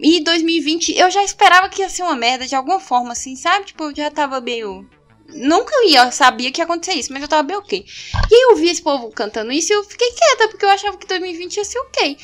E 0.02 0.20
2020 0.20 0.96
eu 0.96 1.10
já 1.10 1.22
esperava 1.22 1.68
que 1.68 1.82
ia 1.82 1.88
ser 1.90 2.02
uma 2.02 2.16
merda 2.16 2.46
de 2.46 2.56
alguma 2.56 2.80
forma, 2.80 3.12
assim, 3.12 3.36
sabe? 3.36 3.66
Tipo, 3.66 3.84
eu 3.84 3.94
já 3.94 4.10
tava 4.10 4.40
meio 4.40 4.88
Nunca 5.32 5.72
ia, 5.86 6.10
sabia 6.10 6.50
que 6.50 6.60
ia 6.60 6.64
acontecer 6.64 6.92
isso, 6.92 7.12
mas 7.12 7.22
eu 7.22 7.28
tava 7.28 7.42
bem 7.42 7.56
ok. 7.56 7.84
E 8.30 8.34
aí 8.34 8.40
eu 8.42 8.56
vi 8.56 8.68
esse 8.68 8.82
povo 8.82 9.10
cantando 9.10 9.52
isso 9.52 9.72
e 9.72 9.76
eu 9.76 9.84
fiquei 9.84 10.10
quieta, 10.12 10.48
porque 10.48 10.64
eu 10.64 10.70
achava 10.70 10.96
que 10.96 11.06
2020 11.06 11.56
ia 11.56 11.64
ser 11.64 11.78
ok. 11.78 12.18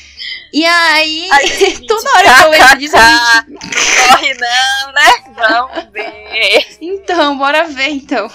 E 0.53 0.65
aí, 0.65 1.29
toda 1.87 2.11
hora 2.11 2.35
que 2.35 2.45
eu 2.45 2.51
lembro 2.51 2.79
disso, 2.79 2.97
a 2.97 3.45
gente... 3.47 3.51
Não 3.51 4.09
corre 4.09 4.35
não, 4.35 4.93
né? 4.93 5.35
Vamos 5.35 5.93
ver. 5.93 6.67
Então, 6.81 7.37
bora 7.39 7.65
ver 7.65 7.89
então. 7.91 8.31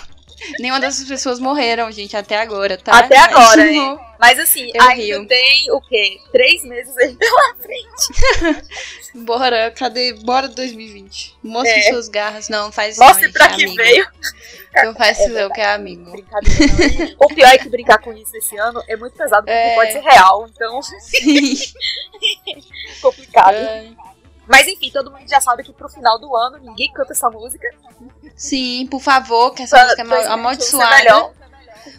Nenhuma 0.59 0.79
dessas 0.79 1.07
pessoas 1.07 1.39
morreram, 1.39 1.91
gente, 1.91 2.15
até 2.15 2.37
agora, 2.37 2.77
tá? 2.77 2.99
Até 2.99 3.17
agora, 3.17 3.67
hein? 3.67 3.99
Mas 4.19 4.37
assim, 4.37 4.69
Eu 4.73 4.83
ainda 4.83 4.93
rio. 4.93 5.27
tem 5.27 5.71
o 5.71 5.81
quê? 5.81 6.19
Três 6.31 6.63
meses 6.63 6.95
aí 6.97 7.15
pela 7.15 7.55
frente. 7.55 8.65
Bora, 9.25 9.71
cadê? 9.71 10.13
Bora 10.13 10.47
2020. 10.47 11.37
Mostre 11.43 11.79
é. 11.79 11.89
suas 11.89 12.07
garras. 12.07 12.47
Não, 12.47 12.71
faz 12.71 12.93
isso 12.93 13.03
Mostre 13.03 13.25
não, 13.25 13.33
pra 13.33 13.45
é 13.45 13.49
que 13.49 13.63
amigo. 13.63 13.75
veio. 13.75 14.07
Eu 14.75 14.93
faço 14.93 15.21
é 15.23 15.43
eu 15.43 15.49
que 15.49 15.59
é 15.59 15.73
amigo. 15.73 16.11
Brincadeira. 16.11 17.15
o 17.19 17.27
pior 17.27 17.49
é 17.49 17.57
que 17.57 17.67
brincar 17.67 17.97
com 17.97 18.13
isso 18.13 18.35
esse 18.37 18.57
ano 18.57 18.81
é 18.87 18.95
muito 18.95 19.17
pesado, 19.17 19.45
porque 19.45 19.51
é... 19.51 19.75
pode 19.75 19.91
ser 19.91 20.01
real, 20.01 20.47
então. 20.47 20.81
Sim. 20.81 21.55
Complicado. 23.01 23.55
É... 23.55 23.89
Mas 24.47 24.67
enfim, 24.67 24.89
todo 24.91 25.11
mundo 25.11 25.27
já 25.27 25.41
sabe 25.41 25.63
que 25.63 25.73
pro 25.73 25.89
final 25.89 26.19
do 26.19 26.35
ano 26.35 26.57
ninguém 26.59 26.91
canta 26.93 27.11
essa 27.11 27.29
música. 27.29 27.67
Sim, 28.35 28.87
por 28.87 29.01
favor, 29.01 29.53
que 29.53 29.63
essa 29.63 29.77
pra, 29.77 30.03
música 30.03 30.15
é 30.15 30.27
amaldiçoada. 30.27 31.31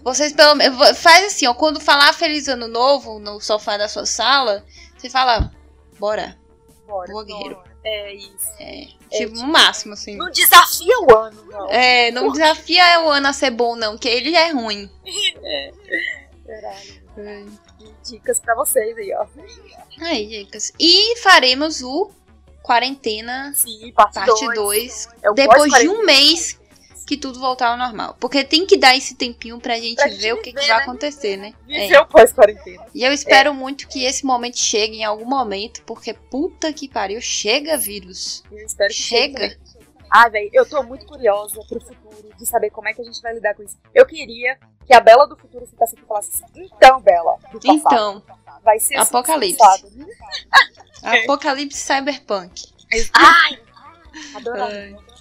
Vocês 0.03 0.33
pelo 0.33 0.55
menos. 0.55 0.99
Faz 0.99 1.27
assim, 1.27 1.47
ó. 1.47 1.55
Quando 1.55 1.81
falar 1.81 2.13
Feliz 2.13 2.49
Ano 2.49 2.69
Novo 2.69 3.19
no 3.19 3.41
sofá 3.41 3.77
da 3.77 3.89
sua 3.89 4.07
sala, 4.07 4.65
você 4.97 5.09
fala, 5.09 5.53
bora. 5.99 6.37
Bora. 6.87 7.13
Boa, 7.13 7.25
guerreiro. 7.25 7.63
É 7.85 8.15
isso. 8.15 8.49
É, 8.61 8.85
é 8.85 9.19
tipo, 9.19 9.35
no 9.35 9.49
máximo, 9.49 9.95
assim. 9.95 10.17
Não 10.17 10.31
desafia 10.31 10.99
o 11.01 11.17
ano, 11.17 11.45
não. 11.51 11.69
É, 11.69 12.11
não 12.13 12.23
Porra. 12.25 12.35
desafia 12.35 13.01
o 13.01 13.09
ano 13.09 13.27
a 13.27 13.33
ser 13.33 13.51
bom, 13.51 13.75
não, 13.75 13.99
que 13.99 14.09
ele 14.09 14.31
já 14.31 14.41
é 14.41 14.53
ruim. 14.53 14.89
é. 15.43 15.73
Verdade. 16.45 17.03
É. 17.17 17.45
Dicas 18.05 18.39
pra 18.39 18.55
vocês 18.55 18.97
aí, 18.97 19.13
ó. 19.15 19.27
Aí, 20.01 20.27
dicas. 20.27 20.73
E 20.79 21.17
faremos 21.19 21.83
o 21.83 22.11
Quarentena, 22.63 23.53
Sim, 23.55 23.93
parte 23.93 24.55
2. 24.55 25.09
É 25.23 25.33
depois 25.33 25.73
de 25.73 25.89
um 25.89 26.05
mês 26.05 26.59
que 27.07 27.17
tudo 27.17 27.41
voltar 27.41 27.69
ao 27.69 27.77
normal. 27.77 28.17
Porque 28.19 28.45
tem 28.45 28.65
que 28.65 28.77
dar 28.77 28.97
esse 28.97 29.15
tempinho 29.15 29.59
pra 29.59 29.79
gente 29.79 29.97
pra 29.97 30.07
ver 30.07 30.13
gente 30.13 30.33
o 30.33 30.43
que, 30.43 30.53
que 30.53 30.67
vai 30.67 30.79
né? 30.79 30.83
acontecer, 30.83 31.37
né? 31.37 31.53
Viver 31.67 31.95
é. 31.95 32.01
o 32.01 32.07
pós-quarentena. 32.07 32.87
E 32.95 33.05
eu 33.05 33.13
espero 33.13 33.51
é. 33.51 33.53
muito 33.53 33.89
que 33.89 34.05
esse 34.05 34.25
momento 34.25 34.59
chegue 34.59 34.99
em 34.99 35.05
algum 35.05 35.27
momento, 35.27 35.83
porque 35.85 36.15
puta 36.15 36.73
que 36.73 36.89
pariu, 36.89 37.21
chega 37.21 37.77
vírus. 37.77 38.43
Eu 38.51 38.65
espero 38.65 38.89
que 38.89 38.95
chega. 38.95 39.41
Chegue. 39.41 39.61
Ah, 40.11 40.29
velho, 40.29 40.51
eu 40.53 40.69
tô 40.69 40.83
muito 40.83 41.07
curiosa 41.07 41.61
pro 41.67 41.81
futuro 41.81 42.31
de 42.37 42.47
saber 42.47 42.71
como 42.71 42.89
é 42.89 42.93
que 42.93 43.01
a 43.01 43.05
gente 43.05 43.21
vai 43.23 43.35
lidar 43.35 43.55
com 43.55 43.63
isso. 43.63 43.79
Eu 43.95 44.05
queria 44.05 44.59
que 44.87 44.93
a 44.93 45.01
Bela 45.01 45.27
do 45.27 45.37
futuro 45.37 45.67
sentasse 45.67 45.95
aqui 45.95 46.05
e 46.05 46.07
falasse 46.07 46.31
assim: 46.35 46.71
então, 46.75 47.01
Bela, 47.01 47.39
do 47.51 47.59
passado, 47.59 47.77
então, 47.77 48.23
vai 48.63 48.79
ser 48.79 48.97
assim 48.97 49.11
Apocalipse. 51.03 51.25
Apocalipse 51.25 51.79
Cyberpunk. 51.79 52.63
Ai! 53.15 53.59
Adorava. 54.35 55.13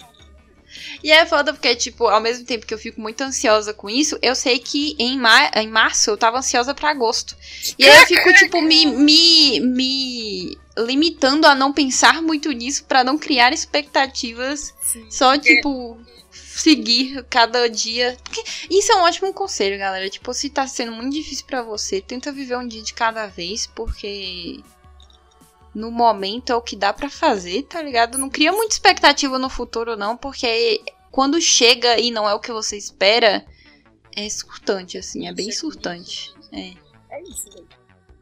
E 1.02 1.10
é 1.10 1.26
foda 1.26 1.52
porque, 1.52 1.74
tipo, 1.74 2.06
ao 2.06 2.20
mesmo 2.20 2.44
tempo 2.44 2.64
que 2.64 2.72
eu 2.72 2.78
fico 2.78 3.00
muito 3.00 3.20
ansiosa 3.22 3.74
com 3.74 3.90
isso, 3.90 4.18
eu 4.22 4.34
sei 4.34 4.58
que 4.58 4.94
em, 4.98 5.18
mar 5.18 5.50
em 5.56 5.68
março 5.68 6.10
eu 6.10 6.16
tava 6.16 6.38
ansiosa 6.38 6.74
para 6.74 6.90
agosto. 6.90 7.36
E 7.78 7.84
aí 7.84 8.00
eu 8.00 8.06
fico, 8.06 8.32
tipo, 8.34 8.62
me, 8.62 8.86
me, 8.86 9.60
me 9.60 10.58
limitando 10.78 11.46
a 11.46 11.54
não 11.54 11.72
pensar 11.72 12.22
muito 12.22 12.50
nisso 12.52 12.84
para 12.84 13.02
não 13.02 13.18
criar 13.18 13.52
expectativas. 13.52 14.72
Sim, 14.80 15.10
só, 15.10 15.36
tipo, 15.36 15.98
seguir 16.30 17.24
cada 17.28 17.68
dia. 17.68 18.16
Porque 18.22 18.42
isso 18.70 18.92
é 18.92 18.96
um 18.96 19.02
ótimo 19.02 19.32
conselho, 19.34 19.78
galera. 19.78 20.08
Tipo, 20.08 20.32
se 20.32 20.50
tá 20.50 20.66
sendo 20.66 20.92
muito 20.92 21.12
difícil 21.12 21.44
para 21.46 21.62
você, 21.62 22.00
tenta 22.00 22.30
viver 22.30 22.56
um 22.56 22.66
dia 22.66 22.82
de 22.82 22.94
cada 22.94 23.26
vez, 23.26 23.66
porque 23.66 24.60
no 25.74 25.90
momento 25.90 26.52
é 26.52 26.56
o 26.56 26.62
que 26.62 26.76
dá 26.76 26.92
para 26.92 27.08
fazer, 27.08 27.62
tá 27.64 27.80
ligado? 27.80 28.18
Não 28.18 28.28
cria 28.28 28.52
muita 28.52 28.74
expectativa 28.74 29.38
no 29.38 29.48
futuro, 29.48 29.96
não, 29.96 30.16
porque 30.16 30.82
quando 31.10 31.40
chega 31.40 31.98
e 31.98 32.10
não 32.10 32.28
é 32.28 32.34
o 32.34 32.40
que 32.40 32.52
você 32.52 32.76
espera, 32.76 33.44
é 34.14 34.28
surtante, 34.28 34.98
assim, 34.98 35.26
é 35.26 35.32
bem 35.32 35.50
surtante. 35.50 36.34
É, 36.52 36.74
é 37.10 37.22
isso, 37.22 37.50
gente. 37.50 37.78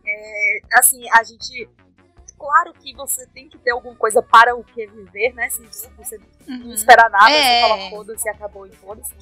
É, 0.07 0.61
assim, 0.75 1.03
a 1.13 1.23
gente. 1.23 1.69
Claro 2.39 2.73
que 2.73 2.95
você 2.95 3.27
tem 3.27 3.49
que 3.51 3.59
ter 3.59 3.71
alguma 3.71 3.95
coisa 3.95 4.23
para 4.23 4.57
o 4.57 4.65
que 4.65 4.87
viver, 4.87 5.35
né? 5.35 5.51
Se, 5.51 5.61
você 5.99 6.17
uhum. 6.49 6.59
não 6.59 6.73
esperar 6.73 7.11
nada, 7.11 7.31
é... 7.31 7.61
você 7.61 7.69
fala 7.69 7.91
foda-se, 7.91 8.29
acabou 8.31 8.67
e 8.67 8.73
foda-se. 8.77 9.13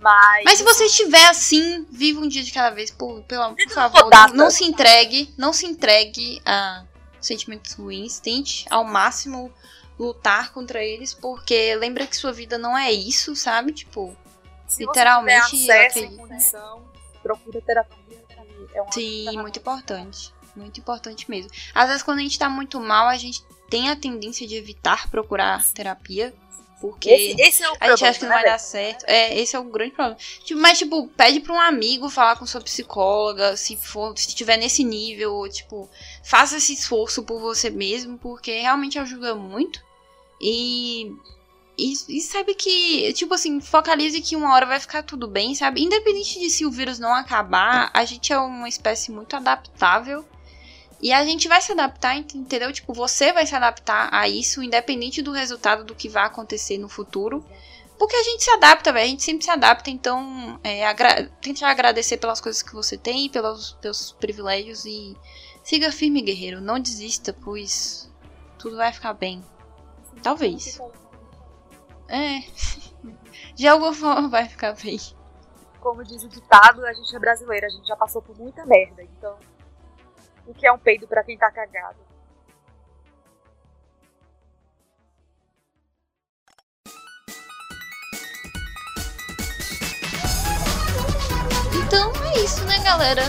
Mas... 0.00 0.44
Mas 0.44 0.58
se 0.58 0.64
você 0.64 0.84
estiver 0.84 1.26
assim, 1.26 1.84
viva 1.90 2.20
um 2.20 2.28
dia 2.28 2.44
de 2.44 2.52
cada 2.52 2.70
vez, 2.70 2.90
por, 2.90 3.22
pelo, 3.22 3.56
por 3.56 3.70
favor, 3.70 4.08
não, 4.10 4.28
não 4.34 4.50
se 4.50 4.64
entregue, 4.64 5.34
não 5.36 5.52
se 5.52 5.66
entregue 5.66 6.40
a 6.44 6.84
sentimentos 7.26 7.72
ruins, 7.72 8.18
tente 8.18 8.66
ao 8.70 8.84
máximo 8.84 9.52
lutar 9.98 10.52
contra 10.52 10.82
eles, 10.82 11.14
porque 11.14 11.74
lembra 11.76 12.06
que 12.06 12.16
sua 12.16 12.32
vida 12.32 12.58
não 12.58 12.76
é 12.76 12.92
isso, 12.92 13.34
sabe? 13.36 13.72
Tipo, 13.72 14.16
Se 14.66 14.84
literalmente. 14.84 15.56
Você 15.56 15.72
acesso 15.72 16.16
condição, 16.16 16.84
procura 17.22 17.60
terapia. 17.60 18.24
É 18.74 18.82
uma 18.82 18.92
Sim, 18.92 19.38
muito 19.38 19.58
importante. 19.58 20.34
Muito 20.56 20.78
importante 20.78 21.28
mesmo. 21.30 21.50
Às 21.74 21.88
vezes, 21.88 22.02
quando 22.02 22.18
a 22.18 22.22
gente 22.22 22.38
tá 22.38 22.48
muito 22.48 22.80
mal, 22.80 23.08
a 23.08 23.16
gente 23.16 23.44
tem 23.68 23.90
a 23.90 23.96
tendência 23.96 24.46
de 24.46 24.54
evitar 24.54 25.08
procurar 25.10 25.64
terapia. 25.72 26.34
Porque 26.84 27.08
esse, 27.08 27.40
esse 27.40 27.62
é 27.62 27.70
o 27.70 27.76
a 27.80 27.90
gente 27.90 28.04
acha 28.04 28.18
que 28.18 28.26
não 28.26 28.30
né, 28.32 28.42
vai 28.42 28.44
dar 28.44 28.58
certo. 28.58 29.06
É, 29.08 29.40
esse 29.40 29.56
é 29.56 29.58
o 29.58 29.64
grande 29.64 29.92
problema. 29.92 30.18
Tipo, 30.44 30.60
mas, 30.60 30.76
tipo, 30.76 31.08
pede 31.16 31.40
pra 31.40 31.54
um 31.54 31.60
amigo 31.60 32.10
falar 32.10 32.36
com 32.36 32.44
sua 32.44 32.60
psicóloga, 32.60 33.56
se 33.56 33.74
for, 33.74 34.12
se 34.18 34.28
estiver 34.28 34.58
nesse 34.58 34.84
nível, 34.84 35.48
tipo, 35.48 35.88
faça 36.22 36.58
esse 36.58 36.74
esforço 36.74 37.22
por 37.22 37.40
você 37.40 37.70
mesmo, 37.70 38.18
porque 38.18 38.60
realmente 38.60 38.98
ajuda 38.98 39.34
muito. 39.34 39.82
E, 40.38 41.10
e, 41.78 41.94
e 42.06 42.20
sabe 42.20 42.54
que, 42.54 43.14
tipo 43.14 43.32
assim, 43.32 43.62
focalize 43.62 44.20
que 44.20 44.36
uma 44.36 44.52
hora 44.52 44.66
vai 44.66 44.78
ficar 44.78 45.02
tudo 45.02 45.26
bem, 45.26 45.54
sabe? 45.54 45.82
Independente 45.82 46.38
de 46.38 46.50
se 46.50 46.66
o 46.66 46.70
vírus 46.70 46.98
não 46.98 47.14
acabar, 47.14 47.90
a 47.94 48.04
gente 48.04 48.30
é 48.30 48.38
uma 48.38 48.68
espécie 48.68 49.10
muito 49.10 49.34
adaptável. 49.34 50.22
E 51.04 51.12
a 51.12 51.22
gente 51.22 51.48
vai 51.48 51.60
se 51.60 51.70
adaptar, 51.70 52.16
entendeu? 52.16 52.72
Tipo, 52.72 52.94
você 52.94 53.30
vai 53.30 53.46
se 53.46 53.54
adaptar 53.54 54.08
a 54.10 54.26
isso, 54.26 54.62
independente 54.62 55.20
do 55.20 55.32
resultado 55.32 55.84
do 55.84 55.94
que 55.94 56.08
vai 56.08 56.24
acontecer 56.24 56.78
no 56.78 56.88
futuro. 56.88 57.44
Porque 57.98 58.16
a 58.16 58.22
gente 58.22 58.42
se 58.42 58.50
adapta, 58.50 58.90
velho. 58.90 59.04
A 59.04 59.08
gente 59.08 59.22
sempre 59.22 59.44
se 59.44 59.50
adapta. 59.50 59.90
Então, 59.90 60.58
é, 60.64 60.86
agra 60.86 61.30
tente 61.42 61.62
agradecer 61.62 62.16
pelas 62.16 62.40
coisas 62.40 62.62
que 62.62 62.72
você 62.72 62.96
tem, 62.96 63.28
pelos, 63.28 63.74
pelos 63.82 64.12
privilégios. 64.12 64.86
E 64.86 65.14
siga 65.62 65.92
firme, 65.92 66.22
guerreiro. 66.22 66.62
Não 66.62 66.80
desista, 66.80 67.34
pois 67.34 68.10
tudo 68.58 68.78
vai 68.78 68.90
ficar 68.90 69.12
bem. 69.12 69.44
Talvez. 70.22 70.80
É. 72.08 72.44
De 73.54 73.68
alguma 73.68 73.92
forma 73.92 74.28
vai 74.30 74.48
ficar 74.48 74.72
bem. 74.72 74.98
Como 75.80 76.02
diz 76.02 76.22
o 76.22 76.28
ditado, 76.30 76.82
a 76.86 76.94
gente 76.94 77.14
é 77.14 77.18
brasileiro, 77.18 77.66
a 77.66 77.68
gente 77.68 77.86
já 77.86 77.94
passou 77.94 78.22
por 78.22 78.34
muita 78.38 78.64
merda. 78.64 79.02
Então, 79.02 79.36
o 80.46 80.54
que 80.54 80.66
é 80.66 80.72
um 80.72 80.78
peido 80.78 81.06
para 81.06 81.24
quem 81.24 81.36
tá 81.36 81.50
cagado? 81.50 81.98
Então 91.86 92.12
é 92.26 92.38
isso, 92.40 92.64
né, 92.64 92.78
galera? 92.82 93.22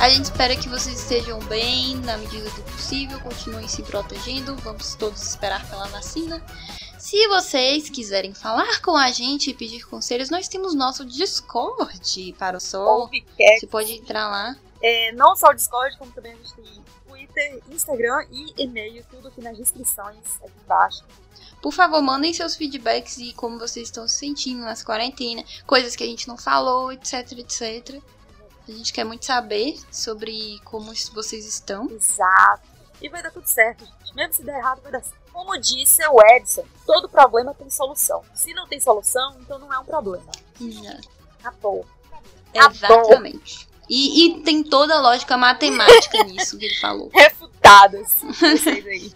A 0.00 0.08
gente 0.08 0.24
espera 0.24 0.56
que 0.56 0.68
vocês 0.68 1.00
estejam 1.00 1.38
bem 1.40 1.96
na 1.98 2.16
medida 2.16 2.50
do 2.50 2.62
possível, 2.64 3.20
continuem 3.20 3.68
se 3.68 3.82
protegendo. 3.82 4.56
Vamos 4.56 4.96
todos 4.96 5.22
esperar 5.22 5.64
pela 5.70 5.86
vacina. 5.88 6.44
Se 6.98 7.28
vocês 7.28 7.88
quiserem 7.88 8.34
falar 8.34 8.80
com 8.80 8.96
a 8.96 9.10
gente 9.10 9.50
e 9.50 9.54
pedir 9.54 9.86
conselhos, 9.86 10.30
nós 10.30 10.48
temos 10.48 10.74
nosso 10.74 11.04
Discord 11.04 12.34
para 12.38 12.56
o 12.56 12.60
Sol. 12.60 13.08
Você 13.58 13.66
pode 13.66 13.92
entrar 13.92 14.28
lá. 14.28 14.56
É, 14.82 15.12
não 15.12 15.36
só 15.36 15.50
o 15.50 15.54
Discord, 15.54 15.96
como 15.96 16.10
também 16.10 16.32
a 16.32 16.36
gente 16.36 16.54
tem 16.54 16.84
Twitter, 17.06 17.62
Instagram 17.70 18.26
e 18.30 18.62
e-mail, 18.62 19.04
tudo 19.10 19.28
aqui 19.28 19.40
nas 19.40 19.56
descrições 19.56 20.18
aqui 20.42 20.52
embaixo. 20.64 21.04
Por 21.60 21.72
favor, 21.72 22.02
mandem 22.02 22.34
seus 22.34 22.56
feedbacks 22.56 23.18
e 23.18 23.32
como 23.34 23.58
vocês 23.58 23.86
estão 23.86 24.08
se 24.08 24.16
sentindo 24.16 24.62
nessa 24.62 24.84
quarentena, 24.84 25.44
coisas 25.64 25.94
que 25.94 26.02
a 26.02 26.06
gente 26.06 26.26
não 26.26 26.36
falou, 26.36 26.90
etc, 26.90 27.30
etc. 27.38 28.02
A 28.68 28.72
gente 28.72 28.92
quer 28.92 29.04
muito 29.04 29.24
saber 29.24 29.78
sobre 29.90 30.58
como 30.64 30.92
vocês 31.14 31.46
estão. 31.46 31.88
Exato. 31.88 32.68
E 33.00 33.08
vai 33.08 33.22
dar 33.22 33.30
tudo 33.30 33.46
certo, 33.46 33.84
gente. 33.84 34.14
Mesmo 34.14 34.34
se 34.34 34.42
der 34.42 34.58
errado, 34.58 34.80
vai 34.82 34.92
dar 34.92 35.02
certo. 35.02 35.22
Como 35.32 35.58
disse 35.58 36.04
o 36.06 36.20
Edson, 36.34 36.64
todo 36.84 37.08
problema 37.08 37.54
tem 37.54 37.70
solução. 37.70 38.22
Se 38.34 38.52
não 38.52 38.66
tem 38.66 38.80
solução, 38.80 39.36
então 39.40 39.58
não 39.58 39.72
é 39.72 39.78
um 39.78 39.84
problema. 39.84 40.30
Exato. 40.60 41.08
Acabou. 41.40 41.86
Exatamente. 42.54 43.71
E, 43.94 44.24
e, 44.24 44.40
tem 44.40 44.62
toda 44.62 44.94
a 44.94 45.00
lógica 45.02 45.36
matemática 45.36 46.24
nisso 46.24 46.56
que 46.56 46.64
ele 46.64 46.76
falou. 46.76 47.10
Refutadas. 47.12 48.22
Vocês 48.40 48.86
aí. 48.86 49.12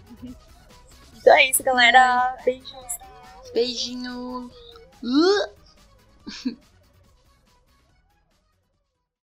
Então 1.16 1.34
é 1.34 1.48
isso, 1.48 1.62
galera. 1.62 2.36
Beijos. 2.44 2.70
Beijinho. 3.54 4.50
Uh. 5.02 6.56